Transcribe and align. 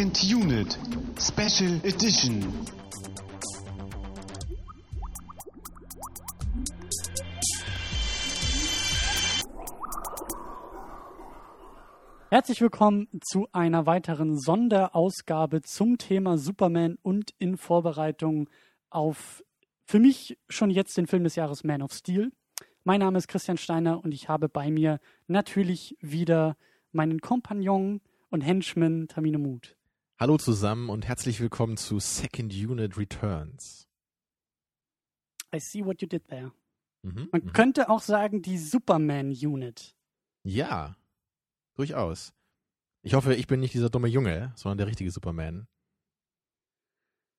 Second 0.00 0.24
Unit 0.32 0.78
Special 1.18 1.78
Edition. 1.84 2.42
Herzlich 12.30 12.62
willkommen 12.62 13.08
zu 13.20 13.48
einer 13.52 13.84
weiteren 13.84 14.38
Sonderausgabe 14.38 15.60
zum 15.60 15.98
Thema 15.98 16.38
Superman 16.38 16.96
und 17.02 17.34
in 17.38 17.58
Vorbereitung 17.58 18.48
auf 18.88 19.44
für 19.84 19.98
mich 19.98 20.38
schon 20.48 20.70
jetzt 20.70 20.96
den 20.96 21.08
Film 21.08 21.24
des 21.24 21.36
Jahres 21.36 21.62
Man 21.62 21.82
of 21.82 21.92
Steel. 21.92 22.32
Mein 22.84 23.00
Name 23.00 23.18
ist 23.18 23.28
Christian 23.28 23.58
Steiner 23.58 24.02
und 24.02 24.14
ich 24.14 24.30
habe 24.30 24.48
bei 24.48 24.70
mir 24.70 24.98
natürlich 25.26 25.94
wieder 26.00 26.56
meinen 26.90 27.20
Kompagnon 27.20 28.00
und 28.30 28.40
Henchman 28.40 29.06
Tamino 29.06 29.38
Mut. 29.38 29.76
Hallo 30.20 30.36
zusammen 30.36 30.90
und 30.90 31.08
herzlich 31.08 31.40
willkommen 31.40 31.78
zu 31.78 31.98
Second 31.98 32.52
Unit 32.52 32.98
Returns. 32.98 33.88
I 35.54 35.58
see 35.58 35.82
what 35.82 36.02
you 36.02 36.08
did 36.08 36.28
there. 36.28 36.52
Mhm, 37.00 37.30
Man 37.32 37.42
mhm. 37.42 37.52
könnte 37.54 37.88
auch 37.88 38.02
sagen, 38.02 38.42
die 38.42 38.58
Superman 38.58 39.30
Unit. 39.30 39.96
Ja, 40.42 40.94
durchaus. 41.74 42.34
Ich 43.00 43.14
hoffe, 43.14 43.34
ich 43.34 43.46
bin 43.46 43.60
nicht 43.60 43.72
dieser 43.72 43.88
dumme 43.88 44.08
Junge, 44.08 44.52
sondern 44.56 44.76
der 44.76 44.88
richtige 44.88 45.10
Superman. 45.10 45.68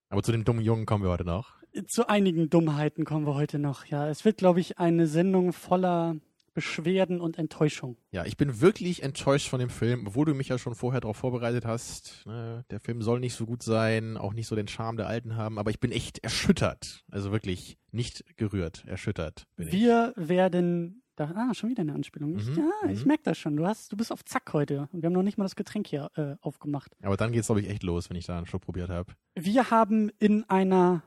Aber 0.09 0.23
zu 0.23 0.31
dem 0.31 0.43
dummen 0.43 0.63
Jungen 0.65 0.87
kommen 0.87 1.03
wir 1.03 1.11
heute 1.11 1.23
noch. 1.23 1.61
Zu 1.85 2.09
einigen 2.09 2.49
Dummheiten 2.49 3.05
kommen 3.05 3.27
wir 3.27 3.35
heute 3.35 3.59
noch. 3.59 3.85
Ja, 3.85 4.09
es 4.09 4.25
wird, 4.25 4.37
glaube 4.37 4.59
ich, 4.59 4.79
eine 4.79 5.05
Sendung 5.05 5.53
voller 5.53 6.15
Beschwerden 6.53 7.21
und 7.21 7.37
Enttäuschung. 7.37 7.97
Ja, 8.11 8.25
ich 8.25 8.37
bin 8.37 8.61
wirklich 8.61 9.03
enttäuscht 9.03 9.47
von 9.47 9.59
dem 9.59 9.69
Film, 9.69 10.07
obwohl 10.07 10.25
du 10.25 10.33
mich 10.33 10.49
ja 10.49 10.57
schon 10.57 10.75
vorher 10.75 11.01
darauf 11.01 11.17
vorbereitet 11.17 11.65
hast. 11.65 12.23
Ne, 12.25 12.65
Der 12.71 12.79
Film 12.79 13.01
soll 13.01 13.19
nicht 13.19 13.35
so 13.35 13.45
gut 13.45 13.63
sein, 13.63 14.17
auch 14.17 14.33
nicht 14.33 14.47
so 14.47 14.55
den 14.55 14.67
Charme 14.67 14.97
der 14.97 15.07
Alten 15.07 15.35
haben, 15.35 15.57
aber 15.59 15.69
ich 15.71 15.79
bin 15.79 15.91
echt 15.91 16.19
erschüttert. 16.23 17.03
Also 17.09 17.31
wirklich 17.31 17.77
nicht 17.91 18.37
gerührt, 18.37 18.83
erschüttert 18.85 19.47
bin 19.55 19.67
ich. 19.67 19.73
Wir 19.73 20.13
werden. 20.15 20.97
Da, 21.17 21.25
ah, 21.35 21.53
schon 21.53 21.69
wieder 21.69 21.81
eine 21.81 21.93
Anspielung. 21.93 22.37
Ich, 22.37 22.47
Mhm, 22.47 22.55
ja, 22.57 22.89
ich 22.89 23.01
mhm. 23.01 23.07
merke 23.07 23.23
das 23.23 23.37
schon. 23.37 23.57
Du, 23.57 23.67
hast, 23.67 23.91
du 23.91 23.97
bist 23.97 24.13
auf 24.13 24.23
Zack 24.23 24.53
heute. 24.53 24.87
Und 24.93 25.01
wir 25.03 25.07
haben 25.07 25.13
noch 25.13 25.23
nicht 25.23 25.37
mal 25.37 25.43
das 25.43 25.57
Getränk 25.57 25.85
hier 25.87 26.09
äh, 26.15 26.35
aufgemacht. 26.39 26.95
Aber 27.03 27.17
dann 27.17 27.33
geht's, 27.33 27.47
glaube 27.47 27.59
ich, 27.61 27.69
echt 27.69 27.83
los, 27.83 28.09
wenn 28.09 28.15
ich 28.15 28.25
da 28.25 28.37
einen 28.37 28.47
Schluck 28.47 28.61
probiert 28.61 28.89
habe. 28.89 29.13
Wir 29.35 29.69
haben 29.71 30.09
in 30.19 30.49
einer 30.49 31.03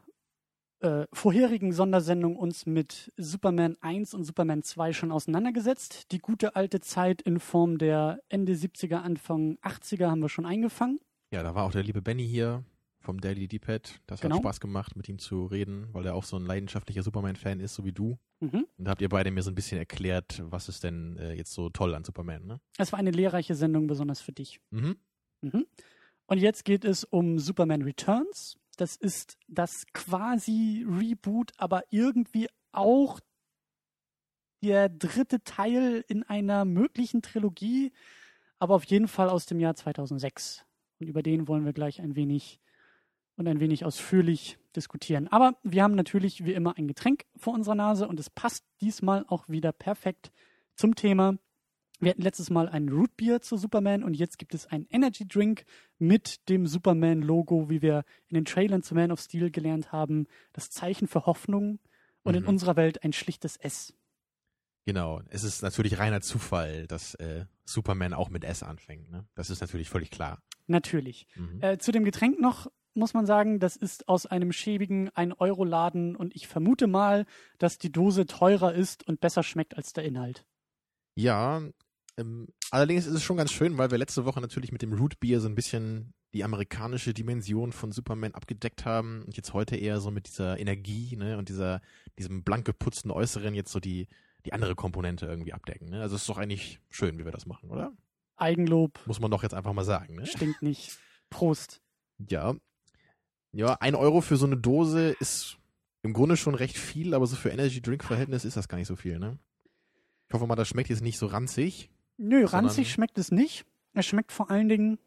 äh, 0.84 1.06
vorherigen 1.12 1.72
Sondersendung 1.72 2.36
uns 2.36 2.66
mit 2.66 3.12
Superman 3.16 3.76
1 3.80 4.14
und 4.14 4.24
Superman 4.24 4.62
2 4.62 4.92
schon 4.92 5.10
auseinandergesetzt. 5.12 6.12
Die 6.12 6.18
gute 6.18 6.56
alte 6.56 6.80
Zeit 6.80 7.22
in 7.22 7.40
Form 7.40 7.78
der 7.78 8.20
Ende 8.28 8.52
70er, 8.52 8.96
Anfang 8.96 9.56
80er 9.62 10.10
haben 10.10 10.20
wir 10.20 10.28
schon 10.28 10.46
eingefangen. 10.46 11.00
Ja, 11.32 11.42
da 11.42 11.54
war 11.54 11.64
auch 11.64 11.72
der 11.72 11.82
liebe 11.82 12.02
Benny 12.02 12.26
hier 12.26 12.64
vom 13.00 13.20
Daily 13.20 13.48
D-Pad. 13.48 14.00
Das 14.06 14.20
Genau. 14.20 14.36
hat 14.36 14.42
Spaß 14.42 14.60
gemacht, 14.60 14.96
mit 14.96 15.08
ihm 15.08 15.18
zu 15.18 15.44
reden, 15.46 15.88
weil 15.92 16.06
er 16.06 16.14
auch 16.14 16.24
so 16.24 16.36
ein 16.36 16.46
leidenschaftlicher 16.46 17.02
Superman-Fan 17.02 17.60
ist, 17.60 17.74
so 17.74 17.84
wie 17.84 17.92
du. 17.92 18.18
Mhm. 18.40 18.66
Und 18.78 18.84
da 18.84 18.90
habt 18.92 19.02
ihr 19.02 19.08
beide 19.10 19.30
mir 19.30 19.42
so 19.42 19.50
ein 19.50 19.54
bisschen 19.54 19.78
erklärt, 19.78 20.42
was 20.46 20.68
ist 20.68 20.84
denn 20.84 21.16
äh, 21.18 21.34
jetzt 21.34 21.52
so 21.52 21.68
toll 21.70 21.94
an 21.94 22.04
Superman, 22.04 22.46
ne? 22.46 22.60
Es 22.78 22.92
war 22.92 22.98
eine 22.98 23.10
lehrreiche 23.10 23.54
Sendung, 23.54 23.86
besonders 23.86 24.20
für 24.22 24.32
dich. 24.32 24.60
Mhm. 24.70 24.96
Mhm. 25.42 25.66
Und 26.26 26.38
jetzt 26.38 26.64
geht 26.64 26.84
es 26.84 27.04
um 27.04 27.38
Superman 27.38 27.82
Returns. 27.82 28.56
Das 28.76 28.96
ist 28.96 29.38
das 29.48 29.86
quasi 29.92 30.84
Reboot, 30.88 31.52
aber 31.56 31.84
irgendwie 31.90 32.48
auch 32.72 33.20
der 34.62 34.88
dritte 34.88 35.42
Teil 35.44 36.04
in 36.08 36.22
einer 36.22 36.64
möglichen 36.64 37.22
Trilogie, 37.22 37.92
aber 38.58 38.74
auf 38.74 38.84
jeden 38.84 39.08
Fall 39.08 39.28
aus 39.28 39.46
dem 39.46 39.60
Jahr 39.60 39.74
2006. 39.74 40.64
Und 41.00 41.08
über 41.08 41.22
den 41.22 41.48
wollen 41.48 41.64
wir 41.64 41.72
gleich 41.72 42.00
ein 42.00 42.16
wenig 42.16 42.60
und 43.36 43.48
ein 43.48 43.60
wenig 43.60 43.84
ausführlich 43.84 44.58
diskutieren. 44.76 45.28
Aber 45.28 45.58
wir 45.62 45.82
haben 45.82 45.94
natürlich 45.94 46.44
wie 46.44 46.52
immer 46.52 46.76
ein 46.78 46.88
Getränk 46.88 47.24
vor 47.36 47.52
unserer 47.52 47.74
Nase 47.74 48.08
und 48.08 48.20
es 48.20 48.30
passt 48.30 48.64
diesmal 48.80 49.24
auch 49.28 49.48
wieder 49.48 49.72
perfekt 49.72 50.32
zum 50.76 50.94
Thema. 50.94 51.36
Wir 52.00 52.10
hatten 52.10 52.22
letztes 52.22 52.50
Mal 52.50 52.68
ein 52.68 52.88
Root 52.88 53.16
Beer 53.16 53.40
zu 53.40 53.56
Superman 53.56 54.02
und 54.02 54.14
jetzt 54.14 54.38
gibt 54.38 54.54
es 54.54 54.66
einen 54.66 54.86
Energy 54.90 55.26
Drink 55.26 55.64
mit 55.98 56.48
dem 56.48 56.66
Superman-Logo, 56.66 57.70
wie 57.70 57.82
wir 57.82 58.04
in 58.28 58.34
den 58.34 58.44
Trailern 58.44 58.82
zu 58.82 58.94
Man 58.94 59.12
of 59.12 59.20
Steel 59.20 59.50
gelernt 59.50 59.92
haben. 59.92 60.26
Das 60.52 60.70
Zeichen 60.70 61.06
für 61.08 61.24
Hoffnung 61.26 61.78
und 62.24 62.34
in 62.34 62.42
Mhm. 62.42 62.48
unserer 62.48 62.76
Welt 62.76 63.04
ein 63.04 63.12
schlichtes 63.12 63.56
S. 63.56 63.94
Genau. 64.86 65.22
Es 65.30 65.44
ist 65.44 65.62
natürlich 65.62 65.98
reiner 65.98 66.20
Zufall, 66.20 66.86
dass 66.86 67.14
äh, 67.14 67.46
Superman 67.64 68.12
auch 68.12 68.28
mit 68.28 68.44
S 68.44 68.62
anfängt, 68.62 69.10
ne? 69.10 69.26
Das 69.34 69.48
ist 69.48 69.60
natürlich 69.62 69.88
völlig 69.88 70.10
klar. 70.10 70.42
Natürlich. 70.66 71.26
Mhm. 71.36 71.62
Äh, 71.62 71.78
zu 71.78 71.90
dem 71.92 72.04
Getränk 72.04 72.38
noch 72.40 72.70
muss 72.96 73.14
man 73.14 73.24
sagen, 73.26 73.58
das 73.60 73.76
ist 73.76 74.08
aus 74.08 74.26
einem 74.26 74.52
schäbigen 74.52 75.08
1-Euro-Laden 75.10 76.14
und 76.16 76.34
ich 76.36 76.46
vermute 76.46 76.86
mal, 76.86 77.24
dass 77.58 77.78
die 77.78 77.90
Dose 77.90 78.26
teurer 78.26 78.72
ist 78.74 79.06
und 79.08 79.20
besser 79.20 79.42
schmeckt 79.42 79.76
als 79.76 79.92
der 79.94 80.04
Inhalt. 80.04 80.44
Ja, 81.16 81.62
ähm, 82.16 82.48
allerdings 82.70 83.06
ist 83.06 83.14
es 83.14 83.22
schon 83.22 83.36
ganz 83.36 83.52
schön, 83.52 83.78
weil 83.78 83.90
wir 83.90 83.98
letzte 83.98 84.24
Woche 84.24 84.40
natürlich 84.40 84.72
mit 84.72 84.82
dem 84.82 84.92
Root 84.92 85.18
Beer 85.20 85.40
so 85.40 85.48
ein 85.48 85.54
bisschen 85.54 86.14
die 86.32 86.44
amerikanische 86.44 87.14
Dimension 87.14 87.72
von 87.72 87.92
Superman 87.92 88.34
abgedeckt 88.34 88.84
haben 88.84 89.22
und 89.22 89.36
jetzt 89.36 89.52
heute 89.52 89.76
eher 89.76 90.00
so 90.00 90.10
mit 90.10 90.26
dieser 90.26 90.58
Energie 90.58 91.16
ne, 91.16 91.38
und 91.38 91.48
dieser 91.48 91.80
diesem 92.18 92.42
blank 92.42 92.64
geputzten 92.64 93.10
Äußeren 93.10 93.54
jetzt 93.54 93.72
so 93.72 93.80
die 93.80 94.08
die 94.44 94.52
andere 94.52 94.74
Komponente 94.74 95.26
irgendwie 95.26 95.54
abdecken. 95.54 95.88
Ne? 95.88 96.02
Also 96.02 96.16
es 96.16 96.22
ist 96.22 96.28
doch 96.28 96.36
eigentlich 96.36 96.80
schön, 96.90 97.18
wie 97.18 97.24
wir 97.24 97.32
das 97.32 97.46
machen, 97.46 97.70
oder? 97.70 97.92
Eigenlob 98.36 99.00
Muss 99.06 99.20
man 99.20 99.30
doch 99.30 99.42
jetzt 99.42 99.54
einfach 99.54 99.72
mal 99.72 99.84
sagen. 99.84 100.16
Ne? 100.16 100.26
stinkt 100.26 100.60
nicht. 100.60 100.98
Prost. 101.30 101.80
Ja, 102.28 102.54
ja, 103.54 103.76
ein 103.78 103.94
Euro 103.94 104.20
für 104.20 104.36
so 104.36 104.46
eine 104.46 104.56
Dose 104.56 105.10
ist 105.20 105.58
im 106.02 106.12
Grunde 106.12 106.36
schon 106.36 106.56
recht 106.56 106.76
viel, 106.76 107.14
aber 107.14 107.26
so 107.26 107.36
für 107.36 107.50
Energy 107.50 107.80
Drink 107.80 108.02
Verhältnis 108.02 108.44
ist 108.44 108.56
das 108.56 108.66
gar 108.66 108.78
nicht 108.78 108.88
so 108.88 108.96
viel. 108.96 109.20
Ne? 109.20 109.38
Ich 110.28 110.34
hoffe 110.34 110.48
mal, 110.48 110.56
das 110.56 110.66
schmeckt 110.66 110.90
jetzt 110.90 111.02
nicht 111.02 111.18
so 111.18 111.26
ranzig. 111.26 111.88
Nö, 112.16 112.44
ranzig 112.44 112.90
schmeckt 112.92 113.18
es 113.18 113.30
nicht. 113.32 113.64
Es 113.92 114.06
schmeckt 114.06 114.32
vor 114.32 114.50
allen 114.50 114.68
Dingen 114.68 114.98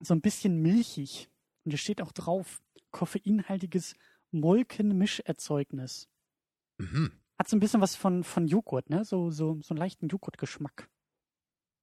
so 0.00 0.14
ein 0.14 0.20
bisschen 0.20 0.60
milchig. 0.62 1.28
Und 1.64 1.74
es 1.74 1.80
steht 1.80 2.00
auch 2.02 2.12
drauf, 2.12 2.62
koffeinhaltiges 2.90 3.94
Molkenmischerzeugnis. 4.32 6.08
Mhm. 6.78 7.12
Hat 7.38 7.48
so 7.48 7.56
ein 7.56 7.60
bisschen 7.60 7.80
was 7.80 7.96
von, 7.96 8.24
von 8.24 8.46
Joghurt, 8.46 8.90
ne? 8.90 9.04
So, 9.04 9.30
so, 9.30 9.58
so 9.62 9.72
einen 9.74 9.78
leichten 9.78 10.08
Joghurtgeschmack. 10.08 10.88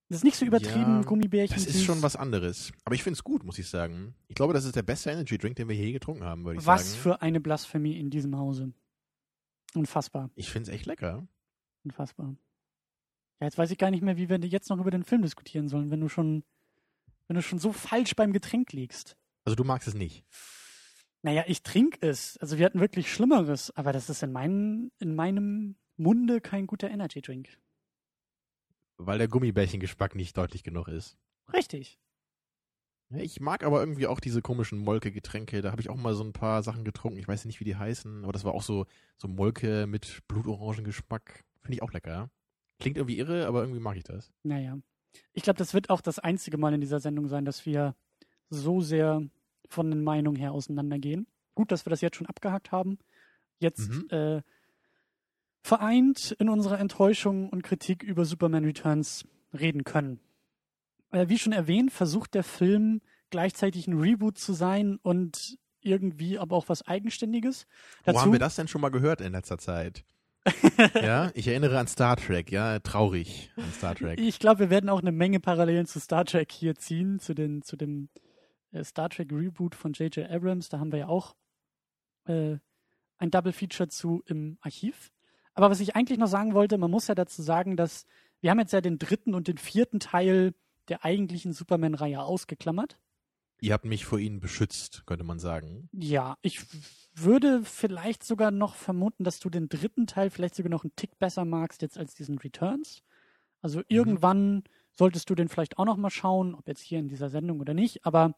Das 0.09 0.19
ist 0.19 0.23
nicht 0.23 0.37
so 0.37 0.45
übertrieben, 0.45 0.97
Ja, 0.97 1.01
Gummibärchen. 1.01 1.55
Das 1.55 1.65
ist 1.65 1.83
schon 1.83 2.01
was 2.01 2.15
anderes. 2.15 2.71
Aber 2.85 2.95
ich 2.95 3.03
finde 3.03 3.15
es 3.17 3.23
gut, 3.23 3.43
muss 3.43 3.59
ich 3.59 3.67
sagen. 3.67 4.15
Ich 4.29 4.35
glaube, 4.35 4.53
das 4.53 4.63
ist 4.63 4.75
der 4.75 4.83
beste 4.83 5.11
Energy 5.11 5.37
Drink, 5.37 5.57
den 5.57 5.67
wir 5.67 5.75
je 5.75 5.91
getrunken 5.91 6.23
haben, 6.23 6.45
würde 6.45 6.59
ich 6.61 6.65
Was 6.65 6.91
sagen. 6.91 7.01
für 7.01 7.21
eine 7.21 7.41
Blasphemie 7.41 7.99
in 7.99 8.09
diesem 8.09 8.37
Hause. 8.37 8.71
Unfassbar, 9.75 10.29
Ich 10.35 10.49
finde 10.49 10.69
es 10.71 10.75
echt 10.75 10.85
lecker. 10.85 11.27
unfassbar. 11.83 12.35
Ja, 13.39 13.47
jetzt 13.47 13.57
weiß 13.57 13.71
ich 13.71 13.77
gar 13.77 13.91
nicht 13.91 14.03
mehr, 14.03 14.17
wie 14.17 14.29
wir 14.29 14.39
jetzt 14.39 14.69
noch 14.69 14.79
über 14.79 14.91
den 14.91 15.03
Film 15.03 15.21
diskutieren 15.21 15.67
sollen, 15.67 15.91
wenn 15.91 15.99
du 15.99 16.09
schon, 16.09 16.43
wenn 17.27 17.35
du 17.35 17.41
schon 17.41 17.59
so 17.59 17.71
falsch 17.71 18.15
beim 18.15 18.33
Getränk 18.33 18.73
liegst. 18.73 19.15
Also 19.45 19.55
du 19.55 19.63
magst 19.63 19.87
es 19.87 19.93
nicht. 19.93 20.25
Naja, 21.21 21.43
ich 21.47 21.63
trinke 21.63 22.05
es. 22.07 22.37
Also 22.37 22.57
wir 22.57 22.65
hatten 22.65 22.79
wirklich 22.79 23.11
Schlimmeres, 23.11 23.75
aber 23.75 23.93
das 23.93 24.09
ist 24.09 24.23
in, 24.23 24.31
meinen, 24.31 24.91
in 24.99 25.15
meinem 25.15 25.75
Munde 25.97 26.41
kein 26.41 26.67
guter 26.67 26.89
Energy 26.89 27.21
Drink. 27.21 27.57
Weil 28.97 29.19
der 29.19 29.27
Gummibärchengeschmack 29.27 30.15
nicht 30.15 30.37
deutlich 30.37 30.63
genug 30.63 30.87
ist. 30.87 31.17
Richtig. 31.53 31.99
Ja, 33.09 33.19
Ich 33.19 33.39
mag 33.39 33.63
aber 33.63 33.79
irgendwie 33.79 34.07
auch 34.07 34.19
diese 34.19 34.41
komischen 34.41 34.79
Molke-Getränke. 34.79 35.61
Da 35.61 35.71
habe 35.71 35.81
ich 35.81 35.89
auch 35.89 35.95
mal 35.95 36.13
so 36.13 36.23
ein 36.23 36.33
paar 36.33 36.63
Sachen 36.63 36.83
getrunken. 36.83 37.19
Ich 37.19 37.27
weiß 37.27 37.45
nicht, 37.45 37.59
wie 37.59 37.65
die 37.65 37.75
heißen, 37.75 38.23
aber 38.23 38.33
das 38.33 38.43
war 38.43 38.53
auch 38.53 38.63
so, 38.63 38.85
so 39.17 39.27
Molke 39.27 39.87
mit 39.87 40.27
Blutorangengeschmack. 40.27 41.45
Finde 41.61 41.75
ich 41.75 41.81
auch 41.81 41.93
lecker. 41.93 42.29
Klingt 42.79 42.97
irgendwie 42.97 43.17
irre, 43.17 43.47
aber 43.47 43.61
irgendwie 43.61 43.79
mag 43.79 43.97
ich 43.97 44.03
das. 44.03 44.31
Naja. 44.43 44.77
Ich 45.33 45.43
glaube, 45.43 45.57
das 45.57 45.73
wird 45.73 45.89
auch 45.89 46.01
das 46.01 46.19
einzige 46.19 46.57
Mal 46.57 46.73
in 46.73 46.81
dieser 46.81 46.99
Sendung 46.99 47.27
sein, 47.27 47.45
dass 47.45 47.65
wir 47.65 47.95
so 48.49 48.81
sehr 48.81 49.21
von 49.69 49.89
den 49.89 50.03
Meinungen 50.03 50.37
her 50.37 50.51
auseinandergehen. 50.51 51.27
Gut, 51.55 51.71
dass 51.71 51.85
wir 51.85 51.89
das 51.89 52.01
jetzt 52.01 52.15
schon 52.17 52.27
abgehakt 52.27 52.71
haben. 52.71 52.99
Jetzt 53.59 53.89
Mhm. 53.89 54.07
äh, 54.11 54.41
vereint 55.63 56.35
in 56.39 56.49
unserer 56.49 56.79
Enttäuschung 56.79 57.49
und 57.49 57.63
Kritik 57.63 58.03
über 58.03 58.25
Superman 58.25 58.63
Returns 58.63 59.25
reden 59.53 59.83
können. 59.83 60.19
Äh, 61.11 61.27
wie 61.29 61.37
schon 61.39 61.53
erwähnt, 61.53 61.91
versucht 61.91 62.33
der 62.35 62.43
Film 62.43 63.01
gleichzeitig 63.29 63.87
ein 63.87 63.99
Reboot 63.99 64.37
zu 64.37 64.53
sein 64.53 64.97
und 65.01 65.57
irgendwie 65.81 66.37
aber 66.37 66.55
auch 66.55 66.69
was 66.69 66.85
Eigenständiges. 66.87 67.65
Wo 68.05 68.19
haben 68.19 68.31
wir 68.31 68.39
das 68.39 68.55
denn 68.55 68.67
schon 68.67 68.81
mal 68.81 68.89
gehört 68.89 69.21
in 69.21 69.31
letzter 69.33 69.57
Zeit? 69.57 70.03
Ja, 70.95 71.31
ich 71.33 71.47
erinnere 71.47 71.79
an 71.79 71.87
Star 71.87 72.15
Trek, 72.15 72.51
ja, 72.51 72.79
traurig 72.79 73.51
an 73.57 73.71
Star 73.71 73.95
Trek. 73.95 74.19
Ich 74.19 74.39
glaube, 74.39 74.59
wir 74.61 74.69
werden 74.69 74.89
auch 74.89 75.01
eine 75.01 75.11
Menge 75.11 75.39
Parallelen 75.39 75.85
zu 75.85 75.99
Star 75.99 76.25
Trek 76.25 76.51
hier 76.51 76.75
ziehen, 76.75 77.19
zu, 77.19 77.33
den, 77.33 77.61
zu 77.61 77.75
dem 77.75 78.09
äh, 78.71 78.83
Star 78.83 79.09
Trek 79.09 79.31
Reboot 79.31 79.75
von 79.75 79.93
J.J. 79.93 80.29
Abrams. 80.29 80.69
Da 80.69 80.79
haben 80.79 80.91
wir 80.91 80.99
ja 80.99 81.07
auch 81.07 81.35
äh, 82.25 82.57
ein 83.17 83.31
Double 83.31 83.53
Feature 83.53 83.89
zu 83.89 84.23
im 84.25 84.57
Archiv. 84.61 85.11
Aber 85.53 85.69
was 85.69 85.79
ich 85.79 85.95
eigentlich 85.95 86.19
noch 86.19 86.27
sagen 86.27 86.53
wollte, 86.53 86.77
man 86.77 86.91
muss 86.91 87.07
ja 87.07 87.15
dazu 87.15 87.41
sagen, 87.41 87.77
dass 87.77 88.05
wir 88.41 88.51
haben 88.51 88.59
jetzt 88.59 88.73
ja 88.73 88.81
den 88.81 88.99
dritten 88.99 89.33
und 89.33 89.47
den 89.47 89.57
vierten 89.57 89.99
Teil 89.99 90.53
der 90.89 91.03
eigentlichen 91.03 91.53
Superman-Reihe 91.53 92.21
ausgeklammert. 92.21 92.99
Ihr 93.59 93.73
habt 93.73 93.85
mich 93.85 94.05
vor 94.05 94.19
ihnen 94.19 94.39
beschützt, 94.39 95.03
könnte 95.05 95.23
man 95.23 95.39
sagen. 95.39 95.89
Ja, 95.91 96.37
ich 96.41 96.61
würde 97.15 97.63
vielleicht 97.63 98.23
sogar 98.23 98.51
noch 98.51 98.75
vermuten, 98.75 99.23
dass 99.23 99.39
du 99.39 99.49
den 99.49 99.67
dritten 99.69 100.05
Teil 100.05 100.29
vielleicht 100.29 100.55
sogar 100.55 100.69
noch 100.69 100.83
einen 100.83 100.95
Tick 100.95 101.17
besser 101.17 101.43
magst 101.45 101.81
jetzt 101.81 101.97
als 101.97 102.13
diesen 102.13 102.37
Returns. 102.37 103.01
Also 103.61 103.81
irgendwann 103.87 104.63
solltest 104.93 105.29
du 105.29 105.35
den 105.35 105.49
vielleicht 105.49 105.77
auch 105.77 105.85
noch 105.85 105.97
mal 105.97 106.09
schauen, 106.09 106.53
ob 106.53 106.67
jetzt 106.67 106.81
hier 106.81 106.99
in 106.99 107.07
dieser 107.07 107.29
Sendung 107.29 107.59
oder 107.59 107.73
nicht. 107.73 108.05
Aber 108.05 108.35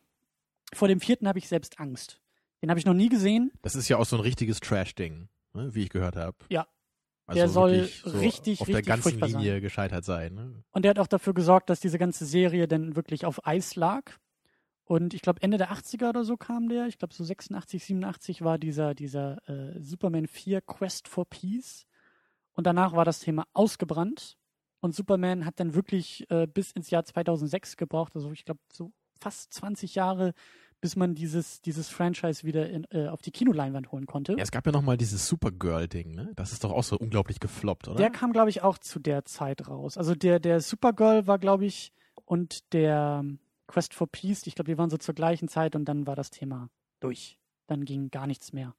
vor 0.74 0.88
dem 0.88 1.02
vierten 1.02 1.28
habe 1.28 1.40
ich 1.40 1.48
selbst 1.48 1.80
Angst. 1.80 2.22
Den 2.62 2.70
habe 2.70 2.80
ich 2.80 2.86
noch 2.86 2.94
nie 2.94 3.10
gesehen. 3.10 3.52
Das 3.62 3.76
ist 3.76 3.90
ja 3.90 3.98
auch 3.98 4.06
so 4.06 4.16
ein 4.18 4.22
richtiges 4.22 4.60
Trash-Ding, 4.60 5.28
ne, 5.54 5.74
wie 5.74 5.84
ich 5.84 5.90
gehört 5.90 6.16
habe. 6.16 6.38
Ja. 6.50 6.68
Also 7.26 7.40
Der 7.40 7.50
soll 7.50 7.72
wirklich 7.72 8.02
so 8.04 8.18
richtig, 8.20 8.62
auf 8.62 8.68
der 8.68 8.78
richtig 8.78 8.94
ganzen 8.94 9.20
Linie 9.20 9.52
sein. 9.54 9.62
gescheitert 9.62 10.04
sein. 10.04 10.34
Ne? 10.34 10.64
Und 10.72 10.84
der 10.84 10.90
hat 10.90 11.00
auch 11.00 11.08
dafür 11.08 11.34
gesorgt, 11.34 11.70
dass 11.70 11.80
diese 11.80 12.00
ganze 12.00 12.26
Serie 12.26 12.68
dann 12.68 12.96
wirklich 12.96 13.26
auf 13.26 13.46
Eis 13.46 13.76
lag. 13.76 14.14
Und 14.90 15.14
ich 15.14 15.22
glaube, 15.22 15.44
Ende 15.44 15.60
der 15.60 15.72
80er 15.72 16.10
oder 16.10 16.24
so 16.24 16.36
kam 16.36 16.68
der. 16.68 16.88
Ich 16.88 16.98
glaube, 16.98 17.14
so 17.14 17.24
86, 17.24 17.86
87 17.86 18.42
war 18.42 18.58
dieser, 18.58 18.96
dieser 18.96 19.38
äh, 19.48 19.80
Superman 19.80 20.26
4 20.26 20.62
Quest 20.62 21.08
for 21.08 21.26
Peace. 21.30 21.86
Und 22.54 22.66
danach 22.66 22.94
war 22.94 23.06
das 23.06 23.20
Thema 23.20 23.46
ausgebrannt. 23.54 24.40
Und 24.80 24.96
Superman 24.96 25.46
hat 25.46 25.60
dann 25.60 25.76
wirklich 25.76 26.26
äh, 26.32 26.48
bis 26.48 26.72
ins 26.72 26.90
Jahr 26.90 27.06
2006 27.06 27.78
gebraucht. 27.78 28.16
Also 28.16 28.32
ich 28.32 28.46
glaube, 28.46 28.62
so 28.74 28.92
fast 29.20 29.54
20 29.54 29.94
Jahre, 29.94 30.34
bis 30.82 30.96
man 30.96 31.14
dieses, 31.14 31.62
dieses 31.62 31.90
Franchise 31.90 32.44
wieder 32.44 32.68
in, 32.68 32.88
äh, 32.90 33.10
auf 33.10 33.22
die 33.22 33.32
Kinoleinwand 33.32 33.92
holen 33.92 34.08
konnte. 34.08 34.32
Ja, 34.32 34.40
es 34.40 34.50
gab 34.50 34.66
ja 34.66 34.72
noch 34.72 34.82
mal 34.82 34.98
dieses 34.98 35.28
Supergirl-Ding, 35.28 36.16
ne? 36.16 36.32
Das 36.36 36.52
ist 36.52 36.64
doch 36.64 36.72
auch 36.72 36.84
so 36.84 36.98
unglaublich 36.98 37.40
gefloppt, 37.40 37.90
oder? 37.90 37.98
Der 37.98 38.10
kam, 38.10 38.34
glaube 38.34 38.50
ich, 38.50 38.64
auch 38.64 38.80
zu 38.80 38.98
der 38.98 39.24
Zeit 39.26 39.68
raus. 39.68 40.00
Also 40.00 40.16
der, 40.16 40.40
der 40.40 40.62
Supergirl 40.62 41.28
war, 41.28 41.38
glaube 41.38 41.68
ich, 41.68 41.94
und 42.26 42.74
der 42.74 43.24
Quest 43.70 43.94
for 43.94 44.08
Peace, 44.08 44.48
ich 44.48 44.56
glaube, 44.56 44.72
die 44.72 44.78
waren 44.78 44.90
so 44.90 44.98
zur 44.98 45.14
gleichen 45.14 45.48
Zeit 45.48 45.76
und 45.76 45.86
dann 45.86 46.08
war 46.08 46.16
das 46.16 46.32
Thema 46.32 46.70
durch. 47.00 47.38
Dann 47.68 47.86
ging 47.86 48.10
gar 48.10 48.26
nichts 48.26 48.52
mehr. 48.52 48.76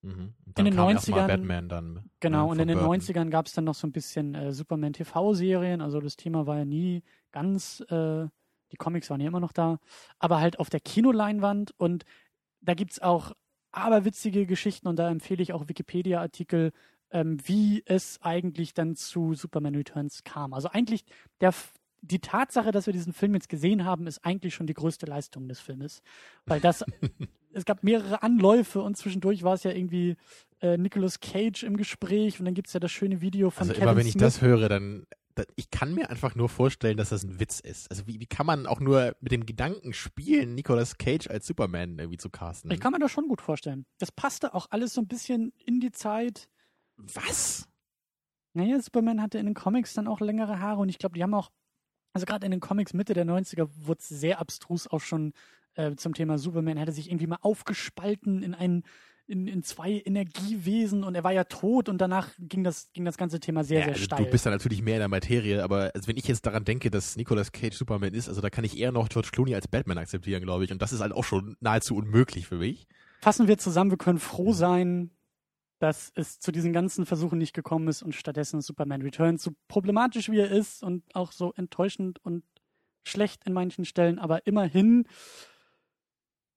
mhm. 0.00 0.34
Und 0.46 0.58
in 0.58 0.64
den 0.64 0.74
kam 0.74 0.88
erst 0.88 1.08
mal 1.10 1.20
90ern 1.20 1.26
Batman 1.26 1.68
dann. 1.68 2.10
Genau, 2.20 2.38
ne, 2.38 2.50
und 2.50 2.56
von 2.56 2.60
in 2.60 2.68
den 2.68 2.78
Burton. 2.78 3.00
90ern 3.00 3.28
gab 3.28 3.46
es 3.46 3.52
dann 3.52 3.64
noch 3.64 3.74
so 3.74 3.86
ein 3.86 3.92
bisschen 3.92 4.34
äh, 4.34 4.52
Superman 4.52 4.94
TV-Serien. 4.94 5.82
Also 5.82 6.00
das 6.00 6.16
Thema 6.16 6.46
war 6.46 6.56
ja 6.58 6.64
nie 6.64 7.02
ganz, 7.32 7.80
äh, 7.90 8.26
die 8.72 8.76
Comics 8.78 9.10
waren 9.10 9.20
ja 9.20 9.28
immer 9.28 9.40
noch 9.40 9.52
da, 9.52 9.78
aber 10.18 10.40
halt 10.40 10.58
auf 10.58 10.70
der 10.70 10.80
Kinoleinwand. 10.80 11.74
Und 11.76 12.04
da 12.62 12.72
gibt 12.72 12.92
es 12.92 13.02
auch 13.02 13.32
aberwitzige 13.72 14.46
Geschichten 14.46 14.88
und 14.88 14.96
da 14.96 15.10
empfehle 15.10 15.42
ich 15.42 15.52
auch 15.52 15.68
Wikipedia-Artikel, 15.68 16.72
ähm, 17.10 17.36
wie 17.44 17.82
es 17.84 18.20
eigentlich 18.22 18.72
dann 18.72 18.96
zu 18.96 19.34
Superman 19.34 19.74
Returns 19.74 20.24
kam. 20.24 20.54
Also 20.54 20.68
eigentlich 20.68 21.04
der, 21.40 21.52
die 22.02 22.18
Tatsache, 22.18 22.72
dass 22.72 22.86
wir 22.86 22.92
diesen 22.92 23.12
Film 23.12 23.34
jetzt 23.34 23.48
gesehen 23.48 23.84
haben, 23.84 24.06
ist 24.06 24.24
eigentlich 24.24 24.54
schon 24.54 24.66
die 24.66 24.74
größte 24.74 25.06
Leistung 25.06 25.48
des 25.48 25.60
Filmes. 25.60 26.02
Weil 26.46 26.60
das, 26.60 26.84
es 27.52 27.64
gab 27.64 27.82
mehrere 27.84 28.22
Anläufe 28.22 28.82
und 28.82 28.96
zwischendurch 28.96 29.42
war 29.42 29.54
es 29.54 29.62
ja 29.62 29.70
irgendwie 29.70 30.16
äh, 30.60 30.76
Nicolas 30.76 31.20
Cage 31.20 31.62
im 31.62 31.76
Gespräch 31.76 32.38
und 32.38 32.44
dann 32.44 32.54
gibt 32.54 32.68
es 32.68 32.74
ja 32.74 32.80
das 32.80 32.90
schöne 32.90 33.20
Video 33.20 33.50
von 33.50 33.62
Also 33.62 33.72
Kevin 33.72 33.82
immer 33.84 33.96
wenn 33.96 34.06
ich 34.06 34.12
Smith. 34.12 34.22
das 34.22 34.42
höre, 34.42 34.68
dann, 34.68 35.06
da, 35.36 35.44
ich 35.54 35.70
kann 35.70 35.94
mir 35.94 36.10
einfach 36.10 36.34
nur 36.34 36.48
vorstellen, 36.48 36.96
dass 36.96 37.10
das 37.10 37.22
ein 37.22 37.38
Witz 37.38 37.60
ist. 37.60 37.88
Also 37.90 38.06
wie, 38.08 38.18
wie 38.20 38.26
kann 38.26 38.46
man 38.46 38.66
auch 38.66 38.80
nur 38.80 39.14
mit 39.20 39.30
dem 39.30 39.46
Gedanken 39.46 39.92
spielen, 39.92 40.54
Nicolas 40.54 40.98
Cage 40.98 41.28
als 41.28 41.46
Superman 41.46 41.98
irgendwie 41.98 42.18
zu 42.18 42.30
casten? 42.30 42.70
ich 42.72 42.80
kann 42.80 42.92
mir 42.92 42.98
das 42.98 43.12
schon 43.12 43.28
gut 43.28 43.40
vorstellen. 43.40 43.86
Das 43.98 44.10
passte 44.10 44.54
auch 44.54 44.66
alles 44.70 44.92
so 44.94 45.00
ein 45.00 45.06
bisschen 45.08 45.52
in 45.64 45.78
die 45.78 45.92
Zeit. 45.92 46.48
Was? 46.96 47.68
Naja, 48.54 48.80
Superman 48.80 49.22
hatte 49.22 49.38
in 49.38 49.46
den 49.46 49.54
Comics 49.54 49.94
dann 49.94 50.06
auch 50.08 50.20
längere 50.20 50.58
Haare 50.58 50.80
und 50.80 50.88
ich 50.88 50.98
glaube, 50.98 51.14
die 51.14 51.22
haben 51.22 51.32
auch, 51.34 51.50
also 52.12 52.26
gerade 52.26 52.44
in 52.44 52.50
den 52.50 52.60
Comics 52.60 52.92
Mitte 52.94 53.14
der 53.14 53.24
90er 53.26 53.68
wurde 53.76 54.00
es 54.00 54.08
sehr 54.08 54.40
abstrus 54.40 54.86
auch 54.86 55.00
schon 55.00 55.32
äh, 55.74 55.94
zum 55.96 56.14
Thema 56.14 56.38
Superman. 56.38 56.76
Er 56.76 56.82
hatte 56.82 56.92
sich 56.92 57.08
irgendwie 57.10 57.26
mal 57.26 57.38
aufgespalten 57.40 58.42
in 58.42 58.54
ein, 58.54 58.82
in, 59.26 59.46
in 59.46 59.62
zwei 59.62 60.02
Energiewesen 60.04 61.04
und 61.04 61.14
er 61.14 61.24
war 61.24 61.32
ja 61.32 61.44
tot 61.44 61.88
und 61.88 61.98
danach 62.00 62.28
ging 62.38 62.64
das, 62.64 62.90
ging 62.92 63.04
das 63.04 63.16
ganze 63.16 63.40
Thema 63.40 63.64
sehr, 63.64 63.78
ja, 63.80 63.84
sehr 63.86 63.92
also 63.94 64.04
steil. 64.04 64.24
du 64.24 64.30
bist 64.30 64.44
da 64.46 64.50
natürlich 64.50 64.82
mehr 64.82 64.96
in 64.96 65.00
der 65.00 65.08
Materie, 65.08 65.62
aber 65.62 65.90
also 65.94 66.08
wenn 66.08 66.16
ich 66.16 66.26
jetzt 66.28 66.44
daran 66.46 66.64
denke, 66.64 66.90
dass 66.90 67.16
Nicolas 67.16 67.52
Cage 67.52 67.74
Superman 67.76 68.14
ist, 68.14 68.28
also 68.28 68.40
da 68.40 68.50
kann 68.50 68.64
ich 68.64 68.76
eher 68.78 68.92
noch 68.92 69.08
George 69.08 69.28
Clooney 69.32 69.54
als 69.54 69.68
Batman 69.68 69.98
akzeptieren, 69.98 70.42
glaube 70.42 70.64
ich. 70.64 70.72
Und 70.72 70.82
das 70.82 70.92
ist 70.92 71.00
halt 71.00 71.12
auch 71.12 71.24
schon 71.24 71.56
nahezu 71.60 71.96
unmöglich 71.96 72.46
für 72.46 72.56
mich. 72.56 72.86
Fassen 73.20 73.48
wir 73.48 73.56
zusammen, 73.58 73.90
wir 73.90 73.98
können 73.98 74.16
Mhm. 74.16 74.20
froh 74.20 74.52
sein, 74.52 75.10
dass 75.82 76.12
es 76.14 76.38
zu 76.38 76.52
diesen 76.52 76.72
ganzen 76.72 77.06
Versuchen 77.06 77.38
nicht 77.38 77.54
gekommen 77.54 77.88
ist 77.88 78.02
und 78.02 78.14
stattdessen 78.14 78.60
Superman 78.60 79.02
Returns, 79.02 79.42
so 79.42 79.50
problematisch 79.66 80.30
wie 80.30 80.38
er 80.38 80.48
ist 80.48 80.84
und 80.84 81.02
auch 81.16 81.32
so 81.32 81.52
enttäuschend 81.54 82.24
und 82.24 82.44
schlecht 83.02 83.44
in 83.46 83.52
manchen 83.52 83.84
Stellen, 83.84 84.20
aber 84.20 84.46
immerhin, 84.46 85.08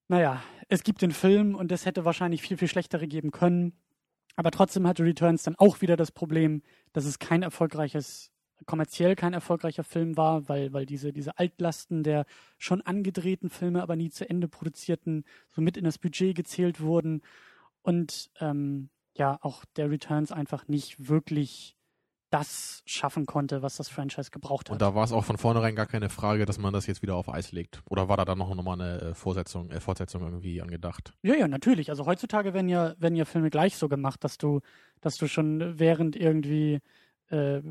naja, 0.07 0.43
es 0.69 0.83
gibt 0.83 1.01
den 1.01 1.09
Film 1.09 1.55
und 1.55 1.71
es 1.71 1.87
hätte 1.87 2.05
wahrscheinlich 2.05 2.43
viel, 2.43 2.57
viel 2.57 2.67
schlechtere 2.67 3.07
geben 3.07 3.31
können. 3.31 3.73
Aber 4.35 4.51
trotzdem 4.51 4.85
hatte 4.85 5.03
Returns 5.03 5.41
dann 5.41 5.55
auch 5.55 5.81
wieder 5.81 5.97
das 5.97 6.11
Problem, 6.11 6.61
dass 6.93 7.05
es 7.05 7.17
kein 7.17 7.41
erfolgreiches, 7.41 8.31
kommerziell 8.67 9.15
kein 9.15 9.33
erfolgreicher 9.33 9.83
Film 9.83 10.17
war, 10.17 10.47
weil, 10.49 10.71
weil 10.71 10.85
diese, 10.85 11.11
diese 11.11 11.39
Altlasten 11.39 12.03
der 12.03 12.27
schon 12.59 12.83
angedrehten 12.83 13.49
Filme, 13.49 13.81
aber 13.81 13.95
nie 13.95 14.11
zu 14.11 14.29
Ende 14.29 14.47
produzierten, 14.47 15.23
so 15.49 15.61
mit 15.61 15.77
in 15.77 15.83
das 15.83 15.97
Budget 15.97 16.35
gezählt 16.35 16.79
wurden. 16.79 17.23
Und 17.81 18.29
ähm, 18.39 18.89
ja, 19.15 19.37
auch 19.41 19.65
der 19.75 19.89
Returns 19.89 20.31
einfach 20.31 20.67
nicht 20.67 21.07
wirklich 21.07 21.75
das 22.31 22.81
schaffen 22.85 23.25
konnte, 23.25 23.61
was 23.61 23.77
das 23.77 23.87
Franchise 23.87 24.31
gebraucht 24.31 24.69
hat. 24.69 24.73
Und 24.73 24.81
da 24.81 24.93
war 24.93 25.03
es 25.05 25.11
auch 25.11 25.23
von 25.23 25.37
vornherein 25.37 25.75
gar 25.75 25.85
keine 25.85 26.09
Frage, 26.09 26.45
dass 26.45 26.57
man 26.57 26.73
das 26.73 26.85
jetzt 26.87 27.01
wieder 27.01 27.15
auf 27.15 27.29
Eis 27.29 27.51
legt. 27.51 27.81
Oder 27.89 28.09
war 28.09 28.17
da 28.17 28.25
dann 28.25 28.37
noch 28.37 28.53
mal 28.61 28.73
eine 28.73 29.01
äh, 29.01 29.13
Vorsetzung, 29.13 29.69
äh, 29.69 29.79
Fortsetzung 29.79 30.23
irgendwie 30.23 30.61
angedacht? 30.61 31.13
Ja, 31.21 31.35
ja, 31.35 31.47
natürlich. 31.47 31.89
Also 31.89 32.05
heutzutage 32.05 32.53
werden 32.53 32.67
ja, 32.67 32.95
werden 32.99 33.15
ja 33.15 33.25
Filme 33.25 33.49
gleich 33.49 33.77
so 33.77 33.87
gemacht, 33.87 34.23
dass 34.23 34.37
du, 34.37 34.59
dass 35.01 35.17
du 35.17 35.27
schon 35.27 35.79
während 35.79 36.15
irgendwie 36.15 36.81
äh, 37.29 37.61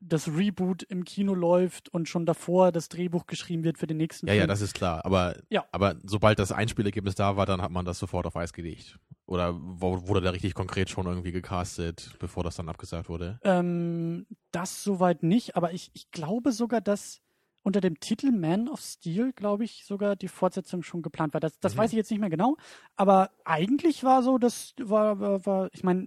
das 0.00 0.28
Reboot 0.28 0.84
im 0.84 1.04
Kino 1.04 1.34
läuft 1.34 1.88
und 1.88 2.08
schon 2.08 2.24
davor 2.24 2.70
das 2.72 2.88
Drehbuch 2.88 3.26
geschrieben 3.26 3.64
wird 3.64 3.78
für 3.78 3.86
den 3.86 3.96
nächsten 3.96 4.26
Ja, 4.26 4.32
Film. 4.34 4.40
ja, 4.42 4.46
das 4.46 4.60
ist 4.60 4.74
klar. 4.74 5.04
Aber, 5.04 5.36
Ja. 5.50 5.64
aber 5.72 5.96
sobald 6.04 6.38
das 6.38 6.52
Einspielergebnis 6.52 7.14
da 7.16 7.36
war, 7.36 7.46
dann 7.46 7.60
hat 7.62 7.70
man 7.70 7.84
das 7.84 7.98
sofort 7.98 8.26
auf 8.26 8.36
Eis 8.36 8.52
gelegt. 8.52 8.98
Oder 9.26 9.54
wurde 9.58 10.20
da 10.20 10.30
richtig 10.30 10.54
konkret 10.54 10.88
schon 10.88 11.06
irgendwie 11.06 11.32
gecastet, 11.32 12.16
bevor 12.18 12.44
das 12.44 12.56
dann 12.56 12.68
abgesagt 12.68 13.08
wurde? 13.08 13.38
Ähm, 13.42 14.26
das 14.52 14.82
soweit 14.82 15.22
nicht, 15.22 15.56
aber 15.56 15.72
ich, 15.72 15.90
ich 15.94 16.10
glaube 16.10 16.52
sogar, 16.52 16.80
dass 16.80 17.20
unter 17.62 17.80
dem 17.80 18.00
Titel 18.00 18.30
Man 18.30 18.68
of 18.68 18.80
Steel, 18.80 19.32
glaube 19.34 19.64
ich, 19.64 19.84
sogar 19.84 20.16
die 20.16 20.28
Fortsetzung 20.28 20.82
schon 20.82 21.02
geplant 21.02 21.34
war. 21.34 21.40
Das, 21.40 21.58
das 21.60 21.74
Mhm. 21.74 21.78
weiß 21.78 21.90
ich 21.92 21.96
jetzt 21.96 22.10
nicht 22.10 22.20
mehr 22.20 22.30
genau, 22.30 22.56
aber 22.96 23.30
eigentlich 23.44 24.04
war 24.04 24.22
so, 24.22 24.38
das 24.38 24.72
war, 24.80 25.20
war, 25.20 25.44
war 25.44 25.68
ich 25.72 25.82
meine, 25.82 26.06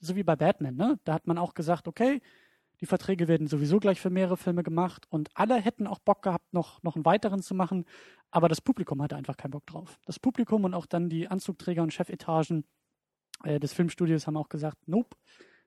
so 0.00 0.16
wie 0.16 0.22
bei 0.22 0.36
Batman, 0.36 0.76
ne? 0.76 0.98
Da 1.04 1.12
hat 1.14 1.26
man 1.26 1.36
auch 1.38 1.52
gesagt, 1.54 1.88
okay, 1.88 2.22
die 2.80 2.86
Verträge 2.86 3.28
werden 3.28 3.46
sowieso 3.46 3.78
gleich 3.78 4.00
für 4.00 4.10
mehrere 4.10 4.36
Filme 4.36 4.62
gemacht 4.62 5.06
und 5.08 5.30
alle 5.34 5.56
hätten 5.56 5.86
auch 5.86 5.98
Bock 5.98 6.22
gehabt, 6.22 6.52
noch, 6.52 6.82
noch 6.82 6.94
einen 6.94 7.04
weiteren 7.04 7.42
zu 7.42 7.54
machen, 7.54 7.84
aber 8.30 8.48
das 8.48 8.60
Publikum 8.60 9.02
hatte 9.02 9.16
einfach 9.16 9.36
keinen 9.36 9.52
Bock 9.52 9.66
drauf. 9.66 9.98
Das 10.04 10.18
Publikum 10.18 10.64
und 10.64 10.74
auch 10.74 10.86
dann 10.86 11.08
die 11.08 11.28
Anzugträger 11.28 11.82
und 11.82 11.92
Chefetagen 11.92 12.64
äh, 13.44 13.58
des 13.58 13.72
Filmstudios 13.72 14.26
haben 14.26 14.36
auch 14.36 14.48
gesagt, 14.48 14.86
nope, 14.86 15.16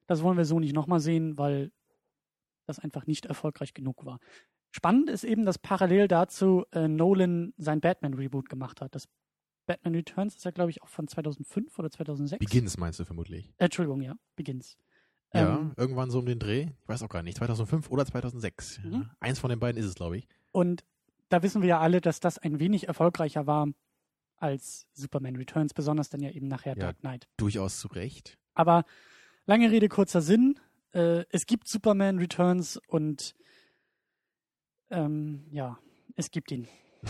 das 0.07 0.23
wollen 0.23 0.37
wir 0.37 0.45
so 0.45 0.59
nicht 0.59 0.73
nochmal 0.73 0.99
sehen, 0.99 1.37
weil 1.37 1.71
das 2.65 2.79
einfach 2.79 3.07
nicht 3.07 3.25
erfolgreich 3.25 3.73
genug 3.73 4.05
war. 4.05 4.19
Spannend 4.71 5.09
ist 5.09 5.23
eben, 5.23 5.45
dass 5.45 5.57
parallel 5.57 6.07
dazu 6.07 6.65
äh, 6.71 6.87
Nolan 6.87 7.53
sein 7.57 7.81
Batman-Reboot 7.81 8.49
gemacht 8.49 8.81
hat. 8.81 8.93
Das 8.93 9.07
Batman 9.65 9.95
Returns 9.95 10.35
ist 10.35 10.45
ja, 10.45 10.51
glaube 10.51 10.71
ich, 10.71 10.81
auch 10.83 10.87
von 10.87 11.07
2005 11.07 11.77
oder 11.79 11.89
2006. 11.89 12.39
Begins 12.39 12.77
meinst 12.77 12.99
du 12.99 13.05
vermutlich? 13.05 13.49
Äh, 13.57 13.65
Entschuldigung, 13.65 14.01
ja, 14.01 14.15
Begins. 14.35 14.77
Ja, 15.33 15.57
Ähm, 15.57 15.73
irgendwann 15.77 16.09
so 16.11 16.19
um 16.19 16.25
den 16.25 16.39
Dreh. 16.39 16.69
Ich 16.81 16.87
weiß 16.89 17.03
auch 17.03 17.09
gar 17.09 17.21
nicht. 17.23 17.37
2005 17.37 17.89
oder 17.91 18.05
2006. 18.05 18.79
Mhm. 18.83 18.91
Ja. 18.93 19.15
Eins 19.19 19.39
von 19.39 19.49
den 19.49 19.59
beiden 19.59 19.79
ist 19.79 19.87
es, 19.87 19.95
glaube 19.95 20.17
ich. 20.17 20.27
Und 20.51 20.83
da 21.29 21.43
wissen 21.43 21.61
wir 21.61 21.69
ja 21.69 21.79
alle, 21.79 22.01
dass 22.01 22.19
das 22.19 22.37
ein 22.39 22.59
wenig 22.59 22.87
erfolgreicher 22.87 23.45
war 23.45 23.67
als 24.37 24.87
Superman 24.93 25.35
Returns, 25.35 25.73
besonders 25.73 26.09
dann 26.09 26.21
ja 26.21 26.31
eben 26.31 26.47
nachher 26.47 26.73
Ja. 26.75 26.79
Dark 26.79 26.99
Knight. 27.01 27.27
Durchaus 27.37 27.79
zu 27.79 27.87
Recht. 27.89 28.37
Aber 28.55 28.85
lange 29.45 29.69
Rede, 29.69 29.89
kurzer 29.89 30.21
Sinn. 30.21 30.59
Äh, 30.93 31.25
es 31.29 31.45
gibt 31.45 31.67
Superman 31.67 32.17
Returns 32.17 32.79
und 32.87 33.35
ähm, 34.89 35.45
ja, 35.51 35.77
es 36.15 36.31
gibt 36.31 36.51
ihn. 36.51 36.67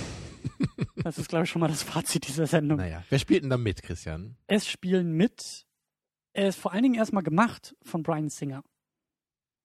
Das 1.04 1.18
ist, 1.18 1.30
glaube 1.30 1.46
ich, 1.46 1.50
schon 1.50 1.62
mal 1.62 1.70
das 1.70 1.82
Fazit 1.82 2.28
dieser 2.28 2.46
Sendung. 2.46 2.78
Naja, 2.78 3.04
wer 3.10 3.20
spielt 3.20 3.44
denn 3.44 3.50
da 3.50 3.56
mit, 3.58 3.82
Christian? 3.82 4.36
Es 4.48 4.68
spielen 4.68 5.14
mit. 5.14 5.66
Er 6.34 6.48
ist 6.50 6.58
vor 6.60 6.72
allen 6.74 6.84
Dingen 6.84 6.96
erstmal 6.96 7.24
gemacht 7.24 7.76
von 7.82 8.04
Brian 8.04 8.30
Singer. 8.30 8.64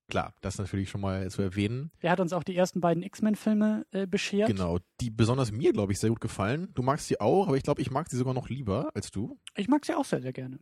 Klar, 0.09 0.35
das 0.43 0.59
natürlich 0.59 0.91
schon 0.91 1.01
mal 1.01 1.31
zu 1.31 1.41
erwähnen. 1.41 1.91
Der 2.03 2.11
hat 2.11 2.21
uns 2.21 2.33
auch 2.35 2.45
die 2.45 2.55
ersten 2.57 2.81
beiden 2.81 3.03
X-Men-Filme 3.03 3.87
äh, 3.91 4.07
beschert. 4.07 4.49
Genau, 4.49 4.79
die 5.01 5.11
besonders 5.11 5.51
mir, 5.51 5.73
glaube 5.73 5.93
ich, 5.93 5.99
sehr 5.99 6.11
gut 6.11 6.21
gefallen. 6.21 6.69
Du 6.75 6.83
magst 6.83 7.09
sie 7.09 7.21
auch, 7.21 7.47
aber 7.49 7.57
ich 7.57 7.63
glaube, 7.63 7.81
ich 7.81 7.91
mag 7.91 8.11
sie 8.11 8.17
sogar 8.19 8.35
noch 8.35 8.49
lieber 8.51 8.91
als 8.95 9.11
du. 9.11 9.39
Ich 9.57 9.69
mag 9.69 9.85
sie 9.87 9.95
auch 9.95 10.05
sehr, 10.05 10.21
sehr 10.21 10.35
gerne. 10.35 10.59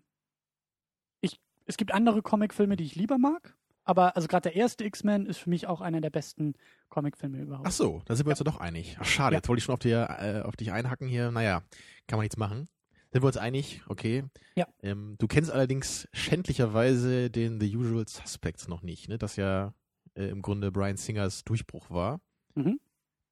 Ich, 1.21 1.41
es 1.67 1.77
gibt 1.77 1.93
andere 1.93 2.23
Comicfilme, 2.23 2.77
die 2.77 2.85
ich 2.85 2.95
lieber 2.95 3.19
mag, 3.19 3.57
Aber 3.85 4.15
also 4.15 4.29
gerade 4.29 4.43
der 4.49 4.55
erste 4.55 4.85
X-Men 4.85 5.27
ist 5.27 5.39
für 5.39 5.51
mich 5.51 5.67
auch 5.67 5.81
einer 5.81 6.01
der 6.01 6.11
besten 6.11 6.55
Comicfilme 6.89 7.41
überhaupt. 7.43 7.67
Ach 7.67 7.73
so, 7.73 8.01
da 8.05 8.15
sind 8.15 8.27
wir 8.27 8.31
uns 8.31 8.39
ja 8.39 8.45
doch 8.45 8.61
einig. 8.61 8.97
Ach 9.01 9.05
schade, 9.05 9.35
Ja. 9.35 9.39
jetzt 9.39 9.49
wollte 9.49 9.59
ich 9.59 9.65
schon 9.65 9.73
auf, 9.73 9.81
dir, 9.81 10.07
äh, 10.21 10.43
auf 10.43 10.55
dich 10.55 10.71
einhacken 10.71 11.09
hier. 11.09 11.33
Naja, 11.33 11.63
kann 12.07 12.17
man 12.19 12.21
nichts 12.23 12.37
machen. 12.37 12.69
Sind 13.13 13.23
wir 13.23 13.27
uns 13.27 13.37
einig? 13.37 13.83
Okay. 13.89 14.25
Ja. 14.57 14.67
Ähm, 14.83 15.17
du 15.19 15.27
kennst 15.27 15.51
allerdings 15.51 16.09
schändlicherweise 16.13 17.31
den 17.31 17.61
The 17.61 17.77
Usual 17.77 18.07
Suspects 18.09 18.69
noch 18.69 18.83
nicht, 18.83 19.09
ne? 19.09 19.19
Das 19.19 19.37
ja 19.37 19.75
äh, 20.15 20.29
im 20.29 20.41
Grunde 20.43 20.73
Brian 20.73 20.97
Singers 20.97 21.45
Durchbruch 21.45 21.91
war. 21.91 22.21
Mhm. 22.55 22.81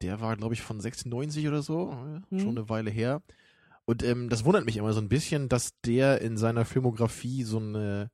Der 0.02 0.20
war, 0.20 0.37
glaube 0.37 0.54
ich, 0.54 0.62
von 0.62 0.80
96 0.80 1.46
oder 1.49 1.62
so, 1.62 1.92
äh, 1.92 2.20
Mhm. 2.34 2.40
schon 2.40 2.49
eine 2.58 2.68
Weile 2.68 2.90
her. 2.90 3.22
Und 3.87 4.02
ähm, 4.02 4.28
das 4.28 4.44
wundert 4.44 4.64
mich 4.66 4.76
immer 4.76 4.92
so 4.92 5.00
ein 5.00 5.08
bisschen, 5.08 5.49
dass 5.49 5.72
der 5.84 6.20
in 6.20 6.37
seiner 6.37 6.64
Filmografie 6.64 7.42
so 7.44 7.58
eine 7.58 8.10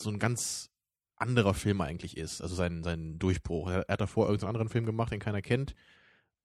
so 0.00 0.08
ein 0.10 0.18
ganz 0.18 0.70
anderer 1.16 1.52
Film 1.52 1.80
eigentlich 1.82 2.16
ist. 2.16 2.40
Also 2.40 2.54
sein, 2.54 2.82
sein 2.82 3.18
Durchbruch. 3.18 3.68
Er, 3.68 3.82
er 3.88 3.92
hat 3.94 4.00
davor 4.00 4.26
irgendeinen 4.26 4.48
anderen 4.50 4.68
Film 4.70 4.86
gemacht, 4.86 5.12
den 5.12 5.20
keiner 5.20 5.42
kennt. 5.42 5.74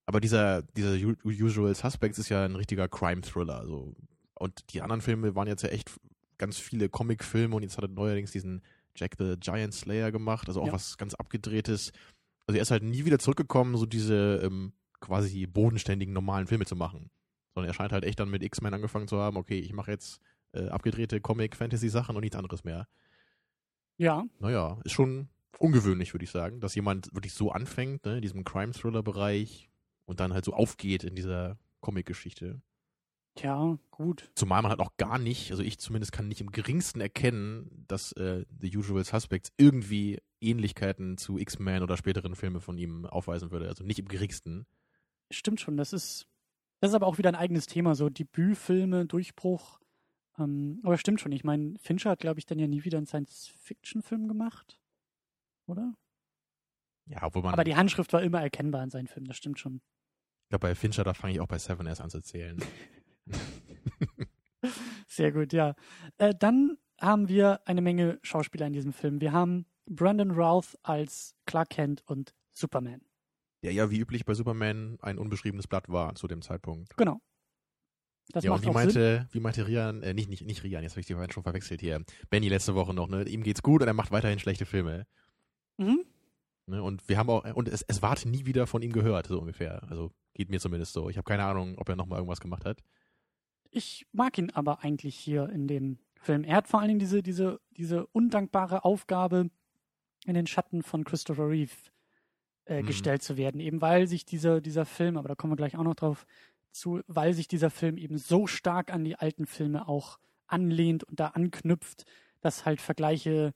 Aber 0.05 0.19
dieser, 0.19 0.61
dieser 0.63 0.95
Usual 1.23 1.73
Suspects 1.73 2.19
ist 2.19 2.27
ja 2.29 2.43
ein 2.43 2.55
richtiger 2.55 2.87
Crime-Thriller. 2.89 3.57
Also. 3.59 3.95
Und 4.35 4.73
die 4.73 4.81
anderen 4.81 5.01
Filme 5.01 5.35
waren 5.35 5.47
jetzt 5.47 5.63
ja 5.63 5.69
echt 5.69 5.91
ganz 6.37 6.57
viele 6.57 6.89
Comic-Filme 6.89 7.55
und 7.55 7.63
jetzt 7.63 7.77
hat 7.77 7.85
er 7.85 7.89
neuerdings 7.89 8.31
diesen 8.31 8.61
Jack 8.95 9.15
the 9.17 9.35
Giant 9.39 9.73
Slayer 9.73 10.11
gemacht, 10.11 10.47
also 10.47 10.61
auch 10.61 10.67
Ja. 10.67 10.73
was 10.73 10.97
ganz 10.97 11.13
abgedrehtes. 11.13 11.91
Also 12.47 12.57
er 12.57 12.61
ist 12.61 12.71
halt 12.71 12.83
nie 12.83 13.05
wieder 13.05 13.19
zurückgekommen, 13.19 13.77
so 13.77 13.85
diese 13.85 14.41
ähm, 14.43 14.73
quasi 14.99 15.47
bodenständigen, 15.47 16.13
normalen 16.13 16.47
Filme 16.47 16.65
zu 16.65 16.75
machen. 16.75 17.09
Sondern 17.53 17.69
er 17.69 17.73
scheint 17.73 17.91
halt 17.93 18.03
echt 18.03 18.19
dann 18.19 18.29
mit 18.29 18.43
X-Men 18.43 18.73
angefangen 18.73 19.07
zu 19.07 19.17
haben, 19.17 19.37
okay, 19.37 19.59
ich 19.59 19.71
mache 19.73 19.91
jetzt 19.91 20.19
äh, 20.51 20.67
abgedrehte 20.67 21.21
Comic-Fantasy-Sachen 21.21 22.15
und 22.15 22.21
nichts 22.21 22.35
anderes 22.37 22.63
mehr. 22.63 22.87
Ja, 23.97 24.25
Naja, 24.39 24.77
ist 24.83 24.91
schon 24.91 25.29
ungewöhnlich, 25.57 26.13
würde 26.13 26.25
ich 26.25 26.31
sagen, 26.31 26.59
dass 26.59 26.75
jemand 26.75 27.13
wirklich 27.13 27.33
so 27.33 27.51
anfängt, 27.51 28.05
ne, 28.05 28.17
in 28.17 28.21
diesem 28.21 28.43
Crime-Thriller-Bereich 28.43 29.69
und 30.05 30.19
dann 30.19 30.33
halt 30.33 30.43
so 30.43 30.53
aufgeht 30.53 31.03
in 31.05 31.15
dieser 31.15 31.57
Comic-Geschichte. 31.79 32.61
Tja, 33.35 33.77
gut. 33.91 34.31
Zumal 34.35 34.61
man 34.61 34.71
halt 34.71 34.79
auch 34.79 34.97
gar 34.97 35.19
nicht, 35.19 35.51
also 35.51 35.63
ich 35.63 35.77
zumindest 35.77 36.11
kann 36.11 36.27
nicht 36.27 36.41
im 36.41 36.51
geringsten 36.51 37.01
erkennen, 37.01 37.85
dass 37.87 38.11
äh, 38.13 38.45
The 38.59 38.77
Usual 38.77 39.03
Suspects 39.03 39.51
irgendwie 39.57 40.19
Ähnlichkeiten 40.41 41.17
zu 41.17 41.37
X-Men 41.37 41.83
oder 41.83 41.97
späteren 41.97 42.35
Filmen 42.35 42.61
von 42.61 42.77
ihm 42.77 43.05
aufweisen 43.05 43.51
würde. 43.51 43.67
Also 43.67 43.83
nicht 43.83 43.99
im 43.99 44.07
geringsten. 44.07 44.65
Stimmt 45.31 45.59
schon, 45.59 45.77
das 45.77 45.93
ist, 45.93 46.27
das 46.79 46.91
ist 46.91 46.95
aber 46.95 47.07
auch 47.07 47.17
wieder 47.17 47.29
ein 47.29 47.35
eigenes 47.35 47.67
Thema, 47.67 47.95
so 47.95 48.09
Debütfilme, 48.09 49.05
Durchbruch. 49.05 49.79
Ähm, 50.37 50.79
aber 50.83 50.97
stimmt 50.97 51.21
schon, 51.21 51.31
ich 51.31 51.43
meine, 51.43 51.77
Fincher 51.79 52.11
hat, 52.11 52.19
glaube 52.19 52.39
ich, 52.39 52.45
dann 52.45 52.59
ja 52.59 52.67
nie 52.67 52.83
wieder 52.83 52.97
einen 52.97 53.07
Science-Fiction-Film 53.07 54.27
gemacht, 54.27 54.79
oder? 55.65 55.93
Ja, 57.05 57.23
obwohl 57.23 57.43
man, 57.43 57.53
Aber 57.53 57.63
die 57.63 57.75
Handschrift 57.75 58.11
war 58.13 58.21
immer 58.21 58.41
erkennbar 58.41 58.83
in 58.83 58.89
seinen 58.89 59.07
Filmen, 59.07 59.27
das 59.27 59.37
stimmt 59.37 59.59
schon. 59.59 59.75
ich 60.43 60.49
glaube, 60.49 60.67
bei 60.67 60.75
Fincher, 60.75 61.03
da 61.03 61.13
fange 61.13 61.33
ich 61.33 61.39
auch 61.39 61.47
bei 61.47 61.57
Seven 61.57 61.87
erst 61.87 62.01
an 62.01 62.09
zu 62.09 62.21
zählen. 62.21 62.57
Sehr 65.07 65.31
gut, 65.31 65.53
ja. 65.53 65.75
Äh, 66.17 66.33
dann 66.37 66.77
haben 66.99 67.27
wir 67.27 67.61
eine 67.67 67.81
Menge 67.81 68.19
Schauspieler 68.21 68.67
in 68.67 68.73
diesem 68.73 68.93
Film. 68.93 69.21
Wir 69.21 69.31
haben 69.31 69.65
Brandon 69.85 70.31
Routh 70.31 70.77
als 70.83 71.35
Clark 71.45 71.69
Kent 71.69 72.03
und 72.07 72.33
Superman. 72.51 73.01
Der 73.63 73.73
ja 73.73 73.89
wie 73.89 73.99
üblich 73.99 74.25
bei 74.25 74.33
Superman 74.33 74.97
ein 75.01 75.17
unbeschriebenes 75.17 75.67
Blatt 75.67 75.89
war 75.89 76.15
zu 76.15 76.27
dem 76.27 76.41
Zeitpunkt. 76.41 76.95
Genau. 76.97 77.19
Das 78.29 78.43
ja, 78.43 78.51
und 78.51 78.55
macht 78.55 78.63
wie 78.63 78.69
auch 78.69 78.91
Sinn. 78.91 79.01
meinte, 79.01 79.27
wie 79.31 79.39
meinte 79.39 79.67
Rian, 79.67 80.01
äh, 80.01 80.13
nicht, 80.13 80.29
nicht, 80.29 80.45
nicht 80.45 80.63
Rian, 80.63 80.81
jetzt 80.83 80.93
habe 80.93 81.01
ich 81.01 81.05
die 81.05 81.13
beiden 81.13 81.31
schon 81.31 81.43
verwechselt 81.43 81.81
hier. 81.81 82.03
Benny 82.29 82.49
letzte 82.49 82.73
Woche 82.73 82.93
noch, 82.93 83.07
ne? 83.07 83.23
Ihm 83.23 83.43
geht's 83.43 83.61
gut 83.61 83.81
und 83.81 83.87
er 83.87 83.93
macht 83.93 84.11
weiterhin 84.11 84.39
schlechte 84.39 84.65
Filme. 84.65 85.05
Mhm. 85.77 86.05
Ne? 86.67 86.81
Und 86.81 87.07
wir 87.07 87.17
haben 87.17 87.29
auch, 87.29 87.43
und 87.55 87.67
es, 87.67 87.83
es 87.83 88.01
ward 88.01 88.25
nie 88.25 88.45
wieder 88.45 88.65
von 88.65 88.81
ihm 88.81 88.91
gehört, 88.91 89.27
so 89.27 89.39
ungefähr. 89.39 89.83
Also 89.89 90.11
geht 90.33 90.49
mir 90.49 90.59
zumindest 90.59 90.93
so. 90.93 91.09
Ich 91.09 91.17
habe 91.17 91.25
keine 91.25 91.43
Ahnung, 91.43 91.77
ob 91.77 91.87
er 91.87 91.95
nochmal 91.95 92.19
irgendwas 92.19 92.39
gemacht 92.39 92.65
hat. 92.65 92.81
Ich 93.71 94.05
mag 94.11 94.37
ihn 94.37 94.51
aber 94.51 94.83
eigentlich 94.83 95.15
hier 95.15 95.49
in 95.49 95.67
dem 95.67 95.99
Film. 96.21 96.43
Er 96.43 96.57
hat 96.57 96.67
vor 96.67 96.79
allen 96.79 96.87
Dingen 96.89 96.99
diese, 96.99 97.21
diese, 97.21 97.59
diese 97.71 98.07
undankbare 98.07 98.83
Aufgabe, 98.85 99.49
in 100.25 100.33
den 100.33 100.47
Schatten 100.47 100.81
von 100.81 101.03
Christopher 101.03 101.47
Reeve 101.49 101.71
äh, 102.65 102.81
Mhm. 102.81 102.87
gestellt 102.87 103.21
zu 103.21 103.37
werden. 103.37 103.61
Eben 103.61 103.79
weil 103.81 104.07
sich 104.07 104.25
dieser, 104.25 104.59
dieser 104.59 104.85
Film, 104.85 105.17
aber 105.17 105.27
da 105.27 105.35
kommen 105.35 105.53
wir 105.53 105.57
gleich 105.57 105.77
auch 105.77 105.83
noch 105.83 105.93
drauf 105.95 106.25
zu, 106.71 107.01
weil 107.07 107.33
sich 107.33 107.47
dieser 107.47 107.69
Film 107.69 107.97
eben 107.97 108.17
so 108.17 108.47
stark 108.47 108.91
an 108.91 109.03
die 109.03 109.15
alten 109.15 109.45
Filme 109.45 109.87
auch 109.87 110.17
anlehnt 110.47 111.03
und 111.03 111.19
da 111.19 111.27
anknüpft, 111.27 112.05
dass 112.41 112.65
halt 112.65 112.81
Vergleiche 112.81 113.53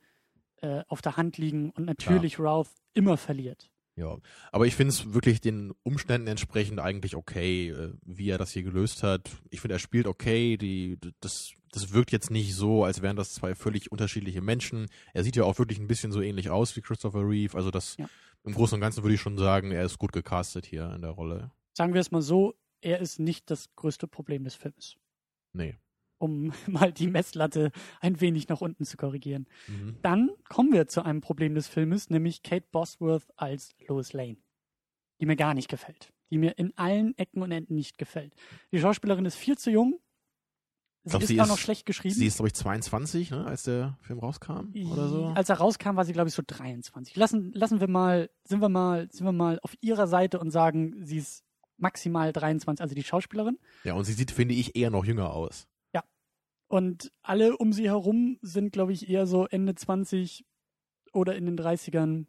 äh, 0.61 0.83
auf 0.87 1.01
der 1.01 1.17
Hand 1.17 1.37
liegen 1.37 1.71
und 1.71 1.85
natürlich 1.85 2.39
Routh 2.39 2.69
immer 2.93 3.17
verliert. 3.17 3.71
Ja, 3.99 4.17
aber 4.53 4.65
ich 4.65 4.77
finde 4.77 4.93
es 4.93 5.13
wirklich 5.13 5.41
den 5.41 5.73
Umständen 5.83 6.27
entsprechend 6.27 6.79
eigentlich 6.79 7.17
okay, 7.17 7.69
äh, 7.71 7.91
wie 8.05 8.29
er 8.29 8.37
das 8.37 8.51
hier 8.51 8.63
gelöst 8.63 9.03
hat. 9.03 9.29
Ich 9.49 9.59
finde, 9.59 9.75
er 9.75 9.79
spielt 9.79 10.07
okay. 10.07 10.55
Die, 10.55 10.97
das, 11.19 11.51
das 11.73 11.91
wirkt 11.91 12.13
jetzt 12.13 12.31
nicht 12.31 12.55
so, 12.55 12.85
als 12.85 13.01
wären 13.01 13.17
das 13.17 13.33
zwei 13.33 13.55
völlig 13.55 13.91
unterschiedliche 13.91 14.39
Menschen. 14.39 14.87
Er 15.13 15.25
sieht 15.25 15.35
ja 15.35 15.43
auch 15.43 15.59
wirklich 15.59 15.79
ein 15.79 15.87
bisschen 15.87 16.13
so 16.13 16.21
ähnlich 16.21 16.49
aus 16.49 16.77
wie 16.77 16.81
Christopher 16.81 17.27
Reeve. 17.27 17.57
Also 17.57 17.71
das 17.71 17.97
Ja. 17.97 18.09
im 18.45 18.53
Großen 18.53 18.75
und 18.75 18.79
Ganzen 18.81 19.03
würde 19.03 19.15
ich 19.15 19.21
schon 19.21 19.37
sagen, 19.37 19.71
er 19.71 19.83
ist 19.83 19.97
gut 19.97 20.13
gecastet 20.13 20.65
hier 20.65 20.93
in 20.95 21.01
der 21.01 21.11
Rolle. 21.11 21.51
Sagen 21.73 21.93
wir 21.93 21.99
es 21.99 22.09
mal 22.11 22.21
so, 22.21 22.55
er 22.79 22.99
ist 23.01 23.19
nicht 23.19 23.51
das 23.51 23.75
größte 23.75 24.07
Problem 24.07 24.45
des 24.45 24.55
Films. 24.55 24.95
Nee. 25.51 25.75
Um 26.19 26.51
mal 26.67 26.93
die 26.93 27.07
Messlatte 27.07 27.71
ein 28.01 28.21
wenig 28.21 28.47
nach 28.49 28.61
unten 28.61 28.85
zu 28.85 28.95
korrigieren. 28.97 29.47
Mhm. 29.67 29.97
Dann 30.03 30.29
kommen 30.47 30.71
wir 30.71 30.87
zu 30.87 31.03
einem 31.03 31.21
Problem 31.21 31.55
des 31.55 31.67
Filmes, 31.67 32.09
nämlich 32.09 32.43
Kate 32.43 32.67
Bosworth 32.71 33.27
als 33.35 33.73
Lois 33.87 34.13
Lane, 34.13 34.37
die 35.19 35.25
mir 35.25 35.35
gar 35.35 35.53
nicht 35.55 35.69
gefällt, 35.69 36.13
die 36.29 36.37
mir 36.37 36.57
in 36.57 36.77
allen 36.77 37.17
Ecken 37.17 37.41
und 37.41 37.51
Enden 37.51 37.73
nicht 37.75 37.97
gefällt. 37.97 38.35
Die 38.71 38.79
Schauspielerin 38.79 39.25
ist 39.25 39.35
viel 39.35 39.57
zu 39.57 39.71
jung. 39.71 39.99
Sie 41.05 41.11
glaub, 41.11 41.21
ist 41.21 41.27
sie 41.29 41.39
auch 41.39 41.45
ist- 41.45 41.49
noch 41.49 41.57
schlecht 41.57 41.85
geschrieben. 41.85 42.13
Sie 42.13 42.25
ist, 42.25 42.35
glaube 42.35 42.47
ich, 42.49 42.53
22, 42.55 43.31
ne, 43.31 43.45
als 43.45 43.63
der 43.63 43.97
Film 44.01 44.19
rauskam 44.19 44.73
oder 44.91 45.07
so. 45.07 45.25
Als 45.27 45.47
er 45.49 45.55
rauskam, 45.57 45.95
war 45.95 46.03
sie, 46.03 46.11
glaube 46.11 46.27
ich, 46.27 46.35
so 46.35 46.43
23. 46.45 47.15
Lassen, 47.15 47.53
lassen 47.53 47.79
wir 47.79 47.87
mal, 47.87 48.29
sind 48.43 48.61
wir 48.61 48.67
mal, 48.69 49.09
sind 49.09 49.25
wir 49.25 49.31
mal 49.31 49.59
auf 49.63 49.75
ihrer 49.79 50.07
Seite 50.07 50.39
und 50.39 50.51
sagen, 50.51 50.95
sie 51.05 51.17
ist 51.17 51.45
maximal 51.77 52.33
23, 52.33 52.81
also 52.83 52.93
die 52.93 53.03
Schauspielerin. 53.05 53.57
Ja, 53.85 53.93
und 53.93 54.03
sie 54.03 54.11
sieht, 54.11 54.31
finde 54.31 54.53
ich, 54.55 54.75
eher 54.75 54.89
noch 54.91 55.05
jünger 55.05 55.31
aus. 55.31 55.67
Und 56.69 57.11
alle 57.23 57.57
um 57.57 57.73
sie 57.73 57.89
herum 57.89 58.37
sind, 58.41 58.71
glaube 58.71 58.93
ich, 58.93 59.09
eher 59.09 59.27
so 59.27 59.45
Ende 59.47 59.75
20 59.75 60.45
oder 61.13 61.35
in 61.35 61.45
den 61.45 61.57
30ern. 61.59 62.25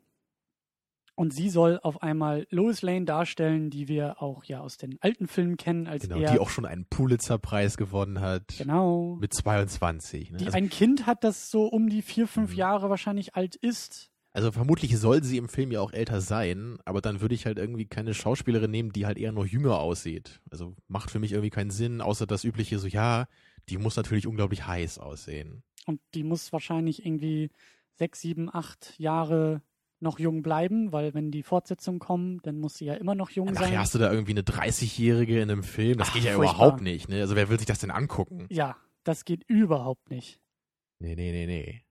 Und 1.15 1.35
sie 1.35 1.51
soll 1.51 1.79
auf 1.83 2.03
einmal 2.03 2.47
Lois 2.49 2.81
Lane 2.81 3.05
darstellen, 3.05 3.69
die 3.69 3.89
wir 3.89 4.23
auch 4.23 4.43
ja 4.45 4.61
aus 4.61 4.79
den 4.79 4.97
alten 5.03 5.29
Filmen 5.29 5.59
kennen, 5.59 5.87
als 5.87 6.05
Genau, 6.05 6.19
er 6.19 6.33
die 6.33 6.39
auch 6.39 6.49
schon 6.49 6.65
einen 6.65 6.87
Pulitzer-Preis 6.87 7.77
gewonnen 7.77 8.21
hat. 8.21 8.55
genau, 8.57 9.17
Mit 9.21 9.35
22. 9.35 10.31
Ne? 10.31 10.39
die 10.39 10.47
Also, 10.47 10.57
ein 10.57 10.71
Kind 10.71 11.05
hat, 11.05 11.23
das 11.23 11.51
so 11.51 11.67
um 11.67 11.91
die 11.91 12.01
vier, 12.01 12.27
fünf 12.27 12.53
Mhm. 12.53 12.57
Jahre 12.57 12.89
wahrscheinlich 12.89 13.35
alt 13.35 13.55
ist. 13.57 14.11
also 14.33 14.51
vermutlich 14.53 14.97
soll 14.97 15.23
sie 15.23 15.37
im 15.37 15.51
Film 15.51 15.71
ja 15.73 15.81
auch 15.83 15.93
älter 15.93 16.23
sein, 16.23 16.79
aber 16.87 17.03
dann 17.03 17.21
würde 17.21 17.35
ich 17.35 17.45
halt 17.45 17.59
irgendwie 17.59 17.85
keine 17.87 18.15
Schauspielerin 18.15 18.71
nehmen, 18.71 18.93
die 18.93 19.05
halt 19.05 19.19
eher 19.19 19.33
noch 19.33 19.45
jünger 19.45 19.79
aussieht. 19.79 20.41
Also 20.51 20.75
macht 20.89 21.11
für 21.11 21.19
mich 21.19 21.33
irgendwie 21.33 21.51
keinen 21.51 21.71
Sinn, 21.73 22.01
außer 22.01 22.27
das 22.27 22.45
übliche 22.45 22.79
so, 22.79 22.87
ja, 22.87 23.27
die 23.69 23.79
muss 23.79 23.97
natürlich 23.97 24.27
unglaublich 24.27 24.67
heiß 24.67 24.99
aussehen. 24.99 25.63
Und 25.87 26.01
die 26.15 26.25
muss 26.25 26.53
wahrscheinlich 26.53 27.05
irgendwie 27.05 27.51
sechs, 27.95 28.21
sieben, 28.21 28.53
acht 28.53 28.99
Jahre 28.99 29.63
noch 30.01 30.19
jung 30.19 30.43
bleiben, 30.43 30.93
weil 30.93 31.13
wenn 31.15 31.31
die 31.31 31.43
Fortsetzungen 31.43 32.01
kommen, 32.01 32.41
dann 32.43 32.59
muss 32.59 32.75
sie 32.77 32.87
ja 32.87 32.95
immer 32.95 33.15
noch 33.15 33.31
jung 33.31 33.49
sein. 33.49 33.65
Nachher 33.65 33.81
hast 33.81 33.95
du 33.95 33.99
da 33.99 34.11
irgendwie 34.11 34.33
eine 34.33 34.43
30-Jährige 34.43 35.41
in 35.41 35.51
einem 35.51 35.63
Film, 35.63 35.99
das 35.99 36.09
Ach, 36.09 36.15
geht 36.15 36.25
ja 36.25 36.35
furchtbar. 36.35 36.57
überhaupt 36.57 36.81
nicht, 36.81 37.09
ne? 37.09 37.21
Also 37.21 37.37
wer 37.37 37.49
will 37.51 37.59
sich 37.59 37.67
das 37.67 37.81
denn 37.81 37.91
angucken? 37.91 38.47
Ja, 38.51 38.77
das 39.05 39.25
geht 39.25 39.45
überhaupt 39.45 40.11
nicht. 40.11 40.41
Nee, 40.99 41.15
nee, 41.15 41.33
nee, 41.33 41.47
nee. 41.47 41.83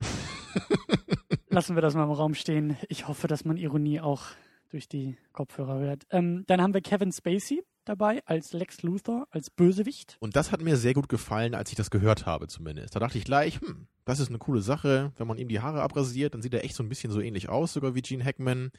Lassen 1.48 1.74
wir 1.74 1.82
das 1.82 1.94
mal 1.94 2.04
im 2.04 2.10
Raum 2.10 2.34
stehen. 2.34 2.76
Ich 2.88 3.08
hoffe, 3.08 3.26
dass 3.28 3.44
man 3.44 3.56
Ironie 3.56 4.00
auch 4.00 4.26
durch 4.70 4.88
die 4.88 5.16
Kopfhörer 5.32 5.78
hört. 5.78 6.06
Ähm, 6.10 6.44
dann 6.46 6.60
haben 6.60 6.74
wir 6.74 6.80
Kevin 6.80 7.12
Spacey 7.12 7.62
dabei 7.88 8.22
als 8.26 8.52
Lex 8.52 8.82
Luthor, 8.82 9.26
als 9.30 9.48
Bösewicht. 9.48 10.16
Und 10.20 10.36
das 10.36 10.52
hat 10.52 10.60
mir 10.60 10.76
sehr 10.76 10.94
gut 10.94 11.08
gefallen, 11.08 11.54
als 11.54 11.70
ich 11.70 11.76
das 11.76 11.90
gehört 11.90 12.26
habe 12.26 12.48
zumindest. 12.48 12.94
Da 12.94 13.00
dachte 13.00 13.16
ich 13.16 13.24
gleich, 13.24 13.60
hm, 13.60 13.86
das 14.04 14.20
ist 14.20 14.28
eine 14.28 14.38
coole 14.38 14.60
Sache. 14.60 15.12
Wenn 15.16 15.26
man 15.26 15.38
ihm 15.38 15.48
die 15.48 15.60
Haare 15.60 15.82
abrasiert, 15.82 16.34
dann 16.34 16.42
sieht 16.42 16.54
er 16.54 16.64
echt 16.64 16.76
so 16.76 16.82
ein 16.82 16.88
bisschen 16.88 17.10
so 17.10 17.20
ähnlich 17.20 17.48
aus, 17.48 17.72
sogar 17.72 17.94
wie 17.94 18.02
Gene 18.02 18.24
Hackman. 18.24 18.70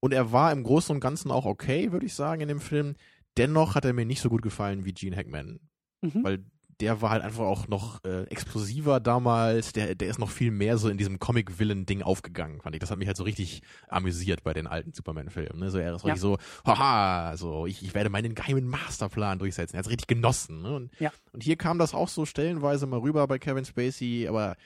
Und 0.00 0.12
er 0.12 0.32
war 0.32 0.50
im 0.50 0.64
Großen 0.64 0.94
und 0.94 1.00
Ganzen 1.00 1.30
auch 1.30 1.44
okay, 1.44 1.92
würde 1.92 2.06
ich 2.06 2.14
sagen, 2.14 2.40
in 2.40 2.48
dem 2.48 2.60
Film. 2.60 2.96
Dennoch 3.36 3.74
hat 3.74 3.84
er 3.84 3.92
mir 3.92 4.06
nicht 4.06 4.20
so 4.20 4.28
gut 4.28 4.42
gefallen 4.42 4.84
wie 4.84 4.92
Gene 4.92 5.16
Hackman. 5.16 5.60
Mhm. 6.00 6.24
Weil 6.24 6.44
der 6.80 7.02
war 7.02 7.10
halt 7.10 7.22
einfach 7.22 7.44
auch 7.44 7.68
noch 7.68 8.02
äh, 8.04 8.22
explosiver 8.24 9.00
damals. 9.00 9.72
Der, 9.72 9.94
der 9.94 10.08
ist 10.08 10.18
noch 10.18 10.30
viel 10.30 10.50
mehr 10.50 10.78
so 10.78 10.88
in 10.88 10.98
diesem 10.98 11.18
Comic-Villain-Ding 11.18 12.02
aufgegangen, 12.02 12.60
fand 12.60 12.74
ich. 12.74 12.80
Das 12.80 12.90
hat 12.90 12.98
mich 12.98 13.06
halt 13.06 13.16
so 13.16 13.24
richtig 13.24 13.62
amüsiert 13.88 14.42
bei 14.42 14.52
den 14.54 14.66
alten 14.66 14.92
Superman-Filmen. 14.92 15.58
Ne? 15.58 15.70
So, 15.70 15.78
er 15.78 15.94
ist 15.94 16.02
Ja. 16.02 16.12
richtig 16.14 16.20
so, 16.20 16.38
haha, 16.66 17.36
so, 17.36 17.66
ich, 17.66 17.82
ich 17.82 17.94
werde 17.94 18.10
meinen 18.10 18.34
geheimen 18.34 18.66
Masterplan 18.66 19.38
durchsetzen. 19.38 19.76
Er 19.76 19.78
hat 19.80 19.86
es 19.86 19.90
richtig 19.90 20.06
genossen. 20.08 20.62
Ne? 20.62 20.74
Und, 20.74 20.90
Ja. 21.00 21.12
und 21.32 21.42
hier 21.42 21.56
kam 21.56 21.78
das 21.78 21.94
auch 21.94 22.08
so 22.08 22.24
stellenweise 22.26 22.86
mal 22.86 23.00
rüber 23.00 23.26
bei 23.28 23.38
Kevin 23.38 23.64
Spacey, 23.64 24.26
aber 24.28 24.56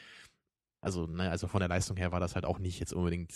Also, 0.80 1.06
ne, 1.06 1.30
also 1.30 1.46
von 1.48 1.60
der 1.60 1.68
Leistung 1.68 1.96
her 1.96 2.12
war 2.12 2.20
das 2.20 2.34
halt 2.34 2.44
auch 2.44 2.58
nicht 2.58 2.78
jetzt 2.78 2.92
unbedingt 2.92 3.32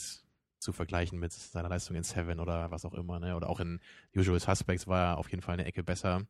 zu 0.61 0.73
vergleichen 0.73 1.19
mit 1.19 1.33
seiner 1.33 1.69
Leistung 1.71 1.97
in 1.97 2.03
Seven 2.03 2.41
oder 2.41 2.71
was 2.71 2.85
auch 2.85 2.93
immer, 2.93 3.19
ne? 3.21 3.37
Oder 3.37 3.49
auch 3.49 3.61
in 3.61 3.81
Usual 4.15 4.39
Suspects 4.41 4.87
war 4.87 5.13
er 5.13 5.19
auf 5.19 5.31
jeden 5.31 5.41
Fall 5.41 5.55
eine 5.55 5.65
Ecke 5.65 5.83
besser. 5.83 6.23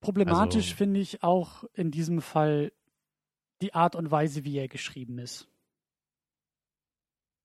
Problematisch 0.00 0.66
Also- 0.66 0.76
finde 0.76 1.00
ich 1.00 1.22
auch 1.22 1.64
in 1.74 1.90
diesem 1.90 2.20
Fall 2.20 2.72
die 3.60 3.74
Art 3.74 3.96
und 3.96 4.10
Weise, 4.10 4.44
wie 4.44 4.56
er 4.56 4.68
geschrieben 4.68 5.18
ist. 5.18 5.48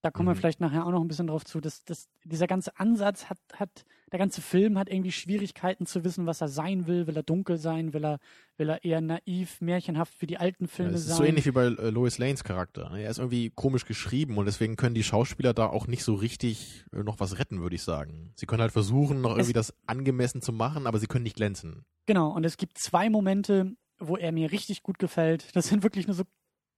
Da 0.04 0.12
kommen 0.12 0.28
wir 0.28 0.34
Mhm. 0.34 0.38
vielleicht 0.40 0.60
nachher 0.60 0.86
auch 0.86 0.92
noch 0.92 1.02
ein 1.02 1.08
bisschen 1.08 1.28
drauf 1.28 1.46
zu. 1.46 1.62
Dass, 1.62 1.86
dass 1.86 2.10
dieser 2.26 2.46
ganze 2.46 2.78
Ansatz 2.78 3.30
hat, 3.30 3.38
hat, 3.56 3.86
der 4.12 4.20
ganze 4.20 4.42
Film 4.42 4.78
hat 4.78 4.90
irgendwie 4.90 5.14
Schwierigkeiten 5.14 5.86
zu 5.86 6.04
wissen, 6.04 6.26
was 6.26 6.42
er 6.42 6.50
sein 6.50 6.88
will. 6.88 7.08
Will 7.08 7.16
er 7.16 7.24
dunkel 7.24 7.58
sein? 7.58 7.94
Will 7.94 8.04
er, 8.04 8.20
will 8.58 8.70
er 8.70 8.84
eher 8.84 9.00
naiv, 9.00 9.62
märchenhaft 9.62 10.22
wie 10.22 10.28
die 10.28 10.38
alten 10.38 10.66
Ja, 10.66 10.70
Filme 10.70 10.92
es 10.92 11.02
ist 11.02 11.08
sein? 11.08 11.16
so 11.18 11.24
ähnlich 11.24 11.46
wie 11.46 11.52
bei 11.52 11.64
äh, 11.68 11.90
Lois 11.90 12.18
Lanes 12.18 12.44
Charakter. 12.44 12.90
ne? 12.90 13.02
Er 13.04 13.10
ist 13.12 13.18
irgendwie 13.18 13.50
komisch 13.50 13.86
geschrieben 13.86 14.38
und 14.38 14.46
deswegen 14.46 14.76
können 14.76 14.94
die 14.94 15.04
Schauspieler 15.04 15.54
da 15.54 15.68
auch 15.68 15.88
nicht 15.88 16.04
so 16.04 16.16
richtig 16.16 16.84
äh, 16.92 17.02
noch 17.02 17.22
was 17.22 17.40
retten, 17.40 17.62
würde 17.62 17.76
ich 17.78 17.84
sagen. 17.84 18.34
Sie 18.36 18.46
können 18.46 18.62
halt 18.62 18.74
versuchen, 18.74 19.22
noch 19.22 19.32
irgendwie 19.38 19.54
das 19.54 19.74
angemessen 19.88 20.42
zu 20.42 20.52
machen, 20.52 20.86
aber 20.86 21.00
sie 21.00 21.08
können 21.08 21.24
nicht 21.24 21.38
glänzen. 21.38 21.86
Genau, 22.08 22.30
und 22.30 22.44
es 22.44 22.58
gibt 22.58 22.78
zwei 22.78 23.10
Momente, 23.10 23.72
wo 24.00 24.18
er 24.18 24.34
mir 24.34 24.52
richtig 24.52 24.84
gut 24.84 25.00
gefällt. 25.00 25.56
Das 25.56 25.70
sind 25.70 25.82
wirklich 25.82 26.08
nur 26.08 26.16
so 26.16 26.24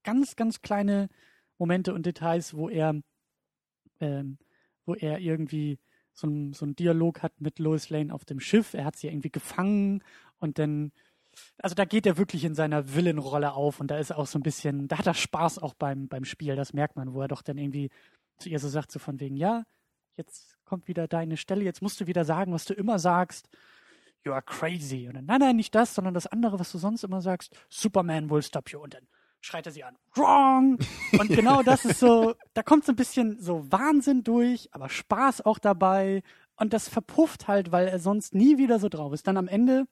ganz, 0.04 0.36
ganz 0.36 0.62
kleine 0.62 1.10
Momente 1.58 1.92
und 1.96 2.06
Details, 2.06 2.54
wo 2.54 2.70
er, 2.70 2.94
ähm, 4.00 4.38
wo 4.86 4.94
er 4.96 5.20
irgendwie 5.20 5.80
so 6.14 6.28
einen 6.28 6.54
so 6.54 6.66
einen 6.66 6.76
Dialog 6.76 7.22
hat 7.22 7.42
mit 7.42 7.60
Lois 7.60 7.90
Lane 7.90 8.14
auf 8.14 8.26
dem 8.26 8.40
Schiff. 8.40 8.74
Er 8.74 8.86
hat 8.86 8.96
sie 8.96 9.08
irgendwie 9.08 9.32
gefangen 9.32 10.04
und 10.40 10.60
dann, 10.60 10.92
also 11.58 11.76
da 11.76 11.86
geht 11.86 12.06
er 12.06 12.18
wirklich 12.18 12.46
in 12.46 12.56
seiner 12.56 12.96
Villenrolle 12.96 13.54
auf 13.54 13.80
und 13.80 13.92
da 13.92 13.98
ist 13.98 14.12
auch 14.12 14.28
so 14.28 14.40
ein 14.40 14.44
bisschen, 14.44 14.88
da 14.88 14.98
hat 14.98 15.08
er 15.08 15.14
Spaß 15.14 15.60
auch 15.60 15.74
beim, 15.74 16.08
beim 16.08 16.26
Spiel, 16.26 16.56
das 16.56 16.74
merkt 16.74 16.96
man, 16.96 17.14
wo 17.14 17.22
er 17.22 17.28
doch 17.28 17.42
dann 17.42 17.58
irgendwie 17.58 17.90
zu 18.38 18.50
ihr 18.50 18.60
so 18.60 18.70
sagt, 18.70 18.92
so 18.92 19.00
von 19.00 19.20
wegen, 19.20 19.36
ja, 19.36 19.64
jetzt 20.16 20.58
kommt 20.66 20.88
wieder 20.88 21.08
deine 21.08 21.38
Stelle, 21.38 21.64
jetzt 21.64 21.82
musst 21.82 22.00
du 22.00 22.08
wieder 22.08 22.26
sagen, 22.26 22.54
was 22.54 22.66
du 22.66 22.74
immer 22.74 23.00
sagst 23.00 23.50
you 24.26 24.34
are 24.34 24.42
crazy. 24.42 25.08
Und 25.08 25.16
dann, 25.16 25.26
nein, 25.26 25.40
nein, 25.40 25.56
nicht 25.56 25.74
das, 25.76 25.94
sondern 25.94 26.14
das 26.14 26.28
andere, 26.28 26.60
was 26.60 26.72
du 26.72 26.78
sonst 26.78 27.04
immer 27.04 27.22
sagst, 27.22 27.56
Superman 27.70 28.30
will 28.30 28.42
stop 28.42 28.70
you. 28.72 28.80
Und 28.80 28.94
dann 28.96 29.08
schreit 29.46 29.66
er 29.66 29.72
sie 29.72 29.84
an, 29.84 29.96
wrong. 30.16 30.78
Und 31.20 31.30
genau 31.30 31.62
das 31.64 31.86
ist 31.86 32.00
so, 32.00 32.34
da 32.54 32.64
kommt 32.64 32.86
so 32.86 32.92
ein 32.92 32.96
bisschen 32.96 33.40
so 33.40 33.66
Wahnsinn 33.72 34.24
durch, 34.24 34.70
aber 34.72 34.90
Spaß 34.90 35.46
auch 35.46 35.60
dabei. 35.60 36.24
Und 36.58 36.74
das 36.74 36.90
verpufft 36.90 37.48
halt, 37.48 37.72
weil 37.72 37.88
er 37.88 38.00
sonst 38.00 38.34
nie 38.34 38.58
wieder 38.58 38.80
so 38.80 38.90
drauf 38.90 39.14
ist. 39.14 39.28
Dann 39.28 39.38
am 39.38 39.48
Ende, 39.48 39.86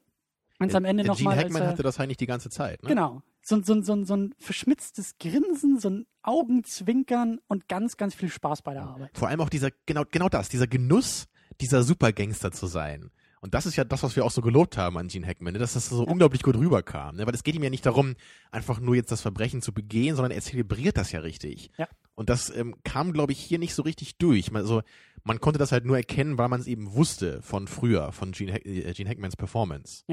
wenn 0.59 0.69
es 0.69 0.75
am 0.75 0.85
Ende 0.85 1.03
Äh, 1.03 1.05
Gene 1.05 1.15
nochmal. 1.15 1.37
Hackman 1.37 1.67
hatte 1.67 1.83
das 1.83 1.99
eigentlich 1.99 2.17
die 2.17 2.25
ganze 2.25 2.49
Zeit. 2.49 2.81
Ne? 2.83 2.89
Genau. 2.89 3.21
So, 3.41 3.61
so, 3.61 3.81
so, 3.81 4.03
so 4.05 4.15
ein 4.15 4.33
verschmitztes 4.39 5.17
Grinsen, 5.17 5.77
so 5.77 5.89
ein 5.89 6.05
Augenzwinkern 6.21 7.39
und 7.47 7.67
ganz, 7.67 7.97
ganz 7.97 8.15
viel 8.15 8.29
Spaß 8.29 8.61
bei 8.61 8.73
der 8.73 8.83
Arbeit. 8.83 9.11
Vor 9.13 9.27
allem 9.27 9.41
auch 9.41 9.49
dieser, 9.49 9.69
genau, 9.85 10.03
genau 10.09 10.29
das, 10.29 10.47
dieser 10.49 10.67
Genuss, 10.67 11.27
dieser 11.59 11.83
Supergangster 11.83 12.51
zu 12.51 12.67
sein. 12.67 13.11
Und 13.43 13.53
das 13.53 13.65
ist 13.65 13.75
ja 13.75 13.83
das, 13.83 14.03
was 14.03 14.15
wir 14.15 14.23
auch 14.23 14.31
so 14.31 14.41
gelobt 14.41 14.77
haben 14.77 14.97
an 14.97 15.09
Gene 15.09 15.27
Hackman, 15.27 15.51
ne? 15.51 15.59
dass 15.59 15.73
das 15.73 15.89
so 15.89 16.05
unglaublich 16.05 16.43
gut 16.43 16.55
rüberkam. 16.55 17.17
Ne? 17.17 17.27
Weil 17.27 17.35
es 17.35 17.43
geht 17.43 17.55
ihm 17.55 17.63
ja 17.63 17.69
nicht 17.69 17.85
darum, 17.85 18.15
einfach 18.51 18.79
nur 18.79 18.95
jetzt 18.95 19.11
das 19.11 19.19
Verbrechen 19.19 19.61
zu 19.61 19.73
begehen, 19.73 20.15
sondern 20.15 20.31
er 20.31 20.39
zelebriert 20.41 20.95
das 20.95 21.11
ja 21.11 21.19
richtig. 21.19 21.69
Ja. 21.77 21.89
Und 22.15 22.29
das 22.29 22.55
ähm, 22.55 22.73
kam, 22.85 23.11
glaube 23.11 23.33
ich, 23.33 23.39
hier 23.39 23.59
nicht 23.59 23.73
so 23.73 23.81
richtig 23.81 24.17
durch. 24.17 24.49
Man, 24.49 24.61
also, 24.61 24.81
man 25.25 25.41
konnte 25.41 25.59
das 25.59 25.73
halt 25.73 25.83
nur 25.83 25.97
erkennen, 25.97 26.37
weil 26.37 26.47
man 26.47 26.61
es 26.61 26.67
eben 26.67 26.93
wusste 26.93 27.41
von 27.41 27.67
früher, 27.67 28.13
von 28.13 28.31
Gene, 28.31 28.53
Hack 28.53 28.65
äh, 28.65 28.93
Gene 28.93 29.09
Hackmans 29.09 29.35
Performance. 29.35 30.05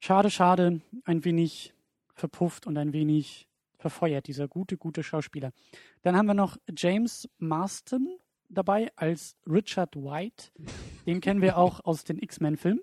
Schade, 0.00 0.30
schade, 0.30 0.80
ein 1.04 1.24
wenig 1.24 1.72
verpufft 2.16 2.66
und 2.66 2.78
ein 2.78 2.92
wenig 2.92 3.46
verfeuert, 3.78 4.26
dieser 4.26 4.48
gute, 4.48 4.76
gute 4.76 5.04
Schauspieler. 5.04 5.52
Dann 6.02 6.16
haben 6.16 6.26
wir 6.26 6.34
noch 6.34 6.56
James 6.76 7.28
Marston 7.38 8.18
dabei 8.50 8.90
als 8.96 9.36
Richard 9.46 9.96
White. 9.96 10.50
Den 11.06 11.20
kennen 11.20 11.40
wir 11.40 11.56
auch 11.56 11.84
aus 11.84 12.04
den 12.04 12.18
X-Men-Filmen. 12.18 12.80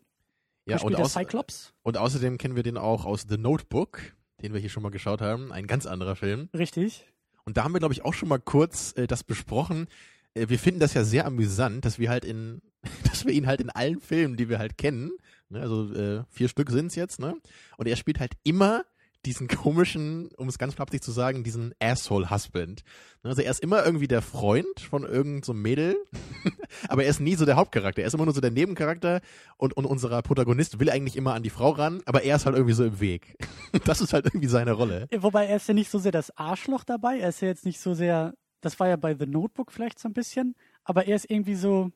Ja, 0.66 0.82
und, 0.82 0.92
der 0.92 1.06
aus, 1.06 1.14
Cyclops. 1.14 1.74
und 1.84 1.98
außerdem 1.98 2.38
kennen 2.38 2.58
wir 2.58 2.64
den 2.64 2.78
auch 2.78 3.06
aus 3.06 3.26
The 3.30 3.38
Notebook, 3.38 4.02
den 4.42 4.54
wir 4.54 4.60
hier 4.60 4.70
schon 4.70 4.84
mal 4.84 4.90
geschaut 4.90 5.22
haben. 5.22 5.54
Ein 5.54 5.66
ganz 5.66 5.86
anderer 5.86 6.18
Film. 6.18 6.50
Richtig. 6.54 7.06
Und 7.46 7.56
da 7.56 7.64
haben 7.64 7.74
wir, 7.74 7.80
glaube 7.80 7.94
ich, 7.94 8.04
auch 8.04 8.14
schon 8.14 8.28
mal 8.28 8.40
kurz 8.40 8.94
äh, 8.98 9.08
das 9.08 9.24
besprochen. 9.24 9.88
Äh, 10.34 10.50
wir 10.50 10.60
finden 10.60 10.82
das 10.82 10.94
ja 10.94 11.06
sehr 11.06 11.26
amüsant, 11.26 11.86
dass 11.86 12.00
wir 12.00 12.10
halt 12.10 12.26
in, 12.26 12.62
dass 13.06 13.26
wir 13.26 13.34
ihn 13.34 13.48
halt 13.48 13.62
in 13.62 13.70
allen 13.70 14.02
Filmen, 14.02 14.36
die 14.36 14.50
wir 14.50 14.60
halt 14.60 14.78
kennen, 14.78 15.12
ne, 15.48 15.62
also 15.62 15.94
äh, 15.94 16.24
vier 16.30 16.50
Stück 16.50 16.70
sind's 16.70 16.96
jetzt, 16.96 17.20
ne? 17.20 17.38
Und 17.78 17.88
er 17.88 17.96
spielt 17.96 18.20
halt 18.20 18.34
immer 18.44 18.84
diesen 19.28 19.48
komischen, 19.50 20.30
um 20.38 20.48
es 20.48 20.58
ganz 20.58 20.74
flapsig 20.74 21.04
zu 21.04 21.12
sagen, 21.12 21.44
diesen 21.44 21.74
Asshole-Husband. 21.80 22.82
Also 23.24 23.42
er 23.42 23.52
ist 23.52 23.60
immer 23.60 23.86
irgendwie 23.86 24.08
der 24.08 24.22
Freund 24.22 24.80
von 24.80 25.04
irgendeinem 25.04 25.44
so 25.44 25.54
Mädel, 25.54 25.98
aber 26.88 27.04
er 27.04 27.10
ist 27.10 27.20
nie 27.20 27.36
so 27.36 27.46
der 27.46 27.58
Hauptcharakter. 27.58 28.02
Er 28.02 28.08
ist 28.08 28.14
immer 28.14 28.24
nur 28.24 28.34
so 28.34 28.40
der 28.40 28.52
Nebencharakter 28.52 29.20
und, 29.58 29.76
und 29.76 29.86
unser 29.86 30.22
Protagonist 30.22 30.80
will 30.80 30.90
eigentlich 30.90 31.18
immer 31.18 31.34
an 31.34 31.44
die 31.44 31.50
Frau 31.50 31.72
ran, 31.72 32.02
aber 32.06 32.24
er 32.24 32.38
ist 32.38 32.46
halt 32.46 32.56
irgendwie 32.56 32.74
so 32.74 32.86
im 32.86 33.00
Weg. 33.00 33.36
Das 33.84 34.02
ist 34.02 34.14
halt 34.14 34.26
irgendwie 34.26 34.48
seine 34.48 34.72
Rolle. 34.72 35.08
Wobei 35.16 35.46
er 35.46 35.58
ist 35.58 35.68
ja 35.68 35.74
nicht 35.74 35.92
so 35.92 36.00
sehr 36.00 36.12
das 36.12 36.36
Arschloch 36.36 36.84
dabei. 36.84 37.20
Er 37.20 37.30
ist 37.30 37.42
ja 37.42 37.48
jetzt 37.48 37.66
nicht 37.66 37.80
so 37.80 37.94
sehr, 37.94 38.34
das 38.62 38.80
war 38.80 38.88
ja 38.88 38.96
bei 38.96 39.16
The 39.16 39.28
Notebook 39.28 39.72
vielleicht 39.72 40.00
so 40.00 40.08
ein 40.08 40.14
bisschen, 40.14 40.56
aber 40.84 41.06
er 41.06 41.16
ist 41.16 41.30
irgendwie 41.30 41.56
so, 41.56 41.92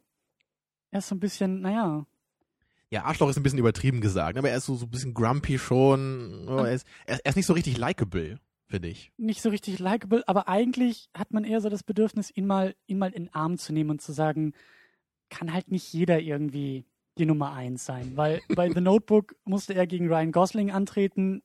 er 0.91 1.00
ist 1.00 1.08
so 1.08 1.15
ein 1.15 1.20
bisschen, 1.20 1.62
naja, 1.62 2.06
Ja, 2.91 3.04
Arschloch 3.06 3.30
ist 3.30 3.38
ein 3.38 3.43
bisschen 3.43 3.60
übertrieben 3.60 4.01
gesagt, 4.01 4.38
aber 4.38 4.49
er 4.49 4.58
ist 4.58 4.65
so, 4.65 4.75
so 4.75 4.86
ein 4.86 4.89
bisschen 4.91 5.13
grumpy 5.13 5.58
schon. 5.58 6.45
Oh, 6.47 6.58
er, 6.58 6.73
ist, 6.73 6.86
er, 7.06 7.15
ist- 7.15 7.21
er 7.25 7.30
ist 7.30 7.36
nicht 7.38 7.45
so 7.45 7.54
richtig 7.54 7.77
likable, 7.77 8.38
finde 8.67 8.89
ich. 8.89 9.12
nicht 9.17 9.41
so 9.41 9.49
richtig 9.49 9.80
likable, 9.80 10.23
aber 10.27 10.47
eigentlich 10.49 11.10
hat 11.15 11.32
man 11.34 11.43
eher 11.45 11.62
so 11.62 11.69
das 11.69 11.84
Bedürfnis, 11.84 12.30
ihn 12.36 12.45
mal, 12.47 12.75
ihn 12.88 12.97
mal 12.99 13.12
in 13.12 13.25
den 13.25 13.34
Arm 13.34 13.58
zu 13.58 13.71
nehmen 13.73 13.89
und 13.91 14.01
zu 14.01 14.12
sagen, 14.12 14.54
kann 15.30 15.54
halt 15.54 15.71
nicht 15.71 15.93
jeder 15.93 16.19
irgendwie 16.19 16.84
die 17.17 17.25
Nummer 17.25 17.54
eins 17.54 17.86
sein. 17.86 18.12
Weil 18.17 18.41
bei 18.56 18.69
The 18.69 18.82
Notebook 18.82 19.36
musste 19.45 19.73
er 19.73 19.88
gegen 19.88 20.08
Ryan 20.08 20.32
Gosling 20.34 20.71
antreten. 20.71 21.41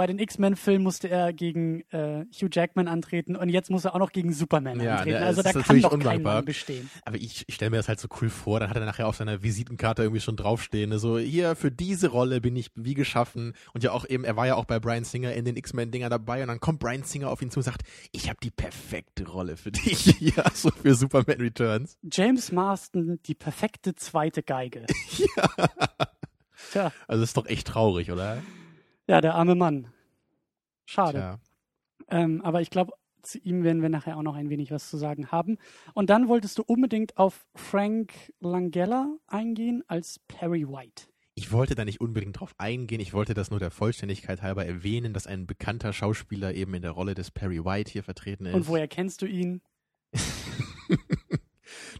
Bei 0.00 0.06
den 0.06 0.18
X-Men-Filmen 0.18 0.82
musste 0.82 1.10
er 1.10 1.30
gegen 1.34 1.82
äh, 1.90 2.24
Hugh 2.32 2.48
Jackman 2.50 2.88
antreten 2.88 3.36
und 3.36 3.50
jetzt 3.50 3.68
muss 3.68 3.84
er 3.84 3.94
auch 3.94 3.98
noch 3.98 4.12
gegen 4.12 4.32
Superman 4.32 4.80
Ja, 4.80 4.92
antreten. 4.94 5.18
der 5.18 5.26
Also 5.26 5.42
da 5.42 5.52
kann 5.52 5.78
doch 5.82 5.98
kein. 5.98 6.22
Mann 6.22 6.42
bestehen. 6.42 6.88
Aber 7.04 7.16
ich, 7.16 7.44
ich 7.46 7.54
stelle 7.54 7.70
mir 7.70 7.76
das 7.76 7.86
halt 7.86 8.00
so 8.00 8.08
cool 8.22 8.30
vor, 8.30 8.60
dann 8.60 8.70
hat 8.70 8.78
er 8.78 8.86
nachher 8.86 9.06
auf 9.06 9.16
seiner 9.16 9.42
Visitenkarte 9.42 10.00
irgendwie 10.00 10.22
schon 10.22 10.36
draufstehen, 10.36 10.88
ne, 10.88 10.98
so 10.98 11.18
hier, 11.18 11.54
für 11.54 11.70
diese 11.70 12.08
Rolle 12.08 12.40
bin 12.40 12.56
ich 12.56 12.70
wie 12.76 12.94
geschaffen. 12.94 13.52
Und 13.74 13.84
ja 13.84 13.92
auch 13.92 14.08
eben, 14.08 14.24
er 14.24 14.36
war 14.36 14.46
ja 14.46 14.54
auch 14.54 14.64
bei 14.64 14.80
Brian 14.80 15.04
Singer 15.04 15.34
in 15.34 15.44
den 15.44 15.58
X-Men-Dinger 15.58 16.08
dabei 16.08 16.40
und 16.40 16.48
dann 16.48 16.60
kommt 16.60 16.78
Brian 16.78 17.02
Singer 17.02 17.28
auf 17.28 17.42
ihn 17.42 17.50
zu 17.50 17.58
und 17.58 17.64
sagt, 17.64 17.82
ich 18.12 18.30
habe 18.30 18.38
die 18.42 18.50
perfekte 18.50 19.28
Rolle 19.28 19.58
für 19.58 19.70
dich. 19.70 20.18
ja, 20.20 20.44
so 20.54 20.70
für 20.70 20.94
Superman 20.94 21.42
Returns. 21.42 21.98
James 22.10 22.52
Marston, 22.52 23.20
die 23.26 23.34
perfekte 23.34 23.94
zweite 23.96 24.42
Geige. 24.42 24.86
ja. 25.18 25.68
Tja, 26.72 26.92
Also 27.06 27.22
ist 27.22 27.36
doch 27.36 27.44
echt 27.44 27.66
traurig, 27.66 28.10
oder? 28.10 28.38
Ja, 29.10 29.20
der 29.20 29.34
arme 29.34 29.56
Mann. 29.56 29.88
Schade. 30.86 31.40
Ähm, 32.08 32.42
aber 32.42 32.60
ich 32.60 32.70
glaube, 32.70 32.92
zu 33.22 33.38
ihm 33.38 33.64
werden 33.64 33.82
wir 33.82 33.88
nachher 33.88 34.16
auch 34.16 34.22
noch 34.22 34.36
ein 34.36 34.50
wenig 34.50 34.70
was 34.70 34.88
zu 34.88 34.96
sagen 34.96 35.32
haben. 35.32 35.58
Und 35.94 36.10
dann 36.10 36.28
wolltest 36.28 36.58
du 36.58 36.62
unbedingt 36.62 37.16
auf 37.16 37.44
Frank 37.56 38.12
Langella 38.38 39.16
eingehen 39.26 39.82
als 39.88 40.20
Perry 40.28 40.66
White. 40.66 41.08
Ich 41.34 41.50
wollte 41.50 41.74
da 41.74 41.84
nicht 41.84 42.00
unbedingt 42.00 42.38
drauf 42.38 42.54
eingehen. 42.58 43.00
Ich 43.00 43.12
wollte 43.12 43.34
das 43.34 43.50
nur 43.50 43.58
der 43.58 43.72
Vollständigkeit 43.72 44.42
halber 44.42 44.64
erwähnen, 44.64 45.12
dass 45.12 45.26
ein 45.26 45.48
bekannter 45.48 45.92
Schauspieler 45.92 46.54
eben 46.54 46.72
in 46.74 46.82
der 46.82 46.92
Rolle 46.92 47.14
des 47.14 47.32
Perry 47.32 47.64
White 47.64 47.90
hier 47.90 48.04
vertreten 48.04 48.46
ist. 48.46 48.54
Und 48.54 48.68
woher 48.68 48.86
kennst 48.86 49.22
du 49.22 49.26
ihn? 49.26 49.60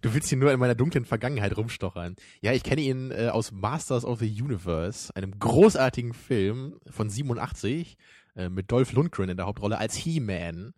Du 0.02 0.14
willst 0.14 0.30
hier 0.30 0.38
nur 0.38 0.52
in 0.52 0.58
meiner 0.58 0.74
dunklen 0.74 1.04
Vergangenheit 1.04 1.56
rumstochern. 1.56 2.16
Ja, 2.40 2.52
ich 2.52 2.62
kenne 2.62 2.80
ihn 2.80 3.10
äh, 3.10 3.28
aus 3.28 3.52
Masters 3.52 4.04
of 4.04 4.18
the 4.18 4.42
Universe, 4.42 5.14
einem 5.14 5.38
großartigen 5.38 6.14
Film 6.14 6.80
von 6.88 7.10
87 7.10 7.96
äh, 8.36 8.48
mit 8.48 8.72
Dolph 8.72 8.92
Lundgren 8.92 9.28
in 9.28 9.36
der 9.36 9.46
Hauptrolle 9.46 9.78
als 9.78 9.94
He-Man. 9.96 10.72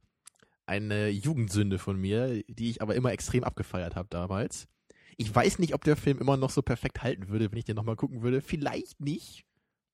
Eine 0.66 1.08
Jugendsünde 1.08 1.78
von 1.78 2.00
mir, 2.00 2.42
die 2.48 2.70
ich 2.70 2.82
aber 2.82 2.94
immer 2.94 3.12
extrem 3.12 3.44
abgefeiert 3.44 3.94
habe 3.94 4.08
damals. 4.10 4.66
Ich 5.16 5.32
weiß 5.32 5.58
nicht, 5.58 5.74
ob 5.74 5.84
der 5.84 5.96
Film 5.96 6.18
immer 6.18 6.36
noch 6.36 6.50
so 6.50 6.62
perfekt 6.62 7.02
halten 7.02 7.28
würde, 7.28 7.50
wenn 7.50 7.58
ich 7.58 7.64
den 7.64 7.76
nochmal 7.76 7.96
gucken 7.96 8.22
würde. 8.22 8.40
Vielleicht 8.40 9.00
nicht. 9.00 9.44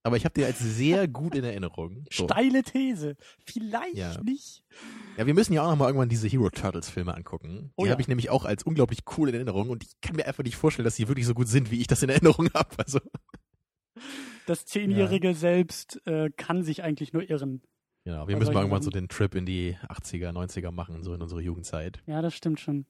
Aber 0.05 0.17
ich 0.17 0.25
habe 0.25 0.33
den 0.35 0.45
als 0.45 0.59
sehr 0.61 1.09
gut 1.09 1.35
in 1.35 1.45
Erinnerung. 1.45 2.05
So. 2.13 2.25
Steile 2.25 2.63
These. 2.63 3.17
Vielleicht 3.45 3.97
Ja. 3.97 4.21
nicht. 4.23 4.63
Ja, 5.17 5.27
wir 5.27 5.35
müssen 5.35 5.53
ja 5.53 5.63
auch 5.63 5.71
nochmal 5.71 5.89
irgendwann 5.89 6.09
diese 6.09 6.29
Hero 6.29 6.49
Turtles 6.51 6.89
Filme 6.89 7.15
angucken. 7.15 7.73
Oh 7.77 7.83
die 7.83 7.89
ja. 7.89 7.93
habe 7.93 8.01
ich 8.03 8.09
nämlich 8.09 8.31
auch 8.31 8.45
als 8.45 8.63
unglaublich 8.63 9.01
cool 9.17 9.29
in 9.29 9.35
Erinnerung 9.35 9.71
und 9.71 9.83
ich 9.85 10.01
kann 10.01 10.17
mir 10.17 10.27
einfach 10.27 10.45
nicht 10.45 10.57
vorstellen, 10.57 10.85
dass 10.85 10.97
die 10.97 11.09
wirklich 11.09 11.27
so 11.27 11.35
gut 11.35 11.49
sind, 11.49 11.71
wie 11.71 11.81
ich 11.81 11.89
das 11.89 12.03
in 12.03 12.09
Erinnerung 12.11 12.49
habe. 12.55 12.71
Also, 12.79 13.01
Das 14.47 14.65
Zehnjährige 14.67 15.35
selbst 15.35 16.01
äh, 16.07 16.31
kann 16.31 16.63
sich 16.63 16.83
eigentlich 16.83 17.13
nur 17.13 17.29
irren. 17.29 17.63
genau, 18.05 18.29
wir 18.29 18.35
Bei 18.37 18.39
müssen 18.39 18.55
mal 18.55 18.61
irgendwann 18.61 18.83
so 18.83 18.91
den 18.91 19.09
Trip 19.09 19.35
in 19.35 19.45
die 19.47 19.77
80er, 19.89 20.31
90er 20.33 20.71
machen, 20.71 21.03
so 21.03 21.13
in 21.13 21.21
unsere 21.21 21.43
Jugendzeit. 21.43 22.03
Ja, 22.07 22.23
das 22.23 22.35
stimmt 22.35 22.61
schon. 22.61 22.87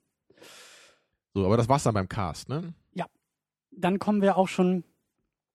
So, 1.34 1.44
aber 1.46 1.56
das 1.56 1.68
war's 1.68 1.82
dann 1.82 1.94
beim 1.94 2.08
Cast, 2.08 2.48
ne? 2.48 2.74
Dann 3.70 3.98
kommen 3.98 4.22
wir 4.22 4.36
auch 4.36 4.48
schon 4.48 4.82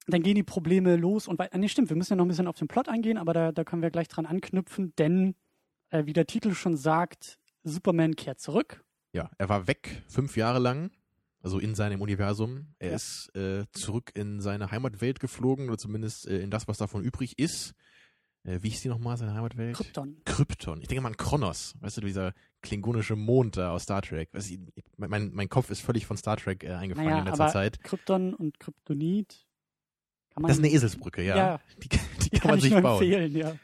dann 0.08 0.22
gehen 0.24 0.36
die 0.36 0.44
Probleme 0.44 0.96
los 0.96 1.28
und 1.28 1.40
wei- 1.40 1.52
ah, 1.52 1.58
nee, 1.58 1.68
stimmt, 1.70 1.90
wir 1.90 1.96
müssen 1.96 2.14
ja 2.14 2.18
noch 2.18 2.26
ein 2.26 2.30
bisschen 2.30 2.48
auf 2.48 2.58
den 2.58 2.68
Plot 2.68 2.90
eingehen, 2.90 3.18
aber 3.18 3.34
da, 3.34 3.52
da 3.52 3.64
können 3.64 3.82
wir 3.82 3.92
gleich 3.92 4.08
dran 4.08 4.26
anknüpfen, 4.26 4.94
denn 4.98 5.36
äh, 5.92 6.06
wie 6.06 6.14
der 6.14 6.26
Titel 6.28 6.54
schon 6.54 6.76
sagt, 6.76 7.40
Superman 7.64 8.16
kehrt 8.16 8.40
zurück. 8.40 8.84
Ja, 9.14 9.30
er 9.38 9.48
war 9.50 9.68
weg 9.68 10.04
fünf 10.08 10.36
Jahre 10.36 10.60
lang, 10.60 10.92
also 11.42 11.60
in 11.60 11.76
seinem 11.76 12.02
Universum. 12.02 12.74
Er 12.80 12.90
Ja. 12.90 12.96
ist 12.96 13.30
äh, 13.36 13.66
zurück 13.72 14.12
in 14.16 14.42
seine 14.42 14.72
Heimatwelt 14.72 15.20
geflogen, 15.20 15.68
oder 15.70 15.78
zumindest 15.78 16.28
äh, 16.28 16.40
in 16.42 16.50
das, 16.50 16.68
was 16.68 16.78
davon 16.78 17.04
übrig 17.04 17.38
ist. 17.40 17.74
Äh, 18.44 18.60
wie 18.62 18.70
hieß 18.70 18.82
die 18.82 18.90
nochmal, 18.90 19.16
seine 19.16 19.34
Heimatwelt? 19.36 19.78
Krypton. 19.78 20.18
Krypton. 20.26 20.82
Ich 20.82 20.88
denke 20.90 21.02
mal 21.02 21.10
an 21.10 21.18
Kronos. 21.18 21.76
Weißt 21.80 21.96
du, 21.98 22.02
dieser 22.02 22.34
klingonische 22.62 23.16
Mond 23.16 23.56
da 23.56 23.72
aus 23.72 23.84
Star 23.84 24.02
Trek. 24.02 24.30
Ich, 24.34 24.60
mein, 24.98 25.32
mein 25.34 25.48
Kopf 25.48 25.70
ist 25.70 25.80
völlig 25.82 26.06
von 26.06 26.18
Star 26.18 26.36
Trek 26.36 26.64
äh, 26.66 26.72
eingefangen 26.74 27.10
Naja, 27.10 27.20
in 27.20 27.26
letzter 27.28 27.44
aber 27.44 27.54
Zeit. 27.54 27.82
Krypton 27.84 28.34
und 28.34 28.60
Kryptonit 28.60 29.46
kann 30.34 30.42
man 30.44 30.50
Das 30.50 30.58
ist 30.58 30.64
eine 30.64 30.74
Eselsbrücke, 30.74 31.24
ja. 31.24 31.36
Ja. 31.36 31.60
Die, 31.82 31.90
die 31.90 32.30
kann 32.32 32.40
kann 32.40 32.50
man 32.52 32.58
ich 32.60 32.64
sich 32.66 32.74
bauen. 32.74 33.02
empfehlen, 33.04 33.36
ja. 33.36 33.56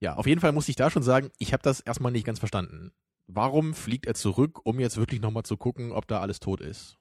Ja, 0.00 0.14
auf 0.14 0.26
jeden 0.26 0.40
Fall 0.40 0.52
muss 0.52 0.68
ich 0.68 0.76
da 0.76 0.90
schon 0.90 1.02
sagen, 1.02 1.30
ich 1.38 1.52
habe 1.52 1.62
das 1.62 1.80
erstmal 1.80 2.12
nicht 2.12 2.24
ganz 2.24 2.38
verstanden. 2.38 2.92
Warum 3.26 3.74
fliegt 3.74 4.06
er 4.06 4.14
zurück, 4.14 4.64
um 4.64 4.80
jetzt 4.80 4.96
wirklich 4.96 5.20
nochmal 5.20 5.44
zu 5.44 5.56
gucken, 5.56 5.92
ob 5.92 6.08
da 6.08 6.20
alles 6.20 6.40
tot 6.40 6.60
ist? 6.60 6.96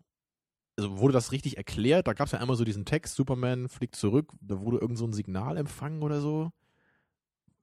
Also 0.77 0.99
wurde 0.99 1.13
das 1.13 1.31
richtig 1.31 1.57
erklärt? 1.57 2.07
Da 2.07 2.13
gab 2.13 2.27
es 2.27 2.33
ja 2.33 2.39
einmal 2.39 2.55
so 2.55 2.63
diesen 2.63 2.85
Text, 2.85 3.15
Superman 3.15 3.67
fliegt 3.67 3.95
zurück, 3.95 4.31
da 4.41 4.59
wurde 4.59 4.77
irgend 4.77 4.97
so 4.97 5.05
ein 5.05 5.13
Signal 5.13 5.57
empfangen 5.57 6.03
oder 6.03 6.21
so. 6.21 6.51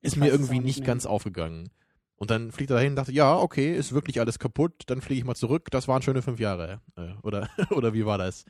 Ist 0.02 0.14
Ich 0.14 0.18
mir 0.18 0.28
irgendwie 0.28 0.58
nicht 0.58 0.78
nicht 0.78 0.84
ganz 0.84 1.06
aufgegangen. 1.06 1.70
Und 2.16 2.30
dann 2.30 2.50
fliegt 2.50 2.70
er 2.70 2.76
dahin 2.76 2.92
und 2.92 2.96
dachte, 2.96 3.12
ja, 3.12 3.36
okay, 3.36 3.76
ist 3.76 3.92
wirklich 3.92 4.20
alles 4.20 4.38
kaputt, 4.38 4.84
dann 4.86 5.02
fliege 5.02 5.18
ich 5.20 5.24
mal 5.26 5.34
zurück, 5.34 5.70
das 5.70 5.86
waren 5.86 6.00
schöne 6.02 6.22
fünf 6.22 6.40
Jahre. 6.40 6.80
Äh, 6.96 7.12
oder, 7.22 7.50
oder 7.70 7.92
wie 7.92 8.06
war 8.06 8.16
das? 8.18 8.46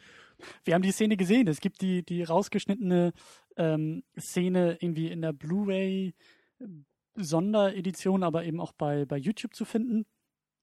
Wir 0.64 0.74
haben 0.74 0.82
die 0.82 0.92
Szene 0.92 1.16
gesehen. 1.16 1.48
Es 1.48 1.60
gibt 1.60 1.80
die, 1.80 2.04
die 2.04 2.22
rausgeschnittene 2.22 3.12
ähm, 3.56 4.02
Szene 4.18 4.78
irgendwie 4.80 5.08
in 5.08 5.22
der 5.22 5.32
Blu-ray 5.32 6.14
Sonderedition, 7.14 8.22
aber 8.22 8.44
eben 8.44 8.60
auch 8.60 8.72
bei, 8.72 9.04
bei 9.06 9.16
YouTube 9.16 9.54
zu 9.54 9.64
finden. 9.64 10.06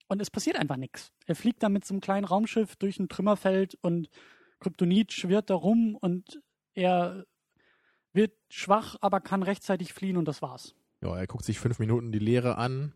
Und 0.07 0.21
es 0.21 0.29
passiert 0.29 0.57
einfach 0.57 0.77
nichts. 0.77 1.11
Er 1.25 1.35
fliegt 1.35 1.63
da 1.63 1.69
mit 1.69 1.85
so 1.85 1.93
einem 1.93 2.01
kleinen 2.01 2.25
Raumschiff 2.25 2.75
durch 2.75 2.99
ein 2.99 3.09
Trümmerfeld 3.09 3.77
und 3.81 4.09
Kryptonit 4.59 5.11
schwirrt 5.11 5.49
da 5.49 5.55
rum 5.55 5.95
und 5.95 6.41
er 6.73 7.25
wird 8.13 8.33
schwach, 8.49 8.95
aber 9.01 9.21
kann 9.21 9.43
rechtzeitig 9.43 9.93
fliehen 9.93 10.17
und 10.17 10.27
das 10.27 10.41
war's. 10.41 10.75
Ja, 11.01 11.17
er 11.17 11.27
guckt 11.27 11.45
sich 11.45 11.59
fünf 11.59 11.79
Minuten 11.79 12.11
die 12.11 12.19
Leere 12.19 12.57
an, 12.57 12.93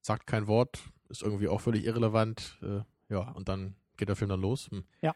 sagt 0.00 0.26
kein 0.26 0.46
Wort, 0.46 0.80
ist 1.08 1.22
irgendwie 1.22 1.48
auch 1.48 1.60
völlig 1.60 1.84
irrelevant. 1.84 2.58
Äh, 2.62 2.80
ja, 3.12 3.30
und 3.32 3.48
dann 3.48 3.76
geht 3.96 4.08
der 4.08 4.16
Film 4.16 4.30
dann 4.30 4.40
los. 4.40 4.70
Hm. 4.70 4.84
Ja. 5.02 5.14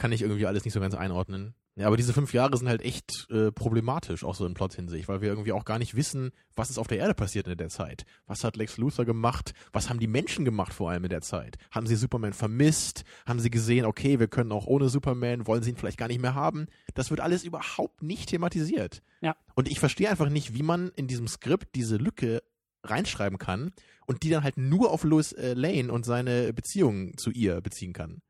Kann 0.00 0.12
ich 0.12 0.22
irgendwie 0.22 0.46
alles 0.46 0.64
nicht 0.64 0.72
so 0.72 0.80
ganz 0.80 0.94
einordnen. 0.94 1.52
Ja, 1.76 1.86
aber 1.86 1.98
diese 1.98 2.14
fünf 2.14 2.32
Jahre 2.32 2.56
sind 2.56 2.70
halt 2.70 2.80
echt 2.80 3.28
äh, 3.28 3.52
problematisch, 3.52 4.24
auch 4.24 4.34
so 4.34 4.46
in 4.46 4.54
Plot-Hinsicht, 4.54 5.08
weil 5.08 5.20
wir 5.20 5.28
irgendwie 5.28 5.52
auch 5.52 5.66
gar 5.66 5.78
nicht 5.78 5.94
wissen, 5.94 6.30
was 6.56 6.70
ist 6.70 6.78
auf 6.78 6.86
der 6.86 6.96
Erde 6.96 7.12
passiert 7.12 7.46
in 7.46 7.58
der 7.58 7.68
Zeit. 7.68 8.06
Was 8.26 8.42
hat 8.42 8.56
Lex 8.56 8.78
Luthor 8.78 9.04
gemacht? 9.04 9.52
Was 9.74 9.90
haben 9.90 10.00
die 10.00 10.06
Menschen 10.06 10.46
gemacht 10.46 10.72
vor 10.72 10.88
allem 10.88 11.04
in 11.04 11.10
der 11.10 11.20
Zeit? 11.20 11.58
Haben 11.70 11.86
sie 11.86 11.96
Superman 11.96 12.32
vermisst? 12.32 13.04
Haben 13.26 13.40
sie 13.40 13.50
gesehen, 13.50 13.84
okay, 13.84 14.18
wir 14.18 14.28
können 14.28 14.52
auch 14.52 14.66
ohne 14.66 14.88
Superman, 14.88 15.46
wollen 15.46 15.62
sie 15.62 15.68
ihn 15.68 15.76
vielleicht 15.76 15.98
gar 15.98 16.08
nicht 16.08 16.22
mehr 16.22 16.34
haben? 16.34 16.66
Das 16.94 17.10
wird 17.10 17.20
alles 17.20 17.44
überhaupt 17.44 18.02
nicht 18.02 18.30
thematisiert. 18.30 19.02
Ja. 19.20 19.36
Und 19.54 19.68
ich 19.68 19.80
verstehe 19.80 20.08
einfach 20.08 20.30
nicht, 20.30 20.54
wie 20.54 20.62
man 20.62 20.92
in 20.96 21.08
diesem 21.08 21.28
Skript 21.28 21.74
diese 21.74 21.98
Lücke 21.98 22.42
reinschreiben 22.84 23.36
kann 23.36 23.72
und 24.06 24.22
die 24.22 24.30
dann 24.30 24.44
halt 24.44 24.56
nur 24.56 24.90
auf 24.90 25.04
Lois 25.04 25.32
äh, 25.32 25.52
Lane 25.52 25.92
und 25.92 26.06
seine 26.06 26.54
Beziehung 26.54 27.18
zu 27.18 27.30
ihr 27.30 27.60
beziehen 27.60 27.92
kann. 27.92 28.22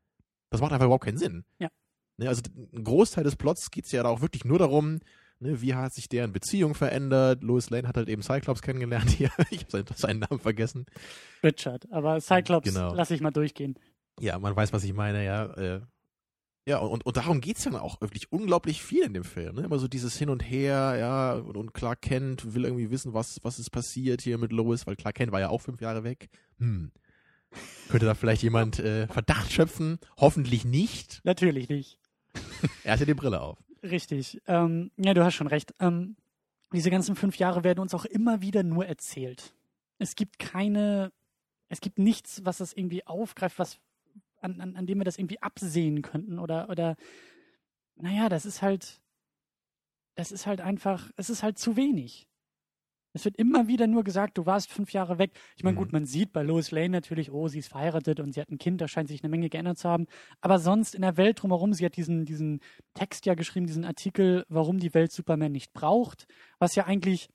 Das 0.51 0.61
macht 0.61 0.73
einfach 0.73 0.87
überhaupt 0.87 1.05
keinen 1.05 1.19
Sinn. 1.19 1.45
Ja. 1.59 1.69
Ne, 2.19 2.29
also 2.29 2.43
ein 2.75 2.85
Großteil 2.85 3.25
des 3.25 3.37
Plots 3.37 3.71
geht 3.71 3.87
es 3.87 3.93
ja 3.93 4.03
da 4.03 4.09
auch 4.11 4.21
wirklich 4.21 4.45
nur 4.45 4.59
darum, 4.59 4.99
ne, 5.39 5.61
wie 5.63 5.75
hat 5.75 5.95
sich 5.95 6.09
deren 6.09 6.33
Beziehung 6.33 6.75
verändert. 6.75 7.43
Lois 7.43 7.71
Lane 7.71 7.89
hat 7.89 7.97
halt 7.97 8.09
eben 8.09 8.23
Cyclops 8.23 8.63
kennengelernt 8.63 9.11
hier. 9.17 9.31
Ich 9.51 9.61
habe 9.61 9.71
seinen, 9.71 9.87
seinen 9.97 10.19
Namen 10.21 10.41
vergessen. 10.41 10.87
Richard. 11.43 11.91
Aber 11.93 12.21
Cyclops 12.21 12.69
Genau. 12.73 12.95
lass 12.95 13.11
ich 13.11 13.21
mal 13.21 13.31
durchgehen. 13.31 13.77
Ja, 14.21 14.39
man 14.39 14.55
weiß, 14.55 14.73
was 14.73 14.85
ich 14.85 14.93
meine, 14.93 15.25
ja. 15.25 15.47
Äh, 15.55 15.81
ja, 16.69 16.77
und, 16.79 17.07
und 17.07 17.17
darum 17.17 17.41
geht's 17.41 17.65
dann 17.65 17.75
auch 17.75 18.01
wirklich 18.03 18.31
unglaublich 18.31 18.83
viel 18.83 19.03
in 19.03 19.15
dem 19.15 19.25
Film. 19.25 19.55
Ne? 19.57 19.63
Immer 19.63 19.79
so 19.79 19.89
dieses 19.89 20.17
Hin 20.19 20.29
und 20.29 20.41
Her, 20.43 20.97
ja, 20.99 21.33
und, 21.35 21.57
und 21.57 21.73
Clark 21.73 22.03
Kent 22.03 22.55
will 22.55 22.65
irgendwie 22.67 22.91
wissen, 22.91 23.15
was, 23.15 23.39
was 23.43 23.59
ist 23.59 23.71
passiert 23.71 24.21
hier 24.21 24.37
mit 24.37 24.53
Lois, 24.53 24.87
weil 24.87 24.95
Clark 24.97 25.15
Kent 25.17 25.33
war 25.33 25.41
ja 25.41 25.49
auch 25.49 25.63
fünf 25.63 25.81
Jahre 25.81 26.05
weg. 26.05 26.29
Hm. 26.59 26.93
Könnte 27.89 28.07
da 28.07 28.15
vielleicht 28.15 28.43
jemand 28.43 28.79
äh, 28.79 29.07
Verdacht 29.09 29.53
schöpfen? 29.53 29.99
Hoffentlich 30.17 30.65
nicht. 30.65 31.21
Natürlich 31.25 31.69
nicht. 31.69 31.99
Er 32.85 32.93
hatte 32.93 33.07
die 33.07 33.15
Brille 33.15 33.41
auf. 33.41 33.59
Richtig. 33.83 34.41
Ähm, 34.47 34.91
ja, 34.97 35.15
du 35.15 35.25
hast 35.25 35.35
schon 35.35 35.47
recht. 35.47 35.75
Ähm, 35.81 36.17
diese 36.73 36.91
ganzen 36.91 37.17
fünf 37.17 37.37
Jahre 37.37 37.65
werden 37.65 37.81
uns 37.81 37.95
auch 37.95 38.05
immer 38.05 38.43
wieder 38.43 38.63
nur 38.63 38.87
erzählt. 38.87 39.55
Es 39.99 40.15
gibt 40.15 40.39
keine, 40.39 41.13
es 41.69 41.81
gibt 41.81 41.99
nichts, 41.99 42.45
was 42.45 42.59
das 42.59 42.73
irgendwie 42.73 43.07
aufgreift, 43.07 43.59
was 43.59 43.79
an, 44.41 44.61
an, 44.61 44.77
an 44.77 44.87
dem 44.87 44.99
wir 44.99 45.05
das 45.05 45.19
irgendwie 45.19 45.43
absehen 45.43 46.03
könnten 46.03 46.39
oder 46.39 46.69
oder 46.69 46.97
naja, 47.97 48.29
das 48.29 48.47
ist 48.47 48.63
halt, 48.63 49.01
das 50.15 50.33
ist 50.33 50.47
halt 50.47 50.61
einfach, 50.61 51.11
es 51.17 51.29
ist 51.29 51.43
halt 51.43 51.59
zu 51.59 51.77
wenig. 51.77 52.29
Es 53.13 53.25
wird 53.25 53.37
immer 53.37 53.67
wieder 53.67 53.87
nur 53.87 54.05
gesagt, 54.05 54.39
du 54.39 54.47
warst 54.47 54.71
fünf 54.71 54.93
Jahre 54.93 55.19
weg. 55.19 55.33
Ich 55.57 55.65
meine, 55.65 55.75
Mhm. 55.75 55.79
gut, 55.79 55.93
man 55.93 56.05
sieht 56.07 56.33
bei 56.33 56.43
Lois 56.43 56.71
Lane 56.71 56.91
natürlich, 56.91 57.33
oh, 57.33 57.49
sie 57.49 57.59
ist 57.59 57.69
verheiratet 57.69 58.21
und 58.21 58.33
sie 58.33 58.41
hat 58.41 58.51
ein 58.51 58.59
Kind, 58.59 58.81
da 58.81 58.89
scheint 58.89 59.09
sich 59.09 59.23
eine 59.23 59.31
Menge 59.31 59.49
geändert 59.49 59.79
zu 59.79 59.89
haben. 59.89 60.07
Aber 60.41 60.59
sonst 60.59 60.95
in 60.95 61.03
der 61.03 61.17
Welt 61.17 61.43
drumherum, 61.43 61.73
sie 61.73 61.85
hat 61.85 61.97
diesen, 61.97 62.25
diesen 62.25 62.61
Text 62.95 63.27
ja 63.27 63.35
geschrieben, 63.35 63.67
diesen 63.67 63.85
Artikel, 63.85 64.45
warum 64.49 64.79
die 64.79 64.95
Welt 64.95 65.11
Superman 65.13 65.53
nicht 65.53 65.73
braucht, 65.73 66.27
was 66.59 66.75
ja 66.77 66.85
eigentlich 66.87 67.29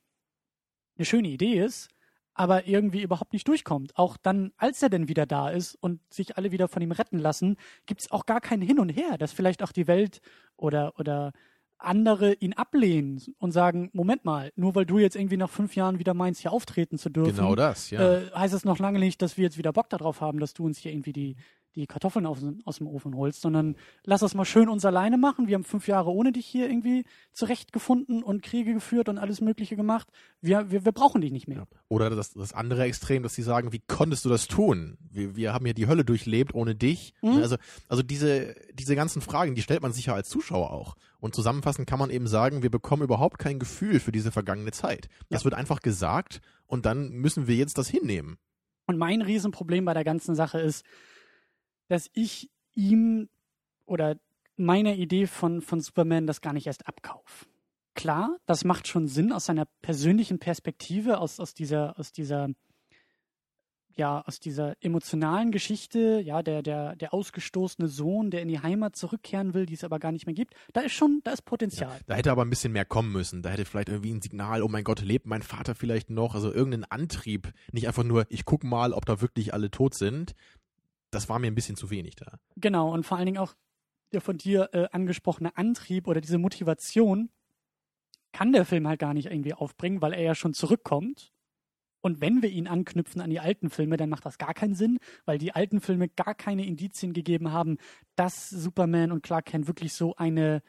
eine 0.97 1.05
schöne 1.05 1.27
Idee 1.27 1.59
ist, 1.59 1.89
aber 2.33 2.67
irgendwie 2.67 3.01
überhaupt 3.01 3.33
nicht 3.33 3.47
durchkommt. 3.47 3.97
Auch 3.97 4.17
dann, 4.17 4.51
als 4.57 4.81
er 4.81 4.89
denn 4.89 5.07
wieder 5.07 5.25
da 5.25 5.49
ist 5.49 5.75
und 5.75 6.01
sich 6.13 6.37
alle 6.37 6.51
wieder 6.51 6.67
von 6.67 6.81
ihm 6.81 6.91
retten 6.91 7.19
lassen, 7.19 7.57
gibt 7.85 8.01
es 8.01 8.11
auch 8.11 8.25
gar 8.25 8.41
kein 8.41 8.61
Hin 8.61 8.79
und 8.79 8.89
Her, 8.89 9.17
dass 9.17 9.33
vielleicht 9.33 9.63
auch 9.63 9.71
die 9.71 9.87
Welt 9.87 10.19
oder, 10.57 10.97
oder 10.99 11.31
andere 11.77 12.33
ihn 12.33 12.53
ablehnen 12.53 13.21
und 13.37 13.51
sagen, 13.51 13.89
Moment 13.93 14.25
mal, 14.25 14.51
nur 14.55 14.75
weil 14.75 14.85
du 14.85 14.97
jetzt 14.99 15.15
irgendwie 15.15 15.37
nach 15.37 15.49
fünf 15.49 15.75
Jahren 15.75 15.99
wieder 15.99 16.13
meinst, 16.13 16.41
hier 16.41 16.51
auftreten 16.51 16.97
zu 16.97 17.09
dürfen, 17.09 17.35
Genau 17.35 17.55
das, 17.55 17.89
ja. 17.89 18.19
äh, 18.19 18.31
heißt 18.31 18.53
es 18.53 18.65
noch 18.65 18.79
lange 18.79 18.99
nicht, 18.99 19.21
dass 19.21 19.37
wir 19.37 19.43
jetzt 19.43 19.57
wieder 19.57 19.73
Bock 19.73 19.89
darauf 19.89 20.21
haben, 20.21 20.39
dass 20.39 20.53
du 20.53 20.65
uns 20.65 20.77
hier 20.77 20.91
irgendwie 20.91 21.13
die, 21.13 21.35
die 21.75 21.87
Kartoffeln 21.87 22.25
aus, 22.25 22.39
aus 22.63 22.77
dem 22.77 22.87
Ofen 22.87 23.15
holst, 23.15 23.41
sondern 23.41 23.75
lass 24.03 24.21
das 24.21 24.33
mal 24.33 24.45
schön 24.45 24.69
uns 24.69 24.85
alleine 24.85 25.17
machen. 25.17 25.47
Wir 25.47 25.55
haben 25.55 25.63
fünf 25.63 25.87
Jahre 25.87 26.09
ohne 26.09 26.31
dich 26.31 26.45
hier 26.45 26.69
irgendwie 26.69 27.03
zurechtgefunden 27.33 28.23
und 28.23 28.41
Kriege 28.43 28.73
geführt 28.73 29.09
und 29.09 29.17
alles 29.17 29.41
Mögliche 29.41 29.75
gemacht. 29.75 30.07
Wir, 30.41 30.71
wir, 30.71 30.85
wir 30.85 30.91
brauchen 30.91 31.21
dich 31.21 31.31
nicht 31.31 31.47
mehr. 31.47 31.57
Ja. 31.57 31.65
Oder 31.89 32.09
das, 32.09 32.33
das 32.33 32.53
andere 32.53 32.83
Extrem, 32.83 33.23
dass 33.23 33.35
sie 33.35 33.41
sagen, 33.43 33.71
wie 33.73 33.81
konntest 33.87 34.25
du 34.25 34.29
das 34.29 34.47
tun? 34.47 34.97
Wir, 35.11 35.35
wir 35.35 35.53
haben 35.53 35.65
ja 35.65 35.73
die 35.73 35.87
Hölle 35.87 36.05
durchlebt 36.05 36.53
ohne 36.55 36.75
dich. 36.75 37.13
Mhm. 37.21 37.37
Also, 37.41 37.57
also 37.87 38.03
diese, 38.03 38.55
diese 38.73 38.95
ganzen 38.95 39.21
Fragen, 39.21 39.55
die 39.55 39.61
stellt 39.61 39.81
man 39.81 39.91
sich 39.91 40.07
ja 40.07 40.13
als 40.15 40.29
Zuschauer 40.29 40.71
auch. 40.71 40.95
Und 41.19 41.35
zusammenfassend 41.35 41.87
kann 41.87 41.99
man 41.99 42.09
eben 42.09 42.27
sagen, 42.27 42.63
wir 42.63 42.71
bekommen 42.71 43.03
überhaupt 43.03 43.39
kein 43.39 43.59
Gefühl 43.59 43.99
für 43.99 44.11
diese 44.11 44.31
vergangene 44.31 44.71
Zeit. 44.71 45.07
Das 45.29 45.41
Ja. 45.41 45.45
wird 45.45 45.53
einfach 45.55 45.81
gesagt 45.81 46.41
und 46.67 46.85
dann 46.85 47.09
müssen 47.09 47.47
wir 47.47 47.55
jetzt 47.55 47.77
das 47.77 47.87
hinnehmen. 47.87 48.37
Und 48.87 48.97
mein 48.97 49.21
Riesenproblem 49.21 49.85
bei 49.85 49.93
der 49.93 50.03
ganzen 50.03 50.35
Sache 50.35 50.59
ist, 50.59 50.85
dass 51.87 52.09
ich 52.13 52.49
ihm 52.73 53.29
oder 53.85 54.17
meiner 54.57 54.95
Idee 54.95 55.27
von, 55.27 55.61
von 55.61 55.81
Superman 55.81 56.27
das 56.27 56.41
gar 56.41 56.53
nicht 56.53 56.67
erst 56.67 56.87
abkauf. 56.87 57.47
Klar, 57.93 58.37
das 58.45 58.65
macht 58.65 58.87
schon 58.87 59.07
Sinn 59.07 59.31
aus 59.31 59.45
seiner 59.45 59.65
persönlichen 59.81 60.39
Perspektive, 60.39 61.19
aus, 61.19 61.39
aus 61.39 61.53
dieser, 61.53 61.97
aus 61.97 62.11
dieser, 62.11 62.49
ja, 63.95 64.21
aus 64.25 64.41
dieser 64.41 64.75
emotionalen 64.81 65.51
Geschichte, 65.51 66.19
ja, 66.19 66.43
der, 66.43 66.61
der, 66.61 66.97
der 66.97 67.13
ausgestoßene 67.13 67.87
Sohn, 67.87 68.31
der 68.31 68.41
in 68.41 68.49
die 68.49 68.59
Heimat 68.59 68.97
zurückkehren 68.97 69.53
will, 69.53 69.65
die 69.65 69.75
es 69.75 69.85
aber 69.85 69.99
gar 69.99 70.11
nicht 70.11 70.25
mehr 70.25 70.35
gibt. 70.35 70.55
Da 70.73 70.81
ist 70.81 70.91
schon, 70.91 71.21
da 71.23 71.31
ist 71.31 71.43
Potenzial. 71.43 71.97
Da 72.05 72.15
hätte 72.15 72.31
aber 72.31 72.43
ein 72.43 72.49
bisschen 72.49 72.73
mehr 72.73 72.83
kommen 72.83 73.13
müssen. 73.13 73.41
Da 73.41 73.49
hätte 73.49 73.63
vielleicht 73.63 73.87
irgendwie 73.87 74.13
ein 74.13 74.21
Signal, 74.21 74.61
oh 74.61 74.67
mein 74.67 74.83
Gott, 74.83 75.01
lebt 75.01 75.25
mein 75.25 75.41
Vater 75.41 75.75
vielleicht 75.75 76.09
noch? 76.09 76.35
Also 76.35 76.51
irgendein 76.51 76.83
Antrieb. 76.83 77.53
Nicht 77.71 77.87
einfach 77.87 78.03
nur, 78.03 78.25
ich 78.29 78.43
guck 78.43 78.65
mal, 78.65 78.91
ob 78.91 79.05
da 79.05 79.21
wirklich 79.21 79.53
alle 79.53 79.71
tot 79.71 79.95
sind. 79.95 80.35
Das 81.15 81.29
war 81.29 81.39
mir 81.39 81.47
ein 81.47 81.55
bisschen 81.55 81.75
zu 81.77 81.89
wenig 81.89 82.15
da. 82.15 82.37
Genau, 82.57 82.91
und 82.93 83.05
vor 83.05 83.17
allen 83.17 83.25
Dingen 83.25 83.37
auch 83.37 83.55
der 84.11 84.21
von 84.21 84.37
dir 84.37 84.69
äh, 84.73 84.87
angesprochene 84.91 85.57
Antrieb 85.57 86.07
oder 86.07 86.21
diese 86.21 86.37
Motivation 86.37 87.29
kann 88.31 88.51
der 88.51 88.65
Film 88.65 88.87
halt 88.87 88.99
gar 88.99 89.13
nicht 89.13 89.27
irgendwie 89.27 89.53
aufbringen, 89.53 90.01
weil 90.01 90.13
er 90.13 90.21
ja 90.21 90.35
schon 90.35 90.53
zurückkommt. 90.53 91.31
Und 92.01 92.21
wenn 92.21 92.41
wir 92.41 92.49
ihn 92.49 92.67
anknüpfen 92.67 93.21
an 93.21 93.29
die 93.29 93.39
alten 93.39 93.69
Filme, 93.69 93.97
dann 93.97 94.09
macht 94.09 94.25
das 94.25 94.37
gar 94.37 94.53
keinen 94.53 94.75
Sinn, 94.75 94.99
weil 95.25 95.37
die 95.37 95.53
alten 95.53 95.81
Filme 95.81 96.07
gar 96.07 96.35
keine 96.35 96.65
Indizien 96.65 97.13
gegeben 97.13 97.51
haben, 97.51 97.77
dass 98.15 98.49
Superman 98.49 99.11
und 99.11 99.23
Clark 99.23 99.45
Kent 99.45 99.67
wirklich 99.67 99.93
so 99.93 100.15
eine 100.15 100.61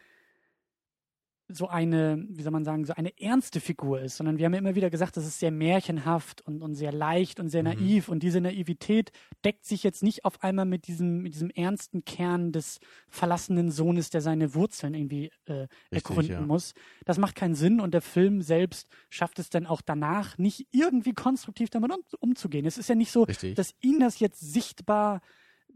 so 1.49 1.69
eine, 1.69 2.25
wie 2.29 2.43
soll 2.43 2.53
man 2.53 2.65
sagen, 2.65 2.85
so 2.85 2.93
eine 2.95 3.19
ernste 3.21 3.61
Figur 3.61 4.01
ist, 4.01 4.17
sondern 4.17 4.39
wir 4.39 4.47
haben 4.47 4.53
ja 4.55 4.59
immer 4.59 4.75
wieder 4.75 4.91
gesagt, 4.91 5.17
das 5.17 5.27
ist 5.27 5.39
sehr 5.39 5.53
märchenhaft 5.53 6.41
und, 6.43 6.61
und 6.63 6.75
sehr 6.75 6.93
leicht 6.93 7.39
und 7.39 7.49
sehr 7.49 7.63
Mhm. 7.63 7.69
naiv 7.69 8.09
und 8.09 8.23
diese 8.23 8.41
Naivität 8.41 9.13
deckt 9.45 9.65
sich 9.65 9.85
jetzt 9.85 10.03
nicht 10.03 10.25
auf 10.25 10.43
einmal 10.43 10.65
mit 10.65 10.89
diesem, 10.89 11.23
mit 11.23 11.35
diesem 11.35 11.51
ernsten 11.51 12.05
Kern 12.05 12.51
des 12.51 12.81
verlassenen 13.09 13.71
Sohnes, 13.71 14.11
der 14.11 14.23
seine 14.23 14.55
Wurzeln 14.55 14.95
irgendwie 14.95 15.31
äh, 15.47 15.69
ergründen 15.91 16.33
ja. 16.33 16.41
muss. 16.41 16.75
Das 17.05 17.19
macht 17.19 17.37
keinen 17.37 17.55
Sinn 17.55 17.81
und 17.81 17.95
der 17.95 18.03
Film 18.03 18.43
selbst 18.43 18.89
schafft 19.09 19.39
es 19.39 19.49
dann 19.49 19.67
auch 19.67 19.83
danach 19.83 20.39
nicht 20.39 20.67
irgendwie 20.73 21.13
konstruktiv 21.13 21.71
damit 21.71 21.93
um, 21.93 22.01
umzugehen. 22.19 22.67
Es 22.67 22.77
ist 22.79 22.89
ja 22.89 22.95
nicht 22.97 23.13
so, 23.13 23.23
Richtig. 23.23 23.55
dass 23.55 23.75
ihn 23.81 24.01
das 24.01 24.19
jetzt 24.19 24.41
sichtbar 24.41 25.21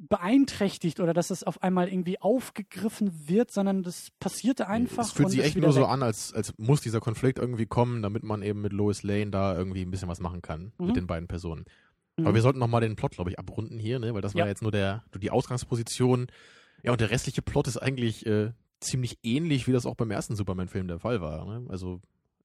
beeinträchtigt 0.08 0.98
oder 1.00 1.12
dass 1.12 1.30
es 1.30 1.44
auf 1.44 1.62
einmal 1.62 1.88
irgendwie 1.88 2.20
aufgegriffen 2.20 3.28
wird, 3.28 3.50
sondern 3.50 3.82
das 3.82 4.08
passierte 4.18 4.66
einfach. 4.68 5.04
Es 5.04 5.12
fühlt 5.12 5.30
sich 5.30 5.40
echt 5.44 5.56
nur 5.56 5.72
so 5.72 5.82
weg. 5.82 5.88
an, 5.88 6.02
als, 6.02 6.32
als 6.32 6.54
muss 6.58 6.80
dieser 6.80 7.00
Konflikt 7.00 7.38
irgendwie 7.38 7.66
kommen, 7.66 8.02
damit 8.02 8.22
man 8.22 8.42
eben 8.42 8.60
mit 8.62 8.72
Lois 8.72 9.02
Lane 9.02 9.30
da 9.30 9.56
irgendwie 9.56 9.82
ein 9.82 9.90
bisschen 9.90 10.08
was 10.08 10.20
machen 10.20 10.42
kann 10.42 10.72
Mhm. 10.78 10.86
mit 10.86 10.96
den 10.96 11.06
beiden 11.06 11.28
Personen. 11.28 11.64
Mhm. 12.16 12.26
Aber 12.26 12.34
wir 12.34 12.42
sollten 12.42 12.58
nochmal 12.58 12.80
den 12.80 12.96
Plot, 12.96 13.12
glaube 13.12 13.30
ich, 13.30 13.38
abrunden 13.38 13.78
hier, 13.78 13.98
ne? 13.98 14.14
weil 14.14 14.20
das 14.22 14.34
war 14.34 14.40
Ja. 14.42 14.46
jetzt 14.46 14.62
nur 14.62 14.72
der, 14.72 15.04
nur 15.12 15.20
die 15.20 15.30
Ausgangsposition. 15.30 16.28
Ja, 16.82 16.92
und 16.92 17.00
der 17.00 17.10
restliche 17.10 17.42
Plot 17.42 17.68
ist 17.68 17.76
eigentlich 17.76 18.24
äh, 18.26 18.52
ziemlich 18.80 19.18
ähnlich, 19.22 19.66
wie 19.68 19.72
das 19.72 19.84
auch 19.86 19.94
beim 19.96 20.10
ersten 20.10 20.34
Superman-Film 20.34 20.88
der 20.88 20.98
Fall 20.98 21.20
war. 21.20 21.44
Ne? 21.44 21.66
Also 21.68 22.00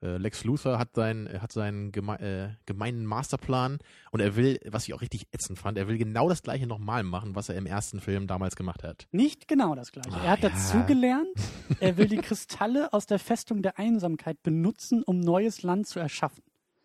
äh, 0.06 0.18
Lex 0.18 0.44
Luthor 0.44 0.78
hat, 0.78 0.94
sein, 0.94 1.28
hat 1.42 1.52
seinen 1.52 1.92
geme 1.92 2.20
äh, 2.20 2.56
gemeinen 2.66 3.06
Masterplan 3.06 3.80
und 4.12 4.20
er 4.20 4.36
will, 4.36 4.60
was 4.66 4.88
ich 4.88 4.94
auch 4.94 5.02
richtig 5.02 5.28
ätzend 5.32 5.58
fand, 5.58 5.78
er 5.78 5.88
will 5.88 5.98
genau 5.98 6.30
das 6.30 6.44
gleiche 6.44 6.68
nochmal 6.68 7.04
machen, 7.04 7.36
was 7.36 7.50
er 7.50 7.56
im 7.56 7.66
ersten 7.66 8.00
Film 8.00 8.28
damals 8.28 8.56
gemacht 8.56 8.84
hat. 8.84 9.08
Nicht 9.12 9.48
genau 9.48 9.74
das 9.76 9.92
gleiche. 9.92 10.12
Ah, 10.14 10.24
er 10.24 10.32
hat 10.32 10.44
ja. 10.44 10.50
dazugelernt, 10.50 11.28
er 11.80 11.98
will 11.98 12.08
die 12.08 12.18
Kristalle 12.18 12.94
aus 12.94 13.08
der 13.08 13.20
Festung 13.20 13.62
der 13.62 13.80
Einsamkeit 13.80 14.42
benutzen, 14.44 15.04
um 15.04 15.20
neues 15.20 15.64
Land 15.64 15.88
zu 15.88 16.00
erschaffen. 16.00 16.44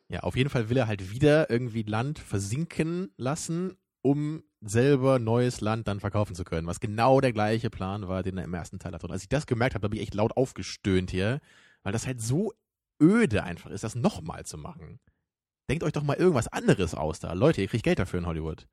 Ja, 0.09 0.21
auf 0.21 0.37
jeden 0.37 0.51
Fall 0.51 0.69
will 0.71 0.77
er 0.77 0.89
halt 0.89 1.13
wieder 1.13 1.51
irgendwie 1.51 1.83
Land 1.83 2.19
versinken 2.19 3.13
lassen, 3.17 3.77
um 4.03 4.43
selber 4.61 5.19
neues 5.19 5.61
Land 5.61 5.89
dann 5.89 6.01
verkaufen 6.01 6.35
zu 6.35 6.45
können, 6.45 6.67
was 6.67 6.81
genau 6.81 7.21
der 7.21 7.33
gleiche 7.33 7.71
Plan 7.71 8.09
war, 8.09 8.23
den 8.23 8.37
er 8.37 8.45
im 8.45 8.55
ersten 8.55 8.79
Teil 8.79 8.93
hatte. 8.93 9.07
Und 9.07 9.13
als 9.13 9.23
ich 9.23 9.29
das 9.29 9.47
gemerkt 9.47 9.75
habe, 9.75 9.85
habe 9.85 9.97
ich 9.97 10.03
echt 10.03 10.15
laut 10.15 10.37
aufgestöhnt 10.37 11.11
hier, 11.11 11.41
weil 11.83 11.93
das 11.93 12.07
halt 12.07 12.21
so 12.21 12.53
öde 13.01 13.43
einfach 13.45 13.71
ist, 13.71 13.85
das 13.85 13.95
nochmal 13.95 14.45
zu 14.47 14.59
machen. 14.59 15.01
Denkt 15.69 15.85
euch 15.85 15.93
doch 15.93 16.03
mal 16.03 16.17
irgendwas 16.17 16.49
anderes 16.49 16.95
aus 16.95 17.21
da. 17.21 17.33
Leute, 17.33 17.61
ihr 17.61 17.69
kriegt 17.69 17.85
Geld 17.85 17.99
dafür 17.99 18.19
in 18.21 18.27
Hollywood. 18.27 18.67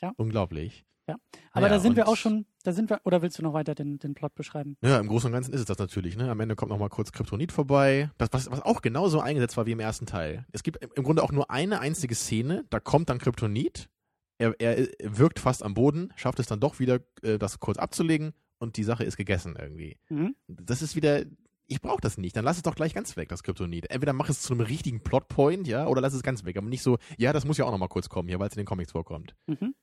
Ja. 0.00 0.12
Unglaublich. 0.16 0.84
Aber 1.06 1.20
Naja, 1.66 1.68
da 1.68 1.80
sind 1.80 1.96
wir 1.96 2.08
auch 2.08 2.16
schon, 2.16 2.46
da 2.62 2.72
sind 2.72 2.88
wir, 2.88 2.98
oder 3.04 3.20
willst 3.20 3.38
du 3.38 3.42
noch 3.42 3.52
weiter 3.52 3.74
den, 3.74 3.98
den 3.98 4.14
Plot 4.14 4.34
beschreiben? 4.34 4.78
Ja, 4.82 4.98
im 4.98 5.06
Großen 5.06 5.26
und 5.26 5.34
Ganzen 5.34 5.52
ist 5.52 5.60
es 5.60 5.66
das 5.66 5.76
natürlich. 5.76 6.16
Ne? 6.16 6.30
Am 6.30 6.40
Ende 6.40 6.56
kommt 6.56 6.70
noch 6.70 6.78
mal 6.78 6.88
kurz 6.88 7.12
Kryptonit 7.12 7.52
vorbei, 7.52 8.10
das, 8.16 8.30
was, 8.32 8.50
was 8.50 8.62
auch 8.62 8.80
genauso 8.80 9.20
eingesetzt 9.20 9.58
war 9.58 9.66
wie 9.66 9.72
im 9.72 9.80
ersten 9.80 10.06
Teil. 10.06 10.46
Es 10.52 10.62
gibt 10.62 10.82
im- 10.82 10.90
im 10.94 11.04
Grunde 11.04 11.22
auch 11.22 11.30
nur 11.30 11.50
eine 11.50 11.80
einzige 11.80 12.14
Szene, 12.14 12.64
da 12.70 12.80
kommt 12.80 13.10
dann 13.10 13.18
Kryptonit, 13.18 13.90
er, 14.38 14.58
er 14.58 14.88
wirkt 15.02 15.40
fast 15.40 15.62
am 15.62 15.74
Boden, 15.74 16.10
schafft 16.16 16.38
es 16.40 16.46
dann 16.46 16.58
doch 16.60 16.78
wieder, 16.78 17.00
äh, 17.22 17.38
das 17.38 17.60
kurz 17.60 17.76
abzulegen 17.76 18.32
und 18.58 18.78
die 18.78 18.84
Sache 18.84 19.04
ist 19.04 19.18
gegessen 19.18 19.56
irgendwie. 19.60 19.98
Mhm. 20.08 20.34
Das 20.48 20.80
ist 20.80 20.96
wieder, 20.96 21.24
ich 21.66 21.80
brauche 21.80 22.00
das 22.00 22.18
nicht, 22.18 22.36
dann 22.36 22.44
lass 22.44 22.56
es 22.56 22.62
doch 22.62 22.74
gleich 22.74 22.94
ganz 22.94 23.16
weg, 23.16 23.28
das 23.28 23.42
Kryptonit. 23.42 23.90
Entweder 23.90 24.12
mach 24.12 24.28
es 24.28 24.42
zu 24.42 24.52
einem 24.52 24.60
richtigen 24.66 25.02
Plotpoint, 25.02 25.66
ja, 25.66 25.86
oder 25.86 26.00
lass 26.00 26.12
es 26.14 26.22
ganz 26.22 26.44
weg, 26.44 26.56
aber 26.56 26.68
nicht 26.68 26.82
so, 26.82 26.98
ja, 27.18 27.32
das 27.32 27.44
muss 27.44 27.58
ja 27.58 27.64
auch 27.64 27.70
noch 27.70 27.78
mal 27.78 27.88
kurz 27.88 28.08
kommen 28.08 28.28
hier, 28.28 28.38
weil 28.38 28.48
es 28.48 28.54
in 28.54 28.60
den 28.62 28.66
Comics 28.66 28.92
vorkommt. 28.92 29.34
Mhm. 29.46 29.74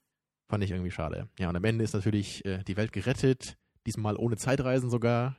Fand 0.50 0.63
ich 0.63 0.72
irgendwie 0.72 0.91
schade. 0.91 1.30
Ja, 1.39 1.50
und 1.50 1.56
am 1.56 1.63
Ende 1.63 1.84
ist 1.84 1.94
natürlich 1.94 2.44
äh, 2.46 2.63
die 2.63 2.78
Welt 2.78 2.91
gerettet, 2.91 3.58
diesmal 3.86 4.15
ohne 4.17 4.36
Zeitreisen 4.38 4.89
sogar. 4.89 5.38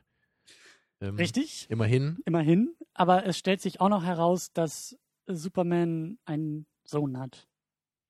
Ähm, 1.01 1.15
Richtig, 1.15 1.67
Immerhin. 1.69 2.19
immerhin. 2.25 2.75
Aber 2.93 3.25
es 3.25 3.37
stellt 3.37 3.61
sich 3.61 3.79
auch 3.81 3.89
noch 3.89 4.03
heraus, 4.03 4.51
dass 4.53 4.97
Superman 5.27 6.17
einen 6.25 6.65
Sohn 6.85 7.17
hat. 7.19 7.47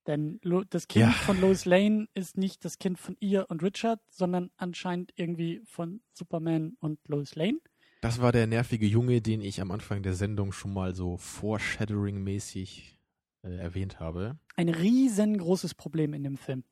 Denn 0.08 0.40
Lo 0.44 0.64
das 0.64 0.88
Kind 0.88 1.06
Ja. 1.06 1.12
von 1.12 1.40
Lois 1.40 1.66
Lane 1.66 2.08
ist 2.14 2.38
nicht 2.38 2.66
das 2.66 2.78
Kind 2.78 3.00
von 3.00 3.16
ihr 3.20 3.46
und 3.50 3.64
Richard, 3.64 4.02
sondern 4.10 4.52
anscheinend 4.58 5.12
irgendwie 5.16 5.62
von 5.66 6.02
Superman 6.14 6.76
und 6.80 7.00
Lois 7.08 7.36
Lane. 7.36 7.60
Das 8.04 8.20
war 8.20 8.34
der 8.34 8.48
nervige 8.48 8.86
Junge, 8.86 9.22
den 9.22 9.40
ich 9.40 9.62
am 9.62 9.72
Anfang 9.72 10.04
der 10.04 10.14
Sendung 10.14 10.52
schon 10.52 10.74
mal 10.74 10.94
so 10.94 11.16
Foreshadowing-mäßig 11.16 12.98
äh, 13.44 13.56
erwähnt 13.56 14.02
habe. 14.02 14.38
Ein 14.58 14.68
riesengroßes 14.68 15.74
Problem 15.74 16.14
in 16.14 16.22
dem 16.22 16.36
Film. 16.36 16.66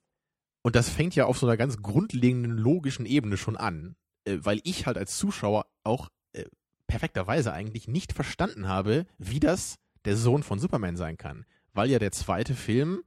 Und 0.61 0.75
das 0.75 0.89
fängt 0.89 1.15
ja 1.15 1.27
auf 1.27 1.37
so 1.37 1.47
einer 1.47 1.55
ganz 1.55 1.81
grundlegenden 1.81 2.57
logischen 2.57 3.05
Ebene 3.05 3.37
schon 3.37 3.55
an, 3.55 3.95
äh, 4.25 4.39
weil 4.41 4.59
ich 4.65 4.87
halt 4.87 4.97
als 4.97 5.17
Zuschauer 5.17 5.67
auch 5.85 6.09
äh, 6.33 6.43
perfekterweise 6.87 7.53
eigentlich 7.53 7.87
nicht 7.87 8.11
verstanden 8.11 8.67
habe, 8.67 9.05
wie 9.17 9.39
das 9.39 9.77
der 10.03 10.17
Sohn 10.17 10.43
von 10.43 10.59
Superman 10.59 10.97
sein 10.97 11.15
kann. 11.15 11.45
Weil 11.71 11.89
ja 11.89 11.99
der 11.99 12.11
zweite 12.11 12.55
Film 12.55 13.03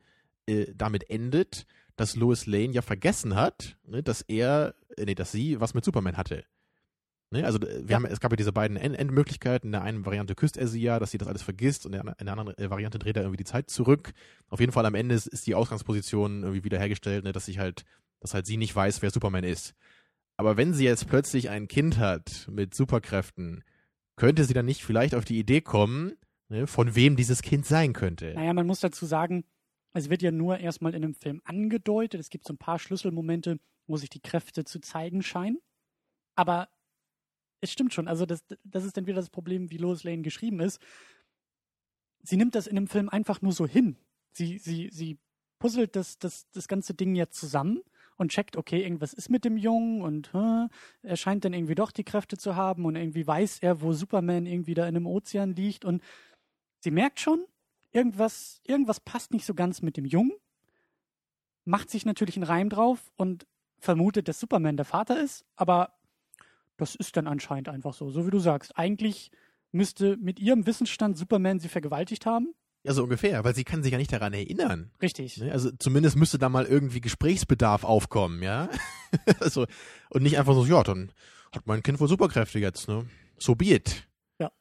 äh, 0.47 0.73
damit 0.75 1.11
endet, 1.11 1.67
dass 1.97 2.17
Lois 2.17 2.47
Lane 2.47 2.73
ja 2.73 2.81
vergessen 2.81 3.35
hat, 3.35 3.77
ne, 3.87 4.03
dass 4.03 4.23
er, 4.23 4.77
äh, 4.97 5.05
nee, 5.05 5.15
dass 5.15 5.31
sie 5.31 5.61
was 5.61 5.75
mit 5.75 5.85
Superman 5.85 6.17
hatte. 6.17 6.47
Ne, 7.35 7.45
also 7.45 7.61
wir 7.61 7.83
Ja. 7.89 7.97
haben, 7.97 8.07
es 8.07 8.21
gab 8.21 8.31
ja 8.31 8.37
diese 8.37 8.53
beiden 8.53 8.77
End 8.77 8.97
Endmöglichkeiten. 8.97 9.69
In 9.69 9.73
der 9.73 9.83
einen 9.83 10.07
Variante 10.07 10.37
küsst 10.37 10.57
er 10.57 10.69
sie 10.69 10.81
ja, 10.81 11.01
dass 11.01 11.11
sie 11.11 11.19
das 11.19 11.27
alles 11.27 11.43
vergisst, 11.43 11.85
und 11.85 11.93
in 11.95 12.03
der, 12.07 12.17
anderen 12.39 12.57
äh, 12.57 12.71
Variante 12.71 13.01
dreht 13.01 13.17
er 13.17 13.23
irgendwie 13.23 13.39
die 13.39 13.45
Zeit 13.45 13.71
zurück. 13.71 14.13
Auf 14.49 14.61
jeden 14.61 14.71
Fall 14.71 14.87
am 14.87 14.95
Ende 14.95 15.17
ist, 15.17 15.27
ist 15.27 15.45
die 15.49 15.57
Ausgangsposition 15.57 16.43
irgendwie 16.45 16.63
wiederhergestellt, 16.63 17.25
ne, 17.25 17.33
dass 17.33 17.47
sich 17.47 17.59
halt, 17.59 17.85
dass 18.21 18.35
halt 18.35 18.47
sie 18.47 18.57
nicht 18.57 18.75
weiß, 18.75 19.03
wer 19.03 19.11
Superman 19.11 19.43
ist. 19.43 19.75
Aber 20.37 20.57
wenn 20.57 20.75
sie 20.75 20.85
jetzt 20.85 21.09
plötzlich 21.09 21.51
ein 21.51 21.67
Kind 21.67 21.99
hat 21.99 22.49
mit 22.51 22.73
Superkräften, 22.73 23.65
könnte 24.15 24.45
sie 24.45 24.55
dann 24.55 24.67
nicht 24.67 24.85
vielleicht 24.85 25.17
auf 25.17 25.25
die 25.25 25.39
Idee 25.41 25.61
kommen, 25.61 26.13
ne, 26.49 26.69
von 26.69 26.95
wem 26.95 27.17
dieses 27.17 27.43
Kind 27.43 27.67
sein 27.67 27.95
könnte? 27.95 28.33
Naja, 28.35 28.53
man 28.55 28.69
muss 28.69 28.79
dazu 28.79 29.07
sagen, 29.07 29.45
es 29.93 30.09
wird 30.09 30.23
ja 30.23 30.31
nur 30.31 30.59
erstmal 30.59 30.95
in 30.95 31.03
dem 31.03 31.15
Film 31.15 31.41
angedeutet. 31.45 32.21
Es 32.21 32.31
gibt 32.31 32.47
so 32.47 32.53
ein 32.53 32.59
paar 32.59 32.79
Schlüsselmomente, 32.79 33.59
wo 33.89 33.97
sich 33.97 34.09
die 34.09 34.21
Kräfte 34.23 34.65
zu 34.65 34.79
zeigen 34.81 35.23
scheinen. 35.23 35.59
Aber 36.37 36.69
es 37.65 37.73
stimmt 37.73 37.93
schon. 37.93 38.09
Also, 38.09 38.27
das, 38.27 38.45
das 38.63 38.85
ist 38.85 38.97
dann 38.97 39.07
wieder 39.07 39.17
das 39.17 39.31
Problem, 39.31 39.71
wie 39.71 39.79
Lois 39.79 40.05
Lane 40.05 40.23
geschrieben 40.23 40.61
ist. 40.61 40.81
Sie 42.23 42.37
nimmt 42.37 42.55
das 42.55 42.67
in 42.67 42.77
dem 42.77 42.87
Film 42.87 43.09
einfach 43.09 43.43
nur 43.43 43.53
so 43.53 43.67
hin. 43.67 43.97
Sie, 44.33 44.59
sie, 44.59 44.89
sie 44.91 45.19
puzzelt 45.59 45.97
das, 45.97 46.19
das, 46.19 46.49
das 46.51 46.69
ganze 46.69 46.95
Ding 46.95 47.15
jetzt 47.15 47.39
zusammen 47.39 47.83
und 48.17 48.31
checkt, 48.31 48.57
okay, 48.57 48.83
irgendwas 48.83 49.13
ist 49.13 49.29
mit 49.29 49.45
dem 49.45 49.57
Jungen 49.57 50.03
und 50.03 50.33
hä, 50.33 50.67
er 51.03 51.17
scheint 51.17 51.45
dann 51.45 51.53
irgendwie 51.53 51.75
doch 51.75 51.91
die 51.91 52.05
Kräfte 52.05 52.37
zu 52.37 52.57
haben 52.57 52.85
und 52.85 52.97
irgendwie 52.97 53.27
weiß 53.27 53.59
er, 53.61 53.81
wo 53.81 53.93
Superman 53.93 54.47
irgendwie 54.47 54.75
da 54.75 54.83
in 54.83 54.97
einem 54.97 55.07
Ozean 55.07 55.55
liegt 55.55 55.85
und 55.85 56.03
sie 56.81 56.91
merkt 56.91 57.21
schon, 57.21 57.45
irgendwas, 57.93 58.61
irgendwas 58.65 59.01
passt 59.01 59.33
nicht 59.33 59.47
so 59.47 59.55
ganz 59.55 59.83
mit 59.83 59.97
dem 59.97 60.05
Jungen, 60.05 60.33
macht 61.65 61.91
sich 61.91 62.05
natürlich 62.05 62.37
einen 62.37 62.45
Reim 62.45 62.69
drauf 62.69 63.13
und 63.17 63.47
vermutet, 63.79 64.29
dass 64.29 64.41
Superman 64.41 64.77
der 64.77 64.87
Vater 64.87 65.21
ist, 65.21 65.45
aber 65.57 65.95
das 66.77 66.95
ist 66.95 67.17
dann 67.17 67.27
anscheinend 67.27 67.69
einfach 67.69 67.95
so, 67.95 68.11
so 68.11 68.27
wie 68.27 68.31
du 68.31 68.39
sagst. 68.39 68.77
Eigentlich 68.77 69.31
müsste 69.73 70.17
mit 70.17 70.41
ihrem 70.41 70.67
Wissensstand 70.67 71.17
Superman 71.17 71.59
sie 71.59 71.69
vergewaltigt 71.69 72.27
haben. 72.27 72.55
Ja, 72.85 72.93
so 72.93 73.03
ungefähr, 73.03 73.43
weil 73.45 73.55
sie 73.55 73.65
kann 73.65 73.83
sich 73.83 73.93
ja 73.93 73.99
nicht 73.99 74.13
daran 74.13 74.35
erinnern. 74.35 74.91
Richtig. 75.01 75.39
Ne? 75.39 75.51
Also 75.51 75.71
zumindest 75.79 76.17
müsste 76.17 76.39
da 76.39 76.51
mal 76.51 76.67
irgendwie 76.67 77.01
Gesprächsbedarf 77.01 77.83
aufkommen, 77.83 78.43
ja? 78.43 78.69
also, 79.41 79.67
und 80.11 80.23
nicht 80.23 80.39
einfach 80.39 80.55
so, 80.55 80.67
ja, 80.67 80.83
dann 80.83 81.11
hat 81.51 81.67
mein 81.67 81.83
Kind 81.83 81.99
wohl 81.99 82.09
Superkräfte 82.09 82.59
jetzt, 82.59 82.89
ne? 82.89 83.07
So 83.39 83.55
be 83.55 83.67
it. 83.67 84.07
Ja. 84.39 84.53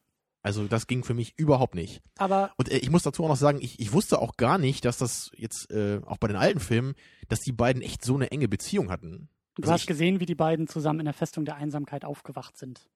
Also 0.42 0.66
das 0.66 0.86
ging 0.86 1.04
für 1.04 1.12
mich 1.12 1.34
überhaupt 1.36 1.74
nicht. 1.74 2.00
Aber 2.16 2.52
Und 2.56 2.70
äh, 2.70 2.78
ich 2.78 2.90
muss 2.90 3.02
dazu 3.02 3.24
auch 3.24 3.28
noch 3.28 3.36
sagen, 3.36 3.58
ich, 3.60 3.78
ich 3.78 3.92
wusste 3.92 4.18
auch 4.18 4.38
gar 4.38 4.56
nicht, 4.56 4.86
dass 4.86 4.96
das 4.96 5.30
jetzt, 5.36 5.70
äh, 5.70 6.00
auch 6.06 6.16
bei 6.16 6.28
den 6.28 6.38
alten 6.38 6.60
Filmen, 6.60 6.94
dass 7.28 7.40
die 7.40 7.52
beiden 7.52 7.82
echt 7.82 8.02
so 8.02 8.14
eine 8.14 8.30
enge 8.30 8.48
Beziehung 8.48 8.90
hatten. 8.90 9.28
Du 9.56 9.62
Also 9.62 9.72
hast 9.72 9.80
ich- 9.82 9.86
gesehen, 9.86 10.20
wie 10.20 10.26
die 10.26 10.34
beiden 10.34 10.66
zusammen 10.66 11.00
in 11.00 11.04
der 11.06 11.14
Festung 11.14 11.44
der 11.44 11.56
Einsamkeit 11.56 12.04
aufgewacht 12.04 12.56
sind. 12.56 12.88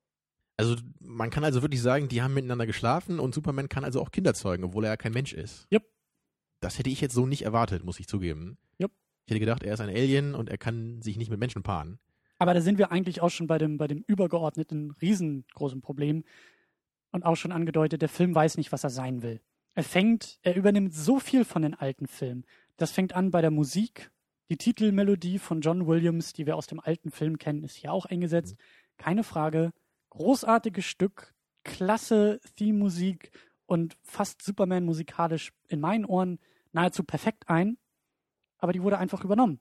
Also 0.57 0.77
man 1.01 1.31
kann 1.31 1.45
also 1.45 1.63
wirklich 1.63 1.81
sagen, 1.81 2.09
die 2.09 2.21
haben 2.21 2.35
miteinander 2.35 2.67
geschlafen 2.67 3.21
und 3.21 3.33
Superman 3.35 3.69
kann 3.69 3.85
also 3.85 4.01
auch 4.01 4.11
Kinder 4.11 4.35
zeugen, 4.35 4.65
obwohl 4.65 4.85
er 4.85 4.91
ja 4.91 4.97
kein 4.97 5.13
Mensch 5.13 5.33
ist. 5.33 5.67
Jupp. 5.71 5.85
Das 6.61 6.79
hätte 6.79 6.91
ich 6.91 7.01
jetzt 7.01 7.15
so 7.15 7.27
nicht 7.27 7.43
erwartet, 7.43 7.85
muss 7.85 8.01
ich 8.01 8.09
zugeben. 8.09 8.59
Jupp. 8.79 8.91
Ich 9.27 9.31
hätte 9.31 9.41
gedacht, 9.41 9.63
er 9.63 9.75
ist 9.75 9.81
ein 9.81 9.89
Alien 9.89 10.35
und 10.35 10.49
er 10.49 10.59
kann 10.59 11.01
sich 11.03 11.17
nicht 11.17 11.31
mit 11.31 11.39
Menschen 11.39 11.63
paaren. 11.63 12.01
Aber 12.41 12.55
da 12.55 12.61
sind 12.61 12.79
wir 12.79 12.91
eigentlich 12.91 13.21
auch 13.21 13.31
schon 13.31 13.47
bei 13.47 13.59
dem, 13.59 13.79
bei 13.79 13.87
dem 13.87 14.03
übergeordneten, 14.09 14.91
riesengroßen 15.01 15.81
Problem 15.81 16.25
und 17.13 17.25
auch 17.25 17.37
schon 17.37 17.53
angedeutet, 17.53 18.03
der 18.03 18.09
Film 18.09 18.35
weiß 18.35 18.57
nicht, 18.57 18.73
was 18.73 18.83
er 18.85 18.91
sein 18.91 19.23
will. 19.23 19.41
Er 19.75 19.85
fängt, 19.85 20.39
er 20.43 20.57
übernimmt 20.57 20.93
so 20.93 21.21
viel 21.21 21.45
von 21.45 21.63
den 21.63 21.75
alten 21.75 22.09
Filmen. 22.09 22.45
Das 22.77 22.91
fängt 22.91 23.13
an 23.15 23.31
bei 23.31 23.41
der 23.43 23.53
Musik. 23.53 24.11
Die 24.51 24.57
Titelmelodie 24.57 25.39
von 25.39 25.61
John 25.61 25.87
Williams, 25.87 26.33
die 26.33 26.47
wir 26.47 26.57
aus 26.57 26.67
dem 26.67 26.81
alten 26.81 27.11
Film 27.11 27.39
kennen, 27.39 27.65
ist 27.65 27.77
hier 27.77 27.93
auch 27.93 28.07
eingesetzt. 28.07 28.57
Keine 28.97 29.23
Frage. 29.23 29.73
Großartiges 30.11 30.87
Stück, 30.87 31.35
klasse 31.65 32.41
Theme-Musik 32.57 33.31
und 33.67 33.99
fast 34.03 34.41
Superman 34.43 34.85
musikalisch 34.85 35.53
in 35.69 35.81
meinen 35.81 36.07
Ohren 36.07 36.39
nahezu 36.73 37.05
perfekt 37.05 37.49
ein. 37.51 37.77
Aber 38.57 38.73
die 38.73 38.83
wurde 38.83 38.99
einfach 38.99 39.23
übernommen. 39.23 39.61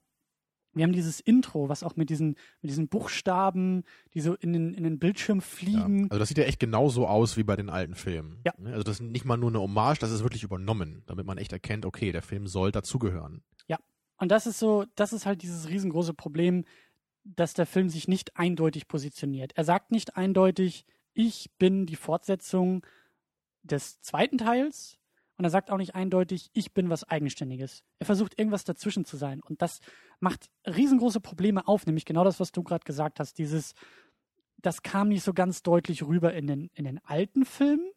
Wir 0.73 0.83
haben 0.83 0.93
dieses 0.93 1.19
Intro, 1.19 1.69
was 1.69 1.83
auch 1.83 1.95
mit 1.95 2.09
diesen, 2.09 2.35
mit 2.61 2.69
diesen 2.69 2.87
Buchstaben, 2.87 3.83
die 4.13 4.21
so 4.21 4.35
in 4.35 4.53
den, 4.53 4.73
in 4.73 4.83
den 4.83 4.99
Bildschirm 4.99 5.39
Ja. 5.39 5.43
fliegen. 5.45 6.03
Also 6.11 6.19
das 6.19 6.29
sieht 6.29 6.37
ja 6.37 6.43
echt 6.45 6.59
genauso 6.59 7.07
aus 7.07 7.35
wie 7.35 7.43
bei 7.43 7.55
den 7.55 7.69
alten 7.69 7.95
Filmen. 7.95 8.39
Ja. 8.45 8.53
Ne? 8.57 8.71
Also 8.71 8.83
das 8.83 8.99
ist 8.99 9.01
nicht 9.01 9.25
mal 9.25 9.37
nur 9.37 9.49
eine 9.49 9.59
Hommage, 9.59 9.99
das 9.99 10.11
ist 10.11 10.23
wirklich 10.23 10.43
übernommen, 10.43 11.03
damit 11.07 11.25
man 11.25 11.37
echt 11.37 11.51
erkennt, 11.51 11.85
okay, 11.85 12.11
der 12.11 12.21
Film 12.21 12.47
soll 12.47 12.71
dazugehören. 12.71 13.43
Und 14.17 14.29
das 14.29 14.47
ist 14.47 14.59
so, 14.59 14.85
das 14.95 15.13
ist 15.13 15.25
halt 15.25 15.41
dieses 15.41 15.69
riesengroße 15.69 16.13
Problem, 16.13 16.65
dass 17.23 17.53
der 17.53 17.65
Film 17.65 17.89
sich 17.89 18.07
nicht 18.07 18.37
eindeutig 18.37 18.87
positioniert. 18.87 19.53
Er 19.55 19.63
sagt 19.63 19.91
nicht 19.91 20.15
eindeutig, 20.15 20.85
ich 21.13 21.51
bin 21.57 21.85
die 21.85 21.95
Fortsetzung 21.95 22.85
des 23.63 24.01
zweiten 24.01 24.37
Teils. 24.37 24.97
Und 25.37 25.45
er 25.45 25.51
sagt 25.51 25.69
auch 25.69 25.77
nicht 25.77 25.93
eindeutig, 25.93 26.49
ich 26.53 26.73
bin 26.73 26.89
was 26.89 27.03
Eigenständiges. 27.03 27.83
Er 27.99 28.07
versucht 28.07 28.39
irgendwas 28.39 28.63
dazwischen 28.63 29.05
zu 29.05 29.17
sein. 29.17 29.39
Und 29.41 29.61
das 29.61 29.81
macht 30.19 30.49
riesengroße 30.65 31.19
Probleme 31.19 31.67
auf, 31.67 31.85
nämlich 31.85 32.05
genau 32.05 32.23
das, 32.23 32.39
was 32.39 32.51
du 32.51 32.63
gerade 32.63 32.85
gesagt 32.85 33.19
hast. 33.19 33.37
Dieses, 33.37 33.75
das 34.57 34.81
kam 34.81 35.09
nicht 35.09 35.23
so 35.23 35.33
ganz 35.33 35.61
deutlich 35.61 36.01
rüber 36.01 36.33
in 36.33 36.47
den, 36.47 36.71
in 36.73 36.85
den 36.85 36.99
alten 37.05 37.45
Filmen. 37.45 37.87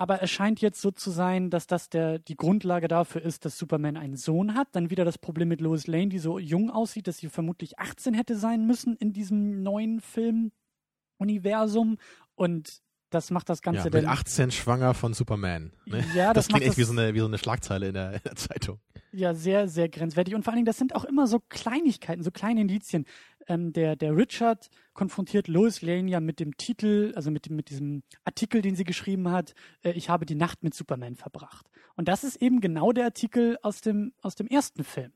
Aber 0.00 0.22
es 0.22 0.30
scheint 0.30 0.60
jetzt 0.60 0.80
so 0.80 0.92
zu 0.92 1.10
sein, 1.10 1.50
dass 1.50 1.66
das 1.66 1.90
der, 1.90 2.20
die 2.20 2.36
Grundlage 2.36 2.86
dafür 2.86 3.20
ist, 3.20 3.44
dass 3.44 3.58
Superman 3.58 3.96
einen 3.96 4.16
Sohn 4.16 4.54
hat. 4.54 4.68
Dann 4.72 4.90
wieder 4.90 5.04
das 5.04 5.18
Problem 5.18 5.48
mit 5.48 5.60
Lois 5.60 5.88
Lane, 5.88 6.08
die 6.08 6.20
so 6.20 6.38
jung 6.38 6.70
aussieht, 6.70 7.08
dass 7.08 7.18
sie 7.18 7.28
vermutlich 7.28 7.80
18 7.80 8.14
hätte 8.14 8.36
sein 8.36 8.64
müssen 8.64 8.94
in 8.96 9.12
diesem 9.12 9.64
neuen 9.64 10.00
Film-Universum. 10.00 11.98
Und 12.36 12.80
das 13.10 13.32
macht 13.32 13.48
das 13.48 13.60
Ganze 13.60 13.80
Ja, 13.80 13.84
mit 13.86 13.94
dann. 13.94 14.06
18 14.06 14.52
schwanger 14.52 14.94
von 14.94 15.14
Superman. 15.14 15.72
Ne? 15.86 16.04
Ja, 16.14 16.32
das, 16.32 16.46
Das, 16.46 16.54
klingt 16.54 16.68
echt 16.68 16.78
wie 16.78 16.84
so 16.84 16.92
eine, 16.92 17.14
wie 17.14 17.20
so 17.20 17.26
eine 17.26 17.38
Schlagzeile 17.38 17.88
in 17.88 17.94
der, 17.94 18.12
in 18.14 18.20
der 18.24 18.36
Zeitung. 18.36 18.78
Ja, 19.10 19.34
sehr, 19.34 19.66
sehr 19.66 19.88
grenzwertig. 19.88 20.34
Und 20.34 20.44
vor 20.44 20.52
allen 20.52 20.58
Dingen, 20.58 20.66
das 20.66 20.78
sind 20.78 20.94
auch 20.94 21.04
immer 21.04 21.26
so 21.26 21.40
Kleinigkeiten, 21.48 22.22
so 22.22 22.30
kleine 22.30 22.60
Indizien. 22.60 23.04
Ähm, 23.48 23.72
der, 23.72 23.96
der 23.96 24.14
Richard 24.14 24.68
konfrontiert 24.92 25.48
Lois 25.48 25.80
Lane 25.80 26.10
ja 26.10 26.20
mit 26.20 26.38
dem 26.38 26.56
Titel, 26.58 27.12
also 27.16 27.30
mit, 27.30 27.48
mit 27.48 27.70
diesem 27.70 28.02
Artikel, 28.24 28.60
den 28.60 28.76
sie 28.76 28.84
geschrieben 28.84 29.30
hat, 29.30 29.54
äh, 29.82 29.92
ich 29.92 30.10
habe 30.10 30.26
die 30.26 30.34
Nacht 30.34 30.62
mit 30.62 30.74
Superman 30.74 31.16
verbracht. 31.16 31.66
Und 31.96 32.08
das 32.08 32.24
ist 32.24 32.42
eben 32.42 32.60
genau 32.60 32.92
der 32.92 33.06
Artikel 33.06 33.58
aus 33.62 33.80
dem, 33.80 34.12
aus 34.20 34.34
dem 34.34 34.46
ersten 34.46 34.84
Film. 34.84 35.12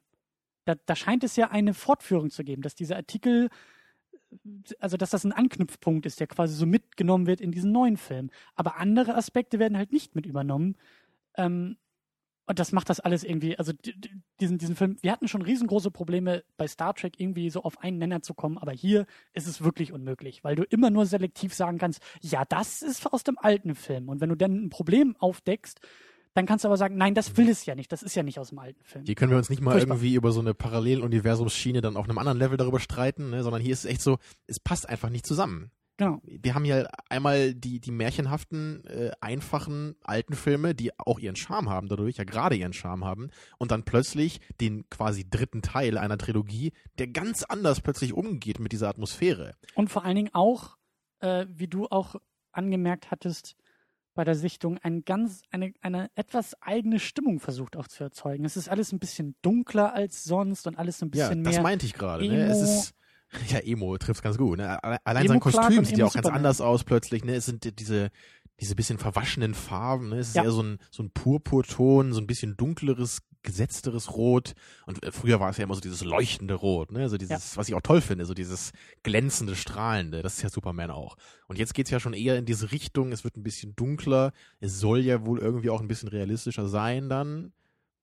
Da, 0.64 0.74
da 0.86 0.96
scheint 0.96 1.24
es 1.24 1.36
ja 1.36 1.50
eine 1.50 1.74
Fortführung 1.74 2.30
zu 2.30 2.42
geben, 2.42 2.62
dass 2.62 2.74
dieser 2.74 2.96
Artikel, 2.96 3.50
also 4.78 4.96
dass 4.96 5.10
das 5.10 5.24
ein 5.24 5.32
Anknüpfpunkt 5.32 6.06
ist, 6.06 6.18
der 6.18 6.26
quasi 6.26 6.54
so 6.54 6.64
mitgenommen 6.64 7.26
wird 7.26 7.40
in 7.42 7.52
diesen 7.52 7.70
neuen 7.70 7.98
Film. 7.98 8.30
Aber 8.54 8.78
andere 8.78 9.14
Aspekte 9.14 9.58
werden 9.58 9.76
halt 9.76 9.92
nicht 9.92 10.14
mit 10.14 10.24
übernommen. 10.24 10.76
Ähm, 11.36 11.76
und 12.52 12.58
das 12.58 12.70
macht 12.72 12.90
das 12.90 13.00
alles 13.00 13.24
irgendwie, 13.24 13.58
also 13.58 13.72
di- 13.72 13.98
di- 13.98 14.10
diesen, 14.38 14.58
diesen 14.58 14.76
Film, 14.76 14.98
wir 15.00 15.10
hatten 15.10 15.26
schon 15.26 15.40
riesengroße 15.40 15.90
Probleme 15.90 16.44
bei 16.58 16.68
Star 16.68 16.92
Trek 16.94 17.18
irgendwie 17.18 17.48
so 17.48 17.62
auf 17.62 17.78
einen 17.78 17.96
Nenner 17.96 18.20
zu 18.20 18.34
kommen, 18.34 18.58
aber 18.58 18.72
hier 18.72 19.06
ist 19.32 19.46
es 19.46 19.64
wirklich 19.64 19.90
unmöglich, 19.90 20.44
weil 20.44 20.54
du 20.54 20.62
immer 20.64 20.90
nur 20.90 21.06
selektiv 21.06 21.54
sagen 21.54 21.78
kannst, 21.78 22.02
ja, 22.20 22.44
das 22.44 22.82
ist 22.82 23.10
aus 23.10 23.24
dem 23.24 23.38
alten 23.38 23.74
Film. 23.74 24.10
Und 24.10 24.20
wenn 24.20 24.28
du 24.28 24.36
dann 24.36 24.66
ein 24.66 24.68
Problem 24.68 25.16
aufdeckst, 25.18 25.80
dann 26.34 26.44
kannst 26.44 26.64
du 26.64 26.68
aber 26.68 26.76
sagen, 26.76 26.96
nein, 26.98 27.14
das 27.14 27.36
will 27.38 27.48
es 27.48 27.64
ja 27.64 27.74
nicht, 27.74 27.90
das 27.90 28.02
ist 28.02 28.14
ja 28.14 28.22
nicht 28.22 28.38
aus 28.38 28.50
dem 28.50 28.58
alten 28.58 28.82
Film. 28.84 29.06
Hier 29.06 29.14
können 29.14 29.30
wir 29.30 29.38
uns 29.38 29.48
nicht 29.48 29.62
mal 29.62 29.72
Furchtbar. 29.72 29.96
irgendwie 29.96 30.14
über 30.14 30.30
so 30.32 30.40
eine 30.40 30.52
Paralleluniversumsschiene 30.52 31.80
dann 31.80 31.96
auf 31.96 32.04
einem 32.06 32.18
anderen 32.18 32.38
Level 32.38 32.58
darüber 32.58 32.80
streiten, 32.80 33.30
ne? 33.30 33.42
sondern 33.42 33.62
hier 33.62 33.72
ist 33.72 33.80
es 33.80 33.90
echt 33.90 34.02
so, 34.02 34.18
es 34.46 34.60
passt 34.60 34.88
einfach 34.88 35.08
nicht 35.08 35.26
zusammen. 35.26 35.70
Genau. 35.98 36.20
Wir 36.24 36.54
haben 36.54 36.64
ja 36.64 36.86
einmal 37.10 37.54
die, 37.54 37.78
die 37.78 37.90
märchenhaften, 37.90 38.84
äh, 38.86 39.10
einfachen 39.20 39.94
alten 40.02 40.34
Filme, 40.34 40.74
die 40.74 40.98
auch 40.98 41.18
ihren 41.18 41.36
Charme 41.36 41.68
haben 41.68 41.88
dadurch, 41.88 42.16
ja 42.16 42.24
gerade 42.24 42.56
ihren 42.56 42.72
Charme 42.72 43.04
haben, 43.04 43.30
und 43.58 43.70
dann 43.70 43.84
plötzlich 43.84 44.40
den 44.60 44.88
quasi 44.88 45.28
dritten 45.28 45.62
Teil 45.62 45.98
einer 45.98 46.18
Trilogie, 46.18 46.72
der 46.98 47.08
ganz 47.08 47.42
anders 47.42 47.80
plötzlich 47.80 48.14
umgeht 48.14 48.58
mit 48.58 48.72
dieser 48.72 48.88
Atmosphäre. 48.88 49.54
Und 49.74 49.90
vor 49.90 50.04
allen 50.04 50.16
Dingen 50.16 50.30
auch, 50.32 50.76
äh, 51.20 51.46
wie 51.48 51.68
du 51.68 51.86
auch 51.88 52.16
angemerkt 52.52 53.10
hattest, 53.10 53.54
bei 54.14 54.24
der 54.24 54.34
Sichtung 54.34 54.78
ein 54.78 55.04
ganz, 55.04 55.40
eine, 55.50 55.72
eine 55.80 56.10
etwas 56.14 56.54
eigene 56.60 57.00
Stimmung 57.00 57.40
versucht 57.40 57.76
auch 57.76 57.88
zu 57.88 58.04
erzeugen. 58.04 58.44
Es 58.44 58.58
ist 58.58 58.68
alles 58.68 58.92
ein 58.92 58.98
bisschen 58.98 59.36
dunkler 59.40 59.94
als 59.94 60.24
sonst 60.24 60.66
und 60.66 60.78
alles 60.78 61.02
ein 61.02 61.10
Ja, 61.14 61.28
bisschen 61.28 61.44
das 61.44 61.54
mehr. 61.54 61.62
meinte 61.62 61.86
ich 61.86 61.94
gerade. 61.94 62.26
Ne? 62.26 62.44
Es 62.44 62.60
ist 62.60 62.94
ja 63.48 63.58
Emo 63.60 63.96
trifft 63.98 64.22
ganz 64.22 64.38
gut. 64.38 64.58
Ne? 64.58 64.82
Alle- 64.82 64.98
Allein 65.04 65.28
sein 65.28 65.40
Kostüm 65.40 65.84
sieht 65.84 65.98
ja 65.98 66.06
auch 66.06 66.14
ganz 66.14 66.26
anders 66.26 66.60
aus 66.60 66.84
plötzlich. 66.84 67.24
Ne? 67.24 67.34
Es 67.34 67.46
sind 67.46 67.64
die- 67.64 67.74
diese 67.74 68.10
diese 68.60 68.76
bisschen 68.76 68.98
verwaschenen 68.98 69.54
Farben. 69.54 70.10
Ne? 70.10 70.18
Es 70.18 70.28
ist 70.28 70.36
Ja. 70.36 70.44
eher 70.44 70.52
so 70.52 70.62
ein 70.62 70.78
so 70.90 71.02
ein 71.02 71.10
Purpurton, 71.10 72.12
so 72.12 72.20
ein 72.20 72.26
bisschen 72.28 72.56
dunkleres, 72.56 73.18
gesetzteres 73.42 74.12
Rot. 74.14 74.52
Und 74.86 75.02
äh, 75.04 75.10
früher 75.10 75.40
war 75.40 75.50
es 75.50 75.56
ja 75.56 75.64
immer 75.64 75.74
so 75.74 75.80
dieses 75.80 76.04
leuchtende 76.04 76.54
Rot. 76.54 76.92
Ne? 76.92 77.08
So 77.08 77.16
dieses, 77.16 77.56
was 77.56 77.68
ich 77.68 77.74
auch 77.74 77.80
toll 77.80 78.00
finde, 78.00 78.24
so 78.24 78.34
dieses 78.34 78.70
glänzende, 79.02 79.56
strahlende. 79.56 80.22
Das 80.22 80.34
ist 80.36 80.42
ja 80.42 80.48
Superman 80.48 80.90
auch. 80.92 81.16
Und 81.48 81.58
jetzt 81.58 81.74
geht's 81.74 81.90
ja 81.90 81.98
schon 81.98 82.12
eher 82.14 82.36
in 82.38 82.44
diese 82.44 82.70
Richtung. 82.70 83.10
Es 83.10 83.24
wird 83.24 83.36
ein 83.36 83.42
bisschen 83.42 83.74
dunkler. 83.74 84.32
Es 84.60 84.78
soll 84.78 85.00
ja 85.00 85.26
wohl 85.26 85.40
irgendwie 85.40 85.70
auch 85.70 85.80
ein 85.80 85.88
bisschen 85.88 86.08
realistischer 86.10 86.68
sein 86.68 87.08
dann. 87.08 87.52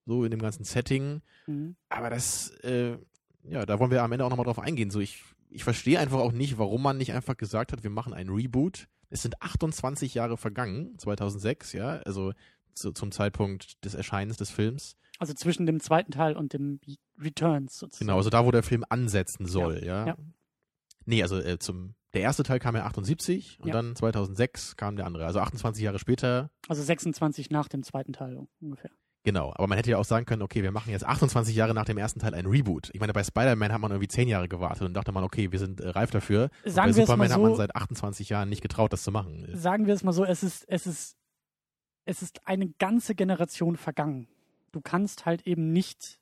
So 0.06 0.26
in 0.26 0.32
dem 0.32 0.42
ganzen 0.42 0.66
Setting. 0.66 1.22
Mhm. 1.48 1.76
Aber 1.88 2.10
das, 2.10 2.50
äh, 2.64 2.98
ja, 3.44 3.66
da 3.66 3.80
wollen 3.80 3.92
wir 3.92 4.04
am 4.04 4.12
Ende 4.12 4.26
auch 4.26 4.30
nochmal 4.30 4.46
drauf 4.46 4.60
eingehen. 4.60 4.92
So, 4.92 5.00
ich, 5.00 5.24
ich 5.50 5.64
verstehe 5.64 6.00
einfach 6.00 6.20
auch 6.20 6.32
nicht, 6.32 6.58
warum 6.58 6.82
man 6.82 6.98
nicht 6.98 7.14
einfach 7.14 7.38
gesagt 7.38 7.72
hat, 7.72 7.84
wir 7.84 7.90
machen 7.90 8.14
einen 8.14 8.30
Reboot. 8.30 8.88
Es 9.10 9.22
sind 9.24 9.42
28 9.42 10.14
Jahre 10.14 10.38
vergangen, 10.38 10.98
2006, 11.00 11.74
ja, 11.74 11.98
also 12.06 12.34
zu, 12.76 12.92
zum 12.92 13.12
Zeitpunkt 13.12 13.84
des 13.84 13.96
Erscheinens 13.96 14.38
des 14.38 14.52
Films. 14.52 14.96
Also 15.18 15.34
zwischen 15.34 15.66
dem 15.66 15.80
zweiten 15.80 16.12
Teil 16.12 16.38
und 16.38 16.54
dem 16.54 16.80
Returns 17.18 17.78
sozusagen. 17.78 18.06
Genau, 18.08 18.18
also 18.18 18.30
da, 18.30 18.46
wo 18.46 18.52
der 18.52 18.64
Film 18.64 18.86
ansetzen 18.88 19.46
soll, 19.48 19.84
ja. 19.84 20.08
ja. 20.08 20.18
Nee, 21.06 21.24
also 21.24 21.38
äh, 21.40 21.58
zum, 21.60 21.96
der 22.14 22.22
erste 22.22 22.44
Teil 22.44 22.60
kam 22.60 22.76
ja 22.76 22.86
78 22.86 23.60
und 23.60 23.68
Ja. 23.70 23.74
dann 23.74 23.96
2006 23.96 24.76
kam 24.78 24.96
der 24.96 25.08
andere. 25.08 25.26
Also 25.26 25.40
28 25.40 25.84
Jahre 25.84 26.00
später 26.00 26.52
Also 26.68 26.84
26 26.84 27.50
nach 27.50 27.68
dem 27.68 27.84
zweiten 27.84 28.14
Teil 28.14 28.48
ungefähr. 28.62 28.92
Genau, 29.24 29.52
aber 29.56 29.68
man 29.68 29.78
hätte 29.78 29.92
ja 29.92 29.98
auch 29.98 30.06
sagen 30.06 30.26
können, 30.26 30.42
okay, 30.42 30.64
wir 30.64 30.72
machen 30.72 30.92
jetzt 30.92 31.06
28 31.06 31.54
Jahre 31.54 31.74
nach 31.74 31.86
dem 31.86 31.98
ersten 31.98 32.20
Teil 32.20 32.34
ein 32.34 32.46
Reboot. 32.46 32.90
Ich 32.94 33.02
meine, 33.02 33.12
bei 33.12 33.24
Spider-Man 33.24 33.74
hat 33.74 33.82
man 33.82 33.92
irgendwie 33.92 34.08
10 34.08 34.30
Jahre 34.30 34.48
gewartet 34.48 34.84
und 34.84 34.94
dachte 34.94 35.12
man, 35.12 35.24
okay, 35.24 35.52
wir 35.52 35.60
sind 35.60 35.82
äh, 35.82 35.90
reif 35.90 36.12
dafür. 36.12 36.50
Und 36.64 36.72
Sagen 36.72 36.92
bei 36.92 36.96
wir 36.98 37.04
es 37.04 37.10
mal 37.10 37.16
Superman 37.16 37.34
hat 37.34 37.42
man 37.42 37.52
so, 37.52 37.58
seit 37.58 37.76
28 37.76 38.30
Jahren 38.30 38.50
nicht 38.50 38.62
getraut, 38.62 38.94
das 38.94 39.04
zu 39.04 39.12
machen. 39.12 39.50
sagen 39.54 39.88
wir 39.88 39.94
es 39.94 40.04
mal 40.04 40.14
so, 40.14 40.24
es 40.24 40.42
ist, 40.42 40.64
es 40.70 40.88
ist, 40.88 41.18
es 42.06 42.22
ist 42.22 42.48
eine 42.48 42.70
ganze 42.80 43.14
Generation 43.14 43.76
vergangen. 43.76 44.30
Du 44.72 44.80
kannst 44.82 45.26
halt 45.26 45.46
eben 45.46 45.74
nicht 45.74 46.20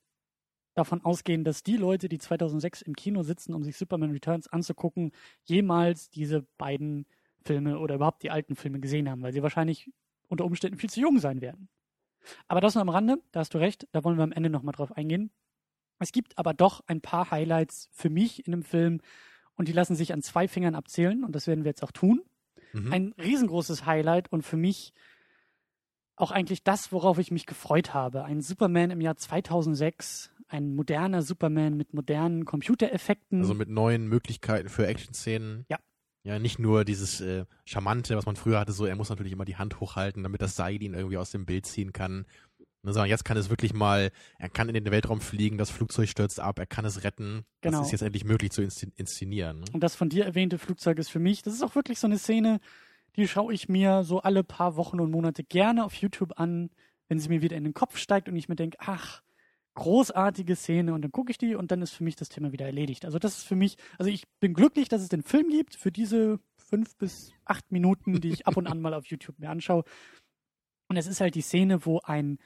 davon 0.73 1.03
ausgehen, 1.03 1.43
dass 1.43 1.63
die 1.63 1.77
Leute, 1.77 2.09
die 2.09 2.17
2006 2.17 2.81
im 2.81 2.95
Kino 2.95 3.21
sitzen, 3.23 3.53
um 3.53 3.63
sich 3.63 3.77
Superman 3.77 4.11
Returns 4.11 4.47
anzugucken, 4.47 5.11
jemals 5.43 6.09
diese 6.09 6.47
beiden 6.57 7.05
Filme 7.45 7.79
oder 7.79 7.95
überhaupt 7.95 8.23
die 8.23 8.31
alten 8.31 8.55
Filme 8.55 8.79
gesehen 8.79 9.09
haben, 9.09 9.21
weil 9.21 9.33
sie 9.33 9.43
wahrscheinlich 9.43 9.91
unter 10.27 10.45
Umständen 10.45 10.77
viel 10.77 10.89
zu 10.89 10.99
jung 10.99 11.19
sein 11.19 11.41
werden. 11.41 11.69
Aber 12.47 12.61
das 12.61 12.75
nur 12.75 12.81
am 12.81 12.89
Rande, 12.89 13.17
da 13.31 13.41
hast 13.41 13.53
du 13.53 13.57
recht, 13.57 13.87
da 13.91 14.03
wollen 14.03 14.17
wir 14.17 14.23
am 14.23 14.31
Ende 14.31 14.49
nochmal 14.49 14.73
drauf 14.73 14.91
eingehen. 14.95 15.31
Es 15.99 16.11
gibt 16.11 16.37
aber 16.37 16.53
doch 16.53 16.83
ein 16.87 17.01
paar 17.01 17.31
Highlights 17.31 17.89
für 17.91 18.09
mich 18.09 18.45
in 18.45 18.51
dem 18.51 18.63
Film 18.63 19.01
und 19.55 19.67
die 19.67 19.73
lassen 19.73 19.95
sich 19.95 20.13
an 20.13 20.21
zwei 20.21 20.47
Fingern 20.47 20.75
abzählen 20.75 21.23
und 21.23 21.33
das 21.35 21.47
werden 21.47 21.63
wir 21.63 21.69
jetzt 21.69 21.83
auch 21.83 21.91
tun 21.91 22.21
Mhm. 22.73 22.93
ein 22.93 23.13
riesengroßes 23.17 23.85
Highlight 23.85 24.31
und 24.31 24.43
für 24.43 24.57
mich 24.57 24.93
auch 26.15 26.31
eigentlich 26.31 26.63
das, 26.63 26.91
worauf 26.91 27.19
ich 27.19 27.31
mich 27.31 27.45
gefreut 27.45 27.93
habe. 27.93 28.25
Ein 28.25 28.41
Superman 28.41 28.89
im 28.89 29.01
Jahr 29.01 29.17
2006, 29.17 30.31
ein 30.47 30.75
moderner 30.75 31.21
Superman 31.21 31.77
mit 31.77 31.93
modernen 31.93 32.45
Computereffekten. 32.45 33.41
Also 33.41 33.53
mit 33.53 33.69
neuen 33.69 34.07
Möglichkeiten 34.07 34.69
für 34.69 34.87
Action-Szenen. 34.87 35.65
Ja. 35.69 35.77
Ja, 36.27 36.39
nicht 36.39 36.59
nur 36.59 36.83
dieses 36.83 37.21
äh, 37.21 37.45
Charmante, 37.63 38.17
was 38.17 38.25
man 38.25 38.35
früher 38.35 38.59
hatte, 38.59 38.73
so 38.73 38.85
er 38.85 38.97
muss 38.97 39.07
natürlich 39.09 39.31
immer 39.31 39.45
die 39.45 39.55
Hand 39.55 39.79
hochhalten, 39.79 40.23
damit 40.23 40.41
das 40.41 40.57
Seil 40.57 40.81
ihn 40.83 40.93
irgendwie 40.93 41.15
aus 41.15 41.31
dem 41.31 41.45
Bild 41.45 41.65
ziehen 41.65 41.93
kann. 41.93 42.25
Ne, 42.83 42.91
Sondern 42.91 43.09
jetzt 43.09 43.23
kann 43.23 43.37
es 43.37 43.49
wirklich 43.49 43.73
mal, 43.73 44.11
er 44.37 44.49
kann 44.49 44.67
in 44.67 44.73
den 44.73 44.91
Weltraum 44.91 45.21
fliegen, 45.21 45.57
das 45.57 45.69
Flugzeug 45.69 46.09
stürzt 46.09 46.41
ab, 46.41 46.59
er 46.59 46.65
kann 46.65 46.83
es 46.83 47.05
retten. 47.05 47.45
Genau. 47.61 47.77
Das 47.77 47.87
ist 47.87 47.91
jetzt 47.93 48.01
endlich 48.01 48.25
möglich 48.25 48.51
zu 48.51 48.61
inszen- 48.61 48.91
inszenieren. 48.97 49.61
Ne? 49.61 49.65
und 49.71 49.79
das 49.81 49.95
von 49.95 50.09
dir 50.09 50.25
erwähnte 50.25 50.57
Flugzeug 50.57 50.99
ist 50.99 51.09
für 51.09 51.19
mich, 51.19 51.43
das 51.43 51.53
ist 51.53 51.63
auch 51.63 51.75
wirklich 51.75 51.97
so 51.97 52.07
eine 52.07 52.17
Szene, 52.17 52.59
die 53.15 53.27
schaue 53.27 53.53
ich 53.53 53.69
mir 53.69 54.03
so 54.03 54.19
alle 54.19 54.43
paar 54.43 54.75
Wochen 54.75 54.99
und 54.99 55.09
Monate 55.09 55.45
gerne 55.45 55.85
auf 55.85 55.93
YouTube 55.95 56.33
an, 56.37 56.69
wenn 57.07 57.19
sie 57.19 57.29
mir 57.29 57.41
wieder 57.41 57.55
in 57.55 57.63
den 57.63 57.73
Kopf 57.73 57.97
steigt 57.97 58.27
und 58.27 58.35
ich 58.35 58.49
mir 58.49 58.57
denke, 58.57 58.77
ach, 58.81 59.21
großartige 59.77 60.55
Szene 60.55 60.93
und 60.93 61.03
dann 61.03 61.11
gucke 61.11 61.31
ich 61.31 61.37
die 61.37 61.55
und 61.55 61.71
dann 61.71 61.81
ist 61.83 61.91
für 61.91 62.03
mich 62.03 62.15
das 62.15 62.29
Thema 62.29 62.51
wieder 62.51 62.65
erledigt. 62.65 63.05
Also 63.05 63.19
das 63.19 63.37
ist 63.37 63.43
für 63.43 63.55
mich, 63.55 63.77
also 63.99 64.09
ich 64.11 64.27
bin 64.39 64.53
glücklich, 64.53 64.89
dass 64.89 65.03
es 65.03 65.09
den 65.09 65.21
Film 65.21 65.49
gibt 65.49 65.75
für 65.75 65.91
diese 65.91 66.39
fünf 66.57 66.97
bis 66.97 67.31
acht 67.45 67.71
Minuten, 67.71 68.19
die 68.19 68.29
ich 68.29 68.47
ab 68.47 68.57
und 68.57 68.67
an 68.67 68.81
mal 68.81 68.93
auf 68.95 69.05
YouTube 69.05 69.37
mir 69.39 69.49
anschaue. 69.51 69.83
Und 70.89 70.97
es 70.97 71.05
ist 71.07 71.21
halt 71.21 71.35
die 71.35 71.41
Szene, 71.41 71.85
wo 71.85 71.99
ein, 72.03 72.39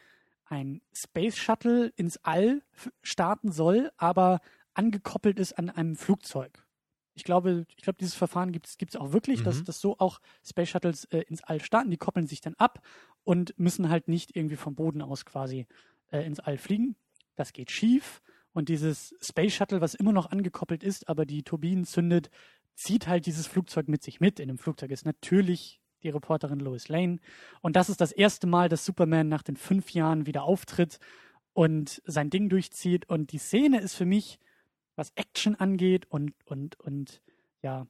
ein 0.45 0.82
Space 0.93 1.38
Shuttle 1.38 1.88
ins 1.95 2.17
All 2.17 2.61
starten 3.01 3.51
soll, 3.51 3.91
aber 3.97 4.41
angekoppelt 4.73 5.39
ist 5.39 5.53
an 5.57 5.69
einem 5.69 5.95
Flugzeug. 5.95 6.65
Ich 7.13 7.23
glaube, 7.23 7.65
ich 7.69 7.84
glaube, 7.84 7.97
dieses 7.99 8.15
Verfahren 8.15 8.51
gibt 8.51 8.67
es 8.67 8.95
auch 8.95 9.13
wirklich, 9.13 9.41
dass, 9.43 9.59
Mhm. 9.59 9.65
dass 9.65 9.79
so 9.79 9.97
auch 9.99 10.19
Space 10.43 10.69
Shuttles 10.69 11.05
äh, 11.05 11.19
ins 11.29 11.43
All 11.43 11.61
starten. 11.61 11.91
Die 11.91 11.97
koppeln 11.97 12.27
sich 12.27 12.41
dann 12.41 12.55
ab 12.55 12.86
und 13.23 13.57
müssen 13.57 13.89
halt 13.89 14.07
nicht 14.07 14.36
irgendwie 14.36 14.55
vom 14.57 14.75
Boden 14.75 15.01
aus 15.01 15.25
quasi 15.25 15.65
äh, 16.11 16.25
ins 16.25 16.39
All 16.39 16.57
fliegen. 16.57 16.95
Das 17.36 17.53
geht 17.53 17.71
schief 17.71 18.21
Und 18.53 18.69
dieses 18.69 19.15
Space 19.21 19.53
Shuttle, 19.53 19.82
was 19.82 19.95
immer 19.95 20.11
noch 20.11 20.32
angekoppelt 20.32 20.84
ist, 20.84 21.07
aber 21.07 21.25
die 21.25 21.43
Turbinen 21.43 21.86
zündet, 21.86 22.29
zieht 22.75 23.07
halt 23.07 23.25
dieses 23.25 23.47
Flugzeug 23.47 23.88
mit 23.88 24.03
sich 24.03 24.19
mit. 24.19 24.39
In 24.39 24.47
dem 24.47 24.57
Flugzeug 24.57 24.91
ist 24.91 25.05
natürlich 25.05 25.82
die 26.03 26.09
Reporterin 26.09 26.59
Lois 26.59 26.88
Lane. 26.88 27.19
Und 27.61 27.75
das 27.75 27.89
ist 27.89 28.01
das 28.01 28.11
erste 28.11 28.47
Mal, 28.47 28.69
dass 28.69 28.86
Superman 28.86 29.29
nach 29.29 29.43
den 29.43 29.55
fünf 29.55 29.91
Jahren 29.91 30.25
wieder 30.25 30.43
auftritt 30.43 30.99
und 31.53 32.01
sein 32.05 32.29
Ding 32.29 32.49
durchzieht. 32.49 33.07
Und 33.07 33.32
die 33.32 33.38
Szene 33.38 33.79
ist 33.79 33.95
für 33.95 34.05
mich, 34.05 34.39
was 34.95 35.11
Action 35.15 35.55
angeht 35.55 36.05
und, 36.09 36.34
und, 36.45 36.79
und 36.79 37.21
ja, 37.61 37.88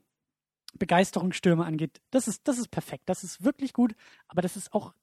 Begeisterungsstürme 0.77 1.65
angeht, 1.65 2.01
das 2.11 2.27
ist, 2.27 2.47
das 2.47 2.57
ist 2.57 2.69
perfekt. 2.69 3.03
Das 3.07 3.23
ist 3.23 3.43
wirklich 3.43 3.73
gut, 3.73 3.95
aber 4.27 4.41
das 4.41 4.55
ist 4.55 4.73
auch 4.73 4.93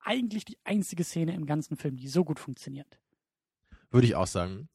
eigentlich 0.00 0.44
die 0.44 0.58
einzige 0.64 1.04
Szene 1.04 1.34
im 1.34 1.46
ganzen 1.46 1.76
Film, 1.76 1.96
die 1.96 2.08
so 2.08 2.24
gut 2.24 2.38
funktioniert. 2.38 2.98
Würde 3.94 4.06
ich 4.06 4.16
auch 4.16 4.26
sagen. 4.26 4.68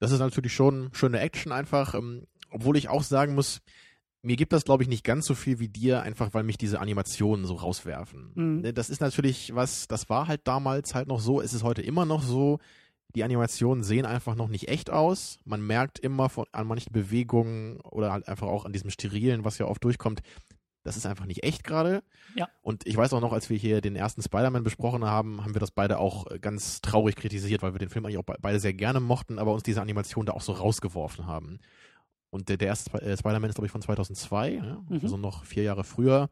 Das 0.00 0.10
ist 0.10 0.18
natürlich 0.18 0.54
schon 0.54 0.88
schöne 0.94 1.20
Action 1.20 1.52
einfach, 1.52 1.94
ähm, 1.94 2.26
obwohl 2.50 2.76
ich 2.76 2.88
auch 2.88 3.02
sagen 3.02 3.34
muss, 3.34 3.60
mir 4.22 4.36
gibt 4.36 4.52
das, 4.52 4.64
glaube 4.64 4.82
ich, 4.82 4.88
nicht 4.88 5.04
ganz 5.04 5.26
so 5.26 5.34
viel 5.34 5.58
wie 5.58 5.68
dir, 5.68 6.02
einfach 6.02 6.32
weil 6.32 6.42
mich 6.42 6.56
diese 6.56 6.80
Animationen 6.80 7.44
so 7.44 7.54
rauswerfen. 7.54 8.32
Mhm. 8.34 8.60
Ne, 8.62 8.72
Das 8.72 8.88
ist 8.88 9.00
natürlich 9.00 9.54
was, 9.54 9.88
das 9.88 10.08
war 10.08 10.28
halt 10.28 10.40
damals 10.44 10.94
halt 10.94 11.08
noch 11.08 11.20
so, 11.20 11.40
es 11.40 11.52
ist 11.52 11.64
heute 11.64 11.82
immer 11.82 12.06
noch 12.06 12.22
so. 12.22 12.58
Die 13.14 13.24
Animationen 13.24 13.84
sehen 13.84 14.06
einfach 14.06 14.34
noch 14.36 14.48
nicht 14.48 14.68
echt 14.68 14.88
aus. 14.88 15.38
Man 15.44 15.60
merkt 15.60 15.98
immer 15.98 16.30
von, 16.30 16.46
an 16.52 16.66
manchen 16.66 16.92
Bewegungen 16.92 17.78
oder 17.82 18.10
halt 18.10 18.26
einfach 18.26 18.46
auch 18.46 18.64
an 18.64 18.72
diesem 18.72 18.88
Sterilen, 18.88 19.44
was 19.44 19.58
ja 19.58 19.66
oft 19.66 19.84
durchkommt, 19.84 20.22
das 20.84 20.96
ist 20.96 21.06
einfach 21.06 21.26
nicht 21.26 21.44
echt 21.44 21.64
gerade. 21.64 22.02
Ja. 22.34 22.48
Und 22.60 22.86
ich 22.86 22.96
weiß 22.96 23.12
auch 23.12 23.20
noch, 23.20 23.32
als 23.32 23.50
wir 23.50 23.56
hier 23.56 23.80
den 23.80 23.96
ersten 23.96 24.22
Spider-Man 24.22 24.64
besprochen 24.64 25.04
haben, 25.04 25.42
haben 25.44 25.54
wir 25.54 25.60
das 25.60 25.70
beide 25.70 25.98
auch 25.98 26.30
äh, 26.30 26.38
ganz 26.38 26.80
traurig 26.80 27.16
kritisiert, 27.16 27.62
weil 27.62 27.74
wir 27.74 27.78
den 27.78 27.88
Film 27.88 28.04
eigentlich 28.04 28.18
auch 28.18 28.24
be- 28.24 28.36
beide 28.40 28.58
sehr 28.60 28.74
gerne 28.74 29.00
mochten, 29.00 29.38
aber 29.38 29.52
uns 29.52 29.62
diese 29.62 29.80
Animation 29.82 30.26
da 30.26 30.32
auch 30.32 30.40
so 30.42 30.52
rausgeworfen 30.52 31.26
haben. 31.26 31.60
Und 32.30 32.48
der, 32.48 32.56
der 32.56 32.68
erste 32.68 33.00
äh, 33.02 33.16
Spider-Man 33.16 33.50
ist, 33.50 33.56
glaube 33.56 33.66
ich, 33.66 33.72
von 33.72 33.82
2002, 33.82 34.50
ja? 34.54 34.82
Mhm. 34.88 35.00
also 35.02 35.16
noch 35.16 35.44
vier 35.44 35.62
Jahre 35.64 35.84
früher. 35.84 36.30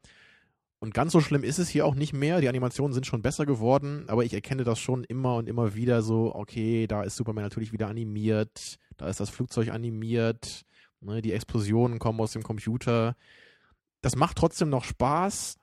Und 0.82 0.94
ganz 0.94 1.12
so 1.12 1.20
schlimm 1.20 1.44
ist 1.44 1.58
es 1.58 1.68
hier 1.68 1.84
auch 1.84 1.94
nicht 1.94 2.14
mehr. 2.14 2.40
Die 2.40 2.48
Animationen 2.48 2.94
sind 2.94 3.04
schon 3.06 3.20
besser 3.20 3.44
geworden, 3.44 4.04
aber 4.08 4.24
ich 4.24 4.32
erkenne 4.32 4.64
das 4.64 4.78
schon 4.78 5.04
immer 5.04 5.36
und 5.36 5.46
immer 5.46 5.74
wieder 5.74 6.00
so, 6.00 6.34
okay, 6.34 6.86
da 6.86 7.02
ist 7.02 7.16
Superman 7.16 7.44
natürlich 7.44 7.70
wieder 7.72 7.88
animiert, 7.88 8.78
da 8.96 9.06
ist 9.06 9.20
das 9.20 9.28
Flugzeug 9.28 9.68
animiert, 9.68 10.62
ne, 11.02 11.20
die 11.20 11.34
Explosionen 11.34 11.98
kommen 11.98 12.18
aus 12.20 12.32
dem 12.32 12.42
Computer. 12.42 13.14
Das 14.02 14.16
macht 14.16 14.36
trotzdem 14.38 14.70
noch 14.70 14.84
Spaß, 14.84 15.56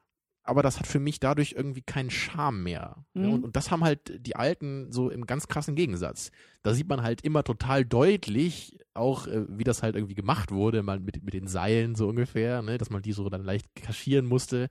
aber 0.48 0.64
das 0.64 0.80
hat 0.80 0.88
für 0.88 1.00
mich 1.00 1.20
dadurch 1.20 1.56
irgendwie 1.58 1.82
keinen 1.82 2.10
Charme 2.10 2.64
mehr. 2.64 3.06
Mhm. 3.14 3.34
Und, 3.34 3.44
und 3.44 3.56
das 3.56 3.70
haben 3.70 3.84
halt 3.84 4.26
die 4.26 4.36
Alten 4.36 4.92
so 4.92 5.10
im 5.10 5.26
ganz 5.26 5.48
krassen 5.48 5.76
Gegensatz. 5.76 6.32
Da 6.64 6.74
sieht 6.74 6.88
man 6.88 7.04
halt 7.04 7.22
immer 7.22 7.44
total 7.44 7.84
deutlich, 7.84 8.78
auch 8.94 9.28
äh, 9.28 9.46
wie 9.50 9.66
das 9.66 9.84
halt 9.84 9.96
irgendwie 9.96 10.16
gemacht 10.16 10.52
wurde, 10.52 10.84
mal 10.84 11.00
mit, 11.00 11.22
mit 11.24 11.34
den 11.34 11.48
Seilen 11.48 11.96
so 11.96 12.08
ungefähr, 12.08 12.62
ne? 12.62 12.78
dass 12.78 12.90
man 12.90 13.02
die 13.02 13.12
so 13.12 13.30
dann 13.30 13.44
leicht 13.44 13.76
kaschieren 13.76 14.26
musste. 14.26 14.70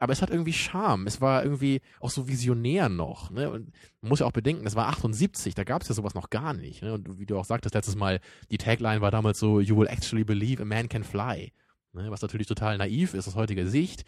Aber 0.00 0.12
es 0.12 0.20
hat 0.20 0.30
irgendwie 0.30 0.52
Charme. 0.52 1.06
Es 1.06 1.20
war 1.20 1.44
irgendwie 1.44 1.80
auch 2.00 2.10
so 2.10 2.26
visionär 2.26 2.88
noch. 2.88 3.30
Ne? 3.30 3.48
Und 3.48 3.70
man 4.00 4.08
muss 4.08 4.18
ja 4.18 4.26
auch 4.26 4.32
bedenken, 4.32 4.66
es 4.66 4.74
war 4.74 4.88
78, 4.88 5.54
da 5.54 5.62
gab 5.62 5.82
es 5.82 5.88
ja 5.88 5.94
sowas 5.94 6.14
noch 6.14 6.30
gar 6.30 6.54
nicht. 6.54 6.82
Ne? 6.82 6.92
Und 6.92 7.20
wie 7.20 7.26
du 7.26 7.38
auch 7.38 7.44
sagtest 7.44 7.76
letztes 7.76 7.94
Mal, 7.94 8.18
die 8.50 8.58
Tagline 8.58 9.00
war 9.00 9.12
damals 9.12 9.38
so, 9.38 9.60
You 9.60 9.76
will 9.76 9.86
actually 9.86 10.24
believe 10.24 10.60
a 10.60 10.64
man 10.64 10.88
can 10.88 11.04
fly. 11.04 11.52
Ne? 11.92 12.10
Was 12.10 12.22
natürlich 12.22 12.46
total 12.46 12.78
naiv 12.78 13.14
ist 13.14 13.28
aus 13.28 13.34
heutiger 13.34 13.66
Sicht. 13.66 14.04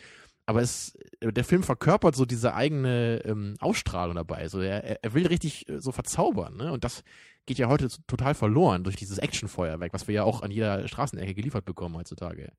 Aber 0.46 0.60
es, 0.60 0.96
der 1.22 1.44
Film 1.44 1.62
verkörpert 1.62 2.14
so 2.14 2.26
diese 2.26 2.54
eigene 2.54 3.22
ähm, 3.24 3.54
Ausstrahlung 3.60 4.16
dabei. 4.16 4.48
So, 4.48 4.60
er, 4.60 4.84
er- 4.84 4.98
er 5.02 5.14
will 5.14 5.26
richtig 5.26 5.68
äh, 5.70 5.80
so 5.80 5.90
verzaubern. 5.90 6.56
Ne? 6.56 6.70
Und 6.70 6.84
das 6.84 7.02
geht 7.46 7.56
ja 7.58 7.68
heute 7.68 7.88
total 8.06 8.34
verloren 8.34 8.84
durch 8.84 8.96
dieses 8.96 9.16
Actionfeuerwerk, 9.18 9.92
was 9.94 10.06
wir 10.06 10.14
ja 10.14 10.24
auch 10.24 10.42
an 10.42 10.50
jeder 10.50 10.86
Straßenecke 10.86 11.34
geliefert 11.34 11.64
bekommen 11.64 11.96
heutzutage. 11.96 12.52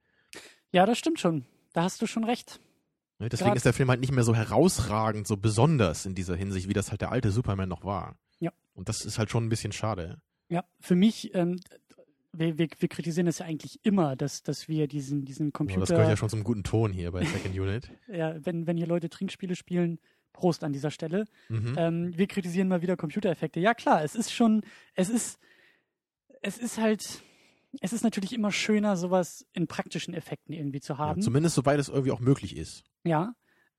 Ja, 0.72 0.86
das 0.88 0.98
stimmt 0.98 1.20
schon. 1.20 1.46
Da 1.74 1.84
hast 1.84 2.02
du 2.02 2.08
schon 2.08 2.24
recht. 2.24 2.60
Ne, 3.20 3.30
Deswegen 3.30 3.50
Grad- 3.50 3.58
ist 3.58 3.66
der 3.66 3.74
Film 3.74 3.90
halt 3.90 4.00
nicht 4.02 4.12
mehr 4.12 4.24
so 4.24 4.34
herausragend, 4.36 5.28
so 5.28 5.38
besonders 5.38 6.06
in 6.08 6.16
dieser 6.16 6.36
Hinsicht, 6.36 6.68
wie 6.68 6.74
das 6.74 6.90
halt 6.90 7.02
der 7.02 7.12
alte 7.12 7.32
Superman 7.32 7.70
noch 7.70 7.84
war. 7.84 8.18
Ja. 8.40 8.52
Und 8.74 8.90
das 8.90 9.06
ist 9.06 9.20
halt 9.20 9.30
schon 9.30 9.46
ein 9.46 9.50
bisschen 9.50 9.72
schade. 9.72 10.18
Ja, 10.50 10.64
für 10.80 10.96
mich, 10.96 11.34
ähm, 11.36 11.60
wir, 12.38 12.58
wir, 12.58 12.68
wir 12.80 12.90
kritisieren 12.90 13.28
es 13.28 13.40
ja 13.40 13.46
eigentlich 13.46 13.80
immer, 13.84 14.16
dass, 14.16 14.44
dass 14.44 14.68
wir 14.68 14.88
diesen, 14.88 15.26
diesen 15.26 15.54
Computer, 15.54 15.82
das 15.82 15.90
gehört 15.90 16.10
ja 16.10 16.18
schon 16.18 16.30
zum 16.30 16.44
guten 16.44 16.64
Ton 16.64 16.92
hier 16.92 17.12
bei 17.12 17.24
Second 17.26 17.56
Unit. 17.60 17.90
ja, 18.08 18.36
wenn, 18.46 18.68
wenn 18.68 18.78
hier 18.78 18.88
Leute 18.88 19.10
Trinkspiele 19.10 19.56
spielen, 19.56 20.00
Prost 20.34 20.64
an 20.64 20.74
dieser 20.74 20.92
Stelle. 20.92 21.26
Mhm. 21.50 21.76
Ähm, 21.78 22.18
wir 22.18 22.28
kritisieren 22.28 22.68
mal 22.68 22.82
wieder 22.82 22.98
Computereffekte. 22.98 23.60
Ja, 23.62 23.74
klar, 23.74 24.04
es 24.04 24.16
ist 24.16 24.34
schon, 24.34 24.64
es 24.94 25.10
ist, 25.10 25.40
es 26.42 26.58
ist 26.58 26.78
halt, 26.78 27.24
es 27.82 27.94
ist 27.94 28.04
natürlich 28.04 28.34
immer 28.34 28.52
schöner, 28.52 28.98
sowas 28.98 29.46
in 29.54 29.68
praktischen 29.68 30.14
Effekten 30.14 30.54
irgendwie 30.54 30.82
zu 30.82 30.94
Ja, 30.94 31.00
haben. 31.00 31.22
zumindest 31.22 31.56
soweit 31.56 31.80
es 31.80 31.88
irgendwie 31.90 32.12
auch 32.12 32.20
möglich 32.20 32.58
ist. 32.58 32.84
Ja, 33.06 33.34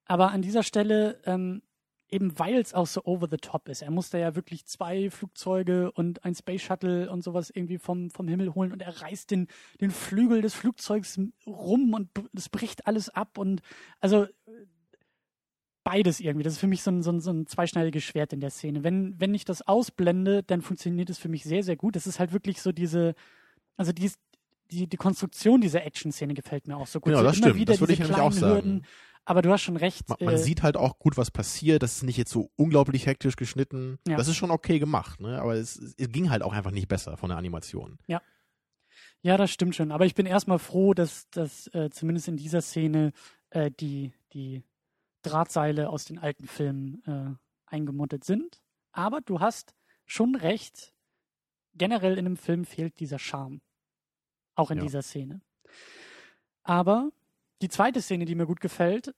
aber 0.06 0.30
an 0.30 0.40
dieser 0.40 0.62
Stelle, 0.62 1.20
ähm, 1.24 1.62
eben 2.08 2.38
weil 2.38 2.56
es 2.56 2.74
auch 2.74 2.86
so 2.86 3.04
over 3.04 3.28
the 3.28 3.36
top 3.36 3.68
ist, 3.68 3.82
er 3.82 3.90
musste 3.90 4.18
ja 4.18 4.36
wirklich 4.36 4.66
zwei 4.66 5.10
Flugzeuge 5.10 5.90
und 5.92 6.24
ein 6.24 6.34
Space 6.34 6.62
Shuttle 6.62 7.10
und 7.10 7.22
sowas 7.22 7.50
irgendwie 7.50 7.78
vom, 7.78 8.10
vom 8.10 8.28
Himmel 8.28 8.54
holen 8.54 8.72
und 8.72 8.80
er 8.80 9.02
reißt 9.02 9.30
den, 9.30 9.48
den 9.80 9.90
Flügel 9.90 10.40
des 10.40 10.54
Flugzeugs 10.54 11.18
rum 11.46 11.94
und 11.94 12.10
es 12.34 12.48
bricht 12.48 12.86
alles 12.86 13.08
ab 13.08 13.38
und 13.38 13.60
also 14.00 14.26
beides 15.86 16.18
irgendwie. 16.18 16.42
Das 16.42 16.54
ist 16.54 16.58
für 16.58 16.66
mich 16.66 16.82
so 16.82 16.90
ein, 16.90 17.02
so 17.04 17.12
ein, 17.12 17.20
so 17.20 17.30
ein 17.30 17.46
zweischneidiges 17.46 18.02
Schwert 18.02 18.32
in 18.32 18.40
der 18.40 18.50
Szene. 18.50 18.82
Wenn, 18.82 19.14
wenn 19.20 19.34
ich 19.34 19.44
das 19.44 19.62
ausblende, 19.62 20.42
dann 20.42 20.60
funktioniert 20.60 21.10
es 21.10 21.18
für 21.18 21.28
mich 21.28 21.44
sehr, 21.44 21.62
sehr 21.62 21.76
gut. 21.76 21.94
Das 21.94 22.08
ist 22.08 22.18
halt 22.18 22.32
wirklich 22.32 22.60
so 22.60 22.72
diese, 22.72 23.14
also 23.76 23.92
die, 23.92 24.10
die, 24.72 24.88
die 24.88 24.96
Konstruktion 24.96 25.60
dieser 25.60 25.84
Action-Szene 25.84 26.34
gefällt 26.34 26.66
mir 26.66 26.76
auch 26.76 26.88
so 26.88 26.98
gut. 26.98 27.12
Genau, 27.12 27.20
so 27.20 27.24
das 27.24 27.36
immer 27.36 27.46
stimmt. 27.46 27.60
wieder 27.60 27.72
Das 27.74 27.80
würde 27.80 27.92
ich 27.92 28.00
nämlich 28.00 28.18
auch 28.18 28.32
sagen. 28.32 28.54
Hürden. 28.54 28.86
Aber 29.28 29.42
du 29.42 29.50
hast 29.50 29.62
schon 29.62 29.76
recht. 29.76 30.08
Man, 30.08 30.18
man 30.20 30.34
äh, 30.34 30.38
sieht 30.38 30.62
halt 30.62 30.76
auch 30.76 30.98
gut, 30.98 31.16
was 31.16 31.30
passiert. 31.32 31.82
Das 31.82 31.96
ist 31.96 32.02
nicht 32.04 32.16
jetzt 32.16 32.30
so 32.30 32.50
unglaublich 32.56 33.06
hektisch 33.06 33.34
geschnitten. 33.36 33.98
Ja. 34.06 34.16
Das 34.16 34.28
ist 34.28 34.36
schon 34.36 34.52
okay 34.52 34.78
gemacht, 34.78 35.20
ne? 35.20 35.40
Aber 35.42 35.54
es, 35.54 35.76
es 35.76 36.08
ging 36.10 36.30
halt 36.30 36.42
auch 36.42 36.52
einfach 36.52 36.70
nicht 36.70 36.86
besser 36.88 37.16
von 37.16 37.28
der 37.30 37.36
Animation. 37.38 37.98
Ja, 39.22 39.36
das 39.36 39.50
stimmt 39.50 39.74
schon. 39.74 39.90
Aber 39.90 40.06
ich 40.06 40.14
bin 40.14 40.26
erstmal 40.26 40.60
froh, 40.60 40.94
dass, 40.94 41.28
dass 41.30 41.66
äh, 41.74 41.90
zumindest 41.90 42.28
in 42.28 42.36
dieser 42.36 42.62
Szene 42.62 43.12
äh, 43.50 43.70
die, 43.72 44.12
die 44.32 44.62
Drahtseile 45.22 45.88
aus 45.90 46.04
den 46.04 46.18
alten 46.18 46.46
Filmen 46.46 47.02
äh, 47.04 47.34
eingemottet 47.66 48.22
sind. 48.22 48.62
Aber 48.92 49.20
du 49.20 49.40
hast 49.40 49.74
schon 50.04 50.36
recht. 50.36 50.94
Generell 51.74 52.12
in 52.16 52.26
einem 52.26 52.36
Film 52.36 52.64
fehlt 52.64 53.00
dieser 53.00 53.18
Charme. 53.18 53.60
Auch 54.54 54.70
in 54.70 54.78
Ja. 54.78 54.84
dieser 54.84 55.02
Szene. 55.02 55.40
Aber 56.62 57.10
die 57.62 57.68
zweite 57.68 58.02
Szene, 58.02 58.24
die 58.24 58.34
mir 58.34 58.46
gut 58.46 58.60
gefällt, 58.60 59.14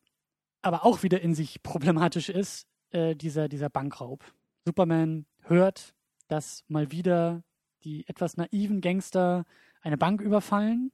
aber 0.62 0.84
auch 0.84 1.02
wieder 1.02 1.20
in 1.20 1.34
sich 1.34 1.62
problematisch 1.62 2.28
ist, 2.28 2.66
äh, 2.90 3.14
dieser, 3.14 3.48
dieser 3.48 3.70
Bankraub. 3.70 4.24
Superman 4.64 5.26
hört, 5.42 5.94
dass 6.28 6.64
mal 6.68 6.90
wieder 6.92 7.42
die 7.84 8.06
etwas 8.08 8.36
naiven 8.36 8.80
Gangster 8.80 9.44
eine 9.82 9.96
Bank 9.96 10.20
überfallen, 10.20 10.92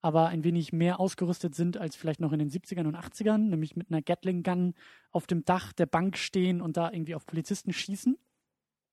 aber 0.00 0.28
ein 0.28 0.44
wenig 0.44 0.72
mehr 0.72 1.00
ausgerüstet 1.00 1.54
sind 1.54 1.76
als 1.76 1.96
vielleicht 1.96 2.20
noch 2.20 2.32
in 2.32 2.38
den 2.38 2.50
70ern 2.50 2.86
und 2.86 2.96
80ern, 2.96 3.48
nämlich 3.50 3.76
mit 3.76 3.90
einer 3.90 4.02
Gatling 4.02 4.42
Gun 4.42 4.74
auf 5.10 5.26
dem 5.26 5.44
Dach 5.44 5.72
der 5.72 5.86
Bank 5.86 6.16
stehen 6.16 6.60
und 6.60 6.76
da 6.76 6.90
irgendwie 6.90 7.14
auf 7.14 7.26
Polizisten 7.26 7.72
schießen. 7.72 8.16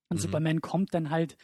Und 0.10 0.18
Mhm. 0.18 0.22
Superman 0.22 0.62
kommt 0.62 0.94
dann 0.94 1.10
halt 1.10 1.38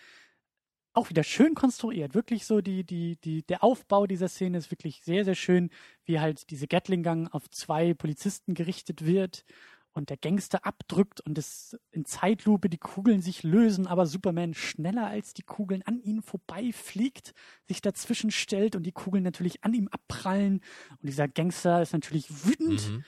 auch 0.93 1.09
wieder 1.09 1.23
schön 1.23 1.55
konstruiert. 1.55 2.13
Wirklich 2.15 2.45
so 2.45 2.61
die, 2.61 2.83
die, 2.83 3.17
die, 3.17 3.43
der 3.43 3.63
Aufbau 3.63 4.07
dieser 4.07 4.27
Szene 4.27 4.57
ist 4.57 4.71
wirklich 4.71 5.01
sehr, 5.03 5.25
sehr 5.25 5.35
schön, 5.35 5.69
wie 6.05 6.19
halt 6.19 6.49
diese 6.49 6.67
Gatling 6.67 7.03
Gun 7.03 7.27
auf 7.27 7.49
zwei 7.49 7.93
Polizisten 7.93 8.53
gerichtet 8.53 9.05
wird 9.05 9.45
und 9.93 10.09
der 10.09 10.17
Gangster 10.17 10.65
abdrückt 10.65 11.21
und 11.21 11.37
es 11.37 11.77
in 11.91 12.05
Zeitlupe 12.05 12.69
die 12.69 12.77
Kugeln 12.77 13.21
sich 13.21 13.43
lösen, 13.43 13.87
aber 13.87 14.05
Superman 14.05 14.53
schneller 14.53 15.07
als 15.07 15.33
die 15.33 15.43
Kugeln 15.43 15.81
an 15.83 15.99
ihnen 16.01 16.21
vorbeifliegt, 16.21 17.33
sich 17.67 17.81
dazwischen 17.81 18.31
stellt 18.31 18.75
und 18.75 18.83
die 18.83 18.93
Kugeln 18.93 19.23
natürlich 19.23 19.63
an 19.63 19.73
ihm 19.73 19.87
abprallen. 19.89 20.61
Und 20.91 21.03
dieser 21.09 21.27
Gangster 21.27 21.81
ist 21.81 21.93
natürlich 21.93 22.45
wütend, 22.45 22.89
Mhm. 22.89 23.03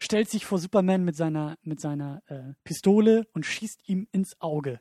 stellt 0.00 0.30
sich 0.30 0.46
vor 0.46 0.58
Superman 0.58 1.04
mit 1.04 1.16
seiner, 1.16 1.56
mit 1.62 1.80
seiner 1.80 2.22
äh, 2.26 2.54
Pistole 2.64 3.26
und 3.32 3.44
schießt 3.44 3.88
ihm 3.88 4.06
ins 4.12 4.40
Auge. 4.40 4.80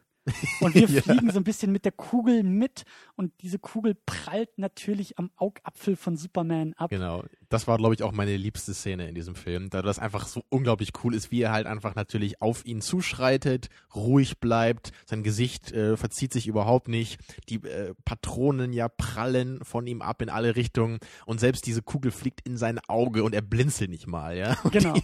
Und 0.62 0.76
wir 0.76 0.88
Ja. 0.90 1.02
fliegen 1.02 1.32
so 1.32 1.40
ein 1.40 1.44
bisschen 1.44 1.72
mit 1.72 1.86
der 1.86 1.92
Kugel 1.92 2.44
mit 2.44 2.84
und 3.16 3.34
diese 3.42 3.60
Kugel 3.60 3.96
prallt 3.96 4.58
natürlich 4.58 5.18
am 5.20 5.32
Augapfel 5.36 5.96
von 5.96 6.18
Superman 6.18 6.74
ab. 6.74 6.90
Genau. 6.90 7.24
Das 7.50 7.68
war, 7.68 7.78
glaube 7.78 7.94
ich, 7.94 8.04
auch 8.04 8.12
meine 8.12 8.36
liebste 8.38 8.74
Szene 8.74 9.08
in 9.08 9.16
diesem 9.16 9.36
Film, 9.36 9.70
da 9.70 9.82
das 9.82 10.00
einfach 10.00 10.28
so 10.28 10.44
unglaublich 10.50 10.92
cool 11.04 11.14
ist, 11.14 11.32
wie 11.32 11.42
er 11.42 11.52
halt 11.52 11.68
einfach 11.68 11.96
natürlich 11.96 12.42
auf 12.42 12.66
ihn 12.66 12.82
zuschreitet, 12.82 13.70
ruhig 13.94 14.40
bleibt, 14.40 14.92
sein 15.06 15.24
Gesicht 15.24 15.72
äh, 15.72 15.98
verzieht 15.98 16.34
sich 16.34 16.48
überhaupt 16.48 16.88
nicht, 16.88 17.20
die 17.50 17.64
äh, 17.64 17.94
Patronen 18.06 18.74
ja 18.74 18.88
prallen 18.90 19.64
von 19.64 19.88
ihm 19.88 20.02
ab 20.02 20.22
in 20.22 20.30
alle 20.30 20.56
Richtungen 20.56 21.00
und 21.26 21.40
selbst 21.40 21.66
diese 21.66 21.82
Kugel 21.82 22.12
fliegt 22.12 22.42
in 22.48 22.58
sein 22.58 22.80
Auge 22.88 23.24
und 23.24 23.34
er 23.34 23.42
blinzelt 23.42 23.90
nicht 23.90 24.08
mal, 24.08 24.38
ja. 24.38 24.58
Und 24.64 24.74
Genau. 24.74 24.94
Die, 24.94 25.04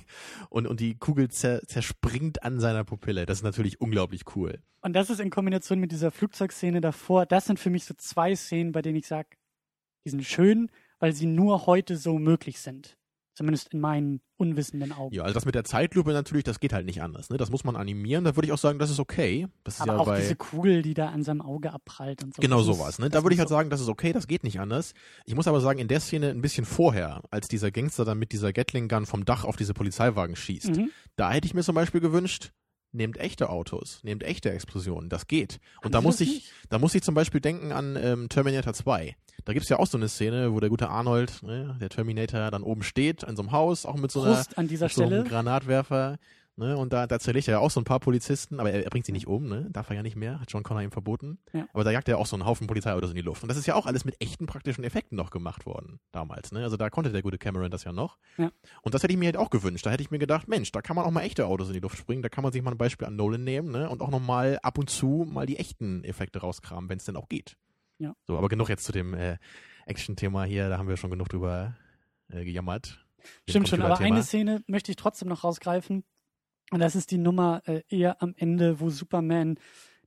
und, 0.49 0.67
und 0.67 0.79
die 0.79 0.95
Kugel 0.95 1.29
zer, 1.29 1.61
zerspringt 1.65 2.43
an 2.43 2.59
seiner 2.59 2.83
Pupille. 2.83 3.25
Das 3.25 3.39
ist 3.39 3.43
natürlich 3.43 3.81
unglaublich 3.81 4.21
cool. 4.35 4.61
Und 4.81 4.93
das 4.93 5.09
ist 5.09 5.19
in 5.19 5.29
Kombination 5.29 5.79
mit 5.79 5.91
dieser 5.91 6.11
Flugzeugszene 6.11 6.81
davor, 6.81 7.25
das 7.25 7.45
sind 7.45 7.59
für 7.59 7.69
mich 7.69 7.85
so 7.85 7.93
zwei 7.95 8.35
Szenen, 8.35 8.71
bei 8.71 8.81
denen 8.81 8.97
ich 8.97 9.07
sage, 9.07 9.29
die 10.05 10.09
sind 10.09 10.25
schön, 10.25 10.69
weil 11.03 11.11
sie 11.11 11.25
nur 11.25 11.65
heute 11.65 11.97
so 11.97 12.17
möglich 12.17 12.61
sind. 12.61 12.95
Zumindest 13.35 13.73
in 13.73 13.81
meinen 13.81 14.21
unwissenden 14.37 14.93
Augen. 14.93 15.13
Ja, 15.13 15.23
also 15.23 15.33
das 15.33 15.43
mit 15.45 15.53
der 15.53 15.65
Zeitlupe 15.65 16.13
natürlich, 16.13 16.45
das 16.45 16.61
geht 16.61 16.71
halt 16.71 16.85
nicht 16.85 17.01
anders. 17.01 17.29
Ne? 17.29 17.35
Das 17.35 17.51
muss 17.51 17.65
man 17.65 17.75
animieren. 17.75 18.23
Da 18.23 18.37
würde 18.37 18.45
ich 18.45 18.53
auch 18.53 18.57
sagen, 18.57 18.79
das 18.79 18.89
ist 18.89 18.99
okay. 18.99 19.47
Das 19.65 19.73
ist 19.75 19.81
Aber 19.81 19.93
ja 19.95 19.99
auch 19.99 20.05
bei 20.05 20.21
diese 20.21 20.37
Kugel, 20.37 20.81
die 20.81 20.93
da 20.93 21.09
an 21.09 21.23
seinem 21.23 21.41
Auge 21.41 21.73
abprallt 21.73 22.23
und 22.23 22.33
so. 22.33 22.41
Genau 22.41 22.61
sowas, 22.61 22.99
ne? 22.99 23.09
Da 23.09 23.21
würde 23.23 23.33
ich 23.33 23.39
halt 23.39 23.49
sagen, 23.49 23.69
das 23.69 23.81
ist 23.81 23.89
okay, 23.89 24.13
das 24.13 24.27
geht 24.27 24.45
nicht 24.45 24.61
anders. 24.61 24.93
Ich 25.25 25.35
muss 25.35 25.45
aber 25.49 25.59
sagen, 25.59 25.79
in 25.79 25.89
der 25.89 25.99
Szene 25.99 26.29
ein 26.29 26.39
bisschen 26.41 26.63
vorher, 26.63 27.21
als 27.31 27.49
dieser 27.49 27.69
Gangster 27.69 28.05
dann 28.05 28.17
mit 28.17 28.31
dieser 28.31 28.53
Gatling 28.53 28.87
Gun 28.87 29.05
vom 29.05 29.25
Dach 29.25 29.43
auf 29.43 29.57
diese 29.57 29.73
Polizeiwagen 29.73 30.37
schießt, 30.37 30.77
Mhm. 30.77 30.89
da 31.17 31.33
hätte 31.33 31.47
ich 31.47 31.53
mir 31.53 31.63
zum 31.63 31.75
Beispiel 31.75 31.99
gewünscht, 31.99 32.53
nehmt 32.93 33.17
echte 33.17 33.49
Autos, 33.49 33.99
nehmt 34.03 34.23
echte 34.23 34.51
Explosionen, 34.51 35.09
das 35.09 35.27
geht. 35.27 35.59
Und 35.81 35.93
da 35.93 35.99
sie 35.99 36.05
muss 36.05 36.21
ich, 36.21 36.29
nicht? 36.29 36.51
da 36.69 36.79
muss 36.79 36.95
ich 36.95 37.03
zum 37.03 37.15
Beispiel 37.15 37.41
denken 37.41 37.71
an 37.71 37.97
ähm, 38.01 38.29
Terminator 38.29 38.73
2. 38.73 39.15
Da 39.45 39.53
gibt's 39.53 39.69
ja 39.69 39.79
auch 39.79 39.87
so 39.87 39.97
eine 39.97 40.07
Szene, 40.07 40.53
wo 40.53 40.59
der 40.59 40.69
gute 40.69 40.89
Arnold, 40.89 41.43
ne, 41.43 41.77
der 41.81 41.89
Terminator, 41.89 42.49
dann 42.51 42.63
oben 42.63 42.83
steht, 42.83 43.25
an 43.25 43.35
so 43.35 43.41
einem 43.41 43.51
Haus, 43.51 43.85
auch 43.85 43.97
mit 43.97 44.11
so 44.11 44.21
einer 44.21 44.45
an 44.55 44.67
dieser 44.67 44.85
mit 44.85 44.93
so 44.93 45.01
einem 45.03 45.11
Stelle. 45.11 45.23
Granatwerfer. 45.29 46.17
Ne, 46.55 46.77
und 46.77 46.93
da, 46.93 47.07
da 47.07 47.19
zerlegt 47.19 47.47
er 47.47 47.53
ja 47.53 47.59
auch 47.59 47.71
so 47.71 47.81
ein 47.81 47.83
paar 47.83 47.99
Polizisten, 47.99 48.59
aber 48.59 48.71
er, 48.71 48.83
er 48.83 48.89
bringt 48.91 49.07
sie 49.07 49.11
nicht 49.11 49.25
um, 49.25 49.47
ne? 49.47 49.67
Darf 49.71 49.89
er 49.89 49.95
ja 49.95 50.03
nicht 50.03 50.15
mehr, 50.15 50.39
hat 50.39 50.51
John 50.51 50.61
Connor 50.61 50.83
ihm 50.83 50.91
verboten. 50.91 51.39
Ja. 51.51 51.67
Aber 51.73 51.83
da 51.83 51.89
jagt 51.89 52.07
er 52.07 52.19
auch 52.19 52.27
so 52.27 52.35
einen 52.35 52.45
Haufen 52.45 52.67
Polizeiautos 52.67 53.09
in 53.09 53.15
die 53.15 53.23
Luft. 53.23 53.41
Und 53.41 53.49
das 53.49 53.57
ist 53.57 53.65
ja 53.65 53.73
auch 53.73 53.87
alles 53.87 54.05
mit 54.05 54.21
echten 54.21 54.45
praktischen 54.45 54.83
Effekten 54.83 55.15
noch 55.15 55.31
gemacht 55.31 55.65
worden 55.65 55.99
damals, 56.11 56.51
ne? 56.51 56.61
Also 56.61 56.77
da 56.77 56.91
konnte 56.91 57.11
der 57.11 57.23
gute 57.23 57.39
Cameron 57.39 57.71
das 57.71 57.85
ja 57.85 57.91
noch. 57.91 58.19
Ja. 58.37 58.51
Und 58.83 58.93
das 58.93 59.01
hätte 59.01 59.13
ich 59.13 59.17
mir 59.17 59.25
halt 59.25 59.37
auch 59.37 59.49
gewünscht. 59.49 59.83
Da 59.83 59.89
hätte 59.89 60.03
ich 60.03 60.11
mir 60.11 60.19
gedacht, 60.19 60.47
Mensch, 60.47 60.71
da 60.71 60.83
kann 60.83 60.95
man 60.95 61.05
auch 61.05 61.11
mal 61.11 61.21
echte 61.21 61.47
Autos 61.47 61.69
in 61.69 61.73
die 61.73 61.79
Luft 61.79 61.97
springen, 61.97 62.21
da 62.21 62.29
kann 62.29 62.43
man 62.43 62.53
sich 62.53 62.61
mal 62.61 62.69
ein 62.69 62.77
Beispiel 62.77 63.07
an 63.07 63.15
Nolan 63.15 63.43
nehmen, 63.43 63.71
ne? 63.71 63.89
Und 63.89 64.01
auch 64.01 64.11
nochmal 64.11 64.59
ab 64.61 64.77
und 64.77 64.91
zu 64.91 65.27
mal 65.27 65.47
die 65.47 65.57
echten 65.57 66.03
Effekte 66.03 66.41
rauskramen, 66.41 66.87
wenn 66.87 66.97
es 66.97 67.05
denn 67.05 67.15
auch 67.15 67.29
geht. 67.29 67.57
Ja. 67.97 68.15
So, 68.27 68.37
aber 68.37 68.47
genug 68.47 68.69
jetzt 68.69 68.83
zu 68.83 68.91
dem 68.91 69.15
äh, 69.15 69.37
Action-Thema 69.87 70.43
hier, 70.43 70.69
da 70.69 70.77
haben 70.77 70.87
wir 70.87 70.97
schon 70.97 71.09
genug 71.09 71.29
drüber 71.29 71.75
äh, 72.29 72.43
gejammert. 72.45 73.03
Stimmt 73.49 73.69
schon, 73.69 73.81
aber 73.81 73.99
eine 73.99 74.21
Szene 74.21 74.63
möchte 74.67 74.91
ich 74.91 74.97
trotzdem 74.97 75.29
noch 75.29 75.43
rausgreifen. 75.43 76.03
Und 76.71 76.79
das 76.79 76.95
ist 76.95 77.11
die 77.11 77.17
Nummer 77.17 77.61
äh, 77.65 77.83
eher 77.89 78.21
am 78.21 78.33
Ende, 78.37 78.79
wo 78.79 78.89
Superman 78.89 79.57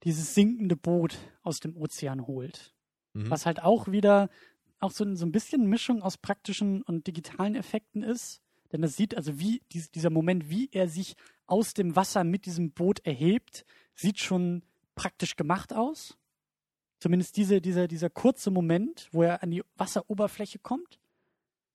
dieses 0.02 0.34
sinkende 0.34 0.76
Boot 0.76 1.18
aus 1.42 1.61
dem 1.61 1.76
Ozean 1.76 2.26
holt. 2.26 2.74
Mhm. 3.12 3.30
Was 3.30 3.46
halt 3.46 3.62
auch 3.62 3.88
wieder 3.88 4.28
auch 4.78 4.90
so, 4.90 5.04
ein- 5.04 5.16
so 5.16 5.24
ein 5.24 5.32
bisschen 5.32 5.68
Mischung 5.68 6.02
aus 6.02 6.18
praktischen 6.18 6.82
und 6.82 7.07
digitalen 7.07 7.54
Effekten 7.54 8.02
ist. 8.02 8.42
Denn 8.72 8.82
das 8.82 8.96
sieht 8.96 9.16
also 9.16 9.38
wie 9.38 9.62
dies, 9.72 9.90
dieser 9.90 10.11
Moment, 10.11 10.50
wie 10.50 10.68
er 10.72 10.88
sich 10.88 11.14
aus 11.46 11.72
dem 11.72 11.94
Wasser 11.96 12.24
mit 12.24 12.46
diesem 12.46 12.72
Boot 12.72 12.98
erhebt, 13.07 13.64
sieht 13.94 14.18
schon 14.18 14.62
praktisch 14.96 15.36
gemacht 15.36 15.72
aus. 15.72 16.18
Zumindest 16.98 17.36
diese, 17.36 17.61
dieser, 17.61 17.86
dieser 17.88 18.11
kurze 18.11 18.50
Moment, 18.50 19.09
wo 19.12 19.22
er 19.22 19.42
an 19.42 19.50
die 19.50 19.62
Wasseroberfläche 19.76 20.59
kommt. 20.59 20.98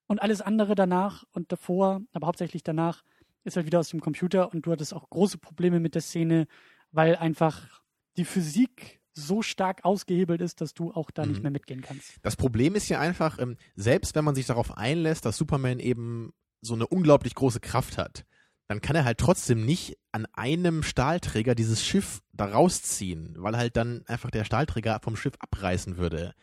Und 0.07 0.21
alles 0.21 0.41
andere 0.41 0.75
danach 0.75 1.23
und 1.31 1.51
davor, 1.51 2.01
aber 2.11 2.27
hauptsächlich 2.27 2.63
danach, 2.63 3.03
ist 3.43 3.55
halt 3.55 3.65
wieder 3.65 3.79
aus 3.79 3.89
dem 3.89 3.99
Computer 4.01 4.51
und 4.53 4.65
du 4.65 4.71
hattest 4.71 4.93
auch 4.93 5.09
große 5.09 5.37
Probleme 5.37 5.79
mit 5.79 5.95
der 5.95 6.01
Szene, 6.01 6.47
weil 6.91 7.15
einfach 7.15 7.81
die 8.17 8.25
Physik 8.25 8.99
so 9.13 9.41
stark 9.41 9.83
ausgehebelt 9.83 10.41
ist, 10.41 10.61
dass 10.61 10.73
du 10.73 10.91
auch 10.93 11.11
da 11.11 11.25
nicht 11.25 11.37
Mhm. 11.37 11.43
mehr 11.43 11.51
mitgehen 11.51 11.81
kannst. 11.81 12.13
Das 12.21 12.35
Problem 12.35 12.75
ist 12.75 12.87
ja 12.89 12.99
einfach, 12.99 13.39
ähm, 13.39 13.57
selbst 13.75 14.15
wenn 14.15 14.23
man 14.23 14.35
sich 14.35 14.45
darauf 14.45 14.77
einlässt, 14.77 15.25
dass 15.25 15.37
Superman 15.37 15.79
eben 15.79 16.31
so 16.61 16.75
eine 16.75 16.87
unglaublich 16.87 17.35
große 17.35 17.59
Kraft 17.59 17.97
hat, 17.97 18.25
dann 18.67 18.79
kann 18.79 18.95
er 18.95 19.03
halt 19.03 19.17
trotzdem 19.17 19.65
nicht 19.65 19.97
an 20.13 20.25
einem 20.33 20.81
Stahlträger 20.81 21.55
dieses 21.55 21.83
Schiff 21.83 22.21
da 22.31 22.45
rausziehen, 22.45 23.35
weil 23.37 23.57
halt 23.57 23.75
dann 23.75 24.03
einfach 24.07 24.31
der 24.31 24.45
Stahlträger 24.45 24.99
vom 25.03 25.17
Schiff 25.17 25.33
abreißen 25.39 25.97
würde. 25.97 26.33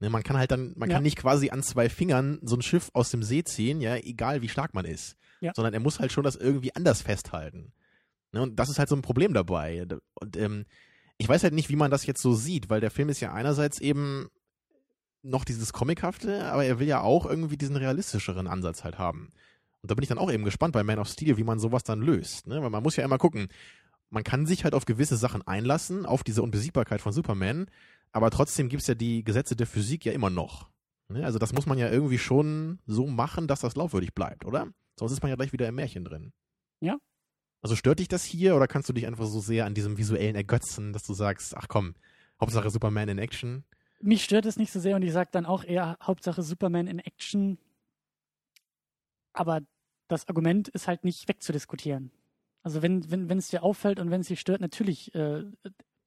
Ne, 0.00 0.10
man 0.10 0.22
kann 0.22 0.36
halt 0.36 0.50
dann, 0.52 0.74
man 0.76 0.88
Ja. 0.90 0.96
kann 0.96 1.02
nicht 1.02 1.16
quasi 1.18 1.50
an 1.50 1.62
zwei 1.62 1.88
Fingern 1.88 2.38
so 2.42 2.54
ein 2.56 2.62
Schiff 2.62 2.90
aus 2.94 3.10
dem 3.10 3.22
See 3.22 3.42
ziehen, 3.42 3.80
ja, 3.80 3.96
egal 3.96 4.42
wie 4.42 4.48
stark 4.48 4.72
man 4.74 4.84
ist. 4.84 5.16
Ja. 5.40 5.52
Sondern 5.56 5.74
er 5.74 5.80
muss 5.80 5.98
halt 5.98 6.12
schon 6.12 6.24
das 6.24 6.36
irgendwie 6.36 6.74
anders 6.74 7.02
festhalten. 7.02 7.72
Ne, 8.32 8.42
und 8.42 8.56
das 8.56 8.68
ist 8.68 8.78
halt 8.78 8.88
so 8.88 8.94
ein 8.96 9.02
Problem 9.02 9.34
dabei. 9.34 9.86
Und 10.14 10.36
ähm, 10.36 10.66
ich 11.16 11.28
weiß 11.28 11.42
halt 11.42 11.54
nicht, 11.54 11.68
wie 11.68 11.76
man 11.76 11.90
das 11.90 12.06
jetzt 12.06 12.22
so 12.22 12.34
sieht, 12.34 12.70
weil 12.70 12.80
der 12.80 12.90
Film 12.92 13.08
ist 13.08 13.20
ja 13.20 13.32
einerseits 13.32 13.80
eben 13.80 14.28
noch 15.22 15.44
dieses 15.44 15.72
Comichafte, 15.72 16.44
aber 16.44 16.64
er 16.64 16.78
will 16.78 16.86
ja 16.86 17.00
auch 17.00 17.26
irgendwie 17.26 17.56
diesen 17.56 17.74
realistischeren 17.76 18.46
Ansatz 18.46 18.84
halt 18.84 18.98
haben. 18.98 19.32
Und 19.82 19.90
da 19.90 19.94
bin 19.96 20.02
ich 20.04 20.08
dann 20.08 20.18
auch 20.18 20.30
eben 20.30 20.44
gespannt 20.44 20.72
bei 20.74 20.84
Man 20.84 20.98
of 21.00 21.08
Steel, 21.08 21.36
wie 21.38 21.44
man 21.44 21.58
sowas 21.58 21.82
dann 21.82 22.00
löst. 22.00 22.46
Ne? 22.46 22.62
Weil 22.62 22.70
man 22.70 22.82
muss 22.84 22.96
ja 22.96 23.04
immer 23.04 23.18
gucken, 23.18 23.48
man 24.10 24.22
kann 24.24 24.46
sich 24.46 24.62
halt 24.64 24.74
auf 24.74 24.84
gewisse 24.86 25.16
Sachen 25.16 25.44
einlassen, 25.46 26.06
auf 26.06 26.22
diese 26.22 26.42
Unbesiegbarkeit 26.42 27.00
von 27.00 27.12
Superman, 27.12 27.66
aber 28.12 28.30
trotzdem 28.30 28.68
gibt's 28.68 28.86
ja 28.86 28.94
die 28.94 29.24
Gesetze 29.24 29.56
der 29.56 29.66
Physik 29.66 30.04
ja 30.04 30.12
immer 30.12 30.30
noch. 30.30 30.70
Ne? 31.08 31.24
Also 31.24 31.38
das 31.38 31.52
muss 31.52 31.66
man 31.66 31.78
ja 31.78 31.90
irgendwie 31.90 32.18
schon 32.18 32.80
so 32.86 33.06
machen, 33.06 33.48
dass 33.48 33.60
das 33.60 33.74
glaubwürdig 33.74 34.14
bleibt, 34.14 34.44
oder? 34.44 34.68
Sonst 34.98 35.12
ist 35.12 35.22
man 35.22 35.30
ja 35.30 35.36
gleich 35.36 35.52
wieder 35.52 35.68
im 35.68 35.76
Märchen 35.76 36.04
drin. 36.04 36.32
Ja. 36.80 36.98
Also 37.62 37.76
stört 37.76 37.98
dich 37.98 38.08
das 38.08 38.24
hier 38.24 38.54
oder 38.56 38.68
kannst 38.68 38.88
du 38.88 38.92
dich 38.92 39.06
einfach 39.06 39.26
so 39.26 39.40
sehr 39.40 39.66
an 39.66 39.74
diesem 39.74 39.98
visuellen 39.98 40.36
ergötzen, 40.36 40.92
dass 40.92 41.02
du 41.04 41.14
sagst, 41.14 41.56
ach 41.56 41.68
komm, 41.68 41.94
Hauptsache 42.40 42.70
Superman 42.70 43.08
in 43.08 43.18
Action? 43.18 43.64
Mich 44.00 44.22
stört 44.22 44.46
es 44.46 44.56
nicht 44.56 44.72
so 44.72 44.78
sehr 44.78 44.96
und 44.96 45.02
ich 45.02 45.12
sage 45.12 45.30
dann 45.32 45.46
auch 45.46 45.64
eher 45.64 45.96
Hauptsache 46.00 46.42
Superman 46.42 46.86
in 46.86 47.00
Action. 47.00 47.58
Aber 49.32 49.60
das 50.06 50.28
Argument 50.28 50.68
ist 50.68 50.86
halt 50.86 51.04
nicht 51.04 51.28
wegzudiskutieren. 51.28 52.12
Also 52.62 52.82
wenn, 52.82 53.10
wenn, 53.10 53.28
wenn 53.28 53.38
es 53.38 53.48
dir 53.48 53.62
auffällt 53.62 53.98
und 53.98 54.10
wenn 54.10 54.20
es 54.20 54.28
dich 54.28 54.40
stört, 54.40 54.60
natürlich, 54.60 55.14
äh, 55.14 55.44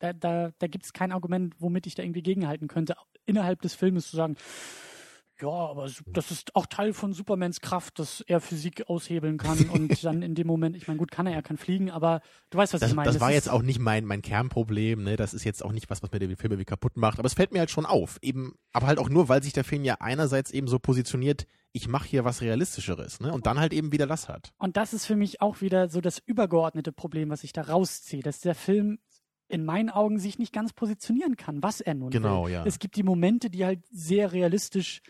da, 0.01 0.13
da, 0.13 0.51
da 0.59 0.67
gibt 0.67 0.83
es 0.85 0.93
kein 0.93 1.11
Argument, 1.11 1.53
womit 1.59 1.87
ich 1.87 1.95
da 1.95 2.03
irgendwie 2.03 2.23
gegenhalten 2.23 2.67
könnte, 2.67 2.95
innerhalb 3.25 3.61
des 3.61 3.73
Filmes 3.75 4.09
zu 4.09 4.17
sagen, 4.17 4.35
ja, 5.41 5.47
aber 5.49 5.89
das 6.05 6.29
ist 6.29 6.55
auch 6.55 6.67
Teil 6.67 6.93
von 6.93 7.13
Supermans 7.13 7.61
Kraft, 7.61 7.97
dass 7.97 8.21
er 8.27 8.39
Physik 8.41 8.87
aushebeln 8.87 9.39
kann 9.39 9.57
und 9.71 10.03
dann 10.03 10.21
in 10.21 10.35
dem 10.35 10.45
Moment, 10.45 10.75
ich 10.75 10.87
meine, 10.87 10.99
gut, 10.99 11.09
kann 11.09 11.25
er, 11.25 11.33
er 11.33 11.41
kann 11.41 11.57
fliegen, 11.57 11.89
aber 11.89 12.21
du 12.51 12.59
weißt, 12.59 12.73
was 12.73 12.81
Das, 12.81 12.91
ich 12.91 12.95
meine. 12.95 13.09
das 13.11 13.19
war 13.19 13.29
ist- 13.29 13.35
jetzt 13.35 13.49
auch 13.49 13.63
nicht 13.63 13.79
mein, 13.79 14.05
mein 14.05 14.21
Kernproblem, 14.21 15.01
ne? 15.03 15.15
Das 15.15 15.33
ist 15.33 15.43
jetzt 15.43 15.63
auch 15.65 15.71
nicht 15.71 15.89
was, 15.89 16.03
was 16.03 16.11
mir 16.11 16.19
den 16.19 16.35
Film 16.37 16.51
irgendwie 16.53 16.65
kaputt 16.65 16.95
macht, 16.95 17.17
aber 17.17 17.25
es 17.25 17.33
fällt 17.33 17.53
mir 17.53 17.59
halt 17.59 17.71
schon 17.71 17.87
auf. 17.87 18.19
Eben, 18.21 18.53
aber 18.71 18.85
halt 18.85 18.99
auch 18.99 19.09
nur, 19.09 19.29
weil 19.29 19.41
sich 19.41 19.53
der 19.53 19.63
Film 19.63 19.83
ja 19.83 19.95
einerseits 19.99 20.51
eben 20.51 20.67
so 20.67 20.77
positioniert, 20.77 21.47
ich 21.73 21.87
mache 21.87 22.07
hier 22.07 22.23
was 22.23 22.41
Realistischeres, 22.41 23.19
ne? 23.19 23.33
Und 23.33 23.47
dann 23.47 23.57
halt 23.59 23.73
eben 23.73 23.91
wieder 23.91 24.05
das 24.05 24.29
hat. 24.29 24.51
Und 24.59 24.77
das 24.77 24.93
ist 24.93 25.07
für 25.07 25.15
mich 25.15 25.41
auch 25.41 25.61
wieder 25.61 25.89
so 25.89 26.01
das 26.01 26.19
übergeordnete 26.19 26.91
Problem, 26.91 27.31
was 27.31 27.43
ich 27.43 27.51
da 27.53 27.63
rausziehe, 27.63 28.21
dass 28.21 28.41
der 28.41 28.53
Film 28.53 28.99
in 29.51 29.65
meinen 29.65 29.89
Augen 29.89 30.19
sich 30.19 30.39
nicht 30.39 30.53
ganz 30.53 30.73
positionieren 30.73 31.35
kann, 31.37 31.61
was 31.61 31.81
er 31.81 31.93
nun 31.93 32.09
Genau, 32.09 32.45
will. 32.45 32.53
ja. 32.53 32.65
Es 32.65 32.79
gibt 32.79 32.95
die 32.95 33.03
Momente, 33.03 33.49
die 33.49 33.65
halt 33.65 33.81
sehr 33.91 34.31
realistisch 34.31 35.01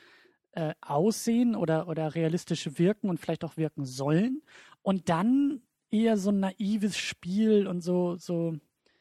äh, 0.54 0.74
aussehen 0.82 1.56
oder, 1.56 1.88
oder 1.88 2.14
realistisch 2.16 2.70
wirken 2.78 3.10
und 3.10 3.20
vielleicht 3.20 3.44
auch 3.46 3.56
wirken 3.58 3.86
sollen. 3.86 4.42
Und 4.82 5.08
dann 5.10 5.62
eher 5.92 6.18
so 6.18 6.30
ein 6.32 6.40
naives 6.42 6.98
Spiel 6.98 7.68
und 7.68 7.82
so, 7.82 8.16
so, 8.18 8.56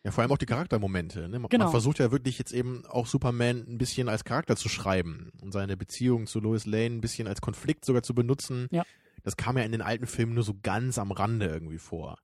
Ja, 0.04 0.10
vor 0.12 0.22
allem 0.22 0.30
auch 0.32 0.38
die 0.38 0.46
Charaktermomente. 0.46 1.28
Ne? 1.28 1.38
Man, 1.40 1.48
Genau. 1.48 1.64
man 1.64 1.70
versucht 1.72 1.98
ja 1.98 2.10
wirklich 2.12 2.38
jetzt 2.38 2.52
eben 2.52 2.84
auch 2.86 3.06
Superman 3.06 3.64
ein 3.68 3.78
bisschen 3.78 4.08
als 4.08 4.24
Charakter 4.24 4.56
zu 4.56 4.68
schreiben 4.68 5.30
und 5.42 5.52
seine 5.52 5.76
Beziehung 5.76 6.26
zu 6.26 6.40
Lois 6.40 6.66
Lane 6.66 6.96
ein 6.96 7.00
bisschen 7.00 7.26
als 7.28 7.40
Konflikt 7.40 7.84
sogar 7.84 8.02
zu 8.02 8.14
benutzen. 8.14 8.68
Ja. 8.70 8.84
Das 9.22 9.36
kam 9.36 9.58
ja 9.58 9.64
in 9.64 9.72
den 9.72 9.82
alten 9.82 10.06
Filmen 10.06 10.34
nur 10.34 10.44
so 10.44 10.54
ganz 10.62 10.98
am 10.98 11.12
Rande 11.12 11.46
irgendwie 11.46 11.78
vor. 11.78 12.18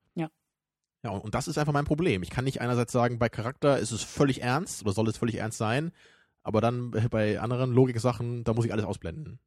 Ja. 1.03 1.11
Und, 1.11 1.34
das 1.34 1.49
ist 1.49 1.59
einfach 1.59 1.72
mein 1.72 1.84
Problem. 1.84 2.22
Ich 2.22 2.30
kann 2.30 2.44
nicht 2.44 2.61
einerseits 2.61 2.92
sagen, 2.92 3.18
bei 3.18 3.28
Charakter 3.28 3.78
ist 3.78 3.92
es 3.92 4.03
völlig 4.03 4.42
ernst 4.42 4.82
oder 4.82 4.92
soll 4.92 5.09
es 5.09 5.16
völlig 5.16 5.36
ernst 5.36 5.59
sein, 5.59 5.92
aber 6.42 6.61
dann 6.61 6.90
bei 7.11 7.40
anderen 7.40 7.72
Logiksachen, 7.72 8.44
da 8.44 8.55
muss 8.55 8.64
ich 8.64 8.72
alles 8.72 8.84
ausblenden. 8.84 9.38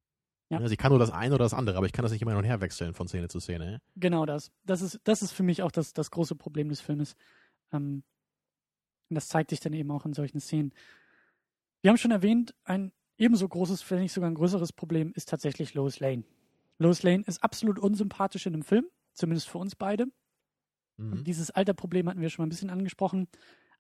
Ja. 0.50 0.58
Also 0.58 0.72
ich 0.72 0.80
kann 0.80 0.92
nur 0.92 1.00
das 1.00 1.12
eine 1.12 1.36
oder 1.36 1.46
das 1.46 1.54
andere, 1.54 1.78
aber 1.78 1.86
ich 1.86 1.94
kann 1.94 2.04
das 2.04 2.12
nicht 2.12 2.22
immer 2.22 2.32
hin 2.32 2.40
und 2.40 2.46
her 2.46 2.60
wechseln 2.60 2.94
von 2.94 3.08
Szene 3.08 3.28
zu 3.28 3.40
Szene. 3.40 3.82
Genau 3.96 4.26
das. 4.26 4.52
Das 4.64 4.82
ist, 4.82 5.00
das 5.04 5.22
ist 5.22 5.32
für 5.32 5.44
mich 5.44 5.62
auch 5.62 5.72
das, 5.72 5.94
das 5.94 6.10
große 6.10 6.36
Problem 6.36 6.70
des 6.70 6.82
Filmes. 6.82 7.16
Ähm, 7.72 8.04
und 9.10 9.16
das 9.16 9.28
zeigt 9.28 9.52
sich 9.52 9.60
dann 9.60 9.74
eben 9.74 9.92
auch 9.92 10.06
in 10.06 10.14
solchen 10.14 10.40
Szenen. 10.40 10.74
Wir 11.82 11.90
haben 11.90 11.98
schon 11.98 12.12
erwähnt, 12.12 12.56
ein 12.64 12.92
ebenso 13.18 13.48
großes, 13.48 13.90
wenn 13.92 14.00
nicht 14.00 14.14
sogar 14.14 14.30
ein 14.30 14.36
größeres 14.36 14.74
Problem 14.74 15.12
ist 15.16 15.30
tatsächlich 15.30 15.74
Lois 15.74 16.00
Lane. 16.00 16.24
Lois 16.80 17.04
Lane 17.04 17.24
ist 17.28 17.44
absolut 17.44 17.78
unsympathisch 17.78 18.46
in 18.46 18.54
dem 18.54 18.64
Film, 18.64 18.86
zumindest 19.14 19.50
für 19.50 19.58
uns 19.60 19.76
beide. 19.76 20.08
Mhm. 21.00 21.24
Dieses 21.24 21.52
Alterproblem 21.52 22.10
hatten 22.10 22.22
wir 22.22 22.30
schon 22.30 22.44
mal 22.44 22.48
ein 22.48 22.52
bisschen 22.52 22.70
angesprochen. 22.70 23.28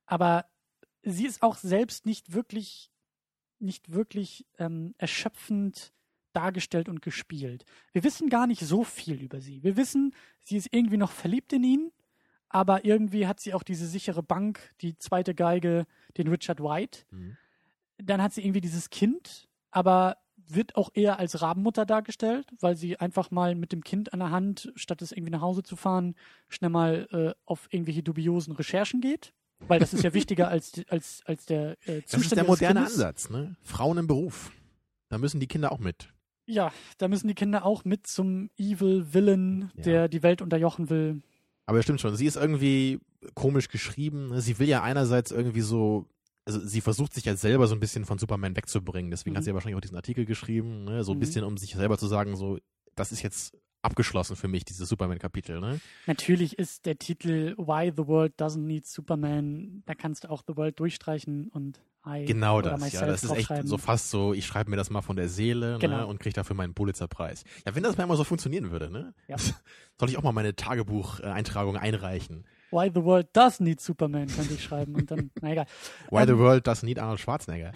Aber 0.05 0.45
sie 1.03 1.25
ist 1.25 1.41
auch 1.41 1.57
selbst 1.57 2.05
nicht 2.05 2.33
wirklich, 2.33 2.91
nicht 3.59 3.91
wirklich 3.91 4.45
ähm, 4.57 4.95
erschöpfend 4.97 5.93
dargestellt 6.33 6.89
und 6.89 7.01
gespielt. 7.01 7.65
Wir 7.91 8.03
wissen 8.03 8.29
gar 8.29 8.47
nicht 8.47 8.61
so 8.61 8.83
viel 8.83 9.21
über 9.21 9.41
sie. 9.41 9.63
Wir 9.63 9.77
wissen, 9.77 10.13
sie 10.43 10.57
ist 10.57 10.69
irgendwie 10.71 10.97
noch 10.97 11.11
verliebt 11.11 11.53
in 11.53 11.63
ihn, 11.63 11.91
aber 12.49 12.85
irgendwie 12.85 13.27
hat 13.27 13.39
sie 13.39 13.53
auch 13.53 13.63
diese 13.63 13.87
sichere 13.87 14.23
Bank, 14.23 14.73
die 14.81 14.97
zweite 14.97 15.35
Geige, 15.35 15.85
den 16.17 16.27
Richard 16.27 16.59
White. 16.59 17.05
Mhm. 17.11 17.37
Dann 17.97 18.21
hat 18.21 18.33
sie 18.33 18.43
irgendwie 18.43 18.61
dieses 18.61 18.89
Kind, 18.89 19.47
aber 19.71 20.17
wird 20.53 20.75
auch 20.75 20.89
eher 20.93 21.19
als 21.19 21.41
Rabenmutter 21.41 21.85
dargestellt, 21.85 22.47
weil 22.59 22.75
sie 22.75 22.97
einfach 22.99 23.31
mal 23.31 23.55
mit 23.55 23.71
dem 23.71 23.83
Kind 23.83 24.13
an 24.13 24.19
der 24.19 24.31
Hand, 24.31 24.71
statt 24.75 25.01
es 25.01 25.11
irgendwie 25.11 25.31
nach 25.31 25.41
Hause 25.41 25.63
zu 25.63 25.75
fahren, 25.75 26.15
schnell 26.47 26.69
mal 26.71 27.07
äh, 27.11 27.33
auf 27.45 27.67
irgendwelche 27.71 28.03
dubiosen 28.03 28.53
Recherchen 28.55 29.01
geht. 29.01 29.33
Weil 29.67 29.79
das 29.79 29.93
ist 29.93 30.03
ja 30.03 30.13
wichtiger 30.13 30.47
als, 30.47 30.81
als, 30.89 31.21
als 31.25 31.45
der 31.45 31.71
äh, 31.87 32.01
Zustand 32.03 32.13
Das 32.13 32.21
ist 32.21 32.35
der 32.37 32.43
moderne. 32.45 32.79
Ansatz, 32.85 33.29
ne? 33.29 33.55
Frauen 33.61 33.97
im 33.97 34.07
Beruf. 34.07 34.51
Da 35.09 35.17
müssen 35.17 35.39
die 35.39 35.47
Kinder 35.47 35.71
auch 35.71 35.79
mit. 35.79 36.13
Ja, 36.45 36.71
da 36.97 37.07
müssen 37.07 37.27
die 37.27 37.35
Kinder 37.35 37.63
auch 37.65 37.85
mit 37.85 38.07
zum 38.07 38.49
Evil 38.57 39.13
Villain, 39.13 39.71
Ja. 39.75 39.83
der 39.83 40.07
die 40.07 40.23
Welt 40.23 40.41
unterjochen 40.41 40.89
will. 40.89 41.21
Aber 41.65 41.77
das 41.77 41.83
stimmt 41.85 42.01
schon. 42.01 42.15
Sie 42.15 42.25
ist 42.25 42.37
irgendwie 42.37 42.99
komisch 43.35 43.67
geschrieben. 43.69 44.39
Sie 44.41 44.57
will 44.57 44.67
ja 44.67 44.81
einerseits 44.81 45.29
irgendwie 45.31 45.61
so, 45.61 46.07
also 46.49 46.65
sie 46.65 46.81
versucht 46.81 47.13
sich 47.13 47.25
ja 47.25 47.35
selber 47.35 47.67
so 47.67 47.75
ein 47.75 47.79
bisschen 47.79 48.05
von 48.05 48.17
Superman 48.17 48.55
wegzubringen. 48.55 49.11
Deswegen 49.11 49.33
Mhm. 49.33 49.37
hat 49.37 49.43
sie 49.43 49.49
ja 49.51 49.53
wahrscheinlich 49.53 49.77
auch 49.77 49.81
diesen 49.81 49.95
Artikel 49.95 50.25
geschrieben, 50.25 50.83
ne? 50.85 51.03
so 51.03 51.11
ein 51.11 51.15
Mhm. 51.17 51.19
bisschen, 51.19 51.43
um 51.45 51.57
sich 51.57 51.73
selber 51.75 51.97
zu 51.97 52.07
sagen, 52.07 52.35
so, 52.35 52.57
das 52.95 53.11
ist 53.11 53.21
jetzt 53.21 53.55
abgeschlossen 53.81 54.35
für 54.35 54.47
mich, 54.49 54.65
dieses 54.65 54.89
Superman-Kapitel. 54.89 55.61
Ne? 55.61 55.79
Natürlich 56.05 56.59
ist 56.59 56.85
der 56.85 56.97
Titel 56.99 57.55
Why 57.57 57.93
the 57.95 58.07
World 58.07 58.33
Doesn't 58.37 58.59
Need 58.65 58.85
Superman, 58.85 59.83
da 59.85 59.95
kannst 59.95 60.23
du 60.25 60.29
auch 60.29 60.43
The 60.45 60.57
World 60.57 60.79
durchstreichen 60.79 61.47
und 61.49 61.81
I 62.05 62.25
Genau 62.25 62.61
das, 62.61 62.91
ja. 62.93 63.05
Das 63.05 63.23
ist 63.23 63.31
echt 63.31 63.51
so 63.67 63.77
fast 63.77 64.09
so, 64.09 64.33
ich 64.33 64.45
schreibe 64.45 64.69
mir 64.69 64.77
das 64.77 64.89
mal 64.89 65.01
von 65.01 65.15
der 65.17 65.27
Seele 65.29 65.73
ne? 65.73 65.79
Genau. 65.79 66.09
und 66.09 66.19
kriege 66.19 66.33
dafür 66.33 66.55
meinen 66.55 66.73
Pulitzer-Preis. 66.73 67.43
Ja, 67.65 67.75
wenn 67.75 67.83
das 67.83 67.97
mal 67.97 68.05
immer 68.05 68.15
so 68.17 68.23
funktionieren 68.23 68.71
würde, 68.71 68.89
ne? 68.89 69.13
Ja. 69.27 69.35
Soll 69.99 70.09
ich 70.09 70.17
auch 70.17 70.23
mal 70.23 70.31
meine 70.31 70.55
Tagebucheintragung 70.55 71.77
einreichen. 71.77 72.45
Why 72.71 72.91
the 72.93 73.03
World 73.03 73.27
Does 73.33 73.59
Need 73.59 73.81
Superman 73.81 74.27
könnte 74.27 74.53
ich 74.53 74.63
schreiben 74.63 74.95
und 74.95 75.09
dann, 75.11 75.31
na 75.41 75.51
egal. 75.51 75.65
Why 76.11 76.25
the 76.25 76.31
Ähm, 76.33 76.39
world 76.39 76.67
does 76.67 76.83
need 76.83 76.99
Arnold 76.99 77.19
Schwarzenegger. 77.19 77.71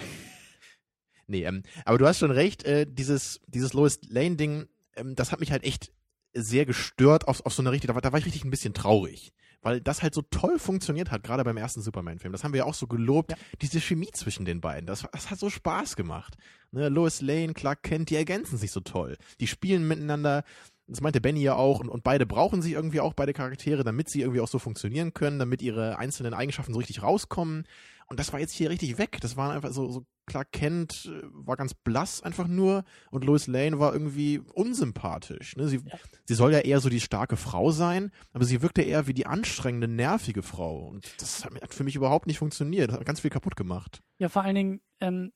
nee, 1.27 1.43
ähm, 1.43 1.63
aber 1.85 1.97
du 1.97 2.07
hast 2.07 2.19
schon 2.19 2.31
recht, 2.31 2.63
äh, 2.63 2.85
dieses, 2.89 3.39
dieses 3.47 3.73
Lois 3.73 3.99
Lane-Ding, 4.09 4.67
ähm, 4.95 5.15
das 5.15 5.31
hat 5.31 5.39
mich 5.39 5.51
halt 5.51 5.63
echt 5.63 5.91
sehr 6.33 6.65
gestört 6.65 7.27
auf, 7.27 7.45
auf 7.45 7.53
so 7.53 7.61
eine 7.61 7.71
richtig, 7.71 7.87
da 7.89 7.95
war, 7.95 8.01
da 8.01 8.11
war 8.11 8.19
ich 8.19 8.25
richtig 8.25 8.43
ein 8.43 8.49
bisschen 8.51 8.73
traurig. 8.73 9.33
Weil 9.61 9.79
das 9.79 10.03
halt 10.03 10.13
so 10.13 10.21
toll 10.23 10.59
funktioniert 10.59 11.09
hat, 11.09 11.23
gerade 11.23 11.45
beim 11.45 11.55
ersten 11.55 11.81
Superman-Film. 11.81 12.33
Das 12.33 12.43
haben 12.43 12.51
wir 12.51 12.57
ja 12.59 12.63
auch 12.65 12.73
so 12.73 12.85
gelobt, 12.85 13.31
Ja. 13.31 13.37
diese 13.61 13.79
Chemie 13.79 14.11
zwischen 14.11 14.43
den 14.43 14.59
beiden. 14.59 14.85
Das, 14.85 15.05
das 15.13 15.31
hat 15.31 15.39
so 15.39 15.49
Spaß 15.49 15.95
gemacht. 15.95 16.35
Ne, 16.71 16.89
Lois 16.89 17.21
Lane, 17.21 17.53
Clark 17.53 17.81
Kent, 17.81 18.09
die 18.09 18.17
ergänzen 18.17 18.57
sich 18.57 18.71
so 18.71 18.81
toll. 18.81 19.17
Die 19.39 19.47
spielen 19.47 19.87
miteinander. 19.87 20.43
Das 20.87 21.01
meinte 21.01 21.21
Benny 21.21 21.41
ja 21.41 21.55
auch. 21.55 21.79
Und, 21.79 21.89
und 21.89 22.03
beide 22.03 22.25
brauchen 22.25 22.61
sich 22.61 22.73
irgendwie 22.73 22.99
auch, 22.99 23.13
beide 23.13 23.33
Charaktere, 23.33 23.83
damit 23.83 24.09
sie 24.09 24.21
irgendwie 24.21 24.41
auch 24.41 24.47
so 24.47 24.59
funktionieren 24.59 25.13
können, 25.13 25.39
damit 25.39 25.61
ihre 25.61 25.97
einzelnen 25.97 26.33
Eigenschaften 26.33 26.73
so 26.73 26.79
richtig 26.79 27.01
rauskommen. 27.03 27.65
Und 28.07 28.19
das 28.19 28.33
war 28.33 28.39
jetzt 28.39 28.51
hier 28.53 28.69
richtig 28.69 28.97
weg. 28.97 29.17
Das 29.21 29.37
war 29.37 29.53
einfach 29.53 29.71
so, 29.71 29.89
so 29.89 30.05
Clark 30.25 30.51
Kent 30.51 31.05
äh, 31.11 31.21
war 31.31 31.55
ganz 31.57 31.73
blass 31.73 32.21
einfach 32.21 32.47
nur 32.47 32.83
und 33.11 33.25
Lois 33.25 33.47
Lane 33.47 33.79
war 33.79 33.91
irgendwie 33.93 34.39
unsympathisch. 34.53 35.55
Ne? 35.55 35.67
Sie, 35.67 35.77
Ja. 35.77 35.97
sie 36.25 36.33
soll 36.33 36.51
ja 36.53 36.59
eher 36.59 36.79
so 36.79 36.89
die 36.89 36.99
starke 36.99 37.37
Frau 37.37 37.71
sein, 37.71 38.11
aber 38.31 38.45
sie 38.45 38.61
wirkte 38.61 38.81
eher 38.81 39.07
wie 39.07 39.13
die 39.13 39.25
anstrengende, 39.25 39.87
nervige 39.87 40.41
Frau. 40.43 40.87
Und 40.87 41.13
das 41.21 41.43
hat 41.45 41.53
hat 41.61 41.73
für 41.73 41.83
mich 41.83 41.95
überhaupt 41.95 42.27
nicht 42.27 42.39
funktioniert. 42.39 42.89
Das 42.89 42.97
hat 42.99 43.05
ganz 43.05 43.21
viel 43.21 43.31
kaputt 43.31 43.55
gemacht. 43.55 44.01
Ja, 44.19 44.29
vor 44.29 44.43
allen 44.43 44.55
Dingen, 44.55 44.81
ähm, 45.01 45.31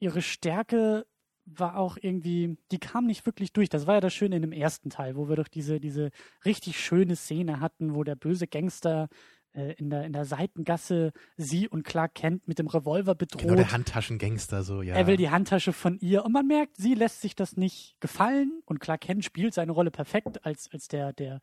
ihre 0.00 0.22
Stärke 0.22 1.06
war 1.44 1.76
auch 1.76 1.96
irgendwie, 2.00 2.56
die 2.70 2.78
kam 2.78 3.06
nicht 3.06 3.26
wirklich 3.26 3.52
durch. 3.52 3.68
Das 3.68 3.86
war 3.86 3.94
ja 3.94 4.00
das 4.00 4.14
Schöne 4.14 4.36
in 4.36 4.42
dem 4.42 4.52
ersten 4.52 4.90
Teil, 4.90 5.16
wo 5.16 5.28
wir 5.28 5.36
doch 5.36 5.48
diese, 5.48 5.80
diese 5.80 6.10
richtig 6.44 6.78
schöne 6.78 7.16
Szene 7.16 7.60
hatten, 7.60 7.94
wo 7.94 8.04
der 8.04 8.14
böse 8.14 8.46
Gangster 8.46 9.08
äh, 9.54 9.74
in, 9.74 9.90
der, 9.90 10.04
in 10.04 10.12
der 10.12 10.24
Seitengasse 10.24 11.12
sie 11.36 11.68
und 11.68 11.82
Clark 11.82 12.14
Kent 12.14 12.48
mit 12.48 12.58
dem 12.58 12.68
Revolver 12.68 13.14
bedroht. 13.14 13.42
Genau, 13.42 13.54
der 13.54 13.72
Handtaschengangster 13.72 14.62
so, 14.62 14.82
ja. 14.82 14.94
Er 14.94 15.06
will 15.06 15.16
die 15.16 15.30
Handtasche 15.30 15.72
von 15.72 15.98
ihr 15.98 16.24
und 16.24 16.32
man 16.32 16.46
merkt, 16.46 16.76
sie 16.76 16.94
lässt 16.94 17.20
sich 17.20 17.34
das 17.34 17.56
nicht 17.56 18.00
gefallen 18.00 18.62
und 18.64 18.80
Clark 18.80 19.02
Kent 19.02 19.24
spielt 19.24 19.52
seine 19.54 19.72
Rolle 19.72 19.90
perfekt 19.90 20.44
als, 20.46 20.70
als 20.72 20.88
der, 20.88 21.12
der, 21.12 21.40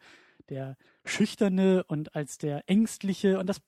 der 0.49 0.77
Schüchterne 1.05 1.83
und 1.83 2.15
als 2.15 2.37
der 2.37 2.63
Ängstliche 2.67 3.37
und 3.37 3.47
das 3.47 3.61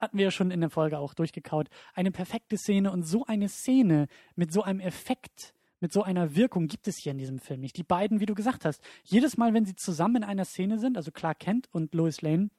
hatten 0.00 0.16
wir 0.16 0.26
ja 0.26 0.30
schon 0.30 0.52
in 0.52 0.60
der 0.60 0.70
Folge 0.70 0.98
auch 0.98 1.12
durchgekaut. 1.12 1.68
Eine 1.92 2.12
perfekte 2.12 2.56
Szene 2.56 2.92
und 2.92 3.02
so 3.02 3.26
eine 3.26 3.48
Szene 3.48 4.06
mit 4.36 4.52
so 4.52 4.62
einem 4.62 4.78
Effekt, 4.78 5.54
mit 5.80 5.92
so 5.92 6.02
einer 6.02 6.34
Wirkung 6.34 6.66
gibt 6.66 6.88
es 6.88 6.96
hier 6.98 7.12
in 7.12 7.18
diesem 7.18 7.38
Film 7.38 7.60
nicht. 7.60 7.76
Die 7.76 7.82
beiden, 7.84 8.20
wie 8.20 8.26
du 8.26 8.34
gesagt 8.34 8.64
hast, 8.64 8.82
jedes 9.04 9.36
Mal, 9.36 9.54
wenn 9.54 9.64
sie 9.64 9.76
zusammen 9.76 10.16
in 10.16 10.24
einer 10.24 10.44
Szene 10.44 10.78
sind, 10.78 10.96
also 10.96 11.10
Clark 11.12 11.38
Kent 11.40 11.68
und 11.72 11.94
Lois 11.94 12.20
Lane, 12.20 12.50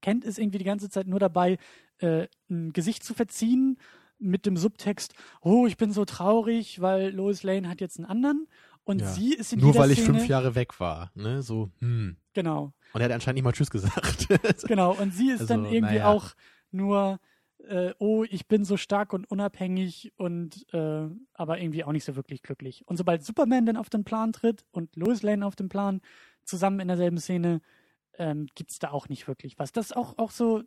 Kent 0.00 0.24
ist 0.24 0.38
irgendwie 0.38 0.58
die 0.58 0.64
ganze 0.64 0.88
Zeit 0.90 1.06
nur 1.06 1.18
dabei, 1.20 1.58
äh, 1.98 2.28
ein 2.48 2.72
Gesicht 2.72 3.02
zu 3.04 3.14
verziehen 3.14 3.78
mit 4.18 4.46
dem 4.46 4.56
Subtext, 4.56 5.14
oh, 5.42 5.66
ich 5.66 5.76
bin 5.76 5.92
so 5.92 6.04
traurig, 6.04 6.80
weil 6.80 7.10
Lois 7.10 7.42
Lane 7.42 7.68
hat 7.68 7.80
jetzt 7.80 7.98
einen 7.98 8.06
anderen. 8.06 8.48
Und 8.84 9.00
Ja. 9.02 9.12
sie 9.12 9.34
ist 9.34 9.52
in 9.52 9.60
Nur 9.60 9.74
weil 9.76 9.90
ich 9.90 10.00
Szene, 10.00 10.14
fünf 10.18 10.28
Jahre 10.28 10.54
weg 10.54 10.80
war. 10.80 11.10
Ne? 11.14 11.42
So, 11.42 11.70
hm. 11.80 12.16
Genau, 12.32 12.72
Und 12.94 13.00
er 13.00 13.04
hat 13.06 13.12
anscheinend 13.12 13.36
nicht 13.36 13.44
mal 13.44 13.52
Tschüss 13.52 13.70
gesagt. 13.70 14.28
genau. 14.66 14.92
Und 14.94 15.12
sie 15.12 15.30
ist 15.30 15.50
dann 15.50 15.64
Also, 15.64 15.74
irgendwie 15.74 15.96
naja. 15.96 16.08
auch 16.08 16.34
nur, 16.70 17.20
äh, 17.68 17.94
oh, 17.98 18.24
ich 18.28 18.48
bin 18.48 18.64
so 18.64 18.76
stark 18.76 19.12
und 19.12 19.30
unabhängig 19.30 20.12
und 20.16 20.66
äh, 20.72 21.08
aber 21.34 21.60
irgendwie 21.60 21.84
auch 21.84 21.92
nicht 21.92 22.04
so 22.04 22.16
wirklich 22.16 22.42
glücklich. 22.42 22.86
Und 22.86 22.96
sobald 22.96 23.24
Superman 23.24 23.66
dann 23.66 23.76
auf 23.76 23.90
den 23.90 24.04
Plan 24.04 24.32
tritt 24.32 24.64
und 24.70 24.96
Lois 24.96 25.22
Lane 25.22 25.46
auf 25.46 25.56
den 25.56 25.68
Plan, 25.68 26.00
zusammen 26.44 26.80
in 26.80 26.88
derselben 26.88 27.18
Szene, 27.18 27.60
ähm, 28.18 28.46
gibt 28.54 28.70
es 28.70 28.78
da 28.78 28.90
auch 28.90 29.08
nicht 29.08 29.28
wirklich 29.28 29.58
was. 29.58 29.72
Das 29.72 29.92
auch, 29.92 30.18
auch 30.18 30.30
so, 30.30 30.62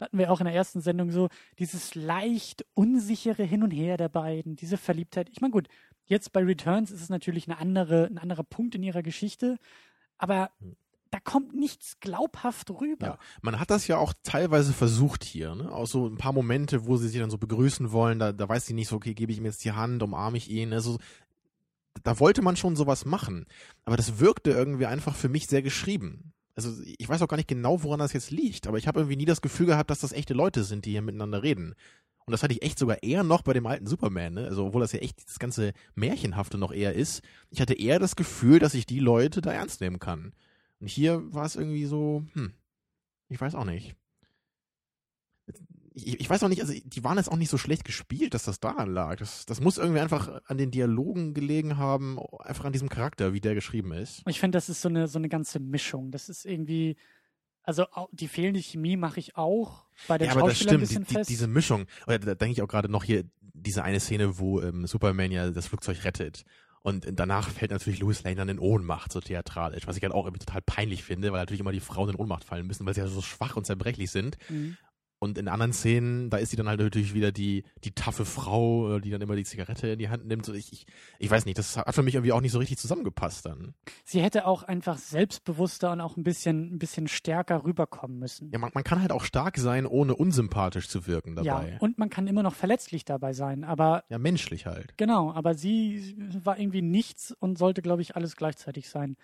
hatten 0.00 0.18
wir 0.18 0.30
auch 0.30 0.40
in 0.40 0.46
der 0.46 0.54
ersten 0.54 0.80
Sendung 0.80 1.10
so, 1.10 1.28
dieses 1.58 1.94
leicht 1.94 2.64
unsichere 2.74 3.42
Hin 3.42 3.62
und 3.62 3.70
Her 3.70 3.96
der 3.96 4.08
beiden, 4.08 4.56
diese 4.56 4.76
Verliebtheit. 4.76 5.28
Ich 5.30 5.40
meine, 5.40 5.52
gut, 5.52 5.68
jetzt 6.06 6.32
bei 6.32 6.42
Returns 6.42 6.90
ist 6.90 7.02
es 7.02 7.08
natürlich 7.08 7.48
eine 7.48 7.58
andere, 7.58 8.06
ein 8.06 8.18
anderer 8.18 8.44
Punkt 8.44 8.74
in 8.74 8.82
ihrer 8.82 9.02
Geschichte, 9.02 9.58
aber 10.16 10.50
da 11.14 11.20
kommt 11.20 11.54
nichts 11.54 12.00
glaubhaft 12.00 12.72
rüber. 12.72 13.06
Ja, 13.06 13.18
man 13.40 13.60
hat 13.60 13.70
das 13.70 13.86
ja 13.86 13.98
auch 13.98 14.12
teilweise 14.24 14.72
versucht 14.72 15.22
hier, 15.22 15.54
ne? 15.54 15.70
Auch 15.70 15.86
so 15.86 16.08
ein 16.08 16.16
paar 16.16 16.32
Momente, 16.32 16.88
wo 16.88 16.96
sie 16.96 17.06
sich 17.06 17.20
dann 17.20 17.30
so 17.30 17.38
begrüßen 17.38 17.92
wollen, 17.92 18.18
da, 18.18 18.32
da 18.32 18.48
weiß 18.48 18.66
sie 18.66 18.74
nicht 18.74 18.88
so, 18.88 18.96
okay, 18.96 19.14
gebe 19.14 19.30
ich 19.30 19.38
ihm 19.38 19.44
jetzt 19.44 19.64
die 19.64 19.70
Hand, 19.70 20.02
umarme 20.02 20.36
ich 20.38 20.50
ihn, 20.50 20.72
also 20.72 20.98
da 22.02 22.18
wollte 22.18 22.42
man 22.42 22.56
schon 22.56 22.74
sowas 22.74 23.04
machen. 23.04 23.46
Aber 23.84 23.96
das 23.96 24.18
wirkte 24.18 24.50
irgendwie 24.50 24.86
einfach 24.86 25.14
für 25.14 25.28
mich 25.28 25.46
sehr 25.46 25.62
geschrieben. 25.62 26.32
Also 26.56 26.72
ich 26.98 27.08
weiß 27.08 27.22
auch 27.22 27.28
gar 27.28 27.36
nicht 27.36 27.48
genau, 27.48 27.84
woran 27.84 28.00
das 28.00 28.12
jetzt 28.12 28.32
liegt, 28.32 28.66
aber 28.66 28.78
ich 28.78 28.88
habe 28.88 28.98
irgendwie 28.98 29.16
nie 29.16 29.24
das 29.24 29.40
Gefühl 29.40 29.66
gehabt, 29.66 29.90
dass 29.90 30.00
das 30.00 30.12
echte 30.12 30.34
Leute 30.34 30.64
sind, 30.64 30.84
die 30.84 30.90
hier 30.90 31.02
miteinander 31.02 31.44
reden. 31.44 31.76
Und 32.26 32.32
das 32.32 32.42
hatte 32.42 32.54
ich 32.54 32.62
echt 32.62 32.80
sogar 32.80 33.04
eher 33.04 33.22
noch 33.22 33.42
bei 33.42 33.52
dem 33.52 33.68
alten 33.68 33.86
Superman, 33.86 34.34
ne? 34.34 34.46
Also 34.46 34.66
obwohl 34.66 34.80
das 34.80 34.90
ja 34.90 34.98
echt 34.98 35.28
das 35.28 35.38
ganze 35.38 35.74
Märchenhafte 35.94 36.58
noch 36.58 36.72
eher 36.72 36.94
ist. 36.94 37.22
Ich 37.50 37.60
hatte 37.60 37.74
eher 37.74 38.00
das 38.00 38.16
Gefühl, 38.16 38.58
dass 38.58 38.74
ich 38.74 38.84
die 38.84 38.98
Leute 38.98 39.42
da 39.42 39.52
ernst 39.52 39.80
nehmen 39.80 40.00
kann. 40.00 40.32
Und 40.84 40.90
hier 40.90 41.32
war 41.32 41.46
es 41.46 41.56
irgendwie 41.56 41.86
so, 41.86 42.26
hm, 42.34 42.52
ich 43.30 43.40
weiß 43.40 43.54
auch 43.54 43.64
nicht. 43.64 43.96
Ich, 45.94 46.20
ich 46.20 46.28
weiß 46.28 46.42
auch 46.42 46.50
nicht, 46.50 46.60
also 46.60 46.74
die 46.74 47.02
waren 47.04 47.16
jetzt 47.16 47.32
auch 47.32 47.38
nicht 47.38 47.48
so 47.48 47.56
schlecht 47.56 47.86
gespielt, 47.86 48.34
dass 48.34 48.44
das 48.44 48.60
daran 48.60 48.92
lag. 48.92 49.16
Das, 49.16 49.46
das 49.46 49.62
muss 49.62 49.78
irgendwie 49.78 50.00
einfach 50.00 50.42
an 50.44 50.58
den 50.58 50.70
Dialogen 50.70 51.32
gelegen 51.32 51.78
haben, 51.78 52.18
einfach 52.40 52.66
an 52.66 52.74
diesem 52.74 52.90
Charakter, 52.90 53.32
wie 53.32 53.40
der 53.40 53.54
geschrieben 53.54 53.92
ist. 53.92 54.24
Ich 54.28 54.38
finde, 54.38 54.56
das 54.58 54.68
ist 54.68 54.82
so 54.82 54.90
eine, 54.90 55.08
so 55.08 55.18
eine 55.18 55.30
ganze 55.30 55.58
Mischung. 55.58 56.10
Das 56.10 56.28
ist 56.28 56.44
irgendwie, 56.44 56.98
also 57.62 57.86
die 58.12 58.28
fehlende 58.28 58.60
Chemie 58.60 58.98
mache 58.98 59.20
ich 59.20 59.38
auch 59.38 59.86
bei 60.06 60.18
den 60.18 60.26
ja, 60.26 60.36
aber 60.36 60.48
das 60.48 60.58
stimmt, 60.58 60.72
die, 60.72 60.76
bisschen 60.76 61.06
die, 61.06 61.14
fest. 61.14 61.30
diese 61.30 61.46
Mischung. 61.46 61.86
Oder 62.06 62.18
da 62.18 62.34
denke 62.34 62.52
ich 62.52 62.60
auch 62.60 62.68
gerade 62.68 62.90
noch 62.90 63.04
hier, 63.04 63.24
diese 63.40 63.84
eine 63.84 64.00
Szene, 64.00 64.38
wo 64.38 64.60
ähm, 64.60 64.86
Superman 64.86 65.32
ja 65.32 65.50
das 65.50 65.66
Flugzeug 65.66 66.04
rettet. 66.04 66.44
Und 66.86 67.06
danach 67.12 67.48
fällt 67.48 67.70
natürlich 67.70 68.00
Louis 68.00 68.22
Lane 68.24 68.36
dann 68.36 68.50
in 68.50 68.58
Ohnmacht, 68.58 69.10
so 69.10 69.18
theatralisch, 69.18 69.86
was 69.86 69.96
ich 69.96 70.02
halt 70.02 70.12
auch 70.12 70.26
irgendwie 70.26 70.44
total 70.44 70.60
peinlich 70.60 71.02
finde, 71.02 71.32
weil 71.32 71.40
natürlich 71.40 71.60
immer 71.60 71.72
die 71.72 71.80
Frauen 71.80 72.10
in 72.10 72.14
Ohnmacht 72.14 72.44
fallen 72.44 72.66
müssen, 72.66 72.84
weil 72.84 72.92
sie 72.92 73.00
ja 73.00 73.06
so 73.06 73.22
schwach 73.22 73.56
und 73.56 73.64
zerbrechlich 73.64 74.10
sind. 74.10 74.36
Mhm. 74.50 74.76
Und 75.24 75.38
in 75.38 75.48
anderen 75.48 75.72
Szenen, 75.72 76.30
da 76.30 76.36
ist 76.36 76.50
sie 76.50 76.56
dann 76.56 76.68
halt 76.68 76.78
natürlich 76.80 77.14
wieder 77.14 77.32
die, 77.32 77.64
die 77.82 77.92
taffe 77.92 78.24
Frau, 78.24 78.96
äh, 78.96 79.00
die 79.00 79.10
dann 79.10 79.20
immer 79.20 79.36
die 79.36 79.44
Zigarette 79.44 79.88
in 79.88 79.98
die 79.98 80.08
Hand 80.10 80.26
nimmt. 80.26 80.44
So, 80.46 80.52
Ich, 80.52 80.72
ich, 80.72 80.86
ich 81.18 81.30
weiß 81.30 81.46
nicht, 81.46 81.58
das 81.58 81.76
hat 81.76 81.94
für 81.94 82.02
mich 82.02 82.14
irgendwie 82.14 82.32
auch 82.32 82.40
nicht 82.40 82.52
so 82.52 82.58
richtig 82.58 82.78
zusammengepasst 82.78 83.46
dann. 83.46 83.74
Sie 84.04 84.20
hätte 84.22 84.46
auch 84.46 84.62
einfach 84.62 84.98
selbstbewusster 84.98 85.92
und 85.92 86.00
auch 86.00 86.16
ein 86.16 86.22
bisschen, 86.24 86.74
ein 86.74 86.78
bisschen 86.78 87.08
stärker 87.08 87.64
rüberkommen 87.64 88.18
müssen. 88.18 88.50
Ja, 88.52 88.58
man, 88.58 88.70
man 88.74 88.84
kann 88.84 89.00
halt 89.00 89.12
auch 89.12 89.24
stark 89.24 89.56
sein, 89.56 89.86
ohne 89.86 90.14
unsympathisch 90.14 90.88
zu 90.88 91.06
wirken 91.06 91.36
Ja, 91.38 91.42
dabei. 91.42 91.70
Ja, 91.72 91.78
und 91.78 91.98
man 91.98 92.10
kann 92.10 92.26
immer 92.26 92.42
noch 92.42 92.54
verletzlich 92.54 93.04
dabei 93.04 93.32
sein, 93.32 93.64
aber 93.64 94.04
menschlich 94.10 94.66
halt. 94.66 94.96
genau, 94.96 95.32
aber 95.32 95.54
sie 95.54 96.14
war 96.44 96.58
irgendwie 96.58 96.82
nichts 96.82 97.32
und 97.32 97.58
sollte, 97.58 97.82
glaube 97.82 98.02
ich, 98.02 98.14
alles 98.16 98.36
gleichzeitig 98.36 98.88
sein. 98.88 99.16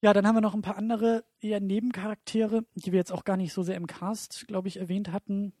Ja, 0.00 0.12
dann 0.12 0.26
haben 0.26 0.36
wir 0.36 0.40
noch 0.40 0.54
ein 0.54 0.62
paar 0.62 0.76
andere 0.76 1.24
eher 1.40 1.60
Nebencharaktere, 1.60 2.64
die 2.74 2.92
wir 2.92 2.98
jetzt 2.98 3.12
auch 3.12 3.24
gar 3.24 3.36
nicht 3.36 3.52
so 3.52 3.62
sehr 3.62 3.76
im 3.76 3.86
Cast, 3.86 4.46
glaube 4.46 4.68
ich, 4.68 4.78
erwähnt 4.78 5.10
hatten. 5.10 5.52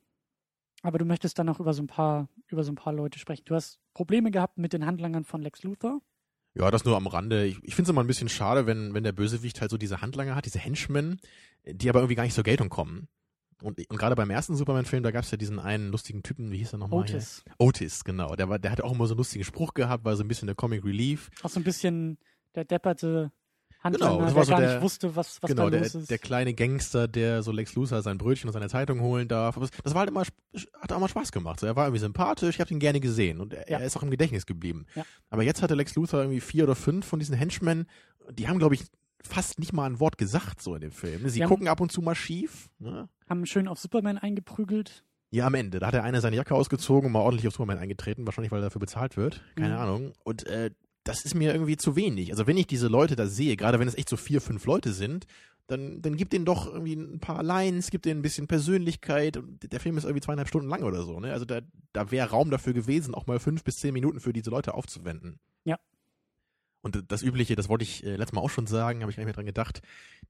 Aber 0.82 0.98
du 0.98 1.04
möchtest 1.04 1.38
dann 1.38 1.46
noch 1.46 1.58
über 1.58 1.74
so 1.74 1.82
ein 1.82 1.88
paar, 1.88 2.28
über 2.46 2.62
so 2.62 2.70
ein 2.70 2.76
paar 2.76 2.92
Leute 2.92 3.18
sprechen. 3.18 3.44
Du 3.46 3.56
hast 3.56 3.80
Probleme 3.94 4.30
gehabt 4.30 4.58
mit 4.58 4.72
den 4.72 4.86
Handlangern 4.86 5.24
von 5.24 5.42
Lex 5.42 5.64
Luthor. 5.64 6.00
Ja, 6.54 6.70
das 6.70 6.84
nur 6.84 6.96
am 6.96 7.08
Rande. 7.08 7.46
Ich, 7.46 7.56
ich 7.62 7.74
finde 7.74 7.88
es 7.88 7.90
immer 7.90 8.02
ein 8.02 8.06
bisschen 8.06 8.28
schade, 8.28 8.66
wenn, 8.66 8.94
wenn 8.94 9.02
der 9.02 9.12
Bösewicht 9.12 9.60
halt 9.60 9.70
so 9.70 9.76
diese 9.76 10.02
Handlanger 10.02 10.36
hat, 10.36 10.46
diese 10.46 10.60
Henchmen, 10.60 11.20
die 11.66 11.88
aber 11.88 12.00
irgendwie 12.00 12.14
gar 12.14 12.22
nicht 12.22 12.34
zur 12.34 12.44
Geltung 12.44 12.68
kommen. 12.68 13.08
Und, 13.60 13.78
und 13.90 13.96
gerade 13.98 14.14
beim 14.14 14.30
ersten 14.30 14.54
Superman-Film, 14.54 15.02
da 15.02 15.10
gab 15.10 15.24
es 15.24 15.32
ja 15.32 15.36
diesen 15.36 15.58
einen 15.58 15.90
lustigen 15.90 16.22
Typen, 16.22 16.52
wie 16.52 16.58
hieß 16.58 16.74
er 16.74 16.78
nochmal? 16.78 17.00
Otis. 17.00 17.42
Hier? 17.44 17.54
Otis, 17.58 18.04
genau. 18.04 18.36
Der, 18.36 18.48
war, 18.48 18.60
der 18.60 18.70
hatte 18.70 18.84
auch 18.84 18.92
immer 18.92 19.06
so 19.06 19.14
einen 19.14 19.18
lustigen 19.18 19.44
Spruch 19.44 19.74
gehabt, 19.74 20.04
war 20.04 20.14
so 20.14 20.22
ein 20.22 20.28
bisschen 20.28 20.46
der 20.46 20.54
Comic 20.54 20.84
Relief. 20.84 21.28
Auch 21.42 21.50
so 21.50 21.58
ein 21.58 21.64
bisschen 21.64 22.18
der 22.54 22.64
depperte 22.64 23.32
Handlanger, 23.80 24.12
Genau, 24.14 24.24
das 24.24 24.30
der 24.32 24.36
war 24.36 24.44
so 24.44 24.50
gar 24.50 24.60
der- 24.60 24.74
nicht 24.74 24.82
wusste, 24.82 25.14
was, 25.16 25.40
was 25.42 25.48
genau, 25.48 25.64
da 25.64 25.70
der, 25.78 25.82
ist. 25.82 26.10
der 26.10 26.18
kleine 26.18 26.52
Gangster, 26.54 27.06
der 27.06 27.42
so 27.42 27.52
Lex 27.52 27.74
Luthor 27.74 28.02
sein 28.02 28.18
Brötchen 28.18 28.48
und 28.48 28.52
seine 28.52 28.68
Zeitung 28.68 29.00
holen 29.00 29.28
darf. 29.28 29.56
Aber 29.56 29.68
das 29.84 29.94
war 29.94 30.00
halt 30.00 30.10
immer, 30.10 30.24
hat 30.80 30.92
auch 30.92 30.98
mal 30.98 31.08
Spaß 31.08 31.30
gemacht. 31.30 31.60
So, 31.60 31.66
er 31.66 31.76
war 31.76 31.86
irgendwie 31.86 32.00
sympathisch, 32.00 32.56
ich 32.56 32.60
habe 32.60 32.70
ihn 32.72 32.80
gerne 32.80 32.98
gesehen 33.00 33.40
und 33.40 33.54
er, 33.54 33.70
Ja. 33.70 33.78
er 33.78 33.86
ist 33.86 33.96
auch 33.96 34.02
im 34.02 34.10
Gedächtnis 34.10 34.46
geblieben. 34.46 34.86
Ja. 34.96 35.04
Aber 35.30 35.42
jetzt 35.44 35.62
hatte 35.62 35.74
Lex 35.74 35.94
Luthor 35.94 36.20
irgendwie 36.20 36.40
vier 36.40 36.64
oder 36.64 36.74
fünf 36.74 37.06
von 37.06 37.18
diesen 37.20 37.36
Henchmen, 37.36 37.86
die 38.32 38.48
haben, 38.48 38.58
glaube 38.58 38.74
ich, 38.74 38.82
fast 39.22 39.58
nicht 39.58 39.72
mal 39.72 39.86
ein 39.86 40.00
Wort 40.00 40.18
gesagt 40.18 40.60
so 40.60 40.74
in 40.74 40.80
dem 40.80 40.92
Film. 40.92 41.28
Sie 41.28 41.42
haben- 41.42 41.48
gucken 41.48 41.68
ab 41.68 41.80
und 41.80 41.92
zu 41.92 42.02
mal 42.02 42.14
schief. 42.14 42.68
Ne? 42.78 43.08
Haben 43.28 43.46
schön 43.46 43.68
auf 43.68 43.78
Superman 43.78 44.18
eingeprügelt. 44.18 45.04
Ja, 45.30 45.46
am 45.46 45.54
Ende. 45.54 45.78
Da 45.78 45.88
hat 45.88 45.94
der 45.94 46.04
eine 46.04 46.20
seine 46.20 46.36
Jacke 46.36 46.54
ausgezogen 46.54 47.06
und 47.06 47.12
mal 47.12 47.20
ordentlich 47.20 47.46
auf 47.46 47.52
Superman 47.54 47.78
eingetreten, 47.78 48.24
wahrscheinlich 48.26 48.50
weil 48.50 48.60
er 48.60 48.64
dafür 48.64 48.80
bezahlt 48.80 49.16
wird. 49.16 49.42
Keine 49.56 49.74
Mhm. 49.74 49.80
Ahnung. 49.80 50.12
Und 50.24 50.46
äh, 50.46 50.70
das 51.08 51.24
ist 51.24 51.34
mir 51.34 51.54
irgendwie 51.54 51.78
zu 51.78 51.96
wenig. 51.96 52.30
Also 52.32 52.46
wenn 52.46 52.58
ich 52.58 52.66
diese 52.66 52.86
Leute 52.86 53.16
da 53.16 53.26
sehe, 53.26 53.56
gerade 53.56 53.80
wenn 53.80 53.88
es 53.88 53.96
echt 53.96 54.10
so 54.10 54.18
vier, 54.18 54.42
fünf 54.42 54.66
Leute 54.66 54.92
sind, 54.92 55.26
dann, 55.66 56.02
dann 56.02 56.16
gibt 56.16 56.34
denen 56.34 56.44
doch 56.44 56.66
irgendwie 56.66 56.96
ein 56.96 57.18
paar 57.18 57.42
Lines, 57.42 57.90
gibt 57.90 58.04
denen 58.04 58.20
ein 58.20 58.22
bisschen 58.22 58.46
Persönlichkeit. 58.46 59.40
Der 59.62 59.80
Film 59.80 59.96
ist 59.96 60.04
irgendwie 60.04 60.20
zweieinhalb 60.20 60.48
Stunden 60.48 60.68
lang 60.68 60.82
oder 60.82 61.04
so. 61.04 61.18
Ne? 61.18 61.32
Also 61.32 61.46
da, 61.46 61.60
da 61.94 62.10
wäre 62.10 62.28
Raum 62.28 62.50
dafür 62.50 62.74
gewesen, 62.74 63.14
auch 63.14 63.26
mal 63.26 63.38
fünf 63.38 63.64
bis 63.64 63.76
zehn 63.76 63.94
Minuten 63.94 64.20
für 64.20 64.34
diese 64.34 64.50
Leute 64.50 64.74
aufzuwenden. 64.74 65.40
Ja. 65.64 65.78
Und 66.82 67.10
das 67.10 67.22
Übliche, 67.22 67.56
das 67.56 67.70
wollte 67.70 67.84
ich 67.84 68.04
äh, 68.04 68.16
letztes 68.16 68.34
Mal 68.34 68.42
auch 68.42 68.50
schon 68.50 68.66
sagen, 68.66 69.00
habe 69.00 69.10
ich 69.10 69.16
gar 69.16 69.22
nicht 69.22 69.28
mehr 69.28 69.34
dran 69.34 69.46
gedacht, 69.46 69.80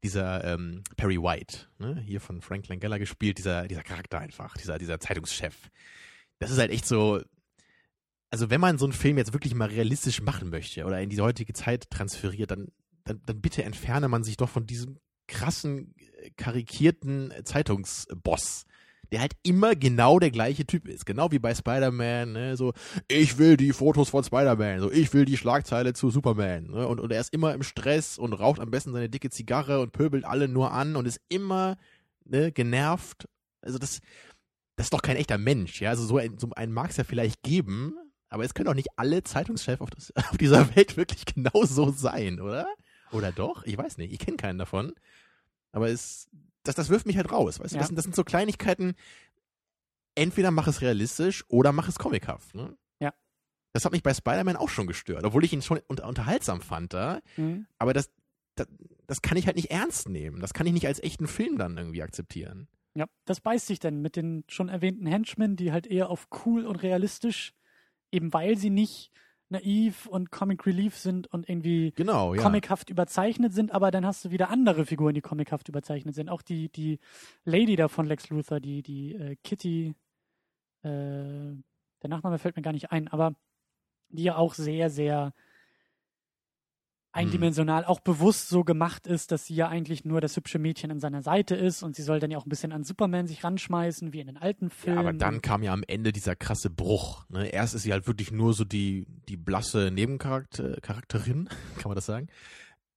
dieser 0.05 0.45
ähm, 0.45 0.85
Perry 0.97 1.21
White, 1.21 1.67
ne? 1.79 2.01
hier 2.07 2.21
von 2.21 2.41
Frank 2.41 2.69
Langella 2.69 2.99
gespielt, 2.99 3.39
dieser, 3.39 3.67
dieser 3.67 3.83
Charakter 3.83 4.21
einfach, 4.21 4.57
dieser, 4.57 4.79
dieser 4.79 5.01
Zeitungschef. 5.01 5.57
Das 6.39 6.53
ist 6.53 6.59
halt 6.59 6.71
echt 6.71 6.87
so, 6.87 7.21
also 8.31 8.51
wenn 8.51 8.61
man 8.61 8.79
so 8.79 8.85
einen 8.85 8.93
Film 8.93 9.19
jetzt 9.19 9.33
wirklich 9.33 9.55
mal 9.55 9.69
realistisch 9.69 10.21
machen 10.21 10.51
möchte 10.51 10.85
oder 10.85 11.01
in 11.01 11.11
die 11.11 11.21
heutige 11.21 11.53
Zeit 11.53 11.91
transferiert, 11.91 12.51
dann, 12.51 12.69
dann, 13.05 13.23
dann 13.25 13.41
bitte 13.41 13.65
entferne 13.65 14.09
man 14.09 14.25
sich 14.25 14.37
doch 14.37 14.49
von 14.49 14.67
diesem 14.67 14.99
krassen, 15.27 15.95
äh, 15.97 16.31
karikierten 16.37 17.33
Zeitungsboss, 17.45 18.65
der 19.11 19.21
halt 19.21 19.33
immer 19.43 19.75
genau 19.75 20.19
der 20.19 20.31
gleiche 20.31 20.67
Typ 20.67 20.87
ist. 20.87 21.07
Genau 21.07 21.31
wie 21.33 21.39
bei 21.39 21.55
Spider-Man, 21.55 22.33
ne? 22.33 22.57
so, 22.57 22.75
ich 23.09 23.39
will 23.39 23.57
die 23.57 23.73
Fotos 23.73 24.11
von 24.11 24.25
Spider-Man, 24.25 24.81
so, 24.81 24.91
ich 24.91 25.13
will 25.15 25.25
die 25.25 25.39
Schlagzeile 25.39 25.95
zu 25.95 26.11
Superman. 26.11 26.67
Ne? 26.67 26.87
Und, 26.87 27.01
und 27.01 27.11
er 27.11 27.21
ist 27.21 27.33
immer 27.33 27.55
im 27.55 27.63
Stress 27.63 28.19
und 28.19 28.35
raucht 28.35 28.61
am 28.61 28.71
besten 28.71 28.93
seine 28.93 29.09
dicke 29.09 29.31
Zigarre 29.31 29.81
und 29.81 29.93
pöbelt 29.93 30.25
alle 30.25 30.49
nur 30.49 30.73
an 30.73 30.97
und 30.97 31.07
ist 31.07 31.21
immer 31.31 31.79
ne, 32.25 32.53
genervt. 32.53 33.27
Also 33.63 33.79
das, 33.79 34.01
das 34.77 34.87
ist 34.87 34.93
doch 34.93 35.03
kein 35.03 35.17
echter 35.17 35.39
Mensch, 35.39 35.81
ja. 35.81 35.91
Also 35.91 36.05
so, 36.05 36.19
ein, 36.19 36.39
so 36.39 36.51
einen 36.55 36.73
mag 36.73 36.91
es 36.91 36.99
ja 36.99 37.05
vielleicht 37.05 37.43
geben, 37.43 37.95
aber 38.29 38.45
es 38.45 38.55
können 38.55 38.67
doch 38.67 38.75
nicht 38.75 38.91
alle 38.97 39.23
Zeitungschefs 39.23 39.81
auf, 39.81 39.91
das, 39.91 40.13
auf 40.31 40.37
dieser 40.37 40.75
Welt 40.77 40.97
wirklich 40.97 41.25
genau 41.25 41.65
so 41.65 41.91
sein, 41.91 42.41
oder? 42.41 42.67
Oder 43.13 43.33
doch? 43.33 43.65
Ich 43.65 43.79
weiß 43.79 43.99
nicht. 43.99 44.13
Ich 44.13 44.19
kenne 44.19 44.37
keinen 44.37 44.59
davon. 44.59 44.93
Aber 45.73 45.89
es, 45.89 46.29
das, 46.63 46.75
das 46.75 46.91
wirft 46.91 47.07
mich 47.07 47.17
halt 47.17 47.33
raus. 47.33 47.61
Weißt 47.61 47.73
du? 47.73 47.77
Ja. 47.77 47.81
Das, 47.81 47.89
sind, 47.89 47.97
das 47.97 48.05
sind 48.05 48.15
so 48.15 48.25
Kleinigkeiten. 48.25 48.95
Entweder 50.15 50.51
mach 50.51 50.67
es 50.67 50.83
realistisch 50.83 51.45
oder 51.49 51.73
mach 51.73 51.89
es 51.89 51.99
comichaft. 51.99 52.55
Ne? 52.55 52.77
Ja. 53.01 53.15
Das 53.73 53.85
hat 53.85 53.93
mich 53.93 54.03
bei 54.03 54.13
Spider-Man 54.13 54.57
auch 54.57 54.69
schon 54.69 54.87
gestört, 54.87 55.25
obwohl 55.25 55.45
ich 55.45 55.53
ihn 55.53 55.63
schon 55.63 55.81
unter, 55.87 56.07
unterhaltsam 56.07 56.61
fand 56.61 56.93
da. 56.93 57.21
Mhm. 57.37 57.67
Aber 57.79 57.95
das, 57.95 58.11
das, 58.57 58.67
das 59.07 59.23
kann 59.23 59.39
ich 59.39 59.47
halt 59.47 59.57
nicht 59.57 59.71
ernst 59.71 60.09
nehmen. 60.09 60.41
Das 60.41 60.53
kann 60.53 60.67
ich 60.67 60.73
nicht 60.73 60.87
als 60.87 61.03
echten 61.03 61.29
Film 61.29 61.57
dann 61.57 61.79
irgendwie 61.79 62.03
akzeptieren. 62.03 62.69
Ja, 62.95 63.07
das 63.27 63.41
beißt 63.41 63.69
sich 63.69 63.79
dann 63.79 64.03
mit 64.03 64.17
den 64.17 64.45
schon 64.49 64.69
erwähnten 64.69 65.07
Henchmen, 65.07 65.55
die 65.55 65.71
halt 65.71 65.87
eher 65.87 66.11
auf 66.11 66.27
cool 66.45 66.67
und 66.67 66.77
realistisch, 66.77 67.55
eben 68.13 68.33
weil 68.33 68.57
sie 68.57 68.71
nicht 68.71 69.11
naiv 69.51 70.07
und 70.07 70.31
Comic 70.31 70.67
Relief 70.67 70.97
sind 70.97 71.27
und 71.29 71.49
irgendwie 71.49 71.93
Genau, 71.93 72.35
ja. 72.35 72.43
comichaft 72.43 72.91
überzeichnet 72.91 73.53
sind, 73.53 73.73
aber 73.73 73.91
dann 73.91 74.05
hast 74.05 74.25
du 74.25 74.31
wieder 74.31 74.51
andere 74.51 74.85
Figuren, 74.85 75.15
die 75.15 75.21
comichaft 75.21 75.69
überzeichnet 75.69 76.15
sind. 76.15 76.29
Auch 76.29 76.43
die, 76.43 76.69
die 76.69 76.99
Lady 77.45 77.77
da 77.77 77.89
von 77.89 78.07
Lex 78.07 78.29
Luthor, 78.29 78.61
die, 78.61 78.83
die 78.83 79.15
äh, 79.15 79.37
Kitty, 79.43 79.95
äh, 80.83 80.89
der 82.03 82.11
Nachname 82.11 82.39
fällt 82.39 82.57
mir 82.57 82.63
gar 82.63 82.73
nicht 82.73 82.93
ein, 82.93 83.09
aber 83.09 83.35
die 84.11 84.25
ja 84.25 84.37
auch 84.37 84.55
sehr, 84.55 84.91
sehr 84.91 85.33
eindimensional, 87.19 87.85
auch 87.85 88.01
bewusst 88.01 88.49
so 88.49 88.65
gemacht 88.65 89.07
ist, 89.07 89.33
dass 89.33 89.47
sie 89.47 89.55
ja 89.55 89.69
eigentlich 89.69 90.05
nur 90.05 90.21
das 90.21 90.37
hübsche 90.37 90.59
Mädchen 90.59 90.91
an 90.91 91.01
seiner 91.01 91.23
Seite 91.23 91.55
ist 91.57 91.83
und 91.83 91.97
sie 91.97 92.03
soll 92.03 92.21
dann 92.21 92.31
ja 92.31 92.39
auch 92.39 92.47
ein 92.47 92.49
bisschen 92.49 92.73
an 92.73 92.85
Superman 92.85 93.27
sich 93.27 93.45
ranschmeißen, 93.45 94.13
wie 94.13 94.21
in 94.21 94.27
den 94.29 94.37
alten 94.37 94.67
Ja, 94.67 94.71
Filmen. 94.75 94.99
aber 94.99 95.13
dann 95.13 95.43
kam 95.43 95.63
ja 95.63 95.73
am 95.73 95.83
Ende 95.87 96.13
dieser 96.13 96.37
krasse 96.37 96.71
Bruch. 96.71 97.25
Ne? 97.29 97.49
Erst 97.49 97.75
ist 97.75 97.83
sie 97.83 97.93
halt 97.93 98.07
wirklich 98.07 98.31
nur 98.31 98.55
so 98.55 98.65
die, 98.65 99.07
die 99.29 99.37
blasse 99.37 99.91
Nebencharakterin, 99.93 100.81
Charakterin, 100.81 101.49
kann 101.79 101.89
man 101.91 101.95
das 101.97 102.07
sagen? 102.07 102.29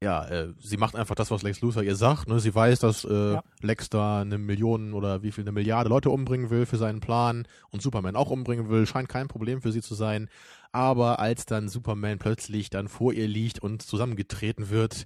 Ja, 0.03 0.25
äh, 0.27 0.53
sie 0.59 0.77
macht 0.77 0.95
einfach 0.95 1.13
das, 1.13 1.29
was 1.29 1.43
Lex 1.43 1.61
Luthor 1.61 1.83
ihr 1.83 1.95
sagt. 1.95 2.27
Ne? 2.27 2.39
Sie 2.39 2.55
weiß, 2.55 2.79
dass 2.79 3.03
äh, 3.05 3.33
Ja. 3.33 3.43
Lex 3.61 3.89
da 3.89 4.21
eine 4.21 4.39
Million 4.39 4.93
oder 4.93 5.21
wie 5.21 5.31
viel, 5.31 5.43
eine 5.43 5.51
Milliarde 5.51 5.89
Leute 5.89 6.09
umbringen 6.09 6.49
will 6.49 6.65
für 6.65 6.77
seinen 6.77 7.01
Plan 7.01 7.47
und 7.69 7.83
Superman 7.83 8.15
auch 8.15 8.31
umbringen 8.31 8.69
will. 8.69 8.87
Scheint 8.87 9.09
kein 9.09 9.27
Problem 9.27 9.61
für 9.61 9.71
sie 9.71 9.81
zu 9.81 9.93
sein. 9.93 10.27
Aber 10.71 11.19
als 11.19 11.45
dann 11.45 11.69
Superman 11.69 12.17
plötzlich 12.17 12.71
dann 12.71 12.87
vor 12.87 13.13
ihr 13.13 13.27
liegt 13.27 13.59
und 13.59 13.83
zusammengetreten 13.83 14.69
wird, 14.71 15.05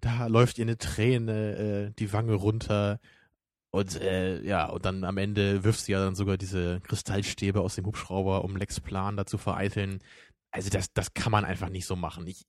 da 0.00 0.26
läuft 0.28 0.58
ihr 0.58 0.64
eine 0.64 0.78
Träne 0.78 1.88
äh, 1.88 1.92
die 1.98 2.10
Wange 2.14 2.34
runter. 2.34 2.98
Und 3.72 4.00
äh, 4.00 4.42
ja, 4.42 4.66
und 4.70 4.86
dann 4.86 5.04
am 5.04 5.18
Ende 5.18 5.64
wirft 5.64 5.80
sie 5.80 5.92
ja 5.92 6.02
dann 6.02 6.14
sogar 6.14 6.38
diese 6.38 6.80
Kristallstäbe 6.80 7.60
aus 7.60 7.74
dem 7.74 7.84
Hubschrauber, 7.84 8.42
um 8.44 8.56
Lex 8.56 8.80
Plan 8.80 9.16
da 9.18 9.26
zu 9.26 9.36
vereiteln. 9.36 10.00
Also 10.50 10.70
das, 10.70 10.92
das 10.94 11.12
kann 11.12 11.30
man 11.30 11.44
einfach 11.44 11.68
nicht 11.68 11.86
so 11.86 11.94
machen. 11.94 12.26
Ich, 12.26 12.46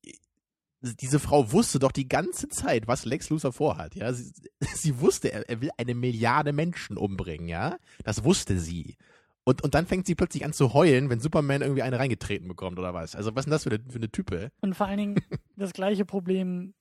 diese 0.81 1.19
Frau 1.19 1.51
wusste 1.51 1.79
doch 1.79 1.91
die 1.91 2.07
ganze 2.07 2.49
Zeit, 2.49 2.87
was 2.87 3.05
Lex 3.05 3.29
Luthor 3.29 3.53
vorhat, 3.53 3.95
ja. 3.95 4.11
Sie, 4.13 4.31
sie 4.73 4.99
wusste, 4.99 5.31
er, 5.31 5.47
er 5.47 5.61
will 5.61 5.69
eine 5.77 5.93
Milliarde 5.93 6.53
Menschen 6.53 6.97
umbringen, 6.97 7.47
ja. 7.47 7.77
Das 8.03 8.23
wusste 8.23 8.59
sie. 8.59 8.97
Und, 9.43 9.63
und 9.63 9.73
dann 9.73 9.87
fängt 9.87 10.05
sie 10.05 10.15
plötzlich 10.15 10.45
an 10.45 10.53
zu 10.53 10.73
heulen, 10.73 11.09
wenn 11.09 11.19
Superman 11.19 11.61
irgendwie 11.61 11.81
eine 11.81 11.97
reingetreten 11.97 12.47
bekommt 12.47 12.77
oder 12.77 12.93
was. 12.93 13.15
Also 13.15 13.35
was 13.35 13.41
ist 13.41 13.45
denn 13.45 13.51
das 13.51 13.63
für 13.63 13.71
eine, 13.71 13.83
für 13.89 13.97
eine 13.97 14.11
Type? 14.11 14.51
Und 14.61 14.75
vor 14.75 14.87
allen 14.87 14.97
Dingen 14.97 15.15
das 15.55 15.73
gleiche 15.73 16.05
Problem, 16.05 16.73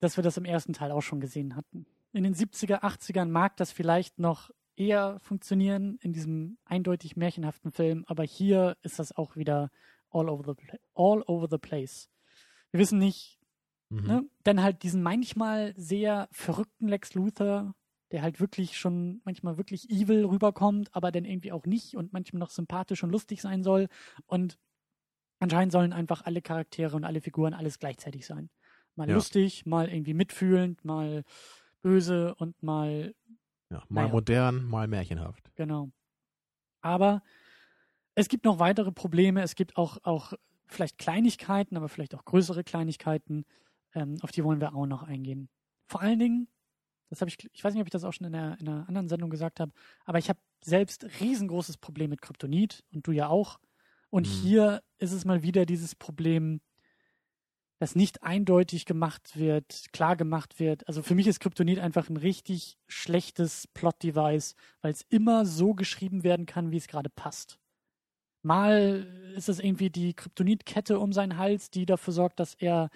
dass 0.00 0.16
wir 0.16 0.24
das 0.24 0.36
im 0.36 0.44
ersten 0.44 0.72
Teil 0.72 0.90
auch 0.90 1.02
schon 1.02 1.20
gesehen 1.20 1.56
hatten. 1.56 1.86
In 2.12 2.24
den 2.24 2.34
70er, 2.34 2.82
80ern 2.82 3.26
mag 3.26 3.56
das 3.56 3.70
vielleicht 3.70 4.18
noch 4.18 4.50
eher 4.76 5.18
funktionieren 5.20 5.98
in 6.00 6.12
diesem 6.12 6.58
eindeutig 6.64 7.16
märchenhaften 7.16 7.72
Film, 7.72 8.04
aber 8.06 8.24
hier 8.24 8.76
ist 8.82 8.98
das 8.98 9.12
auch 9.16 9.36
wieder 9.36 9.70
all 10.10 10.28
over 10.28 10.54
the, 10.54 10.78
all 10.94 11.22
over 11.26 11.48
the 11.50 11.58
place. 11.58 12.08
Wir 12.70 12.80
wissen 12.80 12.98
nicht, 12.98 13.38
Mhm. 13.90 14.06
ne? 14.06 14.30
Dann 14.44 14.62
halt 14.62 14.82
diesen 14.82 15.02
manchmal 15.02 15.74
sehr 15.76 16.28
verrückten 16.30 16.88
Lex 16.88 17.14
Luthor, 17.14 17.74
der 18.10 18.22
halt 18.22 18.40
wirklich 18.40 18.78
schon 18.78 19.20
manchmal 19.24 19.56
wirklich 19.58 19.90
evil 19.90 20.24
rüberkommt, 20.26 20.94
aber 20.94 21.10
dann 21.12 21.24
irgendwie 21.24 21.52
auch 21.52 21.66
nicht 21.66 21.94
und 21.94 22.12
manchmal 22.12 22.40
noch 22.40 22.50
sympathisch 22.50 23.02
und 23.02 23.10
lustig 23.10 23.40
sein 23.40 23.62
soll. 23.62 23.88
Und 24.26 24.58
anscheinend 25.40 25.72
sollen 25.72 25.92
einfach 25.92 26.22
alle 26.24 26.42
Charaktere 26.42 26.96
und 26.96 27.04
alle 27.04 27.20
Figuren 27.20 27.54
alles 27.54 27.78
gleichzeitig 27.78 28.26
sein. 28.26 28.50
Mal 28.96 29.08
Ja. 29.08 29.14
lustig, 29.14 29.64
mal 29.66 29.88
irgendwie 29.88 30.14
mitfühlend, 30.14 30.84
mal 30.84 31.22
böse 31.82 32.34
und 32.34 32.62
mal 32.62 33.14
Ja, 33.70 33.78
mal 33.88 34.02
Naja. 34.02 34.12
modern, 34.12 34.64
mal 34.64 34.88
märchenhaft. 34.88 35.50
Genau. 35.54 35.90
Aber 36.80 37.22
es 38.14 38.28
gibt 38.28 38.44
noch 38.44 38.58
weitere 38.58 38.92
Probleme. 38.92 39.42
Es 39.42 39.54
gibt 39.54 39.76
auch, 39.76 39.98
auch 40.02 40.32
vielleicht 40.68 40.98
Kleinigkeiten, 40.98 41.76
aber 41.76 41.88
vielleicht 41.88 42.14
auch 42.14 42.24
größere 42.24 42.64
Kleinigkeiten. 42.64 43.44
Ähm, 43.94 44.16
auf 44.22 44.30
die 44.32 44.44
wollen 44.44 44.60
wir 44.60 44.74
auch 44.74 44.86
noch 44.86 45.02
eingehen. 45.02 45.48
Vor 45.86 46.00
allen 46.02 46.18
Dingen, 46.18 46.48
das 47.10 47.20
habe 47.20 47.30
ich, 47.30 47.38
ich 47.52 47.64
weiß 47.64 47.74
nicht, 47.74 47.80
ob 47.80 47.86
ich 47.86 47.92
das 47.92 48.04
auch 48.04 48.12
schon 48.12 48.26
in 48.26 48.34
einer, 48.34 48.60
in 48.60 48.68
einer 48.68 48.88
anderen 48.88 49.08
Sendung 49.08 49.30
gesagt 49.30 49.60
habe, 49.60 49.72
aber 50.04 50.18
ich 50.18 50.28
habe 50.28 50.40
selbst 50.62 51.04
riesengroßes 51.20 51.78
Problem 51.78 52.10
mit 52.10 52.20
Kryptonit 52.22 52.84
und 52.92 53.06
du 53.06 53.12
ja 53.12 53.28
auch. 53.28 53.58
Und 54.10 54.26
Mhm. 54.26 54.30
hier 54.30 54.82
ist 54.98 55.12
es 55.12 55.24
mal 55.24 55.42
wieder 55.42 55.66
dieses 55.66 55.94
Problem, 55.94 56.60
das 57.78 57.94
nicht 57.94 58.22
eindeutig 58.24 58.86
gemacht 58.86 59.36
wird, 59.36 59.86
klar 59.92 60.16
gemacht 60.16 60.58
wird. 60.58 60.86
Also 60.88 61.02
für 61.02 61.14
mich 61.14 61.28
ist 61.28 61.38
Kryptonit 61.40 61.78
einfach 61.78 62.08
ein 62.08 62.16
richtig 62.16 62.76
schlechtes 62.88 63.68
Plot-Device, 63.68 64.54
weil 64.80 64.92
es 64.92 65.02
immer 65.08 65.46
so 65.46 65.74
geschrieben 65.74 66.24
werden 66.24 66.44
kann, 66.46 66.72
wie 66.72 66.76
es 66.76 66.88
gerade 66.88 67.08
passt. 67.10 67.58
Mal 68.42 69.06
ist 69.36 69.48
es 69.48 69.60
irgendwie 69.60 69.90
die 69.90 70.14
Kryptonitkette 70.14 70.98
um 70.98 71.12
seinen 71.12 71.36
Hals, 71.36 71.70
die 71.70 71.86
dafür 71.86 72.12
sorgt, 72.12 72.40
dass 72.40 72.54
er 72.54 72.90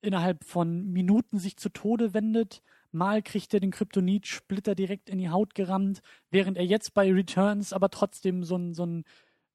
innerhalb 0.00 0.44
von 0.44 0.86
Minuten 0.92 1.38
sich 1.38 1.56
zu 1.56 1.68
Tode 1.68 2.14
wendet. 2.14 2.62
Mal 2.90 3.22
kriegt 3.22 3.52
er 3.52 3.60
den 3.60 3.70
Kryptonit-Splitter 3.70 4.74
direkt 4.74 5.10
in 5.10 5.18
die 5.18 5.28
Haut 5.28 5.54
gerammt, 5.54 6.00
während 6.30 6.56
er 6.56 6.64
jetzt 6.64 6.94
bei 6.94 7.12
Returns 7.12 7.72
aber 7.72 7.90
trotzdem 7.90 8.44
so 8.44 8.56
ein, 8.56 8.74
so 8.74 8.86
ein 8.86 9.04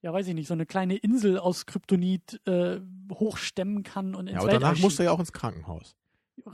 ja 0.01 0.13
weiß 0.13 0.27
ich 0.27 0.35
nicht, 0.35 0.47
so 0.47 0.53
eine 0.53 0.65
kleine 0.65 0.97
Insel 0.97 1.39
aus 1.39 1.65
Kryptonit 1.65 2.41
äh, 2.45 2.79
hochstemmen 3.11 3.83
kann 3.83 4.13
und 4.15 4.27
ins 4.27 4.33
Ja, 4.33 4.39
aber 4.39 4.47
Weltall 4.47 4.59
danach 4.61 4.79
musste 4.79 4.89
schießt. 4.89 4.99
er 4.99 5.05
ja 5.05 5.11
auch 5.11 5.19
ins 5.19 5.31
Krankenhaus. 5.31 5.95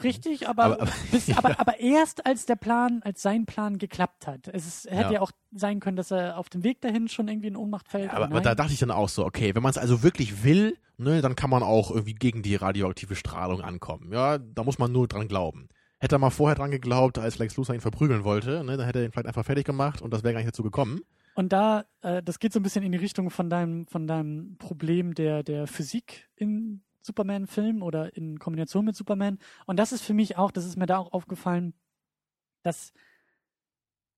Richtig, 0.04 0.48
aber, 0.48 0.64
Aber- 0.66 0.82
aber- 0.82 0.92
bis, 1.12 1.30
aber, 1.38 1.60
aber 1.60 1.80
erst 1.80 2.26
als 2.26 2.46
der 2.46 2.56
Plan, 2.56 3.02
als 3.04 3.22
sein 3.22 3.46
Plan 3.46 3.78
geklappt 3.78 4.28
hat. 4.28 4.48
Es 4.50 4.68
ist, 4.68 4.86
hätte 4.90 5.02
ja. 5.02 5.12
Ja. 5.14 5.22
auch 5.22 5.32
sein 5.52 5.80
können, 5.80 5.98
dass 5.98 6.12
er 6.12 6.38
auf 6.38 6.50
dem 6.50 6.64
Weg 6.64 6.82
dahin 6.82 7.08
schon 7.08 7.28
irgendwie 7.28 7.48
in 7.48 7.56
Ohnmacht 7.56 7.88
fällt. 7.90 8.12
Aber, 8.12 8.26
aber 8.26 8.36
nein. 8.36 8.44
da 8.44 8.56
dachte 8.56 8.74
ich 8.74 8.80
dann 8.80 8.92
auch 8.92 9.10
so, 9.10 9.26
okay, 9.26 9.56
wenn 9.56 9.64
man 9.64 9.72
es 9.72 9.78
also 9.78 10.04
wirklich 10.04 10.44
will, 10.44 10.78
ne, 10.98 11.22
dann 11.22 11.36
kann 11.36 11.50
man 11.50 11.64
auch 11.64 11.92
irgendwie 11.92 12.14
gegen 12.16 12.42
die 12.44 12.56
radioaktive 12.56 13.16
Strahlung 13.16 13.62
ankommen. 13.62 14.12
Ja, 14.12 14.38
da 14.38 14.64
muss 14.64 14.80
man 14.80 14.92
nur 14.92 15.08
dran 15.08 15.28
glauben. 15.28 15.70
Hätte 16.00 16.16
er 16.16 16.20
mal 16.20 16.30
vorher 16.30 16.56
dran 16.56 16.72
geglaubt, 16.72 17.18
als 17.18 17.40
Lex 17.40 17.58
Luthor 17.58 17.76
ihn 17.76 17.82
verprügeln 17.82 18.24
wollte, 18.24 18.64
ne, 18.64 18.78
dann 18.78 18.86
hätte 18.86 19.00
er 19.00 19.06
ihn 19.06 19.12
vielleicht 19.12 19.28
einfach 19.28 19.46
fertig 19.46 19.66
gemacht 19.66 20.02
und 20.02 20.14
das 20.14 20.24
wäre 20.24 20.34
gar 20.34 20.40
nicht 20.40 20.50
dazu 20.50 20.64
gekommen. 20.64 21.02
Und 21.36 21.54
da, 21.54 21.86
äh, 22.02 22.22
das 22.22 22.40
geht 22.40 22.52
so 22.54 22.60
ein 22.60 22.64
bisschen 22.64 22.84
in 22.84 22.92
die 22.92 22.98
Richtung 22.98 23.30
von 23.30 23.50
deinem, 23.50 23.88
von 23.88 24.08
deinem 24.08 24.58
Problem 24.58 25.14
der, 25.14 25.44
der 25.44 25.68
Physik 25.68 26.30
in 26.36 26.82
Superman-Filmen 27.10 27.82
oder 27.82 28.16
in 28.16 28.38
Kombination 28.38 28.86
mit 28.86 28.95
Superman. 28.95 29.39
Und 29.66 29.78
das 29.78 29.91
ist 29.91 30.03
für 30.03 30.14
mich 30.14 30.38
auch, 30.38 30.51
das 30.51 30.66
ist 30.66 30.78
mir 30.78 30.86
da 30.86 30.99
auch 30.99 31.12
aufgefallen, 31.12 31.74
dass 32.62 32.93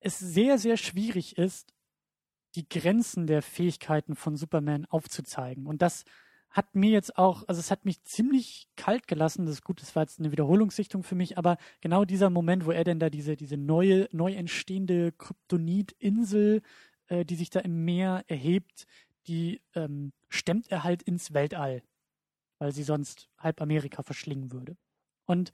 es 0.01 0.19
sehr, 0.19 0.57
sehr 0.57 0.75
schwierig 0.75 1.37
ist, 1.37 1.73
die 2.55 2.67
Grenzen 2.67 3.27
der 3.27 3.41
Fähigkeiten 3.41 4.15
von 4.15 4.35
Superman 4.35 4.85
aufzuzeigen. 4.85 5.67
Und 5.67 5.81
das 5.81 6.03
hat 6.49 6.75
mir 6.75 6.89
jetzt 6.89 7.17
auch, 7.17 7.47
also 7.47 7.59
es 7.59 7.71
hat 7.71 7.85
mich 7.85 8.03
ziemlich 8.03 8.67
kalt 8.75 9.07
gelassen. 9.07 9.45
Das 9.45 9.55
ist 9.55 9.63
gut, 9.63 9.81
das 9.81 9.95
war 9.95 10.03
jetzt 10.03 10.19
eine 10.19 10.33
Wiederholungssichtung 10.33 11.03
für 11.03 11.15
mich, 11.15 11.37
aber 11.37 11.57
genau 11.79 12.03
dieser 12.03 12.29
Moment, 12.29 12.65
wo 12.65 12.71
er 12.71 12.83
denn 12.83 12.99
da 12.99 13.09
diese, 13.09 13.37
diese 13.37 13.55
neue, 13.55 14.09
neu 14.11 14.33
entstehende 14.33 15.13
Kryptonit-Insel, 15.13 16.61
äh, 17.07 17.23
die 17.23 17.35
sich 17.35 17.51
da 17.51 17.61
im 17.61 17.85
Meer 17.85 18.25
erhebt, 18.27 18.85
die 19.27 19.61
ähm, 19.75 20.11
stemmt 20.27 20.69
er 20.71 20.83
halt 20.83 21.03
ins 21.03 21.33
Weltall, 21.33 21.83
weil 22.61 22.71
sie 22.71 22.83
sonst 22.83 23.27
halb 23.39 23.59
Amerika 23.59 24.03
verschlingen 24.03 24.51
würde. 24.51 24.77
Und 25.25 25.51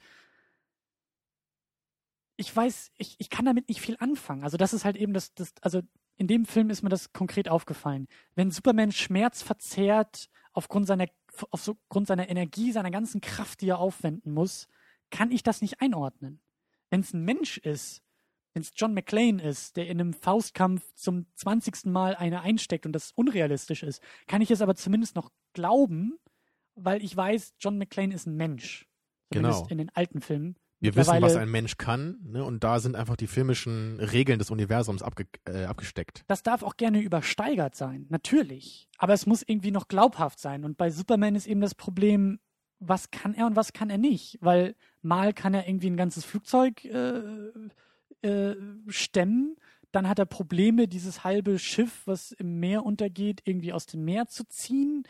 ich 2.35 2.53
weiß, 2.53 2.91
ich, 2.97 3.15
ich 3.17 3.29
kann 3.29 3.45
damit 3.45 3.69
nicht 3.69 3.79
viel 3.79 3.95
anfangen. 3.99 4.43
Also 4.43 4.57
das 4.57 4.73
ist 4.73 4.83
halt 4.83 4.97
eben 4.97 5.13
das, 5.13 5.33
das, 5.33 5.53
also 5.61 5.81
in 6.17 6.27
dem 6.27 6.45
Film 6.45 6.69
ist 6.69 6.83
mir 6.83 6.89
das 6.89 7.13
konkret 7.13 7.47
aufgefallen. 7.47 8.09
Wenn 8.35 8.51
Superman 8.51 8.91
Schmerz 8.91 9.41
verzehrt 9.41 10.29
aufgrund 10.51 10.85
seiner, 10.85 11.07
aufgrund 11.49 12.07
seiner 12.07 12.27
Energie, 12.27 12.73
seiner 12.73 12.91
ganzen 12.91 13.21
Kraft, 13.21 13.61
die 13.61 13.69
er 13.69 13.79
aufwenden 13.79 14.33
muss, 14.33 14.67
kann 15.09 15.31
ich 15.31 15.43
das 15.43 15.61
nicht 15.61 15.79
einordnen. 15.79 16.41
Wenn 16.89 16.99
es 16.99 17.13
ein 17.13 17.23
Mensch 17.23 17.57
ist, 17.57 18.03
wenn 18.51 18.63
es 18.63 18.73
John 18.75 18.93
McClane 18.93 19.41
ist, 19.41 19.77
der 19.77 19.87
in 19.87 20.01
einem 20.01 20.13
Faustkampf 20.13 20.93
zum 20.95 21.25
20. 21.35 21.85
Mal 21.85 22.17
eine 22.17 22.41
einsteckt 22.41 22.85
und 22.85 22.91
das 22.91 23.13
unrealistisch 23.13 23.83
ist, 23.83 24.03
kann 24.27 24.41
ich 24.41 24.51
es 24.51 24.61
aber 24.61 24.75
zumindest 24.75 25.15
noch 25.15 25.31
glauben, 25.53 26.19
weil 26.77 27.03
ich 27.03 27.15
weiß, 27.15 27.55
John 27.59 27.77
McClane 27.77 28.13
ist 28.13 28.25
ein 28.27 28.35
Mensch. 28.35 28.87
Zumindest 29.33 29.59
Genau. 29.59 29.71
in 29.71 29.77
den 29.77 29.89
alten 29.89 30.21
Filmen. 30.21 30.55
Wir 30.79 30.95
wissen, 30.95 31.21
was 31.21 31.35
ein 31.35 31.49
Mensch 31.49 31.77
kann, 31.77 32.19
ne, 32.23 32.43
und 32.43 32.63
da 32.63 32.79
sind 32.79 32.95
einfach 32.95 33.15
die 33.15 33.25
filmischen 33.25 33.99
Regeln 33.99 34.37
des 34.37 34.51
Universums 34.51 35.01
abge 35.01 35.25
äh, 35.45 35.65
abgesteckt. 35.65 36.23
Das 36.27 36.43
darf 36.43 36.61
auch 36.61 36.77
gerne 36.77 37.01
übersteigert 37.01 37.75
sein, 37.75 38.05
natürlich. 38.09 38.87
Aber 38.99 39.13
es 39.13 39.25
muss 39.25 39.41
irgendwie 39.41 39.71
noch 39.71 39.87
glaubhaft 39.87 40.39
sein. 40.39 40.63
Und 40.63 40.77
bei 40.77 40.91
Superman 40.91 41.33
ist 41.33 41.47
eben 41.47 41.61
das 41.61 41.73
Problem, 41.73 42.39
was 42.79 43.09
kann 43.09 43.33
er 43.33 43.47
und 43.47 43.55
was 43.55 43.73
kann 43.73 43.89
er 43.89 43.97
nicht? 43.97 44.37
Weil 44.39 44.75
mal 45.01 45.33
kann 45.33 45.55
er 45.55 45.67
irgendwie 45.67 45.89
ein 45.89 45.97
ganzes 45.97 46.25
Flugzeug 46.25 46.85
äh, 46.85 47.49
äh, 48.21 48.55
stemmen, 48.87 49.55
dann 49.91 50.07
hat 50.07 50.19
er 50.19 50.25
Probleme, 50.25 50.87
dieses 50.87 51.23
halbe 51.23 51.57
Schiff, 51.57 52.03
was 52.05 52.33
im 52.33 52.59
Meer 52.59 52.85
untergeht, 52.85 53.41
irgendwie 53.45 53.73
aus 53.73 53.85
dem 53.87 54.05
Meer 54.05 54.27
zu 54.27 54.43
ziehen. 54.47 55.03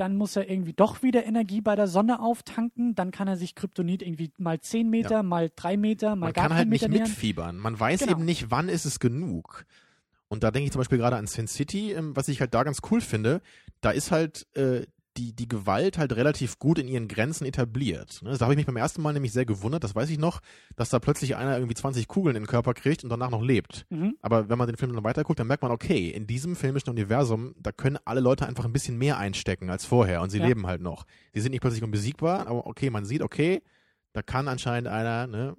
Dann 0.00 0.16
muss 0.16 0.34
er 0.34 0.48
irgendwie 0.48 0.72
doch 0.72 1.02
wieder 1.02 1.26
Energie 1.26 1.60
bei 1.60 1.76
der 1.76 1.86
Sonne 1.86 2.20
auftanken. 2.20 2.94
Dann 2.94 3.10
kann 3.10 3.28
er 3.28 3.36
sich 3.36 3.54
Kryptonit 3.54 4.00
irgendwie 4.02 4.30
mal 4.38 4.58
10 4.58 4.88
Meter, 4.88 5.22
mal 5.22 5.50
3 5.54 5.76
Meter, 5.76 6.16
mal 6.16 6.26
Man 6.28 6.32
gar 6.32 6.44
kann 6.44 6.54
halt 6.54 6.60
keinen 6.62 6.70
nicht 6.70 6.82
Meter 6.82 6.92
nähern. 6.92 7.08
mitfiebern. 7.08 7.56
Man 7.58 7.78
weiß 7.78 8.00
Genau. 8.00 8.12
eben 8.12 8.24
nicht, 8.24 8.50
wann 8.50 8.70
ist 8.70 8.86
es 8.86 8.98
genug. 8.98 9.66
Und 10.28 10.42
da 10.42 10.50
denke 10.50 10.64
ich 10.66 10.72
zum 10.72 10.80
Beispiel 10.80 10.96
gerade 10.98 11.16
an 11.16 11.26
Sin 11.26 11.48
City, 11.48 11.92
ähm, 11.92 12.16
was 12.16 12.28
ich 12.28 12.40
halt 12.40 12.54
da 12.54 12.62
ganz 12.62 12.78
cool 12.90 13.00
finde. 13.02 13.42
Da 13.82 13.90
ist 13.90 14.10
halt 14.10 14.46
äh, 14.56 14.86
die, 15.20 15.32
die 15.34 15.48
Gewalt 15.48 15.98
halt 15.98 16.16
relativ 16.16 16.58
gut 16.58 16.78
in 16.78 16.88
ihren 16.88 17.06
Grenzen 17.06 17.44
etabliert. 17.44 18.20
Ne? 18.22 18.30
Da 18.36 18.40
habe 18.46 18.54
ich 18.54 18.56
mich 18.56 18.64
beim 18.66 18.76
ersten 18.76 19.02
Mal 19.02 19.12
nämlich 19.12 19.32
sehr 19.32 19.44
gewundert, 19.44 19.84
das 19.84 19.94
weiß 19.94 20.08
ich 20.08 20.18
noch, 20.18 20.40
dass 20.76 20.88
da 20.88 20.98
plötzlich 20.98 21.36
einer 21.36 21.56
irgendwie 21.56 21.74
20 21.74 22.08
Kugeln 22.08 22.36
in 22.36 22.42
den 22.44 22.48
Körper 22.48 22.72
kriegt 22.72 23.04
und 23.04 23.10
danach 23.10 23.28
noch 23.30 23.42
lebt. 23.42 23.84
Mhm. 23.90 24.16
Aber 24.22 24.48
wenn 24.48 24.56
man 24.56 24.66
den 24.66 24.76
Film 24.78 24.94
dann 24.94 25.04
weiter 25.04 25.22
guckt, 25.24 25.38
dann 25.38 25.46
merkt 25.46 25.62
man, 25.62 25.72
okay, 25.72 26.08
in 26.08 26.26
diesem 26.26 26.56
filmischen 26.56 26.88
Universum, 26.90 27.54
da 27.60 27.70
können 27.72 27.98
alle 28.06 28.20
Leute 28.20 28.46
einfach 28.46 28.64
ein 28.64 28.72
bisschen 28.72 28.96
mehr 28.96 29.18
einstecken 29.18 29.68
als 29.70 29.84
vorher 29.84 30.22
und 30.22 30.30
sie 30.30 30.38
Ja. 30.38 30.46
leben 30.46 30.66
halt 30.66 30.80
noch. 30.80 31.04
Sie 31.34 31.40
sind 31.40 31.52
nicht 31.52 31.60
plötzlich 31.60 31.82
unbesiegbar, 31.84 32.46
aber 32.46 32.66
okay, 32.66 32.88
man 32.88 33.04
sieht, 33.04 33.20
okay, 33.22 33.62
da 34.14 34.22
kann 34.22 34.48
anscheinend 34.48 34.88
einer, 34.88 35.26
ne, 35.26 35.56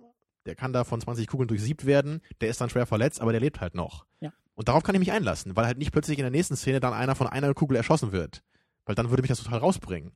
der 0.47 0.55
kann 0.55 0.73
da 0.73 0.83
von 0.83 0.99
20 0.99 1.27
Kugeln 1.27 1.47
durchsiebt 1.47 1.85
werden, 1.85 2.21
der 2.41 2.49
ist 2.49 2.59
dann 2.59 2.69
schwer 2.71 2.87
verletzt, 2.87 3.21
aber 3.21 3.31
der 3.31 3.41
lebt 3.41 3.61
halt 3.61 3.75
noch. 3.75 4.05
Ja. 4.21 4.33
Und 4.55 4.67
darauf 4.67 4.83
kann 4.83 4.95
ich 4.95 4.99
mich 4.99 5.11
einlassen, 5.11 5.55
weil 5.55 5.65
halt 5.65 5.77
nicht 5.77 5.91
plötzlich 5.91 6.17
in 6.17 6.23
der 6.23 6.31
nächsten 6.31 6.55
Szene 6.55 6.79
dann 6.79 6.93
einer 6.93 7.15
von 7.15 7.27
einer 7.27 7.53
Kugel 7.53 7.77
erschossen 7.77 8.11
wird. 8.11 8.41
Weil 8.85 8.95
dann 8.95 9.09
würde 9.09 9.21
mich 9.21 9.29
das 9.29 9.43
total 9.43 9.59
rausbringen. 9.59 10.13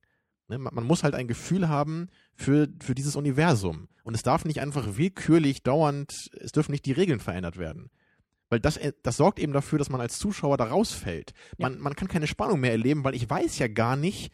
Ne, 0.48 0.60
man, 0.60 0.74
man 0.74 0.84
muss 0.84 1.04
halt 1.04 1.16
ein 1.16 1.28
Gefühl 1.28 1.70
haben 1.70 2.10
für, 2.36 2.68
für 2.82 2.94
dieses 2.94 3.16
Universum. 3.16 3.88
Und 4.04 4.14
es 4.14 4.24
darf 4.24 4.46
nicht 4.46 4.62
einfach 4.62 4.98
willkürlich 4.98 5.64
dauernd, 5.64 6.30
es 6.40 6.52
dürfen 6.52 6.72
nicht 6.72 6.86
die 6.86 6.92
Regeln 6.92 7.20
verändert 7.20 7.58
werden. 7.58 7.90
Weil 8.50 8.60
das, 8.60 8.78
äh, 8.78 8.94
das 9.02 9.18
sorgt 9.18 9.40
eben 9.40 9.54
dafür, 9.54 9.80
dass 9.80 9.90
man 9.90 10.02
als 10.02 10.20
Zuschauer 10.20 10.58
da 10.58 10.66
rausfällt. 10.66 11.34
Man, 11.58 11.80
man 11.80 11.96
kann 11.96 12.08
keine 12.08 12.28
Spannung 12.28 12.60
mehr 12.60 12.72
erleben, 12.72 13.04
weil 13.04 13.16
ich 13.16 13.28
weiß 13.28 13.58
ja 13.58 13.68
gar 13.68 13.96
nicht, 13.96 14.32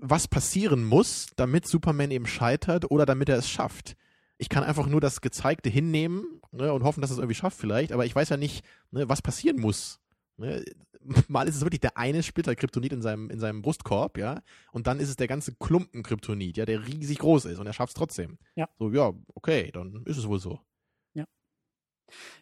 was 0.00 0.28
passieren 0.28 0.84
muss, 0.84 1.28
damit 1.36 1.66
Superman 1.66 2.10
eben 2.10 2.26
scheitert 2.26 2.90
oder 2.90 3.06
damit 3.06 3.28
er 3.28 3.38
es 3.38 3.48
schafft. 3.48 3.96
Ich 4.38 4.48
kann 4.48 4.64
einfach 4.64 4.86
nur 4.86 5.00
das 5.00 5.20
Gezeigte 5.20 5.68
hinnehmen 5.68 6.40
ne, 6.52 6.72
und 6.72 6.84
hoffen, 6.84 7.00
dass 7.00 7.10
es 7.10 7.18
irgendwie 7.18 7.34
schafft 7.34 7.58
vielleicht, 7.58 7.92
aber 7.92 8.06
ich 8.06 8.14
weiß 8.14 8.28
ja 8.28 8.36
nicht, 8.36 8.64
ne, 8.90 9.08
was 9.08 9.22
passieren 9.22 9.60
muss. 9.60 10.00
Ne? 10.36 10.64
Mal 11.28 11.48
ist 11.48 11.56
es 11.56 11.62
wirklich 11.62 11.80
der 11.80 11.96
eine 11.96 12.22
Splitter 12.22 12.54
Kryptonit 12.54 12.92
in 12.92 13.02
seinem, 13.02 13.30
in 13.30 13.38
seinem 13.38 13.62
Brustkorb, 13.62 14.18
ja, 14.18 14.42
und 14.72 14.86
dann 14.86 15.00
ist 15.00 15.08
es 15.08 15.16
der 15.16 15.28
ganze 15.28 15.54
Klumpen 15.54 16.02
Kryptonit, 16.02 16.56
ja, 16.56 16.64
der 16.64 16.86
riesig 16.86 17.18
groß 17.18 17.46
ist 17.46 17.58
und 17.58 17.66
er 17.66 17.72
schafft 17.72 17.90
es 17.90 17.94
trotzdem. 17.94 18.38
Ja. 18.56 18.68
So, 18.78 18.90
ja, 18.90 19.12
okay, 19.34 19.70
dann 19.72 20.04
ist 20.04 20.18
es 20.18 20.28
wohl 20.28 20.38
so. 20.38 20.60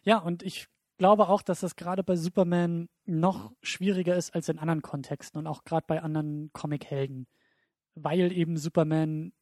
Ja, 0.03 0.19
und 0.19 0.43
ich 0.43 0.67
glaube 0.97 1.29
auch, 1.29 1.41
dass 1.41 1.59
das 1.59 1.75
gerade 1.75 2.03
bei 2.03 2.15
Superman 2.15 2.89
noch 3.05 3.53
schwieriger 3.61 4.15
ist 4.15 4.33
als 4.33 4.49
in 4.49 4.59
anderen 4.59 4.81
Kontexten 4.81 5.39
und 5.39 5.47
auch 5.47 5.63
gerade 5.63 5.85
bei 5.87 6.01
anderen 6.01 6.51
Comichelden, 6.53 7.27
weil 7.95 8.31
eben 8.31 8.57
Superman 8.57 9.33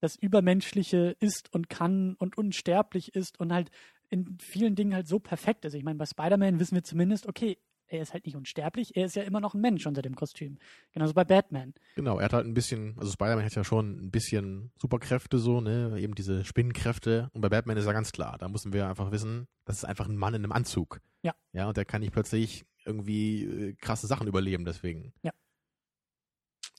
das 0.00 0.16
Übermenschliche 0.16 1.16
ist 1.20 1.52
und 1.52 1.68
kann 1.68 2.14
und 2.14 2.38
unsterblich 2.38 3.14
ist 3.14 3.38
und 3.38 3.52
halt 3.52 3.70
in 4.08 4.38
vielen 4.40 4.74
Dingen 4.74 4.94
halt 4.94 5.06
so 5.06 5.18
perfekt 5.18 5.64
ist. 5.64 5.74
Ich 5.74 5.84
meine, 5.84 5.98
bei 5.98 6.06
Spider-Man 6.06 6.58
wissen 6.58 6.74
wir 6.74 6.84
zumindest, 6.84 7.26
okay, 7.26 7.58
er 7.90 8.02
ist 8.02 8.12
halt 8.12 8.24
nicht 8.24 8.36
unsterblich, 8.36 8.96
er 8.96 9.06
ist 9.06 9.16
ja 9.16 9.22
immer 9.24 9.40
noch 9.40 9.54
ein 9.54 9.60
Mensch 9.60 9.86
unter 9.86 10.00
dem 10.00 10.14
Kostüm. 10.14 10.58
Genauso 10.92 11.12
bei 11.12 11.24
Batman. 11.24 11.74
Genau, 11.96 12.18
er 12.18 12.26
hat 12.26 12.32
halt 12.32 12.46
ein 12.46 12.54
bisschen, 12.54 12.96
also 12.98 13.10
Spider-Man 13.10 13.44
hat 13.44 13.54
ja 13.54 13.64
schon 13.64 14.06
ein 14.06 14.10
bisschen 14.10 14.70
Superkräfte 14.80 15.38
so, 15.38 15.60
ne, 15.60 15.98
eben 15.98 16.14
diese 16.14 16.44
Spinnenkräfte. 16.44 17.30
Und 17.32 17.40
bei 17.40 17.48
Batman 17.48 17.76
ist 17.76 17.86
ja 17.86 17.92
ganz 17.92 18.12
klar, 18.12 18.38
da 18.38 18.48
müssen 18.48 18.72
wir 18.72 18.88
einfach 18.88 19.10
wissen, 19.10 19.48
das 19.64 19.78
ist 19.78 19.84
einfach 19.84 20.08
ein 20.08 20.16
Mann 20.16 20.34
in 20.34 20.44
einem 20.44 20.52
Anzug. 20.52 21.00
Ja. 21.22 21.34
Ja, 21.52 21.68
und 21.68 21.76
der 21.76 21.84
kann 21.84 22.00
nicht 22.00 22.12
plötzlich 22.12 22.64
irgendwie 22.84 23.44
äh, 23.44 23.74
krasse 23.74 24.06
Sachen 24.06 24.28
überleben 24.28 24.64
deswegen. 24.64 25.12
Ja. 25.22 25.32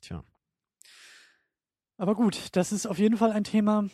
Tja. 0.01 0.24
Aber 1.97 2.16
gut, 2.16 2.47
das 2.53 2.72
ist 2.72 2.88
auf 2.88 2.97
jeden 2.97 3.18
Fall 3.18 3.32
ein 3.32 3.43
Thema, 3.43 3.88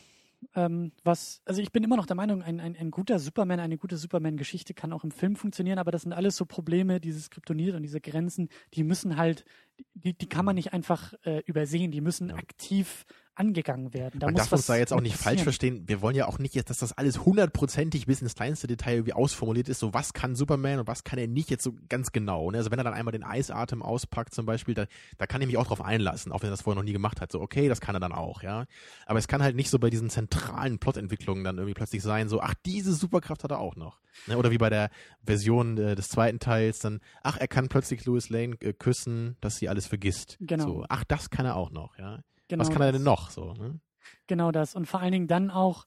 ähm, 0.56 0.92
was, 1.04 1.42
also 1.46 1.62
ich 1.62 1.72
bin 1.72 1.84
immer 1.84 1.98
noch 1.98 2.06
der 2.06 2.16
Meinung, 2.16 2.42
ein, 2.42 2.60
ein, 2.60 2.76
ein 2.76 2.92
guter 2.92 3.20
Superman, 3.20 3.60
eine 3.60 3.78
gute 3.78 3.98
Superman-Geschichte 3.98 4.74
kann 4.74 4.94
auch 4.94 5.04
im 5.04 5.12
Film 5.12 5.36
funktionieren, 5.36 5.80
aber 5.80 5.92
das 5.92 6.04
sind 6.04 6.14
alles 6.14 6.38
so 6.38 6.46
Probleme, 6.46 7.00
dieses 7.00 7.30
Kryptonit 7.30 7.76
und 7.76 7.84
diese 7.84 8.02
Grenzen, 8.02 8.50
die 8.74 8.84
müssen 8.84 9.18
halt, 9.18 9.46
die, 9.94 10.18
die 10.18 10.30
kann 10.30 10.46
man 10.46 10.56
nicht 10.56 10.74
einfach 10.74 11.14
äh, 11.24 11.40
übersehen, 11.46 11.92
die 11.92 12.02
müssen 12.02 12.30
Ja. 12.30 12.36
aktiv 12.36 13.06
angegangen 13.38 13.94
werden. 13.94 14.20
Da 14.20 14.28
Man 14.28 14.34
muss 14.34 14.44
darf 14.44 14.54
uns 14.54 14.66
da 14.66 14.76
jetzt 14.76 14.92
auch 14.92 15.02
nicht 15.02 15.16
falsch 15.16 15.44
verstehen. 15.44 15.84
Wir 15.88 16.02
wollen 16.02 16.16
ja 16.16 16.28
auch 16.28 16.40
nicht 16.40 16.56
jetzt, 16.56 16.72
dass 16.72 16.80
das 16.80 16.94
alles 16.98 17.24
hundertprozentig 17.24 18.08
bis 18.08 18.22
ins 18.22 18.34
kleinste 18.34 18.66
Detail 18.66 18.96
irgendwie 18.96 19.14
ausformuliert 19.14 19.70
ist. 19.70 19.78
So, 19.80 19.94
was 19.94 20.14
kann 20.14 20.36
Superman 20.36 20.80
und 20.80 20.88
was 20.88 21.04
kann 21.04 21.20
er 21.20 21.28
nicht 21.28 21.52
jetzt 21.52 21.64
so 21.64 21.76
ganz 21.88 22.12
genau. 22.12 22.50
Ne? 22.50 22.58
Also 22.58 22.72
wenn 22.72 22.80
er 22.80 22.84
dann 22.84 22.96
einmal 22.96 23.12
den 23.12 23.24
Eisatem 23.24 23.84
auspackt 23.84 24.34
zum 24.34 24.48
Beispiel, 24.48 24.74
da, 24.74 24.88
da 25.20 25.28
kann 25.28 25.42
ich 25.42 25.48
mich 25.48 25.58
auch 25.58 25.68
drauf 25.68 25.82
einlassen, 25.82 26.32
auch 26.32 26.42
wenn 26.42 26.48
er 26.48 26.52
das 26.52 26.64
vorher 26.64 26.82
noch 26.82 26.86
nie 26.86 26.94
gemacht 26.94 27.22
hat. 27.22 27.32
So, 27.32 27.40
okay, 27.40 27.68
das 27.70 27.80
kann 27.80 27.96
er 27.96 28.00
dann 28.00 28.12
auch, 28.12 28.42
ja. 28.42 28.66
Aber 29.06 29.20
es 29.20 29.28
kann 29.28 29.44
halt 29.44 29.56
nicht 29.56 29.70
so 29.70 29.78
bei 29.78 29.92
diesen 29.92 30.10
zentralen 30.10 30.80
Plotentwicklungen 30.80 31.44
dann 31.44 31.58
irgendwie 31.58 31.76
plötzlich 31.76 32.02
sein, 32.02 32.30
so, 32.30 32.42
ach, 32.42 32.56
diese 32.66 32.94
Superkraft 32.94 33.44
hat 33.44 33.52
er 33.52 33.60
auch 33.60 33.76
noch. 33.76 34.00
Ne? 34.26 34.36
Oder 34.38 34.50
wie 34.50 34.58
bei 34.58 34.72
der 34.72 34.90
Version 35.24 35.78
äh, 35.78 35.94
des 35.94 36.10
zweiten 36.10 36.40
Teils, 36.40 36.80
dann, 36.80 37.02
ach, 37.22 37.38
er 37.38 37.48
kann 37.48 37.70
plötzlich 37.70 38.04
Louis 38.06 38.30
Lane 38.30 38.56
äh, 38.62 38.74
küssen, 38.74 39.38
dass 39.42 39.58
sie 39.58 39.67
alles 39.70 39.88
vergisst. 39.88 40.38
Genau. 40.40 40.64
So, 40.64 40.86
ach, 40.90 41.04
das 41.04 41.30
kann 41.30 41.46
er 41.46 41.56
auch 41.56 41.72
noch, 41.72 41.98
ja. 41.98 42.20
Genau 42.48 42.62
was 42.62 42.70
kann 42.70 42.82
er 42.82 42.92
das. 42.92 43.00
denn 43.00 43.06
noch? 43.06 43.30
So, 43.30 43.54
ne? 43.54 43.80
Genau 44.28 44.52
das. 44.52 44.76
Und 44.76 44.86
vor 44.86 45.02
allen 45.02 45.12
Dingen 45.12 45.28
dann 45.28 45.52
auch 45.52 45.86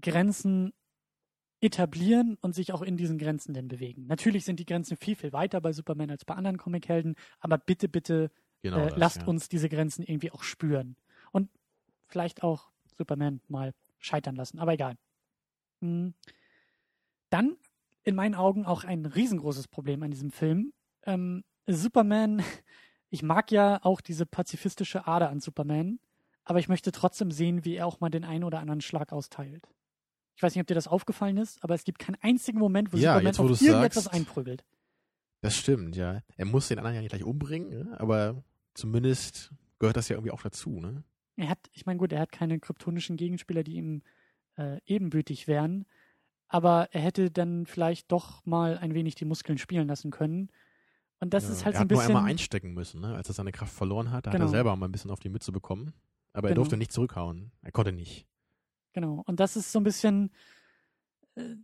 Grenzen 0.00 0.72
etablieren 1.60 2.36
und 2.40 2.54
sich 2.54 2.72
auch 2.72 2.82
in 2.82 2.96
diesen 2.96 3.18
Grenzen 3.18 3.52
denn 3.52 3.66
bewegen. 3.66 4.06
Natürlich 4.06 4.44
sind 4.44 4.60
die 4.60 4.66
Grenzen 4.66 4.96
viel, 4.96 5.16
viel 5.16 5.32
weiter 5.32 5.60
bei 5.60 5.72
Superman 5.72 6.10
als 6.10 6.24
bei 6.24 6.34
anderen 6.34 6.56
Comichelden, 6.56 7.16
aber 7.40 7.58
bitte, 7.58 7.88
bitte 7.88 8.30
Genau 8.62 8.78
äh, 8.78 8.88
das, 8.90 8.98
lasst 8.98 9.22
ja. 9.22 9.26
uns 9.26 9.48
diese 9.48 9.68
Grenzen 9.68 10.02
irgendwie 10.02 10.30
auch 10.30 10.42
spüren. 10.42 10.96
Und 11.32 11.50
vielleicht 12.06 12.42
auch 12.42 12.70
Superman 12.96 13.40
mal 13.48 13.74
scheitern 13.98 14.36
lassen, 14.36 14.58
aber 14.58 14.74
egal. 14.74 14.96
Hm. 15.80 16.14
Dann 17.30 17.56
in 18.04 18.14
meinen 18.14 18.34
Augen 18.34 18.64
auch 18.64 18.84
ein 18.84 19.04
riesengroßes 19.04 19.68
Problem 19.68 20.02
an 20.02 20.10
diesem 20.10 20.30
Film. 20.30 20.72
Ähm, 21.04 21.44
Superman, 21.66 22.42
ich 23.10 23.22
mag 23.22 23.50
ja 23.50 23.80
auch 23.84 24.00
diese 24.00 24.26
pazifistische 24.26 25.06
Ader 25.06 25.30
an 25.30 25.40
Superman, 25.40 25.98
aber 26.44 26.58
ich 26.58 26.68
möchte 26.68 26.92
trotzdem 26.92 27.30
sehen, 27.30 27.64
wie 27.64 27.74
er 27.76 27.86
auch 27.86 28.00
mal 28.00 28.10
den 28.10 28.24
einen 28.24 28.44
oder 28.44 28.60
anderen 28.60 28.80
Schlag 28.80 29.12
austeilt. 29.12 29.66
Ich 30.36 30.42
weiß 30.42 30.54
nicht, 30.54 30.60
ob 30.60 30.66
dir 30.66 30.74
das 30.74 30.86
aufgefallen 30.88 31.36
ist, 31.36 31.62
aber 31.64 31.74
es 31.74 31.84
gibt 31.84 31.98
keinen 31.98 32.16
einzigen 32.20 32.58
Moment, 32.58 32.92
wo 32.92 32.96
Ja, 32.96 33.14
Superman 33.14 33.26
jetzt, 33.26 33.38
wo 33.38 33.48
auf 33.48 33.60
irgendetwas 33.60 34.04
sagst. 34.04 34.16
einprügelt. 34.16 34.64
Das 35.40 35.56
stimmt, 35.56 35.96
ja. 35.96 36.22
Er 36.36 36.44
muss 36.46 36.68
den 36.68 36.78
anderen 36.78 36.94
ja 36.96 37.00
nicht 37.00 37.10
gleich 37.10 37.24
umbringen, 37.24 37.70
ne? 37.70 38.00
aber 38.00 38.42
zumindest 38.74 39.52
gehört 39.78 39.96
das 39.96 40.08
ja 40.08 40.16
irgendwie 40.16 40.32
auch 40.32 40.42
dazu, 40.42 40.80
ne? 40.80 41.04
Er 41.36 41.50
hat, 41.50 41.58
ich 41.72 41.86
meine, 41.86 41.98
gut, 41.98 42.12
er 42.12 42.20
hat 42.20 42.32
keine 42.32 42.58
kryptonischen 42.58 43.16
Gegenspieler, 43.16 43.62
die 43.62 43.76
ihm 43.76 44.02
äh, 44.56 44.80
ebenbürtig 44.86 45.46
wären, 45.46 45.86
aber 46.48 46.88
er 46.92 47.00
hätte 47.02 47.30
dann 47.30 47.66
vielleicht 47.66 48.10
doch 48.10 48.44
mal 48.44 48.76
ein 48.78 48.94
wenig 48.94 49.14
die 49.14 49.24
Muskeln 49.24 49.58
spielen 49.58 49.86
lassen 49.86 50.10
können. 50.10 50.50
Und 51.20 51.34
das 51.34 51.44
ja. 51.44 51.50
ist 51.50 51.64
halt 51.64 51.74
er 51.74 51.78
so 51.78 51.82
ein 51.82 51.84
hat 51.84 51.90
nur 51.90 51.98
bisschen. 52.00 52.16
einmal 52.16 52.30
einstecken 52.30 52.74
müssen, 52.74 53.00
ne? 53.00 53.14
Als 53.14 53.28
er 53.28 53.34
seine 53.34 53.52
Kraft 53.52 53.72
verloren 53.74 54.10
hat, 54.12 54.26
da 54.26 54.30
hat 54.30 54.36
Genau. 54.36 54.46
er 54.46 54.50
selber 54.50 54.76
mal 54.76 54.86
ein 54.86 54.92
bisschen 54.92 55.10
auf 55.10 55.20
die 55.20 55.28
Mütze 55.28 55.50
bekommen. 55.52 55.92
Aber 56.32 56.48
er 56.48 56.50
Genau. 56.50 56.60
durfte 56.60 56.76
nicht 56.76 56.92
zurückhauen. 56.92 57.50
Er 57.62 57.72
konnte 57.72 57.92
nicht. 57.92 58.26
Genau. 58.92 59.22
Und 59.26 59.40
das 59.40 59.56
ist 59.56 59.72
so 59.72 59.80
ein 59.80 59.84
bisschen. 59.84 60.30
Äh, 61.34 61.56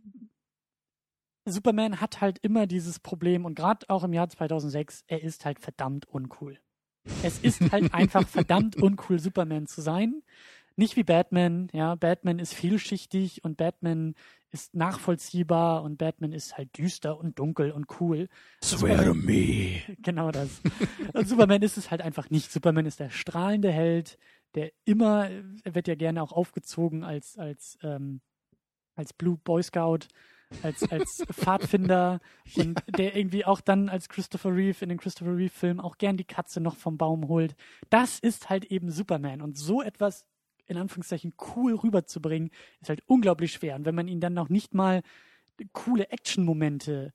Superman 1.47 2.01
hat 2.01 2.21
halt 2.21 2.39
immer 2.39 2.65
dieses 2.65 2.99
Problem 2.99 3.45
und 3.45 3.53
gerade 3.55 3.87
auch 3.89 4.03
im 4.03 4.13
Jahr 4.13 4.27
2006, 4.29 5.03
er 5.07 5.21
ist 5.21 5.45
halt 5.45 5.59
verdammt 5.59 6.07
uncool. 6.07 6.59
Es 7.21 7.37
ist 7.39 7.61
halt 7.71 7.93
einfach 7.93 8.27
verdammt 8.27 8.75
uncool, 8.77 9.19
Superman 9.19 9.67
zu 9.67 9.81
sein. 9.81 10.23
Nicht 10.77 10.97
wie 10.97 11.03
Batman, 11.03 11.69
ja. 11.71 11.95
Batman 11.95 12.39
ist 12.39 12.53
vielschichtig 12.53 13.43
und 13.43 13.57
Batman 13.57 14.15
ist 14.51 14.73
nachvollziehbar 14.73 15.83
und 15.83 15.97
Batman 15.97 16.31
ist 16.31 16.57
halt 16.57 16.77
düster 16.77 17.17
und 17.17 17.39
dunkel 17.39 17.71
und 17.71 17.99
cool. 17.99 18.29
Swear 18.63 19.03
to 19.03 19.13
me. 19.13 19.81
Genau 19.99 20.31
das. 20.31 20.61
Und 21.13 21.27
Superman 21.27 21.61
ist 21.61 21.77
es 21.77 21.91
halt 21.91 22.01
einfach 22.01 22.29
nicht. 22.29 22.51
Superman 22.51 22.85
ist 22.85 22.99
der 22.99 23.09
strahlende 23.09 23.71
Held, 23.71 24.17
der 24.55 24.71
immer, 24.85 25.29
er 25.29 25.75
wird 25.75 25.87
ja 25.87 25.95
gerne 25.95 26.23
auch 26.23 26.31
aufgezogen 26.31 27.03
als, 27.03 27.37
als, 27.37 27.77
ähm, 27.83 28.21
als 28.95 29.13
Blue 29.13 29.37
Boy 29.37 29.61
Scout, 29.61 30.07
als, 30.63 30.89
als 30.89 31.25
Pfadfinder 31.31 32.21
und 32.55 32.81
der 32.87 33.15
irgendwie 33.15 33.45
auch 33.45 33.61
dann 33.61 33.89
als 33.89 34.09
Christopher 34.09 34.55
Reeve 34.55 34.83
in 34.83 34.89
den 34.89 34.97
Christopher 34.97 35.35
Reeve 35.35 35.49
Film 35.49 35.79
auch 35.79 35.97
gern 35.97 36.17
die 36.17 36.23
Katze 36.23 36.61
noch 36.61 36.77
vom 36.77 36.97
Baum 36.97 37.27
holt. 37.27 37.55
Das 37.89 38.19
ist 38.19 38.49
halt 38.49 38.65
eben 38.65 38.89
Superman 38.89 39.41
und 39.41 39.57
so 39.57 39.81
etwas 39.81 40.25
in 40.67 40.77
Anführungszeichen 40.77 41.33
cool 41.55 41.75
rüberzubringen, 41.75 42.51
ist 42.81 42.89
halt 42.89 43.03
unglaublich 43.07 43.53
schwer. 43.53 43.75
Und 43.75 43.85
wenn 43.85 43.95
man 43.95 44.07
ihn 44.07 44.19
dann 44.19 44.33
noch 44.33 44.49
nicht 44.49 44.73
mal 44.73 45.01
coole 45.73 46.09
Action-Momente 46.09 47.13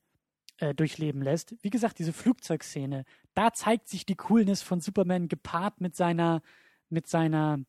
äh, 0.59 0.75
durchleben 0.75 1.23
lässt. 1.23 1.55
Wie 1.63 1.71
gesagt, 1.71 1.99
diese 1.99 2.13
Flugzeugszene, 2.13 3.05
da 3.35 3.53
zeigt 3.53 3.89
sich 3.89 4.07
die 4.07 4.17
Coolness 4.17 4.63
von 4.63 4.81
Superman 4.81 5.29
gepaart 5.29 5.81
mit 5.81 5.97
seiner, 5.97 6.43
mit 6.89 7.07
seiner, 7.07 7.61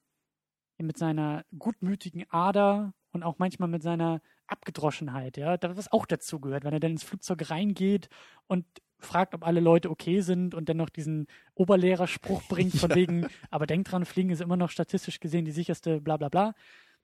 mit 0.77 0.97
seiner 0.97 1.45
gutmütigen 1.57 2.25
Ader 2.29 2.93
und 3.11 3.23
auch 3.23 3.39
manchmal 3.39 3.69
mit 3.69 3.83
seiner 3.83 4.21
Abgedroschenheit, 4.47 5.37
ja, 5.37 5.57
was 5.61 5.91
auch 5.91 6.05
dazu 6.05 6.39
gehört, 6.39 6.65
wenn 6.65 6.73
er 6.73 6.79
dann 6.81 6.91
ins 6.91 7.03
Flugzeug 7.03 7.49
reingeht 7.49 8.09
und 8.47 8.65
fragt, 9.05 9.33
ob 9.33 9.45
alle 9.45 9.59
Leute 9.59 9.89
okay 9.89 10.21
sind 10.21 10.53
und 10.55 10.69
dann 10.69 10.77
noch 10.77 10.89
diesen 10.89 11.27
Oberlehrerspruch 11.55 12.43
bringt 12.47 12.75
von 12.75 12.89
Ja. 12.91 12.95
wegen, 12.95 13.27
aber 13.49 13.65
denkt 13.67 13.91
dran, 13.91 14.05
Fliegen 14.05 14.29
ist 14.29 14.41
immer 14.41 14.57
noch 14.57 14.69
statistisch 14.69 15.19
gesehen 15.19 15.45
die 15.45 15.51
sicherste, 15.51 16.01
bla 16.01 16.17
bla 16.17 16.29
bla. 16.29 16.53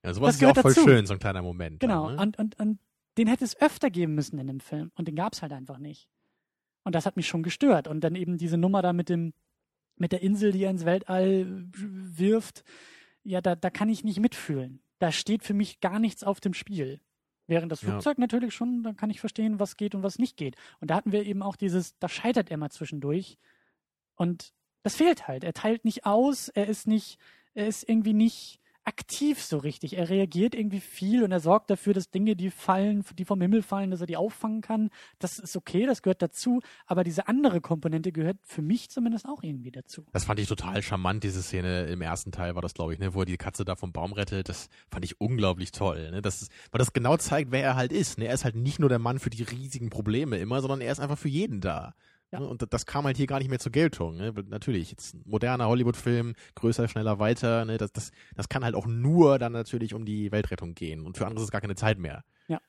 Ja, 0.04 0.14
sowas 0.14 0.28
Das 0.30 0.36
ist 0.36 0.42
ja 0.42 0.52
auch 0.52 0.56
voll 0.58 0.74
dazu. 0.74 0.88
schön, 0.88 1.06
so 1.06 1.14
ein 1.14 1.20
kleiner 1.20 1.42
Moment. 1.42 1.80
Genau, 1.80 2.08
Dann, 2.08 2.16
ne? 2.16 2.22
und, 2.22 2.40
und, 2.40 2.60
und 2.60 2.80
den 3.18 3.28
hätte 3.28 3.44
es 3.46 3.60
öfter 3.60 3.90
geben 3.90 4.14
müssen 4.16 4.38
in 4.40 4.48
dem 4.48 4.60
Film. 4.60 4.92
Und 4.96 5.08
den 5.08 5.16
gab 5.16 5.34
es 5.34 5.42
halt 5.42 5.52
einfach 5.52 5.80
nicht. 5.80 6.08
Und 6.84 6.94
das 6.94 7.06
hat 7.06 7.18
mich 7.18 7.28
schon 7.28 7.44
gestört. 7.44 7.88
Und 7.88 8.02
dann 8.02 8.16
eben 8.16 8.38
diese 8.38 8.58
Nummer 8.58 8.82
da 8.82 8.94
mit 8.94 9.10
dem, 9.10 9.34
mit 9.96 10.12
der 10.12 10.22
Insel, 10.22 10.52
die 10.52 10.64
er 10.64 10.70
ins 10.72 10.86
Weltall 10.86 11.66
wirft, 11.74 12.64
ja, 13.24 13.42
da, 13.42 13.56
da 13.56 13.70
kann 13.72 13.90
ich 13.90 14.04
nicht 14.04 14.20
mitfühlen. 14.20 14.82
Da 15.00 15.12
steht 15.12 15.44
für 15.44 15.54
mich 15.56 15.80
gar 15.80 16.00
nichts 16.00 16.24
auf 16.24 16.40
dem 16.40 16.54
Spiel. 16.54 17.02
Während 17.48 17.72
das 17.72 17.82
Ja. 17.82 17.90
Flugzeug 17.90 18.18
natürlich 18.18 18.54
schon, 18.54 18.84
da 18.84 18.94
kann 18.94 19.10
ich 19.10 19.20
verstehen, 19.20 19.60
was 19.60 19.78
geht 19.78 19.96
und 19.96 20.04
was 20.04 20.20
nicht 20.20 20.38
geht. 20.38 20.56
Und 20.80 20.90
da 20.92 20.96
hatten 20.96 21.12
wir 21.12 21.26
eben 21.26 21.42
auch 21.42 21.56
dieses, 21.56 21.98
da 22.00 22.10
scheitert 22.10 22.52
er 22.52 22.58
mal 22.58 22.70
zwischendurch. 22.72 23.38
Und 24.16 24.54
das 24.84 24.96
fehlt 24.96 25.28
halt. 25.28 25.44
Er 25.44 25.54
teilt 25.54 25.86
nicht 25.86 26.06
aus, 26.06 26.50
er 26.50 26.68
ist 26.68 26.88
nicht, 26.88 27.20
er 27.54 27.68
ist 27.68 27.88
irgendwie 27.88 28.14
nicht 28.14 28.60
aktiv 28.88 29.44
so 29.44 29.58
richtig. 29.58 29.98
Er 29.98 30.10
reagiert 30.10 30.56
irgendwie 30.56 30.80
viel 30.80 31.24
und 31.24 31.32
er 31.32 31.42
sorgt 31.42 31.70
dafür, 31.70 31.94
dass 31.94 32.10
Dinge, 32.10 32.36
die 32.36 32.50
fallen, 32.50 33.04
die 33.18 33.26
vom 33.26 33.42
Himmel 33.42 33.62
fallen, 33.62 33.92
dass 33.92 34.00
er 34.00 34.08
die 34.08 34.16
auffangen 34.16 34.62
kann. 34.62 34.90
Das 35.20 35.40
ist 35.40 35.58
okay, 35.58 35.86
das 35.86 36.02
gehört 36.02 36.22
dazu. 36.22 36.62
Aber 36.86 37.04
diese 37.04 37.28
andere 37.28 37.60
Komponente 37.60 38.12
gehört 38.12 38.38
für 38.44 38.62
mich 38.62 38.90
zumindest 38.90 39.28
auch 39.28 39.44
irgendwie 39.44 39.72
dazu. 39.72 40.06
Das 40.14 40.24
fand 40.24 40.40
ich 40.40 40.48
total 40.48 40.82
charmant, 40.82 41.24
diese 41.24 41.44
Szene 41.44 41.84
im 41.88 42.02
ersten 42.02 42.32
Teil 42.32 42.56
war 42.56 42.62
das, 42.62 42.74
glaube 42.74 42.94
ich, 42.94 43.00
ne, 43.00 43.14
wo 43.14 43.20
er 43.20 43.26
die 43.26 43.38
Katze 43.38 43.66
da 43.66 43.76
vom 43.76 43.92
Baum 43.92 44.14
rettet. 44.14 44.48
Das 44.48 44.70
fand 44.90 45.04
ich 45.04 45.20
unglaublich 45.20 45.72
toll. 45.74 46.10
Ne? 46.12 46.22
Das 46.22 46.42
ist, 46.42 46.52
weil 46.72 46.80
das 46.80 46.94
genau 46.94 47.18
zeigt, 47.18 47.52
wer 47.52 47.64
er 47.64 47.76
halt 47.76 47.92
ist. 47.92 48.18
Ne? 48.18 48.26
Er 48.28 48.34
ist 48.34 48.46
halt 48.46 48.56
nicht 48.56 48.80
nur 48.80 48.90
der 48.90 49.00
Mann 49.00 49.20
für 49.20 49.30
die 49.30 49.44
riesigen 49.44 49.90
Probleme 49.90 50.38
immer, 50.38 50.62
sondern 50.62 50.80
er 50.80 50.94
ist 50.94 51.00
einfach 51.00 51.18
für 51.18 51.30
jeden 51.30 51.60
da. 51.60 51.94
Ja. 52.32 52.40
Ne? 52.40 52.48
Und 52.48 52.66
das 52.74 52.86
kam 52.86 53.06
halt 53.06 53.18
hier 53.18 53.28
gar 53.28 53.40
nicht 53.40 53.50
mehr 53.50 53.60
zur 53.60 53.72
Geltung. 53.72 54.18
Ne? 54.18 54.34
Natürlich, 54.48 54.92
jetzt 54.92 55.16
ein 55.16 55.24
moderner 55.26 55.68
Hollywood-Film, 55.68 56.36
größer, 56.56 56.88
schneller, 56.88 57.20
weiter. 57.20 57.66
Ne? 57.66 57.78
Das, 57.78 57.92
das, 57.92 58.12
das 58.36 58.50
kann 58.50 58.64
halt 58.64 58.76
auch 58.76 58.86
nur 58.88 59.40
dann 59.40 59.54
natürlich 59.54 59.94
um 59.94 60.06
die 60.06 60.32
Weltrettung 60.32 60.76
gehen. 60.76 61.06
Und 61.06 61.18
für 61.18 61.26
andere 61.26 61.42
ist 61.42 61.48
es 61.48 61.52
gar 61.52 61.62
keine 61.62 61.76
Zeit 61.76 62.00
mehr. 62.00 62.24
Ja. 62.48 62.60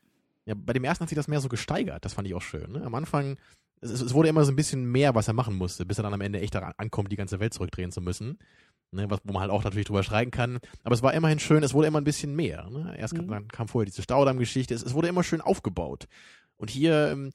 Ja, 0.46 0.54
bei 0.56 0.72
dem 0.72 0.84
ersten 0.84 1.02
hat 1.02 1.08
sich 1.08 1.16
das 1.16 1.28
mehr 1.28 1.40
so 1.40 1.48
gesteigert. 1.48 2.04
Das 2.04 2.14
fand 2.14 2.26
ich 2.28 2.34
auch 2.34 2.42
schön. 2.42 2.72
Ne? 2.72 2.82
Am 2.82 2.94
Anfang 2.94 3.36
es, 3.80 3.90
es 3.90 4.14
wurde 4.14 4.28
immer 4.28 4.44
so 4.44 4.52
ein 4.52 4.56
bisschen 4.56 4.90
mehr, 4.90 5.14
was 5.14 5.28
er 5.28 5.34
machen 5.34 5.56
musste, 5.56 5.86
bis 5.86 5.98
er 5.98 6.02
dann 6.02 6.14
am 6.14 6.20
Ende 6.20 6.40
echt 6.40 6.54
daran 6.54 6.72
ankommt, 6.76 7.12
die 7.12 7.16
ganze 7.16 7.40
Welt 7.40 7.54
zurückdrehen 7.54 7.92
zu 7.92 8.00
müssen. 8.00 8.38
Ne, 8.90 9.10
was, 9.10 9.20
wo 9.22 9.34
man 9.34 9.42
halt 9.42 9.50
auch 9.50 9.64
natürlich 9.64 9.86
drüber 9.86 10.02
schreien 10.02 10.30
kann. 10.30 10.60
Aber 10.82 10.94
es 10.94 11.02
war 11.02 11.12
immerhin 11.12 11.38
schön, 11.38 11.62
es 11.62 11.74
wurde 11.74 11.88
immer 11.88 12.00
ein 12.00 12.04
bisschen 12.04 12.34
mehr. 12.34 12.70
Ne? 12.70 12.94
Erst 12.96 13.12
Mhm. 13.14 13.28
dann 13.28 13.48
kam 13.48 13.68
vorher 13.68 13.84
diese 13.84 14.00
Staudamm-Geschichte. 14.00 14.72
Es, 14.72 14.82
es 14.82 14.94
wurde 14.94 15.08
immer 15.08 15.22
schön 15.22 15.42
aufgebaut. 15.42 16.08
Und 16.56 16.70
hier, 16.70 17.10
ähm, 17.12 17.30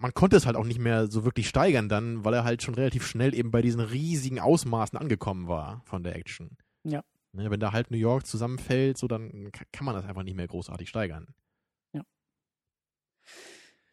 man 0.00 0.14
konnte 0.14 0.36
es 0.36 0.46
halt 0.46 0.56
auch 0.56 0.64
nicht 0.64 0.78
mehr 0.78 1.06
so 1.08 1.24
wirklich 1.24 1.48
steigern 1.48 1.88
dann, 1.88 2.24
weil 2.24 2.34
er 2.34 2.44
halt 2.44 2.62
schon 2.62 2.74
relativ 2.74 3.06
schnell 3.06 3.34
eben 3.34 3.50
bei 3.50 3.62
diesen 3.62 3.80
riesigen 3.80 4.40
Ausmaßen 4.40 4.98
angekommen 4.98 5.48
war 5.48 5.82
von 5.84 6.02
der 6.02 6.16
Action. 6.16 6.56
Ja. 6.84 7.02
Ne, 7.32 7.50
wenn 7.50 7.60
da 7.60 7.72
halt 7.72 7.90
New 7.90 7.96
York 7.98 8.26
zusammenfällt, 8.26 8.96
so 8.98 9.08
dann 9.08 9.50
ka- 9.52 9.64
kann 9.72 9.84
man 9.84 9.94
das 9.94 10.04
einfach 10.04 10.22
nicht 10.22 10.36
mehr 10.36 10.46
großartig 10.46 10.88
steigern. 10.88 11.34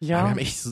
Ja, 0.03 0.27
haben 0.27 0.39
echt, 0.39 0.67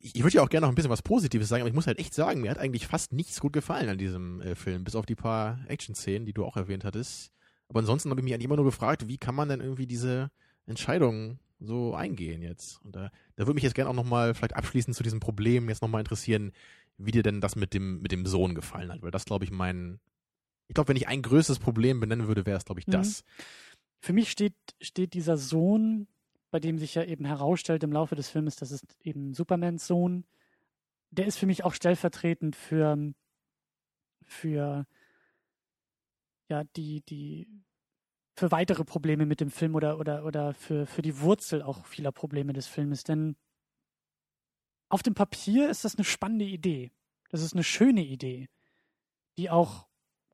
ich 0.00 0.22
würde 0.24 0.36
ja 0.36 0.42
auch 0.42 0.48
gerne 0.48 0.66
noch 0.66 0.72
ein 0.72 0.74
bisschen 0.74 0.90
was 0.90 1.02
Positives 1.02 1.48
sagen, 1.48 1.62
aber 1.62 1.68
ich 1.68 1.74
muss 1.74 1.86
halt 1.86 2.00
echt 2.00 2.14
sagen, 2.14 2.40
mir 2.40 2.50
hat 2.50 2.58
eigentlich 2.58 2.88
fast 2.88 3.12
nichts 3.12 3.38
gut 3.38 3.52
gefallen 3.52 3.88
an 3.88 3.96
diesem 3.96 4.40
äh, 4.40 4.56
Film, 4.56 4.82
bis 4.82 4.96
auf 4.96 5.06
die 5.06 5.14
paar 5.14 5.60
Action-Szenen, 5.68 6.26
die 6.26 6.32
du 6.32 6.44
auch 6.44 6.56
erwähnt 6.56 6.84
hattest. 6.84 7.30
Aber 7.68 7.78
ansonsten 7.78 8.10
habe 8.10 8.20
ich 8.20 8.24
mich 8.24 8.34
eigentlich 8.34 8.46
immer 8.46 8.56
nur 8.56 8.64
gefragt, 8.64 9.06
wie 9.06 9.18
kann 9.18 9.36
man 9.36 9.48
denn 9.48 9.60
irgendwie 9.60 9.86
diese 9.86 10.32
Entscheidung 10.66 11.38
so 11.64 11.94
eingehen 11.94 12.42
jetzt? 12.42 12.80
Und 12.84 12.96
da, 12.96 13.10
da 13.36 13.46
würde 13.46 13.54
mich 13.54 13.64
jetzt 13.64 13.74
gerne 13.74 13.90
auch 13.90 13.94
nochmal 13.94 14.34
vielleicht 14.34 14.56
abschließend 14.56 14.96
zu 14.96 15.02
diesem 15.02 15.20
Problem 15.20 15.68
jetzt 15.68 15.82
nochmal 15.82 16.00
interessieren, 16.00 16.52
wie 16.98 17.10
dir 17.10 17.22
denn 17.22 17.40
das 17.40 17.56
mit 17.56 17.74
dem, 17.74 18.00
mit 18.00 18.12
dem 18.12 18.26
Sohn 18.26 18.54
gefallen 18.54 18.92
hat, 18.92 19.02
weil 19.02 19.10
das 19.10 19.24
glaube 19.24 19.44
ich 19.44 19.50
mein, 19.50 20.00
ich 20.68 20.74
glaube, 20.74 20.88
wenn 20.88 20.96
ich 20.96 21.08
ein 21.08 21.22
größtes 21.22 21.58
Problem 21.58 22.00
benennen 22.00 22.28
würde, 22.28 22.46
wäre 22.46 22.58
es 22.58 22.64
glaube 22.64 22.80
ich 22.80 22.86
Mhm. 22.86 22.92
das. 22.92 23.24
für 24.00 24.12
mich 24.12 24.30
steht, 24.30 24.54
steht 24.80 25.14
dieser 25.14 25.36
Sohn, 25.36 26.08
bei 26.50 26.60
dem 26.60 26.78
sich 26.78 26.94
ja 26.94 27.04
eben 27.04 27.24
herausstellt 27.24 27.82
im 27.82 27.92
Laufe 27.92 28.14
des 28.14 28.28
Filmes, 28.28 28.56
das 28.56 28.70
ist 28.72 28.84
eben 29.00 29.32
Supermans 29.34 29.86
Sohn, 29.86 30.24
der 31.10 31.26
ist 31.26 31.38
für 31.38 31.46
mich 31.46 31.64
auch 31.64 31.74
stellvertretend 31.74 32.56
für, 32.56 33.12
für 34.22 34.86
ja, 36.48 36.64
die, 36.76 37.00
die, 37.02 37.48
für 38.42 38.50
weitere 38.50 38.82
Probleme 38.84 39.24
mit 39.24 39.38
dem 39.38 39.52
Film 39.52 39.76
oder, 39.76 40.00
oder, 40.00 40.24
oder 40.24 40.52
für, 40.52 40.84
für 40.84 41.00
die 41.00 41.20
Wurzel 41.20 41.62
auch 41.62 41.86
vieler 41.86 42.10
Probleme 42.10 42.52
des 42.52 42.66
Filmes. 42.66 43.04
Denn 43.04 43.36
auf 44.88 45.04
dem 45.04 45.14
Papier 45.14 45.70
ist 45.70 45.84
das 45.84 45.94
eine 45.94 46.02
spannende 46.02 46.44
Idee. 46.44 46.90
Das 47.30 47.40
ist 47.40 47.52
eine 47.52 47.62
schöne 47.62 48.02
Idee, 48.04 48.48
die 49.38 49.48
auch 49.48 49.86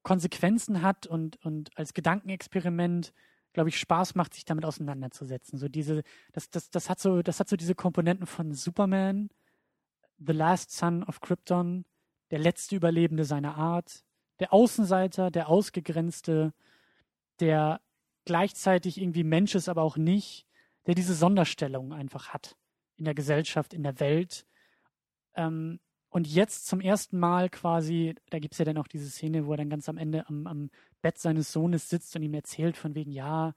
Konsequenzen 0.04 0.80
hat 0.80 1.06
und, 1.06 1.36
und 1.44 1.76
als 1.76 1.92
Gedankenexperiment 1.92 3.12
glaube 3.52 3.68
ich, 3.68 3.78
Spaß 3.78 4.14
macht, 4.14 4.32
sich 4.32 4.46
damit 4.46 4.64
auseinanderzusetzen. 4.64 5.58
So 5.58 5.68
diese, 5.68 6.02
das, 6.32 6.48
das, 6.48 6.70
das 6.70 6.88
hat 6.88 7.00
so, 7.00 7.20
das 7.20 7.40
hat 7.40 7.48
so 7.50 7.56
diese 7.56 7.74
Komponenten 7.74 8.26
von 8.26 8.54
Superman, 8.54 9.28
The 10.16 10.32
Last 10.32 10.70
Son 10.70 11.02
of 11.02 11.20
Krypton, 11.20 11.84
der 12.30 12.38
letzte 12.38 12.74
Überlebende 12.76 13.26
seiner 13.26 13.56
Art, 13.56 14.02
der 14.40 14.54
Außenseiter, 14.54 15.30
der 15.30 15.50
Ausgegrenzte, 15.50 16.54
der 17.40 17.80
gleichzeitig 18.28 19.00
irgendwie 19.00 19.24
Mensch 19.24 19.54
ist, 19.54 19.70
aber 19.70 19.82
auch 19.82 19.96
nicht, 19.96 20.46
der 20.86 20.94
diese 20.94 21.14
Sonderstellung 21.14 21.94
einfach 21.94 22.28
hat 22.28 22.56
in 22.96 23.06
der 23.06 23.14
Gesellschaft, 23.14 23.72
in 23.72 23.82
der 23.82 23.98
Welt. 24.00 24.46
Ähm, 25.34 25.80
und 26.10 26.26
jetzt 26.26 26.66
zum 26.66 26.82
ersten 26.82 27.18
Mal 27.18 27.48
quasi, 27.48 28.14
da 28.28 28.38
gibt 28.38 28.52
es 28.52 28.58
ja 28.58 28.66
dann 28.66 28.76
auch 28.76 28.86
diese 28.86 29.08
Szene, 29.08 29.46
wo 29.46 29.52
er 29.52 29.56
dann 29.56 29.70
ganz 29.70 29.88
am 29.88 29.96
Ende 29.96 30.28
am, 30.28 30.46
am 30.46 30.70
Bett 31.00 31.16
seines 31.16 31.50
Sohnes 31.52 31.88
sitzt 31.88 32.14
und 32.16 32.22
ihm 32.22 32.34
erzählt 32.34 32.76
von 32.76 32.94
wegen, 32.94 33.12
ja, 33.12 33.54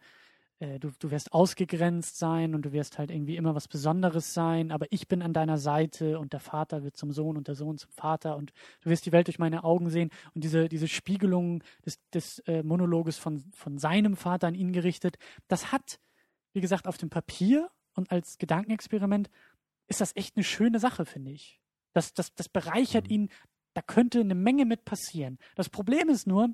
äh, 0.62 0.80
du, 0.80 0.92
du 1.00 1.10
wirst 1.10 1.34
ausgegrenzt 1.34 2.18
sein 2.18 2.54
und 2.54 2.62
du 2.62 2.72
wirst 2.72 3.00
halt 3.00 3.10
irgendwie 3.10 3.36
immer 3.36 3.56
was 3.56 3.68
Besonderes 3.68 4.34
sein, 4.34 4.72
aber 4.72 4.86
ich 4.92 5.08
bin 5.08 5.24
an 5.24 5.34
deiner 5.34 5.58
Seite 5.58 6.20
und 6.20 6.34
der 6.34 6.40
Vater 6.40 6.84
wird 6.84 6.96
zum 6.96 7.12
Sohn 7.12 7.36
und 7.36 7.48
der 7.48 7.56
Sohn 7.56 7.80
zum 7.80 7.92
Vater 7.92 8.38
und 8.38 8.54
du 8.82 8.92
wirst 8.92 9.06
die 9.08 9.12
Welt 9.12 9.28
durch 9.28 9.40
meine 9.40 9.64
Augen 9.64 9.90
sehen 9.90 10.12
und 10.36 10.44
diese, 10.44 10.70
diese 10.70 10.88
Spiegelung 10.88 11.64
des, 11.86 12.00
des 12.14 12.40
äh, 12.40 12.62
Monologes 12.62 13.18
von, 13.18 13.44
von 13.54 13.80
seinem 13.80 14.16
Vater 14.16 14.48
an 14.48 14.56
ihn 14.56 14.72
gerichtet, 14.72 15.18
das 15.48 15.72
hat, 15.72 16.00
wie 16.54 16.62
gesagt, 16.62 16.88
auf 16.88 16.98
dem 16.98 17.10
Papier 17.10 17.70
und 17.96 18.12
als 18.12 18.38
Gedankenexperiment 18.38 19.32
ist 19.88 20.00
das 20.00 20.16
echt 20.16 20.38
eine 20.38 20.44
schöne 20.44 20.80
Sache, 20.80 21.06
finde 21.06 21.32
ich. 21.32 21.60
Das, 21.94 22.14
das, 22.14 22.34
das 22.36 22.48
bereichert 22.48 23.08
mhm. 23.08 23.14
ihn, 23.14 23.30
da 23.74 23.82
könnte 23.82 24.20
eine 24.20 24.36
Menge 24.36 24.66
mit 24.66 24.86
passieren. 24.86 25.40
Das 25.56 25.70
Problem 25.70 26.08
ist 26.08 26.28
nur, 26.28 26.54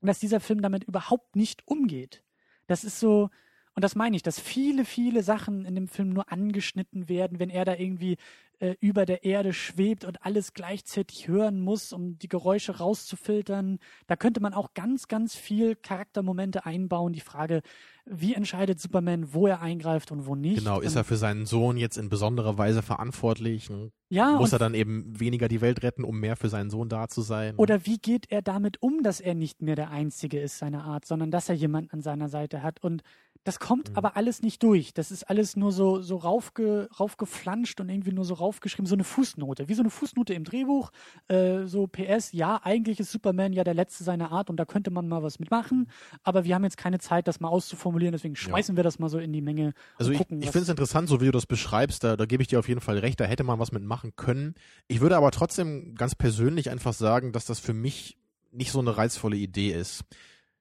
dass 0.00 0.20
dieser 0.20 0.40
Film 0.40 0.62
damit 0.62 0.84
überhaupt 0.84 1.34
nicht 1.34 1.66
umgeht. 1.66 2.22
Das 2.66 2.84
ist 2.84 2.98
so, 3.00 3.30
und 3.74 3.82
das 3.82 3.94
meine 3.94 4.16
ich, 4.16 4.22
dass 4.22 4.38
viele, 4.38 4.84
viele 4.84 5.22
Sachen 5.22 5.64
in 5.64 5.74
dem 5.74 5.88
Film 5.88 6.10
nur 6.10 6.30
angeschnitten 6.30 7.08
werden, 7.08 7.38
wenn 7.38 7.50
er 7.50 7.64
da 7.64 7.74
irgendwie 7.74 8.16
äh, 8.62 8.76
über 8.78 9.06
der 9.06 9.24
Erde 9.24 9.52
schwebt 9.52 10.04
und 10.04 10.24
alles 10.24 10.52
gleichzeitig 10.52 11.26
hören 11.26 11.60
muss, 11.60 11.92
um 11.92 12.18
die 12.18 12.28
Geräusche 12.28 12.78
rauszufiltern. 12.78 13.80
Da 14.06 14.14
könnte 14.14 14.40
man 14.40 14.54
auch 14.54 14.72
ganz, 14.74 15.08
ganz 15.08 15.34
viel 15.34 15.74
Charaktermomente 15.74 16.64
einbauen. 16.64 17.12
Die 17.12 17.20
Frage, 17.20 17.62
wie 18.04 18.34
entscheidet 18.34 18.80
Superman, 18.80 19.34
wo 19.34 19.48
er 19.48 19.62
eingreift 19.62 20.12
und 20.12 20.26
wo 20.26 20.36
nicht. 20.36 20.58
Genau, 20.58 20.80
ist 20.80 20.94
er 20.94 21.02
für 21.02 21.16
seinen 21.16 21.44
Sohn 21.44 21.76
jetzt 21.76 21.98
in 21.98 22.08
besonderer 22.08 22.56
Weise 22.56 22.82
verantwortlich? 22.82 23.68
Ja. 24.10 24.36
Muss 24.36 24.52
er 24.52 24.60
dann 24.60 24.74
eben 24.74 25.18
weniger 25.18 25.48
die 25.48 25.60
Welt 25.60 25.82
retten, 25.82 26.04
um 26.04 26.20
mehr 26.20 26.36
für 26.36 26.48
seinen 26.48 26.70
Sohn 26.70 26.88
da 26.88 27.08
zu 27.08 27.22
sein? 27.22 27.56
Oder 27.56 27.84
wie 27.84 27.98
geht 27.98 28.30
er 28.30 28.42
damit 28.42 28.80
um, 28.80 29.02
dass 29.02 29.20
er 29.20 29.34
nicht 29.34 29.60
mehr 29.60 29.74
der 29.74 29.90
Einzige 29.90 30.38
ist 30.38 30.58
seiner 30.58 30.84
Art, 30.84 31.04
sondern 31.04 31.32
dass 31.32 31.48
er 31.48 31.56
jemanden 31.56 31.90
an 31.90 32.00
seiner 32.00 32.28
Seite 32.28 32.62
hat 32.62 32.80
und 32.80 33.02
das 33.44 33.58
kommt 33.58 33.90
mhm. 33.90 33.96
aber 33.96 34.16
alles 34.16 34.42
nicht 34.42 34.62
durch. 34.62 34.94
Das 34.94 35.10
ist 35.10 35.24
alles 35.24 35.56
nur 35.56 35.72
so, 35.72 36.00
so 36.00 36.16
raufge, 36.16 36.88
raufgeflanscht 36.98 37.80
und 37.80 37.88
irgendwie 37.88 38.12
nur 38.12 38.24
so 38.24 38.34
raufgeschrieben, 38.34 38.86
so 38.86 38.94
eine 38.94 39.04
Fußnote, 39.04 39.68
wie 39.68 39.74
so 39.74 39.82
eine 39.82 39.90
Fußnote 39.90 40.32
im 40.34 40.44
Drehbuch. 40.44 40.90
Äh, 41.28 41.64
so 41.64 41.86
PS, 41.86 42.32
ja, 42.32 42.60
eigentlich 42.62 43.00
ist 43.00 43.10
Superman 43.10 43.52
ja 43.52 43.64
der 43.64 43.74
Letzte 43.74 44.04
seiner 44.04 44.30
Art 44.30 44.50
und 44.50 44.56
da 44.56 44.64
könnte 44.64 44.90
man 44.90 45.08
mal 45.08 45.22
was 45.22 45.38
mitmachen, 45.38 45.88
aber 46.22 46.44
wir 46.44 46.54
haben 46.54 46.64
jetzt 46.64 46.76
keine 46.76 46.98
Zeit, 46.98 47.26
das 47.26 47.40
mal 47.40 47.48
auszuformulieren, 47.48 48.12
deswegen 48.12 48.36
schmeißen 48.36 48.74
ja. 48.74 48.76
wir 48.76 48.84
das 48.84 48.98
mal 48.98 49.08
so 49.08 49.18
in 49.18 49.32
die 49.32 49.42
Menge. 49.42 49.74
Also 49.98 50.12
gucken, 50.12 50.38
ich, 50.38 50.46
ich 50.46 50.52
finde 50.52 50.64
es 50.64 50.68
interessant, 50.68 51.08
so 51.08 51.20
wie 51.20 51.26
du 51.26 51.32
das 51.32 51.46
beschreibst, 51.46 52.04
da, 52.04 52.16
da 52.16 52.26
gebe 52.26 52.42
ich 52.42 52.48
dir 52.48 52.58
auf 52.58 52.68
jeden 52.68 52.80
Fall 52.80 52.98
recht, 52.98 53.18
da 53.20 53.24
hätte 53.24 53.44
man 53.44 53.58
was 53.58 53.72
mitmachen 53.72 54.14
können. 54.16 54.54
Ich 54.86 55.00
würde 55.00 55.16
aber 55.16 55.30
trotzdem 55.30 55.94
ganz 55.96 56.14
persönlich 56.14 56.70
einfach 56.70 56.92
sagen, 56.92 57.32
dass 57.32 57.46
das 57.46 57.58
für 57.58 57.74
mich 57.74 58.16
nicht 58.52 58.70
so 58.70 58.80
eine 58.80 58.96
reizvolle 58.96 59.36
Idee 59.36 59.72
ist. 59.72 60.04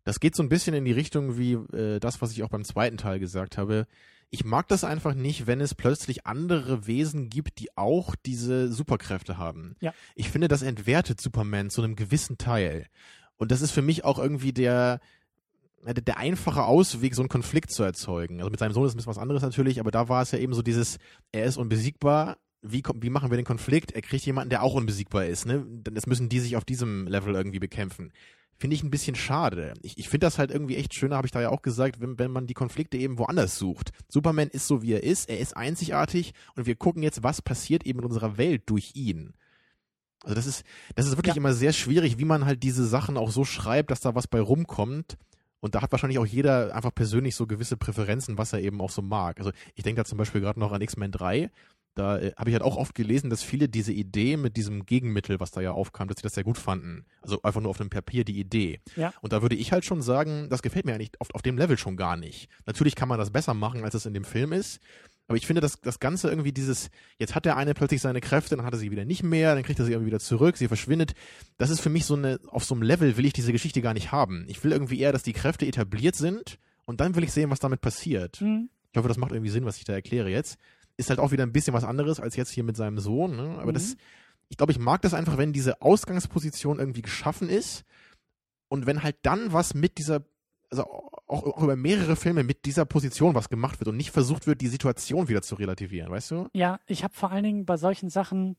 Das 0.04 0.20
geht 0.20 0.36
so 0.36 0.44
ein 0.44 0.50
bisschen 0.50 0.74
in 0.74 0.86
die 0.86 0.92
Richtung 0.92 1.38
wie 1.38 1.54
äh, 1.54 2.00
das, 2.00 2.22
was 2.22 2.32
ich 2.32 2.44
auch 2.44 2.50
beim 2.50 2.64
zweiten 2.64 2.98
Teil 2.98 3.20
gesagt 3.20 3.58
habe. 3.58 3.88
Ich 4.30 4.46
mag 4.46 4.68
das 4.70 4.84
einfach 4.84 5.14
nicht, 5.14 5.46
wenn 5.46 5.60
es 5.60 5.76
plötzlich 5.76 6.26
andere 6.26 6.88
Wesen 6.88 7.30
gibt, 7.30 7.60
die 7.60 7.76
auch 7.76 8.16
diese 8.16 8.72
Superkräfte 8.72 9.38
haben. 9.38 9.76
Ja. 9.82 9.94
Ich 10.16 10.30
finde, 10.30 10.48
das 10.48 10.62
entwertet 10.62 11.20
Superman 11.20 11.70
zu 11.70 11.84
einem 11.84 11.96
gewissen 11.96 12.38
Teil. 12.38 12.88
Und 13.36 13.52
das 13.52 13.62
ist 13.62 13.72
für 13.72 13.82
mich 13.82 14.06
auch 14.06 14.18
irgendwie 14.18 14.54
der, 14.54 15.02
der, 15.86 15.96
der 15.96 16.18
einfache 16.18 16.64
Ausweg, 16.64 17.14
so 17.14 17.22
einen 17.22 17.30
Konflikt 17.30 17.72
zu 17.72 17.84
erzeugen. 17.84 18.40
Also 18.40 18.50
mit 18.50 18.60
seinem 18.60 18.72
Sohn 18.72 18.86
ist 18.86 18.94
ein 18.94 18.98
bisschen 18.98 19.10
was 19.10 19.18
anderes 19.18 19.44
natürlich, 19.44 19.80
aber 19.80 19.92
da 19.92 20.08
war 20.08 20.22
es 20.22 20.32
ja 20.32 20.40
eben 20.40 20.54
so 20.54 20.62
dieses, 20.62 20.98
er 21.32 21.44
ist 21.44 21.58
unbesiegbar, 21.58 22.38
wie, 22.62 22.84
wie 22.96 23.10
machen 23.10 23.32
wir 23.32 23.38
den 23.38 23.46
Konflikt? 23.46 23.92
Er 23.92 24.02
kriegt 24.02 24.26
jemanden, 24.26 24.52
der 24.52 24.64
auch 24.64 24.76
unbesiegbar 24.76 25.26
ist, 25.26 25.48
ne? 25.48 25.66
Dann 25.68 25.98
müssen 26.06 26.30
die 26.30 26.40
sich 26.40 26.56
auf 26.56 26.64
diesem 26.64 27.08
Level 27.08 27.34
irgendwie 27.34 27.58
bekämpfen 27.58 28.14
finde 28.62 28.76
ich 28.76 28.84
ein 28.84 28.92
bisschen 28.92 29.16
schade. 29.16 29.74
Ich, 29.82 29.98
ich 29.98 30.08
finde 30.08 30.28
das 30.28 30.38
halt 30.38 30.52
irgendwie 30.52 30.76
echt 30.76 30.94
schöner, 30.94 31.16
habe 31.18 31.26
ich 31.26 31.32
da 31.32 31.42
ja 31.42 31.50
auch 31.50 31.64
gesagt, 31.64 32.00
wenn, 32.00 32.20
wenn 32.20 32.30
man 32.30 32.46
die 32.46 32.54
Konflikte 32.54 32.96
eben 32.96 33.18
woanders 33.18 33.58
sucht. 33.58 33.92
Superman 34.08 34.50
ist 34.50 34.68
so, 34.68 34.84
wie 34.84 34.94
er 34.94 35.04
ist, 35.04 35.30
er 35.30 35.40
ist 35.40 35.58
einzigartig 35.58 36.34
und 36.56 36.68
wir 36.68 36.76
gucken 36.76 37.02
jetzt, 37.02 37.24
was 37.24 37.42
passiert 37.42 37.88
eben 37.88 38.00
in 38.00 38.06
unserer 38.06 38.38
Welt 38.38 38.62
durch 38.68 38.92
ihn. 38.94 39.34
Also 40.24 40.36
das 40.36 40.46
ist, 40.46 40.64
das 40.94 41.08
ist 41.08 41.18
wirklich 41.18 41.34
ja. 41.34 41.40
immer 41.40 41.54
sehr 41.54 41.74
schwierig, 41.74 42.20
wie 42.20 42.26
man 42.26 42.46
halt 42.46 42.62
diese 42.62 42.86
Sachen 42.86 43.18
auch 43.18 43.32
so 43.32 43.46
schreibt, 43.46 43.90
dass 43.90 44.00
da 44.00 44.14
was 44.14 44.28
bei 44.28 44.40
rumkommt. 44.40 45.18
Und 45.60 45.74
da 45.74 45.82
hat 45.82 45.92
wahrscheinlich 45.92 46.20
auch 46.20 46.26
jeder 46.26 46.76
einfach 46.76 46.94
persönlich 46.94 47.36
so 47.36 47.48
gewisse 47.48 47.78
Präferenzen, 47.78 48.38
was 48.38 48.54
er 48.54 48.62
eben 48.62 48.80
auch 48.80 48.92
so 48.92 49.02
mag. 49.02 49.40
Also 49.40 49.52
ich 49.74 49.84
denke 49.84 50.02
da 50.02 50.06
zum 50.06 50.20
Beispiel 50.20 50.42
gerade 50.42 50.60
noch 50.60 50.72
an 50.72 50.82
X-Men 50.82 51.12
3 51.12 51.50
da 51.96 52.20
äh, 52.20 52.34
habe 52.38 52.50
ich 52.50 52.54
halt 52.54 52.64
auch 52.64 52.78
oft 52.78 52.96
gelesen, 52.96 53.30
dass 53.30 53.44
viele 53.44 53.68
diese 53.68 53.92
Idee 53.92 54.38
mit 54.38 54.56
diesem 54.56 54.86
Gegenmittel, 54.86 55.40
was 55.40 55.52
da 55.52 55.62
ja 55.62 55.72
aufkam, 55.72 56.08
dass 56.08 56.18
sie 56.18 56.24
das 56.24 56.34
sehr 56.34 56.44
gut 56.44 56.58
fanden. 56.58 57.06
Also 57.22 57.42
einfach 57.42 57.62
nur 57.62 57.70
auf 57.70 57.78
dem 57.78 57.90
Papier 57.90 58.24
die 58.24 58.40
Idee. 58.40 58.80
Ja. 58.96 59.14
Und 59.22 59.34
da 59.34 59.42
würde 59.42 59.56
ich 59.56 59.72
halt 59.72 59.84
schon 59.84 60.02
sagen, 60.02 60.48
das 60.50 60.62
gefällt 60.62 60.86
mir 60.86 60.94
eigentlich 60.94 61.20
auf, 61.20 61.34
auf 61.34 61.42
dem 61.42 61.58
Level 61.58 61.78
schon 61.78 61.98
gar 61.98 62.16
nicht. 62.16 62.50
Natürlich 62.66 62.96
kann 62.96 63.10
man 63.10 63.20
das 63.20 63.32
besser 63.32 63.54
machen, 63.54 63.84
als 63.84 63.94
es 63.94 64.06
in 64.06 64.14
dem 64.14 64.24
Film 64.24 64.54
ist. 64.54 64.80
Aber 65.28 65.38
ich 65.38 65.48
finde, 65.48 65.62
dass 65.62 65.80
das 65.80 66.00
Ganze 66.00 66.30
irgendwie 66.30 66.52
dieses, 66.52 66.90
jetzt 67.18 67.36
hat 67.36 67.46
der 67.46 67.56
eine 67.56 67.74
plötzlich 67.74 68.02
seine 68.02 68.20
Kräfte, 68.20 68.58
dann 68.58 68.66
hat 68.66 68.74
er 68.74 68.80
sie 68.80 68.92
wieder 68.92 69.06
nicht 69.06 69.24
mehr, 69.24 69.56
dann 69.56 69.64
kriegt 69.64 69.80
er 69.80 69.86
sie 69.86 69.92
irgendwie 69.92 70.08
wieder 70.08 70.20
zurück, 70.20 70.58
sie 70.58 70.68
verschwindet. 70.68 71.14
Das 71.58 71.70
ist 71.70 71.80
für 71.80 71.90
mich 71.90 72.06
so 72.06 72.16
eine, 72.16 72.40
auf 72.48 72.66
so 72.66 72.76
einem 72.76 72.84
Level 72.84 73.16
will 73.16 73.26
ich 73.26 73.34
diese 73.34 73.54
Geschichte 73.54 73.82
gar 73.82 73.94
nicht 73.94 74.12
haben. 74.12 74.46
Ich 74.50 74.64
will 74.64 74.72
irgendwie 74.72 75.00
eher, 75.00 75.14
dass 75.14 75.24
die 75.24 75.34
Kräfte 75.34 75.66
etabliert 75.66 76.16
sind 76.16 76.58
und 76.86 77.00
dann 77.00 77.16
will 77.16 77.24
ich 77.24 77.32
sehen, 77.32 77.50
was 77.50 77.60
damit 77.60 77.80
passiert. 77.80 78.42
Mhm. 78.42 78.70
Ich 78.92 78.98
hoffe, 78.98 79.08
das 79.08 79.18
macht 79.18 79.32
irgendwie 79.32 79.52
Sinn, 79.52 79.64
was 79.64 79.78
ich 79.78 79.86
da 79.86 79.94
erkläre 79.94 80.30
jetzt 80.30 80.58
ist 81.02 81.10
halt 81.10 81.20
auch 81.20 81.32
wieder 81.32 81.44
ein 81.44 81.52
bisschen 81.52 81.74
was 81.74 81.84
anderes 81.84 82.20
als 82.20 82.36
jetzt 82.36 82.52
hier 82.52 82.64
mit 82.64 82.78
seinem 82.78 83.00
Sohn. 83.00 83.36
Ne? 83.36 83.58
Aber 83.60 83.72
mhm. 83.72 83.74
das, 83.74 83.98
ich 84.50 84.58
glaube, 84.58 84.72
ich 84.72 84.80
mag 84.80 85.02
das 85.02 85.14
einfach, 85.14 85.38
wenn 85.38 85.54
diese 85.54 85.82
Ausgangsposition 85.82 86.80
irgendwie 86.80 87.02
geschaffen 87.02 87.50
ist 87.50 87.84
und 88.70 88.86
wenn 88.86 89.04
halt 89.04 89.18
dann 89.24 89.52
was 89.52 89.74
mit 89.74 89.98
dieser, 89.98 90.24
also 90.70 90.84
auch, 90.84 91.44
auch 91.44 91.64
über 91.64 91.76
mehrere 91.76 92.16
Filme 92.16 92.44
mit 92.44 92.66
dieser 92.66 92.86
Position 92.86 93.36
was 93.36 93.50
gemacht 93.50 93.80
wird 93.80 93.90
und 93.90 93.98
nicht 93.98 94.12
versucht 94.12 94.48
wird, 94.48 94.62
die 94.62 94.68
Situation 94.68 95.28
wieder 95.28 95.42
zu 95.42 95.56
relativieren, 95.56 96.12
weißt 96.12 96.32
du? 96.32 96.48
Ja, 96.54 96.80
ich 96.86 97.04
habe 97.04 97.14
vor 97.14 97.32
allen 97.32 97.44
Dingen 97.44 97.66
bei 97.66 97.78
solchen 97.78 98.10
Sachen 98.10 98.56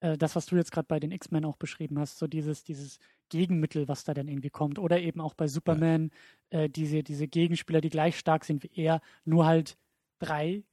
äh, 0.00 0.18
das, 0.18 0.36
was 0.36 0.46
du 0.46 0.56
jetzt 0.56 0.72
gerade 0.72 0.86
bei 0.86 1.00
den 1.00 1.12
X-Men 1.12 1.44
auch 1.44 1.56
beschrieben 1.56 1.98
hast, 1.98 2.18
so 2.18 2.26
dieses, 2.26 2.64
dieses 2.64 2.98
Gegenmittel, 3.28 3.88
was 3.88 4.04
da 4.04 4.14
dann 4.14 4.28
irgendwie 4.28 4.50
kommt. 4.50 4.78
Oder 4.78 5.00
eben 5.00 5.20
auch 5.20 5.34
bei 5.34 5.46
Superman, 5.46 6.10
ja. 6.52 6.60
äh, 6.60 6.68
diese, 6.68 7.02
diese 7.02 7.28
Gegenspieler, 7.28 7.80
die 7.80 7.90
gleich 7.90 8.18
stark 8.18 8.44
sind 8.44 8.62
wie 8.62 8.70
er, 8.74 9.00
nur 9.24 9.46
halt 9.46 9.76
drei 10.18 10.64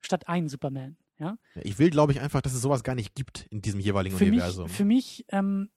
statt 0.00 0.28
ein 0.28 0.48
Superman. 0.48 0.96
Ja? 1.18 1.38
Ich 1.62 1.78
will, 1.78 1.90
glaube 1.90 2.12
ich, 2.12 2.20
einfach, 2.20 2.42
dass 2.42 2.54
es 2.54 2.62
sowas 2.62 2.82
gar 2.82 2.94
nicht 2.94 3.14
gibt 3.14 3.46
in 3.50 3.62
diesem 3.62 3.80
jeweiligen 3.80 4.16
für 4.16 4.24
Universum. 4.26 4.64
Mich, 4.64 4.72
für 4.76 4.84
mich 4.84 5.24
ähm, 5.30 5.70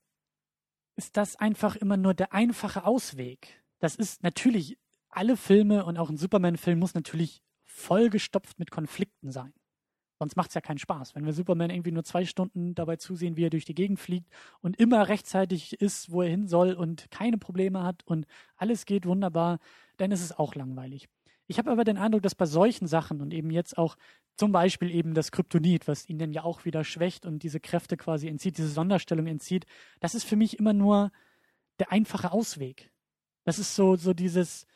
ist 0.96 1.18
das 1.18 1.36
einfach 1.36 1.76
immer 1.76 1.98
nur 1.98 2.14
der 2.14 2.34
einfache 2.34 2.86
Ausweg. 2.86 3.64
Das 3.80 3.96
ist 3.96 4.24
natürlich, 4.24 4.78
alle 5.10 5.38
Filme 5.38 5.86
und 5.86 5.98
auch 5.98 6.10
ein 6.10 6.18
Superman-Film 6.18 6.78
muss 6.78 6.94
natürlich 6.94 7.42
vollgestopft 7.66 8.60
mit 8.60 8.70
Konflikten 8.70 9.32
sein. 9.32 9.54
Sonst 10.20 10.36
macht 10.36 10.50
es 10.50 10.54
ja 10.54 10.62
keinen 10.62 10.78
Spaß. 10.78 11.16
Wenn 11.16 11.26
wir 11.26 11.32
Superman 11.32 11.70
irgendwie 11.70 11.94
nur 11.94 12.04
zwei 12.04 12.26
Stunden 12.26 12.76
dabei 12.76 12.98
zusehen, 12.98 13.38
wie 13.38 13.46
er 13.46 13.50
durch 13.50 13.64
die 13.64 13.74
Gegend 13.74 14.00
fliegt 14.00 14.30
und 14.60 14.78
immer 14.78 15.08
rechtzeitig 15.08 15.80
ist, 15.80 16.12
wo 16.12 16.22
er 16.22 16.30
hin 16.30 16.48
soll 16.48 16.74
und 16.74 17.10
keine 17.10 17.38
Probleme 17.38 17.84
hat 17.84 18.04
und 18.06 18.26
alles 18.58 18.86
geht 18.86 19.06
wunderbar, 19.06 19.60
dann 19.96 20.12
ist 20.12 20.22
es 20.22 20.38
auch 20.38 20.56
langweilig. 20.56 21.08
Ich 21.50 21.58
habe 21.58 21.72
aber 21.72 21.84
den 21.84 21.98
Eindruck, 21.98 22.22
dass 22.22 22.36
bei 22.36 22.46
solchen 22.46 22.86
Sachen 22.86 23.22
und 23.22 23.34
eben 23.34 23.50
jetzt 23.50 23.76
auch 23.76 23.98
zum 24.38 24.52
Beispiel 24.52 24.92
eben 24.92 25.16
das 25.16 25.32
Kryptonit, 25.32 25.88
was 25.88 26.08
ihn 26.08 26.20
dann 26.20 26.32
ja 26.32 26.44
auch 26.44 26.64
wieder 26.64 26.84
schwächt 26.84 27.26
und 27.26 27.42
diese 27.42 27.60
Kräfte 27.60 27.98
quasi 27.98 28.28
entzieht, 28.28 28.60
diese 28.60 28.70
Sonderstellung 28.70 29.26
entzieht, 29.26 29.66
das 30.00 30.14
ist 30.14 30.26
für 30.26 30.36
mich 30.36 30.60
immer 30.60 30.74
nur 30.74 31.12
der 31.80 31.92
einfache 31.92 32.32
Ausweg. 32.32 32.92
Das 33.46 33.58
ist 33.58 33.76
so, 33.76 33.96
so 33.96 34.14
dieses, 34.14 34.68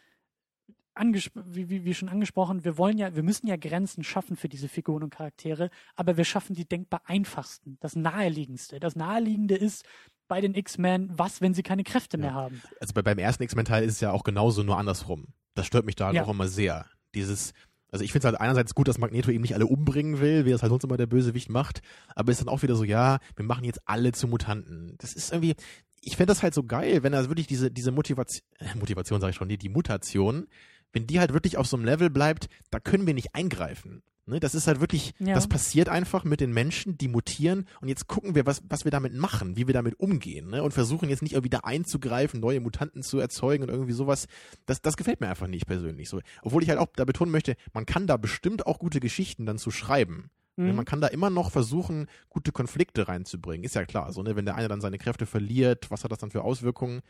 wie, 1.00 1.70
wie, 1.70 1.86
wie 1.86 1.94
schon 1.94 2.10
angesprochen, 2.10 2.64
wir 2.64 2.76
wollen 2.80 2.98
ja, 2.98 3.16
wir 3.16 3.22
müssen 3.22 3.46
ja 3.46 3.56
Grenzen 3.56 4.04
schaffen 4.04 4.36
für 4.36 4.50
diese 4.50 4.68
Figuren 4.68 5.04
und 5.04 5.14
Charaktere, 5.14 5.70
aber 5.96 6.18
wir 6.18 6.26
schaffen 6.26 6.56
die 6.56 6.66
denkbar 6.66 7.04
einfachsten, 7.06 7.78
das 7.82 7.96
naheliegendste. 7.96 8.80
Das 8.80 8.96
naheliegende 8.96 9.56
ist 9.56 9.86
bei 10.28 10.42
den 10.42 10.56
X-Men, 10.56 11.12
was, 11.16 11.40
wenn 11.40 11.54
sie 11.54 11.62
keine 11.62 11.84
Kräfte 11.84 12.18
ja. 12.18 12.22
mehr 12.22 12.34
haben? 12.34 12.64
Also 12.82 12.96
bei, 12.96 13.04
beim 13.04 13.20
ersten 13.20 13.44
X-Men-Teil 13.44 13.84
ist 13.84 13.94
es 13.94 14.02
ja 14.02 14.12
auch 14.12 14.24
genauso, 14.24 14.64
nur 14.64 14.80
andersrum. 14.80 15.28
Das 15.56 15.68
stört 15.68 15.86
mich 15.86 15.96
da 15.96 16.08
halt 16.08 16.16
ja. 16.16 16.24
auch 16.24 16.30
immer 16.30 16.48
sehr. 16.48 16.86
Dieses, 17.16 17.54
also 17.92 18.04
ich 18.04 18.12
finde 18.12 18.28
es 18.28 18.32
halt 18.32 18.42
einerseits 18.42 18.74
gut, 18.74 18.88
dass 18.88 18.98
Magneto 18.98 19.30
eben 19.30 19.44
nicht 19.44 19.54
alle 19.54 19.68
umbringen 19.68 20.20
will, 20.20 20.46
wie 20.46 20.52
das 20.52 20.64
halt 20.64 20.72
sonst 20.72 20.84
immer 20.84 20.98
der 20.98 21.06
Bösewicht 21.06 21.50
macht, 21.50 21.82
aber 22.16 22.32
ist 22.32 22.42
dann 22.42 22.50
auch 22.50 22.64
wieder 22.64 22.76
so, 22.76 22.84
ja, 22.84 23.20
wir 23.36 23.46
machen 23.46 23.64
jetzt 23.66 23.82
alle 23.86 24.12
zu 24.14 24.28
Mutanten. 24.28 24.96
Das 24.98 25.14
ist 25.14 25.32
irgendwie, 25.32 25.56
ich 26.02 26.18
fände 26.18 26.32
das 26.32 26.42
halt 26.44 26.54
so 26.54 26.64
geil, 26.64 27.04
wenn 27.04 27.14
er 27.14 27.30
wirklich 27.30 27.48
diese, 27.48 27.72
diese 27.72 27.92
Motivation, 27.92 28.44
äh, 28.60 28.76
Motivation 28.78 29.22
sage 29.22 29.32
ich 29.32 29.36
schon, 29.36 29.50
die, 29.50 29.58
die 29.58 29.70
Mutation, 29.70 30.48
wenn 30.92 31.08
die 31.08 31.20
halt 31.20 31.34
wirklich 31.34 31.58
auf 31.58 31.68
so 31.68 31.78
einem 31.78 31.86
Level 31.86 32.10
bleibt, 32.10 32.48
da 32.72 32.80
können 32.80 33.06
wir 33.08 33.14
nicht 33.14 33.36
eingreifen. 33.36 34.04
Ne, 34.26 34.40
das 34.40 34.56
ist 34.56 34.68
halt 34.68 34.80
wirklich, 34.80 35.14
Ja. 35.20 35.34
das 35.34 35.48
passiert 35.50 35.90
einfach 35.90 36.24
mit 36.24 36.40
den 36.40 36.54
Menschen, 36.54 36.98
die 36.98 37.10
mutieren 37.10 37.66
und 37.82 37.90
jetzt 37.90 38.08
gucken 38.08 38.36
wir, 38.36 38.46
was, 38.46 38.62
was 38.70 38.86
wir 38.86 38.92
damit 38.92 39.14
machen, 39.14 39.58
wie 39.58 39.68
wir 39.68 39.74
damit 39.74 40.00
umgehen 40.00 40.50
ne? 40.50 40.64
und 40.64 40.74
versuchen 40.74 41.10
jetzt 41.10 41.22
nicht 41.22 41.34
irgendwie 41.34 41.50
da 41.50 41.60
einzugreifen, 41.60 42.40
neue 42.40 42.62
Mutanten 42.62 43.04
zu 43.04 43.20
erzeugen 43.20 43.64
und 43.64 43.70
irgendwie 43.70 43.92
sowas. 43.92 44.28
Das, 44.66 44.82
das 44.82 44.96
gefällt 44.96 45.20
mir 45.20 45.28
einfach 45.28 45.48
nicht 45.48 45.66
persönlich 45.68 46.08
so. 46.08 46.22
Obwohl 46.42 46.64
ich 46.64 46.70
halt 46.70 46.80
auch 46.80 46.88
da 46.96 47.04
betonen 47.04 47.32
möchte, 47.34 47.56
man 47.74 47.86
kann 47.86 48.08
da 48.08 48.16
bestimmt 48.16 48.66
auch 48.66 48.80
gute 48.80 49.02
Geschichten 49.02 49.46
dann 49.46 49.58
zu 49.58 49.72
schreiben. 49.72 50.30
Ne, 50.56 50.70
Mhm. 50.70 50.76
Man 50.76 50.86
kann 50.86 51.02
da 51.02 51.08
immer 51.08 51.30
noch 51.32 51.50
versuchen, 51.52 52.06
gute 52.30 52.52
Konflikte 52.52 53.08
reinzubringen. 53.08 53.64
Ist 53.64 53.74
ja 53.76 53.86
klar, 53.86 54.14
so, 54.14 54.22
ne? 54.22 54.36
wenn 54.36 54.46
der 54.46 54.54
eine 54.56 54.68
dann 54.68 54.82
seine 54.82 55.00
Kräfte 55.00 55.26
verliert, 55.26 55.90
was 55.92 56.04
hat 56.04 56.12
das 56.12 56.20
dann 56.20 56.30
für 56.32 56.44
Auswirkungen? 56.44 57.02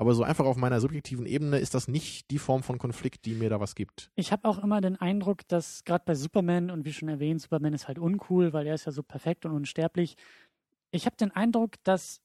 Aber 0.00 0.14
so 0.14 0.22
einfach 0.22 0.46
auf 0.46 0.56
meiner 0.56 0.80
subjektiven 0.80 1.26
Ebene 1.26 1.58
ist 1.58 1.74
das 1.74 1.86
nicht 1.86 2.30
die 2.30 2.38
Form 2.38 2.62
von 2.62 2.78
Konflikt, 2.78 3.26
die 3.26 3.34
mir 3.34 3.50
da 3.50 3.60
was 3.60 3.74
gibt. 3.74 4.10
Ich 4.14 4.32
habe 4.32 4.48
auch 4.48 4.58
immer 4.58 4.80
den 4.80 4.96
Eindruck, 4.96 5.46
dass 5.46 5.84
gerade 5.84 6.04
bei 6.06 6.14
Superman, 6.14 6.70
und 6.70 6.86
wie 6.86 6.92
schon 6.94 7.10
erwähnt, 7.10 7.42
Superman 7.42 7.74
ist 7.74 7.86
halt 7.86 7.98
uncool, 7.98 8.54
weil 8.54 8.66
er 8.66 8.74
ist 8.74 8.86
ja 8.86 8.92
so 8.92 9.02
perfekt 9.02 9.44
und 9.44 9.52
unsterblich. 9.52 10.16
Ich 10.90 11.04
habe 11.04 11.16
den 11.16 11.32
Eindruck, 11.32 11.72
dass 11.84 12.22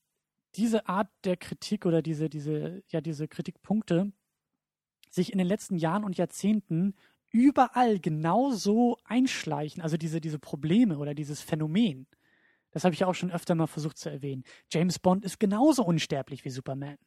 diese 0.55 0.87
Art 0.87 1.09
der 1.25 1.35
Kritik 1.35 1.85
oder 1.85 2.01
diese, 2.01 2.29
diese, 2.29 2.81
ja, 2.87 3.01
diese 3.01 3.27
Kritikpunkte 3.27 4.13
sich 5.09 5.33
in 5.33 5.37
den 5.37 5.47
letzten 5.47 5.75
Jahren 5.75 6.05
und 6.05 6.15
Jahrzehnten 6.15 6.95
überall 7.29 7.99
genauso 7.99 8.99
einschleichen, 9.03 9.83
also 9.83 9.97
diese, 9.97 10.21
diese 10.21 10.39
Probleme 10.39 10.97
oder 10.97 11.13
dieses 11.13 11.41
Phänomen. 11.41 12.07
Das 12.71 12.85
habe 12.85 12.95
ich 12.95 13.03
auch 13.03 13.15
schon 13.15 13.31
öfter 13.31 13.53
mal 13.53 13.67
versucht 13.67 13.97
zu 13.97 14.09
erwähnen. 14.09 14.45
James 14.71 14.97
Bond 14.97 15.25
ist 15.25 15.41
genauso 15.41 15.83
unsterblich 15.83 16.45
wie 16.45 16.49
Superman. 16.49 16.97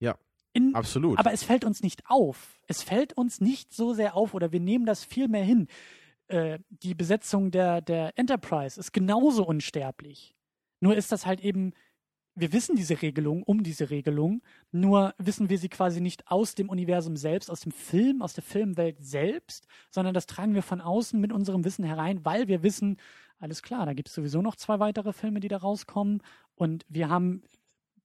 Ja, 0.00 0.16
In, 0.52 0.74
Absolut. 0.74 1.18
aber 1.18 1.32
es 1.32 1.42
fällt 1.42 1.64
uns 1.64 1.82
nicht 1.82 2.02
auf. 2.06 2.60
Es 2.66 2.82
fällt 2.82 3.12
uns 3.14 3.40
nicht 3.40 3.72
so 3.72 3.94
sehr 3.94 4.16
auf 4.16 4.34
oder 4.34 4.52
wir 4.52 4.60
nehmen 4.60 4.86
das 4.86 5.04
viel 5.04 5.28
mehr 5.28 5.44
hin. 5.44 5.68
Äh, 6.28 6.58
die 6.70 6.94
Besetzung 6.94 7.50
der, 7.50 7.80
der 7.80 8.18
Enterprise 8.18 8.78
ist 8.80 8.92
genauso 8.92 9.46
unsterblich. 9.46 10.34
Nur 10.80 10.96
ist 10.96 11.12
das 11.12 11.24
halt 11.24 11.40
eben, 11.40 11.72
wir 12.34 12.52
wissen 12.52 12.76
diese 12.76 13.00
Regelung 13.00 13.42
um 13.42 13.62
diese 13.62 13.90
Regelung, 13.90 14.42
nur 14.70 15.14
wissen 15.18 15.48
wir 15.48 15.58
sie 15.58 15.68
quasi 15.68 16.00
nicht 16.00 16.30
aus 16.30 16.54
dem 16.54 16.68
Universum 16.68 17.16
selbst, 17.16 17.50
aus 17.50 17.60
dem 17.60 17.72
Film, 17.72 18.20
aus 18.22 18.34
der 18.34 18.44
Filmwelt 18.44 18.98
selbst, 19.00 19.66
sondern 19.90 20.14
das 20.14 20.26
tragen 20.26 20.54
wir 20.54 20.62
von 20.62 20.80
außen 20.80 21.18
mit 21.18 21.32
unserem 21.32 21.64
Wissen 21.64 21.84
herein, 21.84 22.24
weil 22.24 22.48
wir 22.48 22.62
wissen, 22.62 22.98
alles 23.38 23.62
klar, 23.62 23.86
da 23.86 23.94
gibt 23.94 24.08
es 24.08 24.14
sowieso 24.14 24.42
noch 24.42 24.56
zwei 24.56 24.78
weitere 24.80 25.12
Filme, 25.12 25.40
die 25.40 25.48
da 25.48 25.58
rauskommen 25.58 26.22
und 26.54 26.84
wir 26.88 27.08
haben 27.08 27.42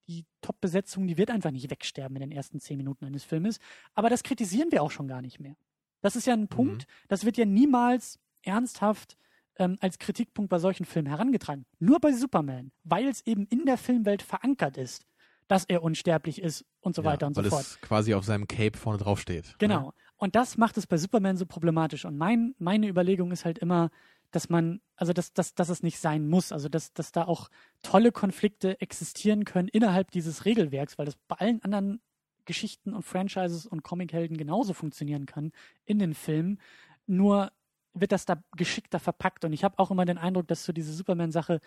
die 0.07 0.25
Top-Besetzung, 0.41 1.07
die 1.07 1.17
wird 1.17 1.31
einfach 1.31 1.51
nicht 1.51 1.69
wegsterben 1.69 2.15
in 2.17 2.21
den 2.21 2.31
ersten 2.31 2.59
zehn 2.59 2.77
Minuten 2.77 3.05
eines 3.05 3.23
Filmes. 3.23 3.59
Aber 3.93 4.09
das 4.09 4.23
kritisieren 4.23 4.71
wir 4.71 4.83
auch 4.83 4.91
schon 4.91 5.07
gar 5.07 5.21
nicht 5.21 5.39
mehr. 5.39 5.55
Das 6.01 6.15
ist 6.15 6.27
ja 6.27 6.33
ein 6.33 6.47
Punkt, 6.47 6.87
das 7.07 7.25
wird 7.25 7.37
ja 7.37 7.45
niemals 7.45 8.19
ernsthaft 8.43 9.17
ähm, 9.57 9.77
als 9.81 9.99
Kritikpunkt 9.99 10.49
bei 10.49 10.59
solchen 10.59 10.85
Filmen 10.85 11.07
herangetragen. 11.07 11.65
Nur 11.79 11.99
bei 11.99 12.11
Superman, 12.11 12.71
weil 12.83 13.07
es 13.07 13.25
eben 13.25 13.45
in 13.47 13.65
der 13.65 13.77
Filmwelt 13.77 14.23
verankert 14.23 14.77
ist, 14.77 15.05
dass 15.47 15.65
er 15.65 15.83
unsterblich 15.83 16.41
ist 16.41 16.65
und 16.79 16.95
so 16.95 17.03
weiter 17.03 17.27
und 17.27 17.35
so 17.35 17.43
weil 17.43 17.49
fort. 17.49 17.61
es 17.61 17.81
quasi 17.81 18.13
auf 18.13 18.23
seinem 18.23 18.47
Cape 18.47 18.77
vorne 18.77 18.97
drauf 18.97 19.19
steht. 19.19 19.55
Genau. 19.59 19.93
Und 20.15 20.35
das 20.35 20.57
macht 20.57 20.77
es 20.77 20.87
bei 20.87 20.97
Superman 20.97 21.35
so 21.35 21.45
problematisch. 21.45 22.05
Und 22.05 22.17
mein, 22.17 22.55
meine 22.57 22.87
Überlegung 22.87 23.31
ist 23.31 23.43
halt 23.43 23.59
immer, 23.59 23.89
dass 24.31 24.49
man, 24.49 24.81
also 24.95 25.13
dass, 25.13 25.33
dass, 25.33 25.53
dass 25.53 25.69
es 25.69 25.83
nicht 25.83 25.99
sein 25.99 26.27
muss, 26.27 26.51
also 26.51 26.69
dass, 26.69 26.93
dass 26.93 27.11
da 27.11 27.25
auch 27.25 27.49
tolle 27.83 28.11
Konflikte 28.11 28.79
existieren 28.81 29.45
können 29.45 29.67
innerhalb 29.67 30.11
dieses 30.11 30.45
Regelwerks, 30.45 30.97
weil 30.97 31.05
das 31.05 31.15
bei 31.27 31.35
allen 31.37 31.61
anderen 31.63 32.01
Geschichten 32.45 32.93
und 32.93 33.03
Franchises 33.03 33.65
und 33.65 33.83
Comichelden 33.83 34.37
genauso 34.37 34.73
funktionieren 34.73 35.25
kann 35.25 35.51
in 35.85 35.99
den 35.99 36.13
Filmen. 36.13 36.59
Nur 37.05 37.51
wird 37.93 38.11
das 38.11 38.25
da 38.25 38.41
geschickter 38.55 38.99
verpackt. 38.99 39.45
Und 39.45 39.53
ich 39.53 39.63
habe 39.63 39.77
auch 39.79 39.91
immer 39.91 40.05
den 40.05 40.17
Eindruck, 40.17 40.47
dass 40.47 40.63
so 40.63 40.73
diese 40.73 40.93
Superman-Sache 40.93 41.59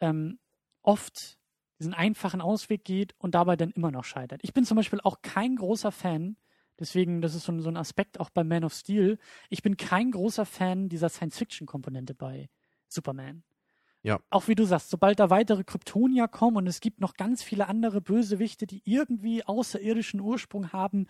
ähm, 0.00 0.38
oft 0.82 1.38
diesen 1.78 1.94
einfachen 1.94 2.40
Ausweg 2.40 2.84
geht 2.84 3.14
und 3.18 3.34
dabei 3.34 3.56
dann 3.56 3.70
immer 3.70 3.90
noch 3.90 4.04
scheitert. 4.04 4.40
Ich 4.42 4.54
bin 4.54 4.64
zum 4.64 4.76
Beispiel 4.76 5.00
auch 5.02 5.22
kein 5.22 5.56
großer 5.56 5.92
Fan, 5.92 6.36
deswegen, 6.78 7.20
das 7.22 7.34
ist 7.34 7.44
so, 7.44 7.52
ein- 7.52 7.60
so 7.60 7.68
ein 7.68 7.76
Aspekt 7.76 8.20
auch 8.20 8.30
bei 8.30 8.44
Man 8.44 8.64
of 8.64 8.74
Steel, 8.74 9.18
ich 9.50 9.62
bin 9.62 9.76
kein 9.76 10.10
großer 10.10 10.44
Fan 10.46 10.88
dieser 10.88 11.08
Science-Fiction-Komponente 11.08 12.14
bei 12.14 12.48
Superman. 12.88 13.42
Ja. 14.02 14.20
Auch 14.30 14.48
wie 14.48 14.54
du 14.54 14.64
sagst, 14.64 14.90
sobald 14.90 15.18
da 15.18 15.30
weitere 15.30 15.64
Kryptonier 15.64 16.28
kommen 16.28 16.56
und 16.58 16.66
es 16.66 16.80
gibt 16.80 17.00
noch 17.00 17.14
ganz 17.14 17.42
viele 17.42 17.68
andere 17.68 18.00
Bösewichte, 18.02 18.66
die 18.66 18.82
irgendwie 18.84 19.44
außerirdischen 19.44 20.20
Ursprung 20.20 20.72
haben, 20.72 21.06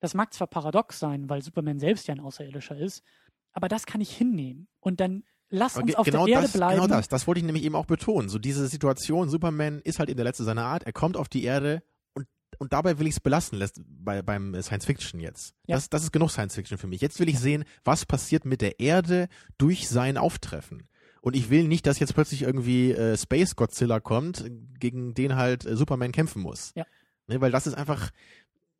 das 0.00 0.14
mag 0.14 0.32
zwar 0.32 0.46
paradox 0.46 1.00
sein, 1.00 1.28
weil 1.28 1.42
Superman 1.42 1.80
selbst 1.80 2.06
ja 2.06 2.14
ein 2.14 2.20
Außerirdischer 2.20 2.76
ist, 2.76 3.02
aber 3.52 3.66
das 3.68 3.86
kann 3.86 4.00
ich 4.00 4.16
hinnehmen. 4.16 4.68
Und 4.78 5.00
dann 5.00 5.24
lass 5.50 5.76
uns 5.76 5.96
auf 5.96 6.04
genau 6.06 6.26
der 6.26 6.34
Erde 6.34 6.44
das, 6.46 6.52
bleiben. 6.52 6.74
Genau 6.82 6.86
das, 6.86 7.08
das 7.08 7.26
wollte 7.26 7.40
ich 7.40 7.44
nämlich 7.44 7.64
eben 7.64 7.74
auch 7.74 7.86
betonen. 7.86 8.28
So 8.28 8.38
diese 8.38 8.68
Situation, 8.68 9.28
Superman 9.28 9.80
ist 9.80 9.98
halt 9.98 10.08
in 10.08 10.16
der 10.16 10.24
Letzte 10.24 10.44
seiner 10.44 10.64
Art, 10.64 10.84
er 10.84 10.92
kommt 10.92 11.16
auf 11.16 11.28
die 11.28 11.42
Erde 11.42 11.82
und, 12.58 12.72
dabei 12.72 12.98
will 12.98 13.06
ich 13.06 13.14
es 13.14 13.20
belassen 13.20 13.58
lässt, 13.58 13.80
bei, 13.86 14.22
beim 14.22 14.60
Science 14.62 14.84
Fiction 14.84 15.20
jetzt. 15.20 15.54
Ja. 15.66 15.76
Das, 15.76 15.88
das 15.88 16.02
ist 16.04 16.12
genug 16.12 16.30
Science 16.30 16.54
Fiction 16.54 16.78
für 16.78 16.86
mich. 16.86 17.00
Jetzt 17.00 17.20
will 17.20 17.28
ich 17.28 17.38
sehen, 17.38 17.64
was 17.84 18.04
passiert 18.06 18.44
mit 18.44 18.60
der 18.60 18.80
Erde 18.80 19.28
durch 19.56 19.88
sein 19.88 20.16
Auftreffen. 20.16 20.88
Und 21.20 21.34
ich 21.34 21.50
will 21.50 21.66
nicht, 21.66 21.86
dass 21.86 21.98
jetzt 21.98 22.14
plötzlich 22.14 22.42
irgendwie 22.42 22.92
äh, 22.92 23.16
Space 23.16 23.56
Godzilla 23.56 24.00
kommt, 24.00 24.44
gegen 24.78 25.14
den 25.14 25.36
halt 25.36 25.66
äh, 25.66 25.76
Superman 25.76 26.12
kämpfen 26.12 26.42
muss. 26.42 26.72
Ja. 26.74 26.86
Ne, 27.26 27.40
weil 27.40 27.50
das 27.50 27.66
ist 27.66 27.74
einfach, 27.74 28.10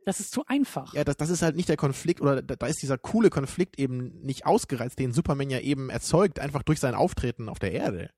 Das 0.06 0.20
ist 0.20 0.32
zu 0.32 0.46
einfach. 0.46 0.94
ja, 0.94 1.04
das, 1.04 1.16
das 1.16 1.30
ist 1.30 1.42
halt 1.42 1.56
nicht 1.56 1.68
der 1.68 1.76
Konflikt 1.76 2.20
oder 2.20 2.40
da, 2.40 2.56
da 2.56 2.66
ist 2.66 2.80
dieser 2.80 2.96
coole 2.96 3.28
Konflikt 3.30 3.78
eben 3.78 4.20
nicht 4.22 4.46
ausgereizt, 4.46 4.98
den 4.98 5.12
Superman 5.12 5.50
ja 5.50 5.60
eben 5.60 5.90
erzeugt, 5.90 6.38
einfach 6.38 6.62
durch 6.62 6.80
sein 6.80 6.94
Auftreten 6.94 7.48
auf 7.48 7.58
der 7.58 7.72
Erde. 7.72 8.10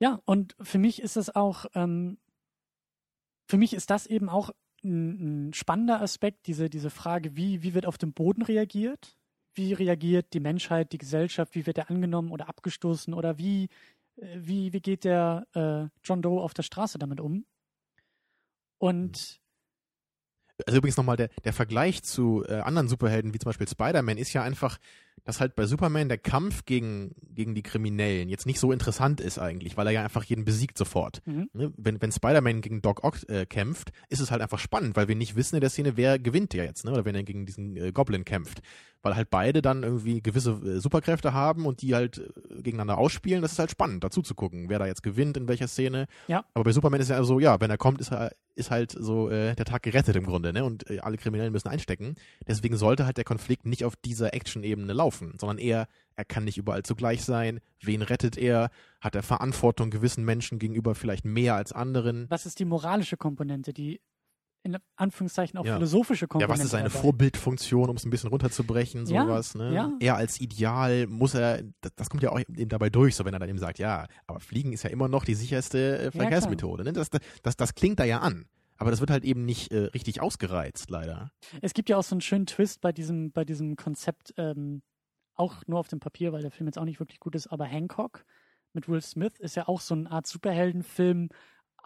Ja, 0.00 0.20
und 0.24 0.56
für 0.60 0.78
mich 0.78 1.00
ist 1.00 1.16
es 1.16 1.34
auch, 1.34 1.66
ähm, 1.74 2.18
für 3.46 3.56
mich 3.56 3.72
ist 3.72 3.90
das 3.90 4.06
eben 4.06 4.28
auch 4.28 4.50
ein, 4.84 5.48
ein 5.48 5.54
spannender 5.54 6.00
Aspekt, 6.00 6.46
diese, 6.46 6.68
diese 6.70 6.90
Frage, 6.90 7.36
wie, 7.36 7.62
wie 7.62 7.74
wird 7.74 7.86
auf 7.86 7.98
dem 7.98 8.12
Boden 8.12 8.42
reagiert? 8.42 9.16
Wie 9.54 9.72
reagiert 9.72 10.34
die 10.34 10.40
Menschheit, 10.40 10.92
die 10.92 10.98
Gesellschaft, 10.98 11.54
wie 11.54 11.66
wird 11.66 11.78
er 11.78 11.90
angenommen 11.90 12.30
oder 12.30 12.48
abgestoßen 12.48 13.14
oder 13.14 13.38
wie, 13.38 13.68
äh, 14.16 14.36
wie, 14.36 14.72
wie 14.72 14.80
geht 14.80 15.04
der 15.04 15.46
äh, 15.54 15.88
John 16.02 16.22
Doe 16.22 16.42
auf 16.42 16.54
der 16.54 16.62
Straße 16.62 16.98
damit 16.98 17.20
um? 17.20 17.46
Und 18.78 19.40
Also 20.66 20.78
übrigens 20.78 20.96
nochmal 20.96 21.16
der, 21.16 21.28
der 21.44 21.52
Vergleich 21.52 22.02
zu 22.02 22.44
äh, 22.46 22.60
anderen 22.60 22.88
Superhelden, 22.88 23.32
wie 23.32 23.38
zum 23.38 23.48
Beispiel 23.48 23.68
Spider-Man, 23.68 24.18
ist 24.18 24.32
ja 24.32 24.42
einfach, 24.42 24.78
dass 25.24 25.40
halt 25.40 25.56
bei 25.56 25.66
Superman 25.66 26.08
der 26.08 26.18
Kampf 26.18 26.64
gegen, 26.64 27.14
gegen 27.34 27.54
die 27.54 27.62
Kriminellen 27.62 28.28
jetzt 28.28 28.46
nicht 28.46 28.60
so 28.60 28.72
interessant 28.72 29.20
ist 29.20 29.38
eigentlich, 29.38 29.76
weil 29.76 29.86
er 29.86 29.92
ja 29.92 30.04
einfach 30.04 30.24
jeden 30.24 30.44
besiegt 30.44 30.76
sofort. 30.78 31.22
Mhm. 31.26 31.48
Ne? 31.52 31.72
Wenn, 31.76 32.00
wenn 32.00 32.12
Spider-Man 32.12 32.60
gegen 32.60 32.82
Doc 32.82 33.02
Ock 33.04 33.28
äh, 33.28 33.46
kämpft, 33.46 33.92
ist 34.10 34.20
es 34.20 34.30
halt 34.30 34.42
einfach 34.42 34.58
spannend, 34.58 34.96
weil 34.96 35.08
wir 35.08 35.16
nicht 35.16 35.34
wissen 35.34 35.56
in 35.56 35.60
der 35.60 35.70
Szene, 35.70 35.96
wer 35.96 36.18
gewinnt 36.18 36.54
ja 36.54 36.64
jetzt, 36.64 36.84
ne? 36.84 36.92
oder 36.92 37.04
wenn 37.04 37.14
er 37.14 37.24
gegen 37.24 37.46
diesen 37.46 37.76
äh, 37.76 37.92
Goblin 37.92 38.24
kämpft. 38.24 38.60
Weil 39.04 39.16
halt 39.16 39.28
beide 39.30 39.62
dann 39.62 39.82
irgendwie 39.82 40.22
gewisse 40.22 40.52
äh, 40.52 40.80
Superkräfte 40.80 41.32
haben 41.34 41.66
und 41.66 41.82
die 41.82 41.94
halt 41.94 42.18
äh, 42.18 42.62
gegeneinander 42.62 42.98
ausspielen. 42.98 43.42
Das 43.42 43.52
ist 43.52 43.58
halt 43.58 43.70
spannend, 43.70 44.02
dazu 44.02 44.22
zu 44.22 44.34
gucken, 44.34 44.68
wer 44.68 44.78
da 44.78 44.86
jetzt 44.86 45.02
gewinnt, 45.02 45.36
in 45.36 45.46
welcher 45.46 45.68
Szene. 45.68 46.06
Ja. 46.26 46.44
Aber 46.54 46.64
bei 46.64 46.72
Superman 46.72 47.00
ist 47.00 47.10
ja 47.10 47.22
so, 47.22 47.38
ja, 47.38 47.60
wenn 47.60 47.70
er 47.70 47.78
kommt, 47.78 48.00
ist, 48.00 48.12
er, 48.12 48.32
ist 48.54 48.70
halt 48.70 48.92
so 48.92 49.28
äh, 49.28 49.54
der 49.54 49.64
Tag 49.64 49.82
gerettet 49.82 50.16
im 50.16 50.24
Grunde, 50.24 50.52
ne? 50.52 50.64
Und 50.64 50.88
äh, 50.90 51.00
alle 51.00 51.18
Kriminellen 51.18 51.52
müssen 51.52 51.68
einstecken. 51.68 52.14
Deswegen 52.48 52.76
sollte 52.76 53.06
halt 53.06 53.16
der 53.16 53.24
Konflikt 53.24 53.66
nicht 53.66 53.84
auf 53.84 53.94
dieser 53.96 54.34
Action-Ebene 54.34 54.92
laufen, 54.92 55.34
sondern 55.38 55.58
eher, 55.58 55.86
er 56.16 56.24
kann 56.24 56.44
nicht 56.44 56.56
überall 56.56 56.82
zugleich 56.82 57.24
sein. 57.24 57.60
Wen 57.80 58.02
rettet 58.02 58.38
er? 58.38 58.70
Hat 59.00 59.14
er 59.14 59.22
Verantwortung 59.22 59.90
gewissen 59.90 60.24
Menschen 60.24 60.58
gegenüber 60.58 60.94
vielleicht 60.94 61.24
mehr 61.24 61.54
als 61.54 61.72
anderen? 61.72 62.26
was 62.30 62.46
ist 62.46 62.58
die 62.58 62.64
moralische 62.64 63.16
Komponente, 63.16 63.72
die 63.72 64.00
in 64.64 64.76
Anführungszeichen 64.96 65.58
auch 65.58 65.64
Ja. 65.64 65.74
philosophische 65.74 66.24
Ja, 66.24 66.28
Komponente? 66.28 66.58
was 66.58 66.64
ist 66.64 66.70
seine 66.72 66.88
dabei? 66.88 66.98
Vorbildfunktion, 67.00 67.90
um 67.90 67.96
es 67.96 68.04
ein 68.04 68.10
bisschen 68.10 68.30
runterzubrechen, 68.30 69.06
Ja, 69.06 69.24
sowas, 69.24 69.54
ne? 69.54 69.72
ja. 69.74 69.92
Er 70.00 70.16
als 70.16 70.40
Ideal 70.40 71.06
muss 71.06 71.34
er, 71.34 71.62
das, 71.82 71.92
das 71.94 72.10
kommt 72.10 72.22
ja 72.22 72.30
auch 72.32 72.38
eben 72.40 72.68
dabei 72.68 72.90
durch, 72.90 73.14
so 73.14 73.24
wenn 73.24 73.34
er 73.34 73.38
dann 73.40 73.48
eben 73.48 73.58
sagt, 73.58 73.78
ja, 73.78 74.06
aber 74.26 74.40
Fliegen 74.40 74.72
ist 74.72 74.82
ja 74.82 74.90
immer 74.90 75.06
noch 75.08 75.24
die 75.24 75.34
sicherste 75.34 75.98
äh. 75.98 76.10
Verkehrsmethode, 76.10 76.82
ne? 76.82 76.92
Das, 76.92 77.10
das, 77.42 77.56
das 77.56 77.74
klingt 77.74 78.00
da 78.00 78.04
ja 78.04 78.18
an. 78.20 78.46
Aber 78.76 78.90
das 78.90 78.98
wird 78.98 79.10
halt 79.10 79.24
eben 79.24 79.44
nicht 79.44 79.70
äh, 79.70 79.84
richtig 79.94 80.20
ausgereizt, 80.20 80.90
leider. 80.90 81.30
Es 81.62 81.74
gibt 81.74 81.88
ja 81.90 81.96
auch 81.96 82.02
so 82.02 82.14
einen 82.14 82.20
schönen 82.22 82.46
Twist 82.46 82.80
bei 82.80 82.90
diesem, 82.90 83.30
bei 83.30 83.44
diesem 83.44 83.76
Konzept, 83.76 84.34
ähm, 84.36 84.82
auch 85.34 85.62
nur 85.66 85.78
auf 85.78 85.86
dem 85.88 86.00
Papier, 86.00 86.32
weil 86.32 86.42
der 86.42 86.50
Film 86.50 86.66
jetzt 86.66 86.78
auch 86.78 86.84
nicht 86.84 86.98
wirklich 87.00 87.20
gut 87.20 87.34
ist, 87.36 87.46
aber 87.48 87.66
Hancock 87.66 88.24
mit 88.72 88.88
Will 88.88 89.00
Smith 89.02 89.34
ist 89.38 89.54
ja 89.54 89.68
auch 89.68 89.80
so 89.80 89.94
eine 89.94 90.10
Art 90.10 90.26
Superheldenfilm 90.26 91.28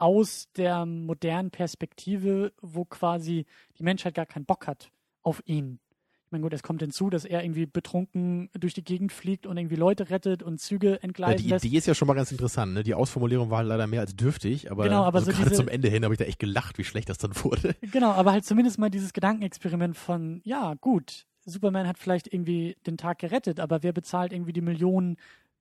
aus 0.00 0.48
der 0.56 0.86
modernen 0.86 1.50
Perspektive, 1.50 2.52
wo 2.62 2.84
quasi 2.84 3.46
die 3.78 3.82
Menschheit 3.82 4.14
gar 4.14 4.26
keinen 4.26 4.44
Bock 4.44 4.66
hat 4.66 4.90
auf 5.22 5.42
ihn. 5.46 5.80
Ich 6.26 6.32
meine, 6.32 6.42
gut, 6.42 6.52
es 6.52 6.62
kommt 6.62 6.82
hinzu, 6.82 7.08
dass 7.08 7.24
er 7.24 7.42
irgendwie 7.42 7.64
betrunken 7.64 8.50
durch 8.52 8.74
die 8.74 8.84
Gegend 8.84 9.12
fliegt 9.12 9.46
und 9.46 9.56
irgendwie 9.56 9.76
Leute 9.76 10.10
rettet 10.10 10.42
und 10.42 10.60
Züge 10.60 10.90
Ja, 10.90 10.96
entgleiten 11.00 11.42
die 11.42 11.48
lässt. 11.48 11.64
Idee 11.64 11.78
ist 11.78 11.86
ja 11.86 11.94
schon 11.94 12.06
mal 12.06 12.12
ganz 12.14 12.30
interessant, 12.30 12.74
ne? 12.74 12.82
Die 12.82 12.92
Ausformulierung 12.94 13.50
war 13.50 13.62
leider 13.62 13.86
mehr 13.86 14.02
als 14.02 14.14
dürftig, 14.14 14.70
aber, 14.70 14.84
Genau, 14.84 15.04
aber 15.04 15.18
also 15.20 15.30
so 15.30 15.36
gerade 15.36 15.50
diese- 15.50 15.62
zum 15.62 15.68
Ende 15.68 15.88
hin 15.88 16.04
habe 16.04 16.12
ich 16.12 16.18
da 16.18 16.26
echt 16.26 16.38
gelacht, 16.38 16.76
wie 16.76 16.84
schlecht 16.84 17.08
das 17.08 17.16
dann 17.18 17.32
wurde. 17.42 17.74
Genau, 17.92 18.10
aber 18.12 18.32
halt 18.32 18.44
zumindest 18.44 18.78
mal 18.78 18.90
dieses 18.90 19.12
Gedankenexperiment 19.14 19.96
von, 19.96 20.42
ja, 20.44 20.74
gut, 20.74 21.24
Superman 21.46 21.88
hat 21.88 21.98
vielleicht 21.98 22.30
irgendwie 22.32 22.76
den 22.86 22.98
Tag 22.98 23.18
gerettet, 23.20 23.58
aber 23.58 23.82
wer 23.82 23.94
bezahlt 23.94 24.34
irgendwie 24.34 24.52
die 24.52 24.60
Millionen 24.60 25.16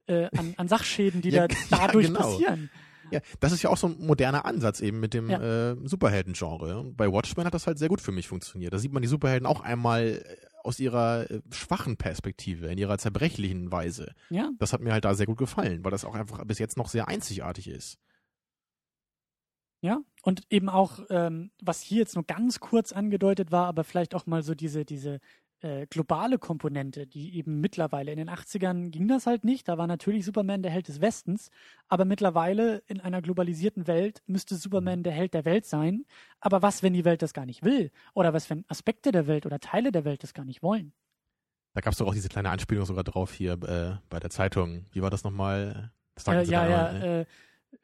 äh, 0.07 0.25
an, 0.35 0.53
an 0.57 0.67
Sachschäden, 0.67 1.21
die 1.21 1.29
Ja, 1.29 1.47
da 1.47 1.55
ja, 1.69 1.77
dadurch 1.87 2.07
genau. 2.07 2.19
passieren? 2.19 2.69
Ja, 3.11 3.21
das 3.39 3.51
ist 3.51 3.61
ja 3.61 3.69
auch 3.69 3.77
so 3.77 3.87
ein 3.87 3.97
moderner 4.05 4.45
Ansatz 4.45 4.81
eben 4.81 4.99
mit 4.99 5.13
dem 5.13 5.29
Ja. 5.29 5.71
äh, 5.71 5.75
Superhelden-Genre. 5.83 6.79
Und 6.79 6.97
Bei 6.97 7.11
Watchmen 7.11 7.45
hat 7.45 7.53
das 7.53 7.67
halt 7.67 7.77
sehr 7.79 7.89
gut 7.89 8.01
für 8.01 8.11
mich 8.11 8.27
funktioniert. 8.27 8.73
Da 8.73 8.79
sieht 8.79 8.91
man 8.93 9.01
die 9.01 9.07
Superhelden 9.07 9.45
auch 9.45 9.61
einmal 9.61 10.23
äh, 10.25 10.35
aus 10.63 10.79
ihrer 10.79 11.29
äh, 11.31 11.41
schwachen 11.51 11.95
Perspektive, 11.97 12.67
in 12.67 12.77
ihrer 12.77 12.97
zerbrechlichen 12.97 13.71
Weise. 13.71 14.13
Ja, 14.29 14.49
Das 14.59 14.73
hat 14.73 14.81
mir 14.81 14.91
halt 14.91 15.05
da 15.05 15.13
sehr 15.15 15.25
gut 15.25 15.37
gefallen, 15.37 15.83
weil 15.85 15.91
das 15.91 16.03
auch 16.05 16.15
einfach 16.15 16.43
bis 16.45 16.59
jetzt 16.59 16.75
noch 16.77 16.89
sehr 16.89 17.07
einzigartig 17.07 17.67
ist. 17.69 17.97
Ja, 19.81 20.01
und 20.23 20.41
eben 20.49 20.69
auch, 20.69 20.99
ähm, 21.09 21.51
was 21.61 21.81
hier 21.81 21.99
jetzt 21.99 22.15
nur 22.15 22.25
ganz 22.25 22.59
kurz 22.59 22.91
angedeutet 22.91 23.51
war, 23.51 23.67
aber 23.67 23.83
vielleicht 23.83 24.15
auch 24.15 24.25
mal 24.25 24.41
so 24.41 24.55
diese, 24.55 24.85
diese 24.85 25.19
äh, 25.61 25.87
globale 25.87 26.37
Komponente, 26.37 27.07
die 27.07 27.35
eben 27.35 27.59
mittlerweile 27.61 28.11
in 28.11 28.17
den 28.17 28.29
80ern 28.29 28.89
ging 28.89 29.07
das 29.07 29.25
halt 29.25 29.43
nicht. 29.43 29.67
Da 29.67 29.77
war 29.77 29.87
natürlich 29.87 30.25
Superman 30.25 30.61
der 30.61 30.71
Held 30.71 30.87
des 30.87 31.01
Westens, 31.01 31.49
aber 31.87 32.05
mittlerweile 32.05 32.83
in 32.87 32.99
einer 33.01 33.21
globalisierten 33.21 33.87
Welt 33.87 34.21
müsste 34.27 34.55
Superman 34.55 35.03
der 35.03 35.13
Held 35.13 35.33
der 35.33 35.45
Welt 35.45 35.65
sein. 35.65 36.05
Aber 36.39 36.61
was, 36.61 36.83
wenn 36.83 36.93
die 36.93 37.05
Welt 37.05 37.21
das 37.21 37.33
gar 37.33 37.45
nicht 37.45 37.63
will? 37.63 37.91
Oder 38.13 38.33
was, 38.33 38.49
wenn 38.49 38.65
Aspekte 38.67 39.11
der 39.11 39.27
Welt 39.27 39.45
oder 39.45 39.59
Teile 39.59 39.91
der 39.91 40.05
Welt 40.05 40.23
das 40.23 40.33
gar 40.33 40.45
nicht 40.45 40.61
wollen? 40.61 40.93
Da 41.73 41.81
gab 41.81 41.93
es 41.93 41.99
doch 41.99 42.07
auch 42.07 42.13
diese 42.13 42.29
kleine 42.29 42.49
Anspielung 42.49 42.85
sogar 42.85 43.03
drauf 43.03 43.33
hier 43.33 43.53
äh, 43.53 43.97
bei 44.09 44.19
der 44.19 44.29
Zeitung. 44.29 44.85
Wie 44.91 45.01
war 45.01 45.09
das 45.09 45.23
nochmal? 45.23 45.91
Das 46.15 46.25
Äh, 46.27 46.43
ja, 46.45 46.67
ja, 46.67 46.91
ne? 46.91 47.19
äh, 47.21 47.25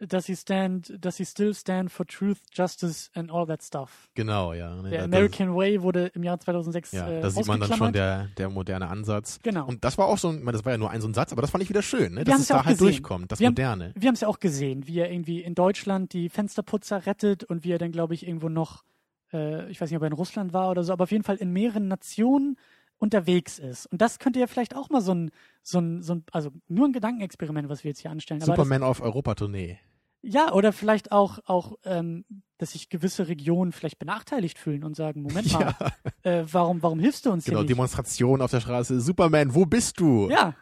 does 0.08 0.26
he 0.26 0.36
stand, 0.36 0.94
does 1.04 1.18
he 1.18 1.26
still 1.26 1.54
stand 1.54 1.92
for 1.92 2.06
truth, 2.06 2.40
justice 2.52 3.10
and 3.16 3.32
all 3.32 3.46
that 3.48 3.64
stuff? 3.64 4.10
Genau, 4.16 4.54
ja. 4.54 4.82
Der 4.84 5.00
da- 5.00 5.04
American 5.06 5.56
Way 5.56 5.82
wurde 5.82 6.08
im 6.08 6.24
Jahr 6.24 6.40
2006 6.40 6.92
Ja, 6.92 7.10
äh, 7.10 7.22
da 7.22 7.30
sieht 7.30 7.48
man 7.48 7.60
dann 7.60 7.74
schon 7.74 7.94
der, 7.94 8.30
der 8.38 8.50
moderne 8.50 8.88
Ansatz. 8.90 9.40
Genau. 9.44 9.66
Und 9.68 9.84
das 9.84 9.98
war 9.98 10.08
auch 10.08 10.18
so, 10.18 10.30
ein- 10.30 10.38
ich 10.40 10.44
meine, 10.44 10.58
das 10.58 10.66
war 10.66 10.72
ja 10.74 10.78
nur 10.78 10.90
ein 10.90 11.02
so 11.02 11.08
ein 11.08 11.14
Satz, 11.14 11.32
aber 11.32 11.42
das 11.42 11.52
fand 11.52 11.64
ich 11.64 11.70
wieder 11.70 11.82
schön, 11.82 12.14
ne? 12.14 12.24
Dass 12.24 12.40
es 12.40 12.50
ja 12.50 12.58
da 12.58 12.66
halt 12.66 12.78
gesehen. 12.78 12.92
durchkommt, 12.94 13.32
das 13.32 13.40
Wir 13.40 13.48
haben- 13.48 13.54
Moderne. 13.54 13.92
Wir 13.96 14.08
haben 14.08 14.16
es 14.16 14.22
ja 14.22 14.28
auch 14.28 14.40
gesehen, 14.40 14.88
wie 14.88 15.00
er 15.00 15.12
irgendwie 15.12 15.42
in 15.42 15.56
Deutschland 15.56 16.14
die 16.14 16.30
Fensterputzer 16.30 17.06
rettet 17.06 17.44
und 17.44 17.64
wie 17.64 17.72
er 17.72 17.78
dann, 17.78 17.92
glaube 17.92 18.14
ich, 18.14 18.28
irgendwo 18.28 18.50
noch, 18.50 18.84
äh, 19.32 19.70
ich 19.70 19.80
weiß 19.82 19.90
nicht, 19.90 19.98
ob 19.98 20.04
er 20.04 20.08
in 20.08 20.14
Russland 20.14 20.54
war 20.54 20.70
oder 20.72 20.84
so, 20.84 20.94
aber 20.94 21.04
auf 21.04 21.12
jeden 21.12 21.24
Fall 21.24 21.38
in 21.38 21.52
mehreren 21.52 21.88
Nationen 21.88 22.58
unterwegs 23.00 23.60
ist. 23.60 23.86
Und 23.88 24.02
das 24.02 24.18
könnte 24.20 24.40
ja 24.40 24.48
vielleicht 24.48 24.76
auch 24.78 24.90
mal 24.90 25.02
so 25.02 25.14
ein, 25.14 25.32
so 25.62 25.80
ein, 25.80 26.02
so 26.02 26.14
ein 26.16 26.24
also 26.32 26.52
nur 26.70 26.88
ein 26.88 26.94
Gedankenexperiment, 26.94 27.68
was 27.68 27.84
wir 27.84 27.90
jetzt 27.90 28.00
hier 28.00 28.12
anstellen. 28.12 28.42
Aber 28.42 28.56
das, 28.56 28.66
Superman 28.66 28.84
auf 28.88 29.02
Europatournee. 29.02 29.78
Ja, 30.24 30.52
oder 30.54 30.72
vielleicht 30.74 31.12
auch, 31.12 31.40
auch 31.46 31.78
ähm, 31.84 32.26
dass 32.58 32.72
sich 32.72 32.90
gewisse 32.90 33.28
Regionen 33.28 33.72
vielleicht 33.74 34.00
benachteiligt 34.00 34.58
fühlen 34.58 34.84
und 34.84 34.96
sagen, 34.96 35.22
Moment 35.22 35.52
mal, 35.54 35.76
äh, 36.24 36.44
warum, 36.52 36.82
warum 36.82 37.00
hilfst 37.00 37.26
du 37.26 37.32
uns 37.32 37.46
Genau, 37.46 37.58
hier 37.60 37.64
nicht? 37.66 37.72
Demonstration 37.76 38.42
auf 38.42 38.50
der 38.52 38.62
Straße. 38.62 39.00
Superman, 39.02 39.54
wo 39.54 39.66
bist 39.66 40.00
du? 40.00 40.30
Ja, 40.30 40.56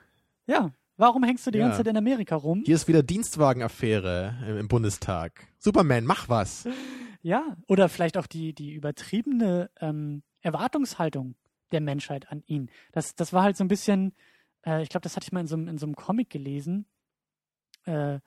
ja. 0.47 0.71
Warum 0.97 1.23
hängst 1.23 1.47
du 1.47 1.51
die 1.51 1.57
Ja. 1.57 1.65
ganze 1.65 1.77
Zeit 1.77 1.88
in 1.88 1.97
Amerika 1.97 2.35
rum? 2.35 2.61
Hier 2.65 2.75
ist 2.75 2.88
wieder 2.88 3.01
Dienstwagenaffäre 3.01 4.35
im, 4.47 4.57
im 4.57 4.67
Bundestag. 4.67 5.47
Superman, 5.57 6.05
mach 6.05 6.29
was. 6.29 6.67
Ja, 7.21 7.55
oder 7.67 7.89
vielleicht 7.89 8.17
auch 8.17 8.27
die, 8.27 8.53
die 8.53 8.73
übertriebene 8.73 9.69
ähm, 9.79 10.23
Erwartungshaltung 10.41 11.35
der 11.71 11.81
Menschheit 11.81 12.29
an 12.31 12.43
ihn. 12.45 12.69
Das, 12.91 13.15
das 13.15 13.31
war 13.33 13.43
halt 13.43 13.57
so 13.57 13.63
ein 13.63 13.67
bisschen, 13.67 14.13
äh, 14.65 14.81
ich 14.83 14.89
glaube, 14.89 15.03
das 15.03 15.15
hatte 15.15 15.25
ich 15.25 15.31
mal 15.31 15.39
in 15.41 15.47
so, 15.47 15.55
einem- 15.55 15.67
in 15.69 15.77
so 15.77 15.85
einem 15.85 15.95
Comic 15.95 16.29
gelesen. 16.29 16.85
Äh, 17.85 18.19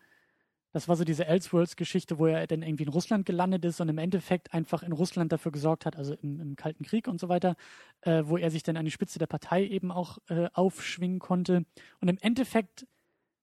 das 0.74 0.88
war 0.88 0.96
so 0.96 1.04
diese 1.04 1.26
Elseworlds-Geschichte, 1.26 2.18
wo 2.18 2.26
er 2.26 2.48
dann 2.48 2.62
irgendwie 2.62 2.82
in 2.82 2.88
Russland 2.88 3.26
gelandet 3.26 3.64
ist 3.64 3.80
und 3.80 3.88
im 3.88 3.98
Endeffekt 3.98 4.52
einfach 4.52 4.82
in 4.82 4.90
Russland 4.90 5.30
dafür 5.30 5.52
gesorgt 5.52 5.86
hat, 5.86 5.94
also 5.94 6.14
im, 6.14 6.40
im 6.40 6.56
Kalten 6.56 6.84
Krieg 6.84 7.06
und 7.06 7.20
so 7.20 7.28
weiter, 7.28 7.54
äh, 8.00 8.24
wo 8.26 8.36
er 8.36 8.50
sich 8.50 8.64
dann 8.64 8.76
an 8.76 8.84
die 8.84 8.90
Spitze 8.90 9.20
der 9.20 9.28
Partei 9.28 9.64
eben 9.64 9.92
auch 9.92 10.18
äh, 10.28 10.48
aufschwingen 10.52 11.20
konnte 11.20 11.64
und 12.00 12.08
im 12.08 12.18
Endeffekt 12.20 12.88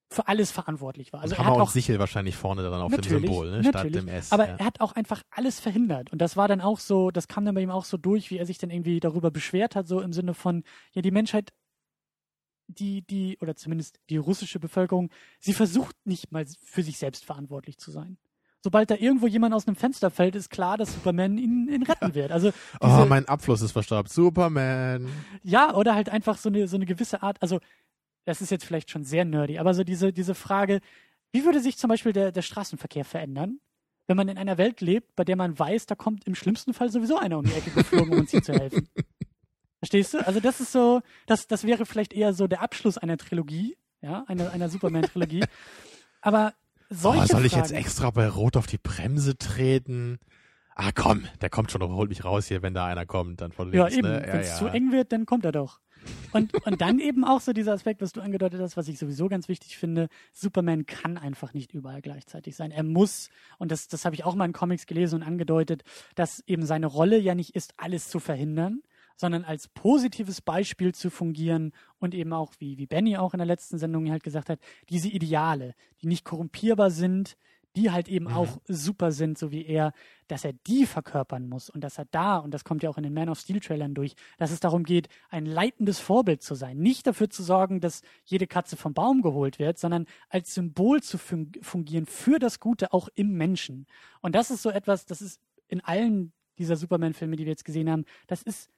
für 0.09 0.27
alles 0.27 0.51
verantwortlich 0.51 1.13
war. 1.13 1.21
Also 1.21 1.35
und 1.35 1.39
er 1.39 1.45
Hammer 1.45 1.55
hat 1.55 1.63
auch 1.63 1.69
Sichel 1.69 1.97
wahrscheinlich 1.99 2.35
vorne 2.35 2.63
dann 2.63 2.81
auf 2.81 2.93
dem 2.93 3.01
Symbol, 3.01 3.49
ne? 3.49 3.63
statt 3.63 3.95
dem 3.95 4.09
S. 4.09 4.33
Aber 4.33 4.49
ja. 4.49 4.55
er 4.57 4.65
hat 4.65 4.81
auch 4.81 4.91
einfach 4.91 5.23
alles 5.31 5.61
verhindert. 5.61 6.11
Und 6.11 6.21
das 6.21 6.35
war 6.35 6.49
dann 6.49 6.59
auch 6.59 6.79
so, 6.79 7.11
das 7.11 7.29
kam 7.29 7.45
dann 7.45 7.55
bei 7.55 7.61
ihm 7.61 7.71
auch 7.71 7.85
so 7.85 7.95
durch, 7.95 8.29
wie 8.29 8.37
er 8.37 8.45
sich 8.45 8.57
dann 8.57 8.71
irgendwie 8.71 8.99
darüber 8.99 9.31
beschwert 9.31 9.77
hat, 9.77 9.87
so 9.87 10.01
im 10.01 10.11
Sinne 10.11 10.33
von, 10.33 10.65
ja, 10.91 11.01
die 11.01 11.11
Menschheit, 11.11 11.53
die, 12.72 13.02
die, 13.03 13.38
oder 13.41 13.56
zumindest 13.56 13.99
die 14.10 14.18
russische 14.18 14.60
Bevölkerung, 14.60 15.10
sie 15.39 15.53
versucht 15.53 15.95
nicht 16.06 16.31
mal 16.31 16.45
für 16.64 16.84
sich 16.84 16.98
selbst 16.98 17.26
verantwortlich 17.26 17.77
zu 17.77 17.91
sein. 17.91 18.18
Sobald 18.64 18.91
da 18.91 18.95
irgendwo 18.95 19.26
jemand 19.26 19.56
aus 19.56 19.68
einem 19.68 19.76
Fenster 19.76 20.11
fällt, 20.11 20.35
ist 20.35 20.49
klar, 20.49 20.77
dass 20.77 20.93
Superman 20.93 21.38
ihn, 21.38 21.68
ihn 21.68 21.84
retten 21.84 22.14
wird. 22.14 22.31
Also 22.31 22.49
oh, 22.80 22.88
diese, 22.88 23.06
mein 23.07 23.27
Abfluss 23.27 23.61
ist 23.61 23.72
verstaubt. 23.72 24.10
Superman. 24.10 25.10
ja, 25.43 25.73
oder 25.73 25.95
halt 25.95 26.10
einfach 26.10 26.38
so 26.38 26.49
eine, 26.49 26.68
so 26.68 26.76
eine 26.76 26.85
gewisse 26.85 27.23
Art, 27.23 27.41
also 27.41 27.60
das 28.26 28.41
ist 28.41 28.52
jetzt 28.52 28.65
vielleicht 28.65 28.91
schon 28.91 29.03
sehr 29.03 29.26
nerdy, 29.26 29.57
aber 29.57 29.73
so 29.73 29.84
diese, 29.84 30.14
diese 30.14 30.35
Frage, 30.35 30.80
wie 31.31 31.43
würde 31.43 31.60
sich 31.60 31.77
zum 31.77 31.88
Beispiel 31.88 32.14
der, 32.14 32.31
der 32.31 32.43
Straßenverkehr 32.43 33.03
verändern, 33.03 33.60
wenn 34.07 34.18
man 34.18 34.27
in 34.27 34.38
einer 34.38 34.57
Welt 34.57 34.81
lebt, 34.81 35.15
bei 35.15 35.23
der 35.23 35.35
man 35.35 35.57
weiß, 35.57 35.85
da 35.85 35.95
kommt 35.95 36.27
im 36.27 36.35
schlimmsten 36.35 36.73
Fall 36.73 36.91
sowieso 36.91 37.18
einer 37.18 37.38
um 37.38 37.45
die 37.45 37.53
Ecke 37.53 37.72
geflogen, 37.72 38.14
um 38.14 38.19
uns 38.19 38.31
hier 38.31 38.43
zu 38.43 38.53
helfen. 38.53 38.88
Verstehst 39.81 40.13
du? 40.13 40.19
Also 40.25 40.39
das 40.39 40.59
ist 40.61 40.71
so, 40.71 41.01
das, 41.25 41.47
das 41.47 41.63
wäre 41.65 41.87
vielleicht 41.87 42.13
eher 42.13 42.33
so 42.33 42.47
der 42.47 42.61
Abschluss 42.61 42.99
einer 42.99 43.17
Trilogie, 43.17 43.77
ja, 44.01 44.23
einer, 44.27 44.51
einer 44.51 44.69
Superman-Trilogie. 44.69 45.43
Aber 46.21 46.53
solche 46.91 47.23
Oh, 47.23 47.25
soll 47.25 47.45
ich 47.45 47.53
Fragen, 47.53 47.63
jetzt 47.63 47.71
extra 47.73 48.11
bei 48.11 48.27
Rot 48.29 48.57
auf 48.57 48.67
die 48.67 48.77
Bremse 48.77 49.37
treten? 49.37 50.19
Ah, 50.75 50.91
komm, 50.93 51.25
der 51.41 51.49
kommt 51.49 51.71
schon 51.71 51.81
und 51.81 51.93
holt 51.95 52.09
mich 52.09 52.23
raus 52.23 52.45
hier, 52.45 52.61
wenn 52.61 52.75
da 52.75 52.85
einer 52.85 53.07
kommt, 53.07 53.41
dann 53.41 53.51
von 53.51 53.73
Ja, 53.73 53.85
links, 53.87 53.97
eben. 53.97 54.07
ne? 54.07 54.23
Wenn 54.25 54.39
es 54.41 54.57
zu 54.57 54.67
eng 54.67 54.91
wird, 54.91 55.11
dann 55.11 55.25
kommt 55.25 55.45
er 55.45 55.51
doch. 55.51 55.79
Und, 56.31 56.53
und 56.65 56.79
dann 56.81 56.99
eben 56.99 57.25
auch 57.25 57.41
so 57.41 57.51
dieser 57.53 57.73
Aspekt, 57.73 58.01
was 58.01 58.13
du 58.13 58.21
angedeutet 58.21 58.61
hast, 58.61 58.77
was 58.77 58.87
ich 58.87 58.97
sowieso 58.97 59.27
ganz 59.27 59.47
wichtig 59.49 59.77
finde, 59.77 60.07
Superman 60.31 60.85
kann 60.85 61.17
einfach 61.17 61.53
nicht 61.53 61.73
überall 61.73 62.01
gleichzeitig 62.01 62.55
sein. 62.55 62.71
Er 62.71 62.83
muss, 62.83 63.29
und 63.57 63.71
das, 63.71 63.87
das 63.87 64.05
habe 64.05 64.15
ich 64.15 64.23
auch 64.23 64.35
mal 64.35 64.45
in 64.45 64.53
Comics 64.53 64.85
gelesen 64.85 65.15
und 65.15 65.23
angedeutet, 65.23 65.83
dass 66.15 66.41
eben 66.47 66.65
seine 66.65 66.85
Rolle 66.87 67.17
ja 67.19 67.35
nicht 67.35 67.55
ist, 67.55 67.73
alles 67.77 68.09
zu 68.09 68.19
verhindern, 68.19 68.81
sondern 69.22 69.45
als 69.45 69.68
positives 69.68 70.41
Beispiel 70.41 70.95
zu 70.95 71.11
fungieren 71.11 71.73
und 71.99 72.15
eben 72.15 72.34
auch, 72.34 72.53
wie, 72.57 72.80
wie 72.80 72.88
Benny 72.88 73.18
auch 73.18 73.35
in 73.35 73.38
der 73.38 73.45
letzten 73.45 73.77
Sendung 73.77 74.10
halt 74.10 74.23
gesagt 74.23 74.49
hat, 74.49 74.60
diese 74.89 75.10
Ideale, 75.10 75.76
die 76.02 76.07
nicht 76.07 76.26
korrumpierbar 76.26 76.89
sind, 76.89 77.38
die 77.76 77.91
halt 77.91 78.10
eben 78.10 78.26
Mhm. 78.26 78.34
auch 78.34 78.57
super 78.68 79.11
sind, 79.11 79.38
so 79.38 79.52
wie 79.52 79.64
er, 79.64 79.93
dass 80.27 80.43
er 80.43 80.53
die 80.53 80.88
verkörpern 80.88 81.48
muss 81.48 81.69
und 81.69 81.81
dass 81.84 81.99
er 81.99 82.06
da, 82.06 82.38
und 82.38 82.52
das 82.52 82.64
kommt 82.64 82.81
ja 82.81 82.89
auch 82.89 82.98
in 82.98 83.03
den 83.03 83.14
Man 83.14 83.30
of 83.30 83.39
Steel 83.39 83.60
Trailern 83.60 83.93
durch, 83.93 84.15
dass 84.39 84.49
es 84.49 84.60
darum 84.60 84.84
geht, 84.84 85.07
ein 85.30 85.45
leitendes 85.45 85.99
Vorbild 85.99 86.41
zu 86.41 86.56
sein. 86.56 86.80
Nicht 86.80 87.06
dafür 87.06 87.30
zu 87.30 87.43
sorgen, 87.43 87.80
dass 87.80 88.02
jede 88.26 88.48
Katze 88.48 88.76
vom 88.76 88.95
Baum 88.95 89.22
geholt 89.22 89.60
wird, 89.60 89.77
sondern 89.77 90.07
als 90.30 90.56
Symbol 90.56 91.03
zu 91.03 91.19
fun 91.19 91.52
fungieren 91.61 92.07
für 92.07 92.39
das 92.39 92.60
Gute 92.60 92.91
auch 92.91 93.07
im 93.14 93.34
Menschen. 93.38 93.85
Und 94.22 94.34
das 94.34 94.49
ist 94.49 94.64
so 94.64 94.72
etwas, 94.72 95.06
das 95.06 95.22
ist 95.22 95.39
in 95.68 95.80
allen 95.81 96.34
dieser 96.57 96.76
Superman-Filme, 96.76 97.35
die 97.35 97.45
wir 97.45 97.52
jetzt 97.52 97.65
gesehen 97.65 97.89
haben, 97.89 98.06
das 98.26 98.41
ist 98.41 98.72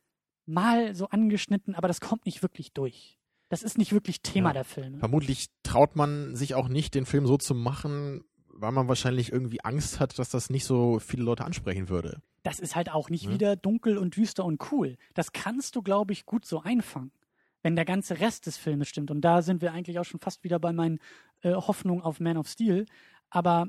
mal 0.45 0.95
so 0.95 1.07
angeschnitten, 1.09 1.75
aber 1.75 1.87
das 1.87 2.01
kommt 2.01 2.25
nicht 2.25 2.41
wirklich 2.41 2.73
durch. 2.73 3.17
Das 3.49 3.63
ist 3.63 3.77
nicht 3.77 3.91
wirklich 3.93 4.21
Thema 4.21 4.49
Ja. 4.49 4.53
der 4.53 4.63
Filme. 4.65 4.97
Vermutlich 4.99 5.47
traut 5.63 5.95
man 5.95 6.35
sich 6.35 6.55
auch 6.55 6.67
nicht, 6.67 6.95
den 6.95 7.05
Film 7.05 7.27
so 7.27 7.37
zu 7.37 7.53
machen, 7.53 8.23
weil 8.47 8.71
man 8.71 8.87
wahrscheinlich 8.87 9.31
irgendwie 9.31 9.61
Angst 9.63 9.99
hat, 9.99 10.17
dass 10.19 10.29
das 10.29 10.49
nicht 10.49 10.65
so 10.65 10.99
viele 10.99 11.23
Leute 11.23 11.45
ansprechen 11.45 11.89
würde. 11.89 12.21
das 12.45 12.59
ist 12.59 12.75
halt 12.75 12.91
auch 12.91 13.09
nicht 13.09 13.23
Ja. 13.23 13.31
wieder 13.31 13.55
dunkel 13.55 13.97
und 13.97 14.17
düster 14.17 14.43
und 14.43 14.69
cool. 14.73 14.97
Das 15.13 15.31
kannst 15.31 15.77
du, 15.77 15.81
glaube 15.81 16.11
ich, 16.11 16.25
gut 16.25 16.45
so 16.45 16.61
einfangen, 16.61 17.13
wenn 17.61 17.77
der 17.77 17.85
ganze 17.85 18.19
Rest 18.19 18.47
des 18.47 18.57
Filmes 18.57 18.89
stimmt. 18.89 19.11
Und 19.11 19.21
da 19.21 19.41
sind 19.41 19.61
wir 19.61 19.71
eigentlich 19.71 19.97
auch 19.97 20.03
schon 20.03 20.19
fast 20.19 20.43
wieder 20.43 20.59
bei 20.59 20.73
meinen 20.73 20.99
äh, 21.39 21.53
Hoffnungen 21.53 22.01
auf 22.03 22.19
Man 22.19 22.35
of 22.35 22.49
Steel. 22.49 22.85
Aber 23.29 23.67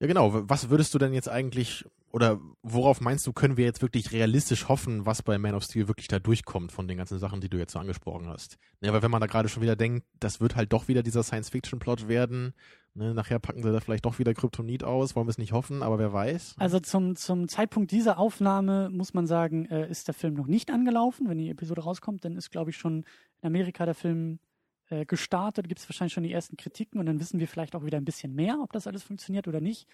Ja, 0.00 0.08
genau. 0.08 0.48
Was 0.50 0.68
würdest 0.68 0.92
du 0.94 0.98
denn 0.98 1.12
jetzt 1.14 1.28
eigentlich, 1.28 1.84
oder 2.12 2.40
worauf 2.62 3.00
meinst 3.00 3.26
du, 3.26 3.32
können 3.32 3.56
wir 3.56 3.64
jetzt 3.64 3.82
wirklich 3.82 4.10
realistisch 4.10 4.68
hoffen, 4.68 5.06
was 5.06 5.22
bei 5.22 5.38
Man 5.38 5.54
of 5.54 5.62
Steel 5.62 5.86
wirklich 5.86 6.08
da 6.08 6.18
durchkommt 6.18 6.72
von 6.72 6.88
den 6.88 6.98
ganzen 6.98 7.18
Sachen, 7.18 7.40
die 7.40 7.48
du 7.48 7.56
jetzt 7.56 7.72
so 7.72 7.78
angesprochen 7.78 8.28
hast? 8.28 8.58
Ja, 8.80 8.92
weil 8.92 9.02
wenn 9.02 9.10
man 9.10 9.20
da 9.20 9.26
gerade 9.26 9.48
schon 9.48 9.62
wieder 9.62 9.76
denkt, 9.76 10.06
das 10.18 10.40
wird 10.40 10.56
halt 10.56 10.72
doch 10.72 10.88
wieder 10.88 11.02
dieser 11.02 11.22
Science-Fiction-Plot 11.22 12.08
werden, 12.08 12.52
ne, 12.94 13.14
nachher 13.14 13.38
packen 13.38 13.62
sie 13.62 13.72
da 13.72 13.78
vielleicht 13.78 14.04
doch 14.04 14.18
wieder 14.18 14.34
Kryptonit 14.34 14.82
aus, 14.82 15.14
wollen 15.14 15.26
wir 15.26 15.30
es 15.30 15.38
nicht 15.38 15.52
hoffen, 15.52 15.82
aber 15.82 15.98
wer 15.98 16.12
weiß. 16.12 16.56
also 16.58 16.80
zum, 16.80 17.14
zum 17.14 17.48
Zeitpunkt 17.48 17.92
dieser 17.92 18.18
Aufnahme 18.18 18.90
muss 18.90 19.14
man 19.14 19.28
sagen, 19.28 19.66
äh, 19.66 19.88
ist 19.88 20.08
der 20.08 20.14
Film 20.14 20.34
noch 20.34 20.46
nicht 20.46 20.70
angelaufen. 20.70 21.28
Wenn 21.28 21.38
die 21.38 21.50
Episode 21.50 21.82
rauskommt, 21.82 22.24
dann 22.24 22.36
ist, 22.36 22.50
glaube 22.50 22.70
ich, 22.70 22.76
schon 22.76 23.04
in 23.40 23.46
Amerika 23.46 23.84
der 23.84 23.94
Film 23.94 24.40
äh, 24.88 25.04
gestartet. 25.06 25.68
Gibt 25.68 25.80
es 25.80 25.88
wahrscheinlich 25.88 26.12
schon 26.12 26.24
die 26.24 26.32
ersten 26.32 26.56
Kritiken 26.56 26.98
und 26.98 27.06
dann 27.06 27.20
wissen 27.20 27.38
wir 27.38 27.46
vielleicht 27.46 27.76
auch 27.76 27.84
wieder 27.84 27.98
ein 27.98 28.04
bisschen 28.04 28.34
mehr, 28.34 28.58
ob 28.60 28.72
das 28.72 28.88
alles 28.88 29.04
funktioniert 29.04 29.46
oder 29.46 29.60
nicht. 29.60 29.86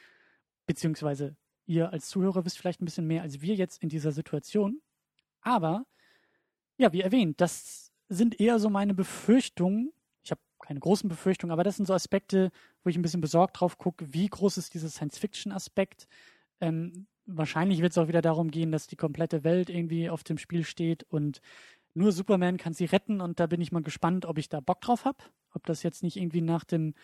Beziehungsweise 0.66 1.36
ihr 1.66 1.92
als 1.92 2.08
Zuhörer 2.08 2.44
wisst 2.44 2.58
vielleicht 2.58 2.80
ein 2.80 2.84
bisschen 2.84 3.06
mehr 3.06 3.22
als 3.22 3.40
wir 3.40 3.54
jetzt 3.54 3.82
in 3.82 3.88
dieser 3.88 4.12
Situation. 4.12 4.80
Aber, 5.40 5.86
ja, 6.78 6.92
wie 6.92 7.00
erwähnt, 7.02 7.40
das 7.40 7.92
sind 8.08 8.40
eher 8.40 8.58
so 8.58 8.70
meine 8.70 8.94
Befürchtungen. 8.94 9.92
Ich 10.22 10.30
habe 10.30 10.40
keine 10.60 10.80
großen 10.80 11.08
Befürchtungen, 11.08 11.52
aber 11.52 11.64
das 11.64 11.76
sind 11.76 11.86
so 11.86 11.94
Aspekte, 11.94 12.50
wo 12.82 12.90
ich 12.90 12.96
ein 12.96 13.02
bisschen 13.02 13.20
besorgt 13.20 13.60
drauf 13.60 13.78
gucke, 13.78 14.12
wie 14.12 14.28
groß 14.28 14.58
ist 14.58 14.74
dieser 14.74 14.88
Science-Fiction-Aspekt. 14.88 16.08
Ähm, 16.60 17.06
wahrscheinlich 17.26 17.82
wird 17.82 17.92
es 17.92 17.98
auch 17.98 18.08
wieder 18.08 18.22
darum 18.22 18.50
gehen, 18.50 18.72
dass 18.72 18.86
die 18.86 18.96
komplette 18.96 19.44
Welt 19.44 19.68
irgendwie 19.68 20.08
auf 20.08 20.24
dem 20.24 20.38
Spiel 20.38 20.64
steht 20.64 21.02
und 21.04 21.40
nur 21.94 22.12
Superman 22.12 22.58
kann 22.58 22.74
sie 22.74 22.84
retten 22.84 23.20
und 23.20 23.40
da 23.40 23.46
bin 23.46 23.60
ich 23.60 23.72
mal 23.72 23.82
gespannt, 23.82 24.26
ob 24.26 24.36
ich 24.38 24.50
da 24.50 24.60
Bock 24.60 24.82
drauf 24.82 25.06
habe. 25.06 25.18
Ob 25.54 25.64
das 25.64 25.82
jetzt 25.82 26.02
nicht 26.02 26.18
irgendwie 26.18 26.42
nach 26.42 26.64
dem, 26.64 26.94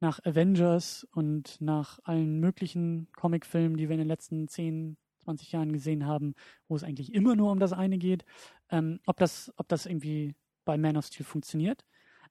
nach 0.00 0.24
Avengers 0.24 1.06
und 1.12 1.60
nach 1.60 1.98
allen 2.04 2.40
möglichen 2.40 3.08
Comicfilmen, 3.12 3.76
die 3.76 3.88
wir 3.88 3.94
in 3.94 4.00
den 4.00 4.08
letzten 4.08 4.48
10, 4.48 4.96
20 5.20 5.52
Jahren 5.52 5.72
gesehen 5.72 6.06
haben, 6.06 6.34
wo 6.68 6.76
es 6.76 6.84
eigentlich 6.84 7.14
immer 7.14 7.36
nur 7.36 7.52
um 7.52 7.60
das 7.60 7.72
eine 7.72 7.98
geht, 7.98 8.24
ähm, 8.70 9.00
ob 9.06 9.18
das, 9.18 9.52
ob 9.56 9.68
das 9.68 9.86
irgendwie 9.86 10.34
bei 10.64 10.78
Man 10.78 10.96
of 10.96 11.06
Steel 11.06 11.24
funktioniert. 11.26 11.84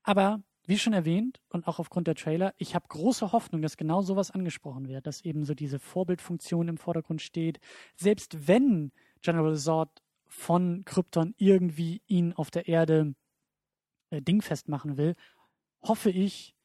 Aber 0.03 0.41
wie 0.65 0.77
schon 0.77 0.93
erwähnt 0.93 1.41
und 1.49 1.67
auch 1.67 1.79
aufgrund 1.79 2.07
der 2.07 2.15
Trailer, 2.15 2.53
ich 2.57 2.75
habe 2.75 2.87
große 2.87 3.31
Hoffnung, 3.31 3.61
dass 3.61 3.77
genau 3.77 4.01
sowas 4.01 4.31
angesprochen 4.31 4.87
wird, 4.87 5.07
dass 5.07 5.21
eben 5.21 5.43
so 5.43 5.53
diese 5.53 5.79
Vorbildfunktion 5.79 6.67
im 6.67 6.77
Vordergrund 6.77 7.21
steht. 7.21 7.59
Selbst 7.95 8.47
wenn 8.47 8.91
General 9.21 9.55
Zod 9.55 9.89
von 10.27 10.83
Krypton 10.85 11.33
irgendwie 11.37 12.03
ihn 12.07 12.33
auf 12.33 12.51
der 12.51 12.67
Erde 12.67 13.15
äh, 14.11 14.21
dingfest 14.21 14.69
machen 14.69 14.97
will, 14.97 15.15
hoffe 15.81 16.11
ich, 16.11 16.55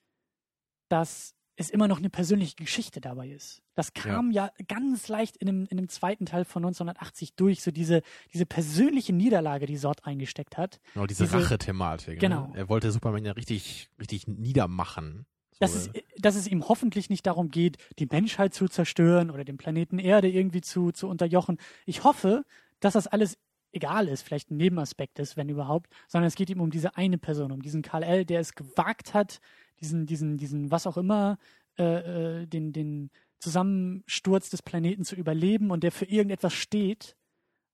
dass 0.95 1.35
es 1.57 1.71
immer 1.71 1.89
noch 1.89 1.99
eine 1.99 2.09
persönliche 2.09 2.55
Geschichte 2.55 3.01
dabei 3.01 3.29
ist. 3.29 3.63
Das 3.75 3.95
kam 3.95 4.31
ja, 4.31 4.47
ja 4.47 4.65
ganz 4.69 5.09
leicht 5.09 5.37
in 5.37 5.47
dem, 5.47 5.67
in 5.67 5.77
dem 5.77 5.89
zweiten 5.89 6.25
Teil 6.25 6.45
von 6.45 6.63
1980 6.63 7.35
durch, 7.35 7.63
so 7.63 7.73
diese, 7.73 8.03
diese 8.33 8.47
persönliche 8.47 9.13
Niederlage, 9.13 9.67
die 9.67 9.77
Sort 9.77 10.07
eingesteckt 10.07 10.57
hat. 10.57 10.79
Genau, 10.95 11.07
diese, 11.07 11.25
diese 11.25 11.37
Rache-Thematik. 11.37 12.21
Genau. 12.21 12.47
Ne? 12.49 12.59
Er 12.59 12.69
wollte 12.69 12.93
Superman 12.93 13.25
ja 13.25 13.33
richtig, 13.33 13.91
richtig 13.99 14.29
niedermachen. 14.29 15.27
So, 15.51 15.59
dass, 15.61 15.75
es, 15.75 15.91
dass 16.17 16.37
es 16.37 16.47
ihm 16.47 16.69
hoffentlich 16.69 17.11
nicht 17.11 17.27
darum 17.27 17.51
geht, 17.51 17.79
die 17.99 18.07
Menschheit 18.07 18.55
zu 18.55 18.69
zerstören 18.69 19.33
oder 19.33 19.45
den 19.45 19.57
Planeten 19.57 19.99
Erde 19.99 20.29
irgendwie 20.29 20.61
zu, 20.61 20.93
zu 20.93 21.09
unterjochen. 21.09 21.59
Ich 21.87 22.05
hoffe, 22.05 22.45
dass 22.79 22.93
das 22.93 23.09
alles 23.09 23.37
egal 23.73 24.07
ist, 24.07 24.23
vielleicht 24.23 24.51
ein 24.51 24.57
Nebenaspekt 24.57 25.19
ist, 25.19 25.37
wenn 25.37 25.49
überhaupt, 25.49 25.91
sondern 26.07 26.29
es 26.29 26.37
geht 26.37 26.51
ihm 26.51 26.61
um 26.61 26.71
diese 26.71 26.97
eine 26.97 27.19
Person, 27.19 27.51
um 27.51 27.63
diesen 27.63 27.83
Karl 27.83 28.05
L., 28.05 28.25
der 28.25 28.39
es 28.39 28.55
gewagt 28.55 29.15
hat, 29.15 29.41
diesen, 29.85 30.07
diesen, 30.07 30.37
diesen, 30.37 30.71
was 30.71 30.87
auch 30.87 30.97
immer, 30.97 31.39
äh, 31.79 32.43
äh, 32.43 32.47
den, 32.47 32.73
den 32.73 33.11
Zusammensturz 33.39 34.51
des 34.51 34.63
Planeten 34.63 35.05
zu 35.05 35.15
überleben 35.17 35.71
und 35.71 35.83
der 35.83 35.93
für 35.93 36.07
irgendetwas 36.07 36.55
steht, 36.55 37.17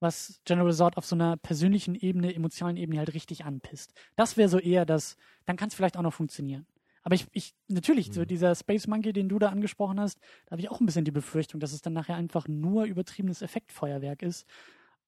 was 0.01 0.41
General 0.45 0.73
Zod 0.73 0.97
auf 0.97 1.07
so 1.07 1.15
einer 1.15 1.37
persönlichen 1.37 1.95
Ebene, 1.95 2.35
emotionalen 2.35 2.77
Ebene 2.77 2.99
halt 2.99 3.15
richtig 3.15 3.45
anpisst. 3.45 3.93
Das 4.17 4.37
wäre 4.37 4.49
so 4.49 4.59
eher 4.59 4.85
das, 4.85 5.17
dann 5.47 5.57
kann 5.57 5.69
es 5.69 5.75
vielleicht 5.75 5.97
auch 5.97 6.03
noch 6.03 6.15
funktionieren. 6.15 6.67
Aber 7.03 7.15
ich, 7.15 7.27
ich 7.33 7.55
natürlich, 7.69 8.09
mhm. 8.09 8.13
so 8.13 8.25
dieser 8.25 8.55
Space 8.55 8.87
Monkey, 8.87 9.13
den 9.13 9.29
du 9.29 9.39
da 9.39 9.51
angesprochen 9.51 10.01
hast, 10.01 10.19
da 10.47 10.53
habe 10.53 10.61
ich 10.61 10.71
auch 10.71 10.81
ein 10.81 10.87
bisschen 10.87 11.05
die 11.05 11.11
Befürchtung, 11.11 11.61
dass 11.61 11.73
es 11.73 11.83
dann 11.83 11.93
nachher 11.93 12.17
einfach 12.17 12.49
nur 12.49 12.85
übertriebenes 12.85 13.43
Effektfeuerwerk 13.43 14.23
ist. 14.23 14.47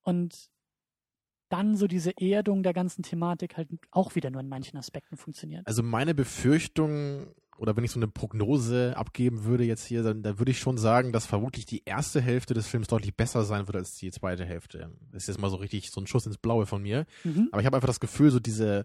Und 0.03 0.51
dann 1.53 1.77
so 1.77 1.87
diese 1.87 2.13
Erdung 2.19 2.63
der 2.63 2.73
ganzen 2.73 3.03
Thematik 3.03 3.57
halt 3.57 3.69
auch 3.91 4.15
wieder 4.15 4.31
nur 4.31 4.41
in 4.41 4.49
manchen 4.49 4.79
Aspekten 4.79 5.17
funktioniert. 5.17 5.67
Also 5.67 5.83
meine 5.83 6.15
Befürchtung 6.15 7.27
oder 7.59 7.77
wenn 7.77 7.85
ich 7.85 7.91
so 7.93 8.01
eine 8.01 8.09
Prognose 8.09 8.97
abgeben 8.97 9.45
würde 9.45 9.65
jetzt 9.65 9.85
hier, 9.85 10.03
dann, 10.03 10.23
dann 10.23 10.39
würde 10.39 10.51
ich 10.51 10.59
schon 10.59 10.79
sagen, 10.79 11.13
dass 11.13 11.27
vermutlich 11.27 11.67
die 11.67 11.83
erste 11.85 12.21
Hälfte 12.21 12.55
des 12.55 12.67
Films 12.67 12.89
deutlich 12.89 13.15
besser 13.15 13.45
sein 13.45 13.69
wird 13.69 13.77
als 13.77 13.95
die 13.95 14.11
zweite 14.11 14.45
Hälfte. 14.45 14.91
Das 15.13 15.25
ist 15.25 15.29
jetzt 15.29 15.41
mal 15.41 15.51
so 15.51 15.57
richtig 15.57 15.91
so 15.91 16.01
ein 16.01 16.07
Schuss 16.07 16.27
ins 16.27 16.39
Blaue 16.39 16.67
von 16.67 16.83
mir. 16.83 17.07
Mhm. 17.23 17.49
Aber 17.53 17.61
ich 17.61 17.67
habe 17.67 17.77
einfach 17.77 17.87
das 17.87 18.01
Gefühl, 18.01 18.31
so 18.31 18.41
diese 18.41 18.85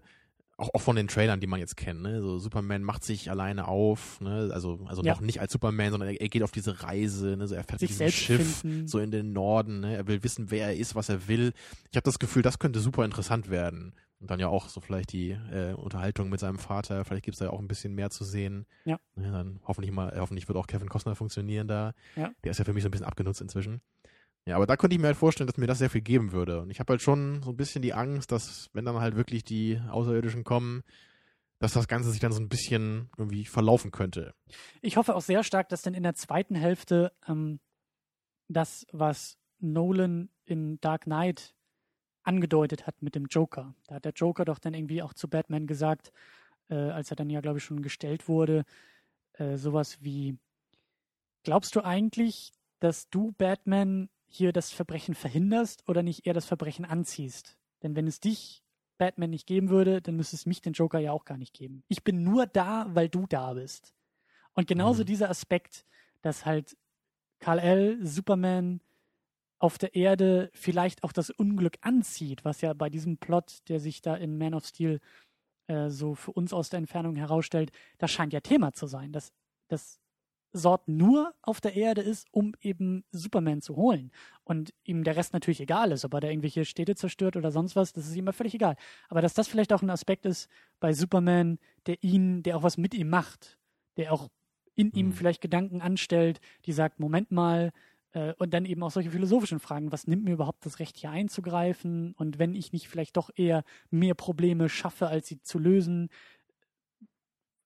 auch, 0.58 0.74
auch 0.74 0.80
von 0.80 0.96
den 0.96 1.08
Trailern, 1.08 1.40
die 1.40 1.46
man 1.46 1.60
jetzt 1.60 1.76
kennt, 1.76 2.02
ne? 2.02 2.20
So 2.20 2.38
Superman 2.38 2.82
macht 2.82 3.04
sich 3.04 3.30
alleine 3.30 3.68
auf, 3.68 4.20
ne? 4.20 4.50
Also, 4.52 4.80
also 4.86 5.02
ja. 5.02 5.14
noch 5.14 5.20
nicht 5.20 5.40
als 5.40 5.52
Superman, 5.52 5.92
sondern 5.92 6.10
er, 6.10 6.20
er, 6.20 6.28
geht 6.28 6.42
auf 6.42 6.50
diese 6.50 6.82
Reise, 6.82 7.36
ne? 7.36 7.46
So 7.46 7.54
er 7.54 7.64
fährt 7.64 7.80
sich 7.80 7.90
diesem 7.90 8.10
Schiff 8.10 8.58
finden. 8.58 8.88
so 8.88 8.98
in 8.98 9.10
den 9.10 9.32
Norden, 9.32 9.80
ne? 9.80 9.96
Er 9.96 10.06
will 10.08 10.22
wissen, 10.24 10.50
wer 10.50 10.66
er 10.66 10.76
ist, 10.76 10.96
was 10.96 11.08
er 11.08 11.28
will. 11.28 11.52
Ich 11.90 11.96
habe 11.96 12.04
das 12.04 12.18
Gefühl, 12.18 12.42
das 12.42 12.58
könnte 12.58 12.80
super 12.80 13.04
interessant 13.04 13.48
werden. 13.50 13.94
Und 14.20 14.32
dann 14.32 14.40
ja 14.40 14.48
auch 14.48 14.68
so 14.68 14.80
vielleicht 14.80 15.12
die 15.12 15.30
äh, 15.30 15.74
Unterhaltung 15.74 16.28
mit 16.28 16.40
seinem 16.40 16.58
Vater, 16.58 17.04
vielleicht 17.04 17.24
gibt's 17.24 17.38
da 17.38 17.46
ja 17.46 17.50
auch 17.52 17.60
ein 17.60 17.68
bisschen 17.68 17.94
mehr 17.94 18.10
zu 18.10 18.24
sehen. 18.24 18.66
Ja. 18.84 18.98
Ne? 19.14 19.30
Dann 19.30 19.60
hoffentlich 19.64 19.92
mal, 19.92 20.12
hoffentlich 20.18 20.48
wird 20.48 20.58
auch 20.58 20.66
Kevin 20.66 20.88
Costner 20.88 21.14
funktionieren 21.14 21.68
da. 21.68 21.92
Ja. 22.16 22.32
Der 22.42 22.50
ist 22.50 22.58
ja 22.58 22.64
für 22.64 22.72
mich 22.72 22.82
so 22.82 22.88
ein 22.88 22.90
bisschen 22.90 23.06
abgenutzt 23.06 23.40
inzwischen. 23.40 23.80
Ja, 24.48 24.56
aber 24.56 24.66
da 24.66 24.78
könnte 24.78 24.96
ich 24.96 25.00
mir 25.00 25.08
halt 25.08 25.16
vorstellen, 25.18 25.46
dass 25.46 25.58
mir 25.58 25.66
das 25.66 25.76
sehr 25.76 25.90
viel 25.90 26.00
geben 26.00 26.32
würde. 26.32 26.62
Und 26.62 26.70
ich 26.70 26.80
habe 26.80 26.94
halt 26.94 27.02
schon 27.02 27.42
so 27.42 27.50
ein 27.50 27.56
bisschen 27.58 27.82
die 27.82 27.92
Angst, 27.92 28.32
dass, 28.32 28.70
wenn 28.72 28.86
dann 28.86 28.98
halt 28.98 29.14
wirklich 29.14 29.44
die 29.44 29.78
Außerirdischen 29.90 30.42
kommen, 30.42 30.84
dass 31.58 31.74
das 31.74 31.86
Ganze 31.86 32.10
sich 32.10 32.20
dann 32.20 32.32
so 32.32 32.40
ein 32.40 32.48
bisschen 32.48 33.10
irgendwie 33.18 33.44
verlaufen 33.44 33.90
könnte. 33.90 34.34
Ich 34.80 34.96
hoffe 34.96 35.14
auch 35.14 35.20
sehr 35.20 35.44
stark, 35.44 35.68
dass 35.68 35.82
dann 35.82 35.92
in 35.92 36.02
der 36.02 36.14
zweiten 36.14 36.54
Hälfte 36.54 37.12
ähm, 37.28 37.60
das, 38.48 38.86
was 38.90 39.36
Nolan 39.58 40.30
in 40.46 40.80
Dark 40.80 41.02
Knight 41.02 41.54
angedeutet 42.22 42.86
hat 42.86 43.02
mit 43.02 43.16
dem 43.16 43.26
Joker. 43.26 43.74
Da 43.86 43.96
hat 43.96 44.06
der 44.06 44.12
Joker 44.12 44.46
doch 44.46 44.58
dann 44.58 44.72
irgendwie 44.72 45.02
auch 45.02 45.12
zu 45.12 45.28
Batman 45.28 45.66
gesagt, 45.66 46.10
äh, 46.70 46.74
als 46.74 47.10
er 47.10 47.16
dann 47.16 47.28
ja, 47.28 47.42
glaube 47.42 47.58
ich, 47.58 47.64
schon 47.64 47.82
gestellt 47.82 48.28
wurde, 48.28 48.64
äh, 49.34 49.58
sowas 49.58 49.98
wie, 50.00 50.38
glaubst 51.42 51.76
du 51.76 51.84
eigentlich, 51.84 52.54
dass 52.80 53.10
du 53.10 53.32
Batman 53.32 54.08
hier 54.28 54.52
das 54.52 54.70
Verbrechen 54.70 55.14
verhinderst 55.14 55.88
oder 55.88 56.02
nicht 56.02 56.26
eher 56.26 56.34
das 56.34 56.46
Verbrechen 56.46 56.84
anziehst. 56.84 57.58
Denn 57.82 57.96
wenn 57.96 58.06
es 58.06 58.20
dich, 58.20 58.62
Batman, 58.98 59.30
nicht 59.30 59.46
geben 59.46 59.70
würde, 59.70 60.02
dann 60.02 60.16
müsste 60.16 60.36
es 60.36 60.46
mich, 60.46 60.60
den 60.60 60.72
Joker, 60.72 60.98
ja 60.98 61.12
auch 61.12 61.24
gar 61.24 61.38
nicht 61.38 61.54
geben. 61.54 61.82
Ich 61.88 62.04
bin 62.04 62.24
nur 62.24 62.46
da, 62.46 62.86
weil 62.90 63.08
du 63.08 63.26
da 63.26 63.54
bist. 63.54 63.94
Und 64.54 64.66
genauso 64.66 65.02
mhm. 65.02 65.06
dieser 65.06 65.30
Aspekt, 65.30 65.86
dass 66.20 66.44
halt 66.44 66.76
Karl 67.38 67.60
L., 67.60 68.04
Superman 68.04 68.80
auf 69.60 69.78
der 69.78 69.94
Erde 69.94 70.50
vielleicht 70.52 71.04
auch 71.04 71.12
das 71.12 71.30
Unglück 71.30 71.78
anzieht, 71.80 72.44
was 72.44 72.60
ja 72.60 72.72
bei 72.74 72.90
diesem 72.90 73.18
Plot, 73.18 73.68
der 73.68 73.80
sich 73.80 74.02
da 74.02 74.14
in 74.14 74.38
Man 74.38 74.54
of 74.54 74.66
Steel 74.66 75.00
äh, 75.68 75.90
so 75.90 76.14
für 76.14 76.32
uns 76.32 76.52
aus 76.52 76.70
der 76.70 76.78
Entfernung 76.78 77.16
herausstellt, 77.16 77.72
das 77.98 78.10
scheint 78.10 78.32
ja 78.32 78.40
Thema 78.40 78.72
zu 78.72 78.86
sein, 78.86 79.12
dass, 79.12 79.32
dass 79.68 80.00
Sort 80.52 80.88
nur 80.88 81.34
auf 81.42 81.60
der 81.60 81.74
Erde 81.74 82.00
ist, 82.00 82.26
um 82.30 82.54
eben 82.60 83.04
Superman 83.10 83.60
zu 83.60 83.76
holen. 83.76 84.10
Und 84.44 84.72
ihm 84.84 85.04
der 85.04 85.16
Rest 85.16 85.32
natürlich 85.32 85.60
egal 85.60 85.92
ist, 85.92 86.04
ob 86.04 86.14
er 86.14 86.20
da 86.20 86.28
irgendwelche 86.28 86.64
Städte 86.64 86.94
zerstört 86.94 87.36
oder 87.36 87.50
sonst 87.50 87.76
was, 87.76 87.92
das 87.92 88.06
ist 88.06 88.16
ihm 88.16 88.32
völlig 88.32 88.54
egal. 88.54 88.76
Aber 89.08 89.20
dass 89.20 89.34
das 89.34 89.48
vielleicht 89.48 89.72
auch 89.72 89.82
ein 89.82 89.90
Aspekt 89.90 90.24
ist 90.26 90.48
bei 90.80 90.92
Superman, 90.92 91.58
der 91.86 92.02
ihn, 92.02 92.42
der 92.42 92.56
auch 92.56 92.62
was 92.62 92.78
mit 92.78 92.94
ihm 92.94 93.10
macht, 93.10 93.58
der 93.96 94.12
auch 94.12 94.28
in 94.74 94.92
ihm 94.92 95.06
mhm. 95.06 95.12
vielleicht 95.12 95.40
Gedanken 95.40 95.80
anstellt, 95.82 96.40
die 96.64 96.72
sagt, 96.72 97.00
Moment 97.00 97.30
mal, 97.30 97.72
äh, 98.12 98.32
und 98.38 98.54
dann 98.54 98.64
eben 98.64 98.82
auch 98.82 98.90
solche 98.90 99.10
philosophischen 99.10 99.60
Fragen, 99.60 99.92
was 99.92 100.06
nimmt 100.06 100.24
mir 100.24 100.32
überhaupt 100.32 100.64
das 100.64 100.78
Recht 100.78 100.96
hier 100.96 101.10
einzugreifen? 101.10 102.14
Und 102.16 102.38
wenn 102.38 102.54
ich 102.54 102.72
nicht 102.72 102.88
vielleicht 102.88 103.16
doch 103.16 103.30
eher 103.34 103.64
mehr 103.90 104.14
Probleme 104.14 104.68
schaffe, 104.68 105.08
als 105.08 105.28
sie 105.28 105.40
zu 105.42 105.58
lösen, 105.58 106.08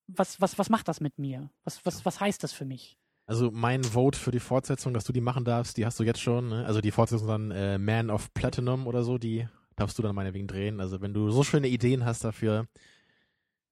was, 0.06 0.40
was, 0.40 0.58
was 0.58 0.70
macht 0.70 0.88
das 0.88 1.00
mit 1.00 1.18
mir? 1.18 1.50
Was, 1.64 1.84
was, 1.84 2.04
was 2.04 2.20
heißt 2.20 2.42
das 2.42 2.52
für 2.52 2.64
mich? 2.64 2.98
Also 3.26 3.50
mein 3.50 3.84
Vote 3.84 4.18
für 4.18 4.30
die 4.30 4.40
Fortsetzung, 4.40 4.94
dass 4.94 5.04
du 5.04 5.12
die 5.12 5.20
machen 5.20 5.44
darfst, 5.44 5.76
die 5.76 5.86
hast 5.86 5.98
du 6.00 6.04
jetzt 6.04 6.20
schon. 6.20 6.48
Ne? 6.48 6.66
Also 6.66 6.80
die 6.80 6.90
Fortsetzung 6.90 7.28
dann 7.28 7.50
äh, 7.50 7.78
Man 7.78 8.10
of 8.10 8.34
Platinum 8.34 8.86
oder 8.86 9.04
so, 9.04 9.16
die 9.18 9.48
darfst 9.76 9.98
du 9.98 10.02
dann 10.02 10.14
meinetwegen 10.14 10.48
drehen. 10.48 10.80
Also 10.80 11.00
wenn 11.00 11.14
du 11.14 11.30
so 11.30 11.42
schöne 11.42 11.68
Ideen 11.68 12.04
hast 12.04 12.24
dafür, 12.24 12.66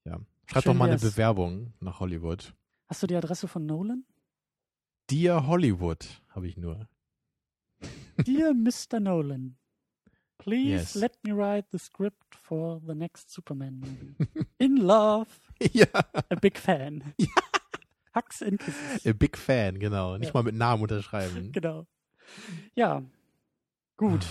ja, 0.04 0.20
schreib 0.46 0.62
Schön 0.62 0.72
doch 0.72 0.78
mal 0.78 0.88
eine 0.88 0.98
Bewerbung 0.98 1.74
nach 1.80 2.00
Hollywood. 2.00 2.54
Hast 2.88 3.02
du 3.02 3.06
die 3.06 3.16
Adresse 3.16 3.48
von 3.48 3.66
Nolan? 3.66 4.04
Dear 5.10 5.46
Hollywood 5.46 6.06
habe 6.28 6.46
ich 6.46 6.56
nur. 6.56 6.88
Dear 8.26 8.54
Mr. 8.54 9.00
Nolan, 9.00 9.56
please 10.40 10.70
yes. 10.70 10.94
let 10.94 11.12
me 11.22 11.32
write 11.32 11.66
the 11.70 11.78
script 11.78 12.34
for 12.34 12.80
the 12.86 12.94
next 12.94 13.30
Superman 13.30 13.80
movie. 13.80 14.46
In 14.58 14.76
love. 14.76 15.28
Ja. 15.72 15.86
A 16.30 16.36
big 16.36 16.58
fan. 16.58 17.14
Ja. 17.18 17.28
Hacks 18.12 18.40
in 18.40 18.58
Kisses. 18.58 19.06
A 19.06 19.12
big 19.12 19.36
fan, 19.36 19.78
genau. 19.78 20.16
Nicht 20.16 20.30
ja. 20.30 20.34
mal 20.34 20.42
mit 20.42 20.56
Namen 20.56 20.82
unterschreiben. 20.82 21.52
Genau. 21.52 21.86
Ja. 22.74 23.04
Gut. 23.96 24.26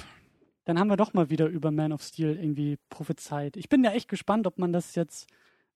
Dann 0.65 0.77
haben 0.77 0.89
wir 0.89 0.97
doch 0.97 1.13
mal 1.13 1.29
wieder 1.29 1.47
über 1.47 1.71
Man 1.71 1.93
of 1.93 2.01
Steel 2.01 2.37
irgendwie 2.37 2.77
prophezeit. 2.89 3.55
Ich 3.55 3.69
bin 3.69 3.83
ja 3.83 3.91
echt 3.91 4.09
gespannt, 4.09 4.47
ob 4.47 4.57
man 4.57 4.73
das 4.73 4.95
jetzt, 4.95 5.29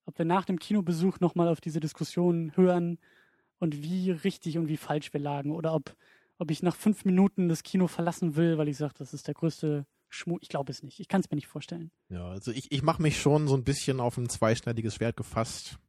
ob 0.05 0.17
wir 0.17 0.25
nach 0.25 0.43
dem 0.43 0.59
Kinobesuch 0.59 1.21
nochmal 1.21 1.47
auf 1.47 1.61
diese 1.61 1.79
Diskussion 1.79 2.51
hören 2.55 2.97
und 3.59 3.81
wie 3.81 4.11
richtig 4.11 4.57
und 4.57 4.67
wie 4.67 4.77
falsch 4.77 5.13
wir 5.13 5.21
lagen. 5.21 5.51
Oder 5.51 5.73
ob, 5.73 5.95
ob 6.39 6.51
ich 6.51 6.61
nach 6.61 6.75
fünf 6.75 7.05
Minuten 7.05 7.47
das 7.47 7.63
Kino 7.63 7.87
verlassen 7.87 8.35
will, 8.35 8.57
weil 8.57 8.67
ich 8.67 8.75
sage, 8.75 8.95
das 8.97 9.13
ist 9.13 9.27
der 9.27 9.35
größte 9.35 9.85
Schmu 10.13 10.37
ich 10.41 10.49
glaube 10.49 10.71
es 10.71 10.83
nicht. 10.83 10.99
Ich 10.99 11.07
kann 11.07 11.21
es 11.21 11.31
mir 11.31 11.35
nicht 11.35 11.47
vorstellen. 11.47 11.91
Ja, 12.09 12.27
also 12.29 12.51
ich, 12.51 12.71
ich 12.71 12.83
mache 12.83 13.01
mich 13.01 13.19
schon 13.19 13.47
so 13.47 13.55
ein 13.55 13.63
bisschen 13.63 13.99
auf 13.99 14.17
ein 14.17 14.29
zweischneidiges 14.29 14.95
Schwert 14.95 15.17
gefasst. 15.17 15.79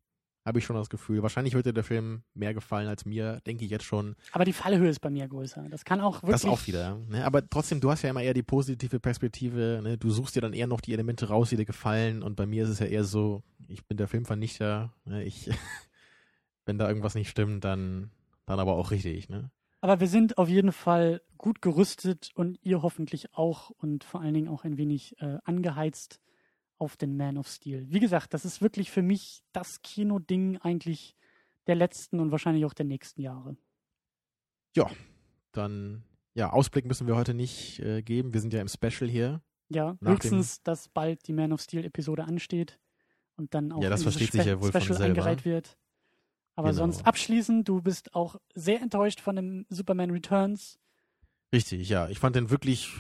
Habe 0.47 0.59
ich 0.59 0.65
schon 0.65 0.77
das 0.77 0.89
Gefühl. 0.89 1.23
Wahrscheinlich 1.23 1.55
wird 1.55 1.67
dir 1.67 1.73
der 1.73 1.85
Film 1.85 2.23
mehr 2.33 2.55
gefallen 2.55 2.89
als 2.89 3.05
mir, 3.05 3.41
denke 3.47 3.65
ich 3.65 3.71
jetzt 3.71 3.85
schon. 3.85 4.15
Aber 4.33 4.45
die 4.45 4.53
Fallhöhe 4.53 4.89
ist 4.89 5.01
bei 5.01 5.11
mir 5.11 5.29
größer. 5.29 5.67
Das 5.71 5.85
kann 5.85 6.01
auch 6.01 6.23
wirklich. 6.23 6.43
Das 6.43 6.45
auch 6.45 6.67
wieder. 6.67 6.99
Ne? 7.09 7.25
Aber 7.25 7.47
trotzdem, 7.49 7.81
du 7.81 7.91
hast 7.91 8.03
ja 8.03 8.11
immer 8.11 8.23
eher 8.23 8.35
die 8.35 8.43
positive 8.43 8.99
Perspektive. 8.99 9.81
Ne? 9.83 9.99
Du 9.99 10.11
suchst 10.11 10.37
dir 10.37 10.41
dann 10.41 10.53
eher 10.55 10.67
noch 10.67 10.81
die 10.81 10.93
Elemente 10.93 11.29
raus, 11.29 11.51
die 11.51 11.57
dir 11.57 11.65
gefallen. 11.65 12.23
Und 12.23 12.37
bei 12.37 12.47
mir 12.47 12.65
ist 12.65 12.71
es 12.71 12.79
ja 12.79 12.87
eher 12.87 13.05
so, 13.05 13.43
ich 13.69 13.87
bin 13.87 13.97
der 13.99 14.09
Filmvernichter. 14.09 14.95
Ne? 15.05 15.25
Ich, 15.25 15.51
wenn 16.65 16.79
da 16.79 16.89
irgendwas 16.89 17.15
nicht 17.15 17.31
stimmt, 17.31 17.65
dann, 17.65 18.11
dann 18.47 18.61
aber 18.61 18.75
auch 18.75 18.91
richtig. 18.91 19.29
Ne? 19.29 19.51
Aber 19.85 20.01
wir 20.01 20.09
sind 20.09 20.39
auf 20.39 20.49
jeden 20.49 20.73
Fall 20.73 21.21
gut 21.37 21.61
gerüstet 21.61 22.31
und 22.35 22.59
ihr 22.63 22.81
hoffentlich 22.81 23.35
auch 23.35 23.69
und 23.69 24.03
vor 24.03 24.23
allen 24.23 24.33
Dingen 24.33 24.49
auch 24.49 24.65
ein 24.65 24.79
wenig 24.79 25.21
äh, 25.21 25.37
angeheizt 25.45 26.23
auf 26.79 26.97
den 26.97 27.19
Man 27.19 27.37
of 27.37 27.49
Steel. 27.49 27.85
Wie 27.91 28.01
gesagt, 28.01 28.33
das 28.33 28.47
ist 28.47 28.63
wirklich 28.63 28.91
für 28.91 29.03
mich 29.03 29.43
das 29.53 29.83
Kinoding 29.83 30.57
eigentlich 30.57 31.15
der 31.67 31.75
letzten 31.75 32.19
und 32.21 32.31
wahrscheinlich 32.31 32.65
auch 32.65 32.73
der 32.73 32.87
nächsten 32.87 33.21
Jahre. 33.21 33.59
Ja, 34.75 34.91
dann, 35.53 36.03
ja, 36.33 36.51
Ausblick 36.51 36.87
müssen 36.87 37.07
wir 37.07 37.15
heute 37.15 37.35
nicht 37.35 37.79
äh, 37.81 38.01
geben. 38.01 38.33
Wir 38.33 38.41
sind 38.41 38.55
ja 38.55 38.63
im 38.63 38.69
Special 38.69 39.11
hier. 39.11 39.43
Ja, 39.69 39.99
Nach 40.01 40.13
höchstens, 40.13 40.63
dass 40.63 40.89
bald 40.89 41.29
die 41.29 41.35
Man 41.35 41.53
of 41.53 41.61
Steel-Episode 41.61 42.25
ansteht 42.25 42.79
und 43.37 43.53
dann 43.53 43.71
auch 43.71 43.83
Ja, 43.83 43.91
das 43.91 44.03
versteht 44.03 44.33
sich 44.33 44.47
ja 44.47 44.63
wohl 44.63 44.73
von 44.73 44.81
Special 44.81 44.97
selber. 44.97 45.11
eingereiht 45.11 45.45
wird. 45.45 45.77
Aber 46.57 46.69
Genau. 46.71 46.83
sonst 46.83 47.07
abschließend, 47.07 47.69
du 47.69 47.83
bist 47.83 48.15
auch 48.15 48.37
sehr 48.55 48.81
enttäuscht 48.81 49.21
von 49.21 49.37
dem 49.37 49.67
Superman 49.71 50.11
Returns. 50.11 50.79
Richtig, 51.53 51.89
ja. 51.89 52.09
Ich 52.09 52.19
fand 52.19 52.37
den 52.37 52.51
wirklich, 52.51 52.91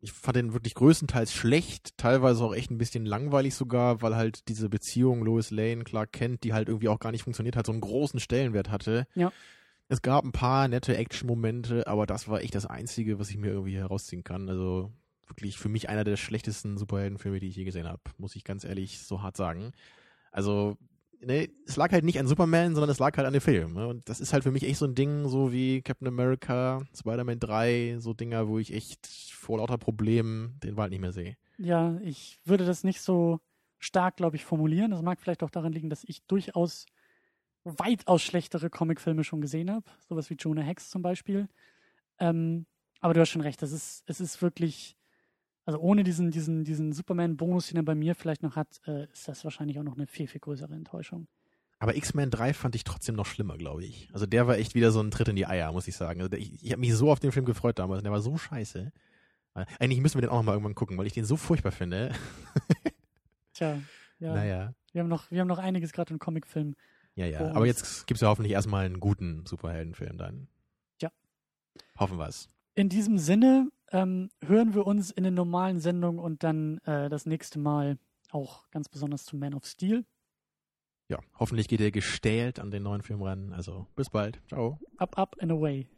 ich 0.00 0.12
fand 0.12 0.36
den 0.36 0.52
wirklich 0.52 0.74
größtenteils 0.74 1.32
schlecht, 1.32 1.96
teilweise 1.98 2.42
auch 2.44 2.54
echt 2.54 2.70
ein 2.70 2.78
bisschen 2.78 3.06
langweilig 3.06 3.54
sogar, 3.54 4.02
weil 4.02 4.16
halt 4.16 4.48
diese 4.48 4.68
Beziehung 4.68 5.22
Lois 5.24 5.50
Lane, 5.50 5.84
Clark 5.84 6.12
Kent, 6.12 6.42
die 6.44 6.52
halt 6.52 6.68
irgendwie 6.68 6.88
auch 6.88 6.98
gar 7.00 7.12
nicht 7.12 7.22
funktioniert 7.24 7.56
hat, 7.56 7.66
so 7.66 7.72
einen 7.72 7.80
großen 7.80 8.18
Stellenwert 8.20 8.70
hatte. 8.70 9.06
Ja. 9.14 9.32
Es 9.88 10.02
gab 10.02 10.24
ein 10.24 10.32
paar 10.32 10.68
nette 10.68 10.96
Action-Momente, 10.96 11.86
aber 11.88 12.06
das 12.06 12.28
war 12.28 12.40
echt 12.40 12.54
das 12.54 12.66
Einzige, 12.66 13.18
was 13.18 13.30
ich 13.30 13.36
mir 13.36 13.48
irgendwie 13.50 13.76
herausziehen 13.76 14.22
kann. 14.22 14.48
Also 14.48 14.92
wirklich 15.26 15.58
für 15.58 15.68
mich 15.68 15.88
einer 15.88 16.04
der 16.04 16.16
schlechtesten 16.16 16.76
Superheldenfilme, 16.78 17.40
die 17.40 17.48
ich 17.48 17.56
je 17.56 17.64
gesehen 17.64 17.88
habe, 17.88 18.00
muss 18.18 18.36
ich 18.36 18.44
ganz 18.44 18.64
ehrlich 18.64 19.00
so 19.00 19.22
hart 19.22 19.36
sagen. 19.36 19.72
Also, 20.32 20.76
ne, 21.20 21.48
es 21.66 21.76
lag 21.76 21.92
halt 21.92 22.04
nicht 22.04 22.18
an 22.18 22.26
Superman, 22.26 22.74
sondern 22.74 22.90
es 22.90 22.98
lag 22.98 23.16
halt 23.16 23.26
an 23.26 23.32
dem 23.32 23.42
Film. 23.42 23.74
Ne? 23.74 23.86
Und 23.86 24.08
das 24.08 24.20
ist 24.20 24.32
halt 24.32 24.42
für 24.42 24.50
mich 24.50 24.64
echt 24.64 24.78
so 24.78 24.86
ein 24.86 24.94
Ding, 24.94 25.28
so 25.28 25.52
wie 25.52 25.82
Captain 25.82 26.08
America, 26.08 26.82
Spider-Man 26.94 27.40
3, 27.40 27.96
so 27.98 28.14
Dinger, 28.14 28.48
wo 28.48 28.58
ich 28.58 28.72
echt 28.72 29.06
vor 29.06 29.58
lauter 29.58 29.78
Problemen 29.78 30.58
den 30.62 30.76
Wald 30.76 30.90
nicht 30.90 31.00
mehr 31.00 31.12
sehe. 31.12 31.36
Ja, 31.58 31.98
ich 32.02 32.40
würde 32.44 32.64
das 32.64 32.84
nicht 32.84 33.00
so 33.00 33.40
stark, 33.78 34.16
glaube 34.16 34.36
ich, 34.36 34.44
formulieren. 34.44 34.90
Das 34.90 35.02
mag 35.02 35.20
vielleicht 35.20 35.42
auch 35.42 35.50
daran 35.50 35.72
liegen, 35.72 35.90
dass 35.90 36.04
ich 36.04 36.24
durchaus 36.26 36.86
weitaus 37.64 38.22
schlechtere 38.22 38.70
Comicfilme 38.70 39.24
schon 39.24 39.40
gesehen 39.40 39.70
habe. 39.70 39.84
Sowas 40.08 40.30
wie 40.30 40.34
Jonah 40.34 40.62
Hex 40.62 40.90
zum 40.90 41.02
Beispiel. 41.02 41.48
Ähm, 42.18 42.66
aber 43.00 43.14
du 43.14 43.20
hast 43.20 43.30
schon 43.30 43.42
recht, 43.42 43.62
das 43.62 43.72
ist, 43.72 44.02
es 44.06 44.20
ist 44.20 44.42
wirklich, 44.42 44.96
also 45.70 45.78
ohne 45.78 46.02
diesen, 46.02 46.32
diesen, 46.32 46.64
diesen 46.64 46.92
Superman-Bonus, 46.92 47.68
den 47.68 47.76
er 47.76 47.84
bei 47.84 47.94
mir 47.94 48.16
vielleicht 48.16 48.42
noch 48.42 48.56
hat, 48.56 48.80
äh, 48.88 49.04
ist 49.12 49.28
das 49.28 49.44
wahrscheinlich 49.44 49.78
auch 49.78 49.84
noch 49.84 49.94
eine 49.94 50.08
viel, 50.08 50.26
viel 50.26 50.40
größere 50.40 50.74
Enttäuschung. 50.74 51.28
Aber 51.78 51.94
X-Men 51.94 52.28
3 52.28 52.54
fand 52.54 52.74
ich 52.74 52.82
trotzdem 52.82 53.14
noch 53.14 53.24
schlimmer, 53.24 53.56
glaube 53.56 53.84
ich. 53.84 54.08
Also 54.12 54.26
der 54.26 54.48
war 54.48 54.56
echt 54.56 54.74
wieder 54.74 54.90
so 54.90 55.00
ein 55.00 55.12
Tritt 55.12 55.28
in 55.28 55.36
die 55.36 55.46
Eier, 55.46 55.70
muss 55.70 55.86
ich 55.86 55.94
sagen. 55.94 56.20
Also 56.20 56.28
der, 56.28 56.40
ich 56.40 56.60
ich 56.60 56.72
habe 56.72 56.80
mich 56.80 56.92
so 56.92 57.10
auf 57.10 57.20
den 57.20 57.30
Film 57.30 57.44
gefreut 57.44 57.78
damals. 57.78 58.02
Der 58.02 58.10
war 58.10 58.20
so 58.20 58.36
scheiße. 58.36 58.90
Eigentlich 59.78 60.00
müssen 60.00 60.16
wir 60.16 60.22
den 60.22 60.30
auch 60.30 60.38
noch 60.38 60.42
mal 60.42 60.52
irgendwann 60.54 60.74
gucken, 60.74 60.98
weil 60.98 61.06
ich 61.06 61.12
den 61.12 61.24
so 61.24 61.36
furchtbar 61.36 61.70
finde. 61.70 62.12
Tja, 63.54 63.80
ja. 64.18 64.34
Naja. 64.34 64.74
Wir, 64.92 65.02
haben 65.02 65.08
noch, 65.08 65.30
wir 65.30 65.40
haben 65.40 65.48
noch 65.48 65.58
einiges 65.58 65.92
gerade 65.92 66.12
im 66.12 66.18
Comicfilm. 66.18 66.74
Ja, 67.14 67.26
ja. 67.26 67.52
Aber 67.52 67.66
jetzt 67.66 68.08
gibt's 68.08 68.22
ja 68.22 68.28
hoffentlich 68.28 68.52
erstmal 68.52 68.86
einen 68.86 68.98
guten 68.98 69.46
Superheldenfilm 69.46 70.18
dann. 70.18 70.48
Ja. 71.00 71.10
Hoffen 71.96 72.18
wir's. 72.18 72.48
In 72.74 72.88
diesem 72.88 73.18
Sinne 73.18 73.70
ähm, 73.90 74.30
hören 74.44 74.74
wir 74.74 74.86
uns 74.86 75.10
in 75.10 75.24
den 75.24 75.34
normalen 75.34 75.80
Sendungen 75.80 76.20
und 76.20 76.42
dann 76.42 76.78
äh, 76.78 77.08
das 77.08 77.26
nächste 77.26 77.58
Mal 77.58 77.98
auch 78.30 78.68
ganz 78.70 78.88
besonders 78.88 79.24
zu 79.24 79.36
Man 79.36 79.54
of 79.54 79.64
Steel. 79.66 80.04
Ja, 81.08 81.18
hoffentlich 81.38 81.66
geht 81.66 81.80
ihr 81.80 81.90
gestählt 81.90 82.60
an 82.60 82.70
den 82.70 82.84
neuen 82.84 83.02
Film 83.02 83.22
ran. 83.22 83.52
Also 83.52 83.86
bis 83.96 84.10
bald. 84.10 84.40
Ciao. 84.46 84.78
Up, 84.96 85.18
up 85.18 85.36
and 85.40 85.50
away. 85.50 85.88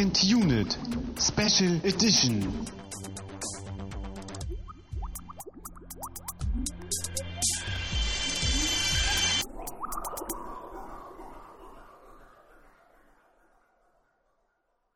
Second 0.00 0.24
Unit. 0.24 0.78
Special 1.18 1.78
Edition. 1.84 2.66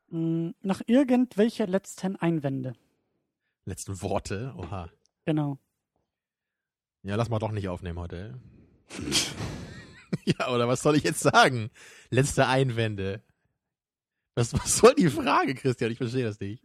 Mm, 0.09 0.53
Noch 0.63 0.81
irgendwelche 0.87 1.67
letzten 1.67 2.17
Einwände. 2.17 2.73
Letzten 3.67 4.01
Worte. 4.01 4.55
Oha. 4.57 4.89
Genau. 5.27 5.59
Ja, 7.03 7.17
lass 7.17 7.29
mal 7.29 7.41
doch 7.41 7.53
nicht 7.53 7.69
aufnehmen 7.69 7.99
heute. 7.99 8.41
ja, 10.25 10.49
oder 10.49 10.67
was 10.67 10.81
soll 10.81 10.97
ich 10.97 11.03
jetzt 11.05 11.21
sagen? 11.21 11.69
Letzte 12.09 12.47
Einwände. 12.47 13.23
Was, 14.35 14.53
was 14.53 14.79
soll 14.79 14.95
die 14.95 15.09
Frage, 15.11 15.55
Christian? 15.55 15.91
Ich 15.93 15.99
verstehe 15.99 16.25
das 16.25 16.41
nicht. 16.41 16.63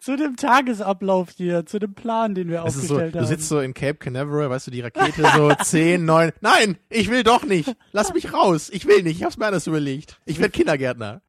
Zu 0.00 0.16
dem 0.16 0.36
Tagesablauf 0.36 1.30
hier, 1.36 1.64
zu 1.66 1.78
dem 1.78 1.94
Plan, 1.94 2.34
den 2.34 2.48
wir 2.48 2.64
Es 2.64 2.74
ist 2.74 2.88
so, 2.88 2.94
aufgestellt 2.94 3.14
du 3.14 3.18
haben. 3.20 3.26
sitzt 3.26 3.48
so 3.48 3.60
in 3.60 3.72
Cape 3.74 3.94
Canaveral, 3.98 4.50
weißt 4.50 4.66
du, 4.66 4.70
die 4.72 4.80
Rakete 4.80 5.22
so 5.36 5.52
10, 5.62 6.04
9. 6.04 6.32
Nein, 6.40 6.76
ich 6.88 7.08
will 7.10 7.22
doch 7.22 7.44
nicht. 7.44 7.72
Lass 7.92 8.12
mich 8.12 8.32
raus. 8.32 8.68
Ich 8.72 8.86
will 8.86 9.02
nicht. 9.04 9.18
Ich 9.18 9.24
hab's 9.24 9.36
mir 9.36 9.46
anders 9.46 9.66
überlegt. 9.68 10.20
Ich 10.24 10.38
werde 10.40 10.50
Kindergärtner. 10.50 11.22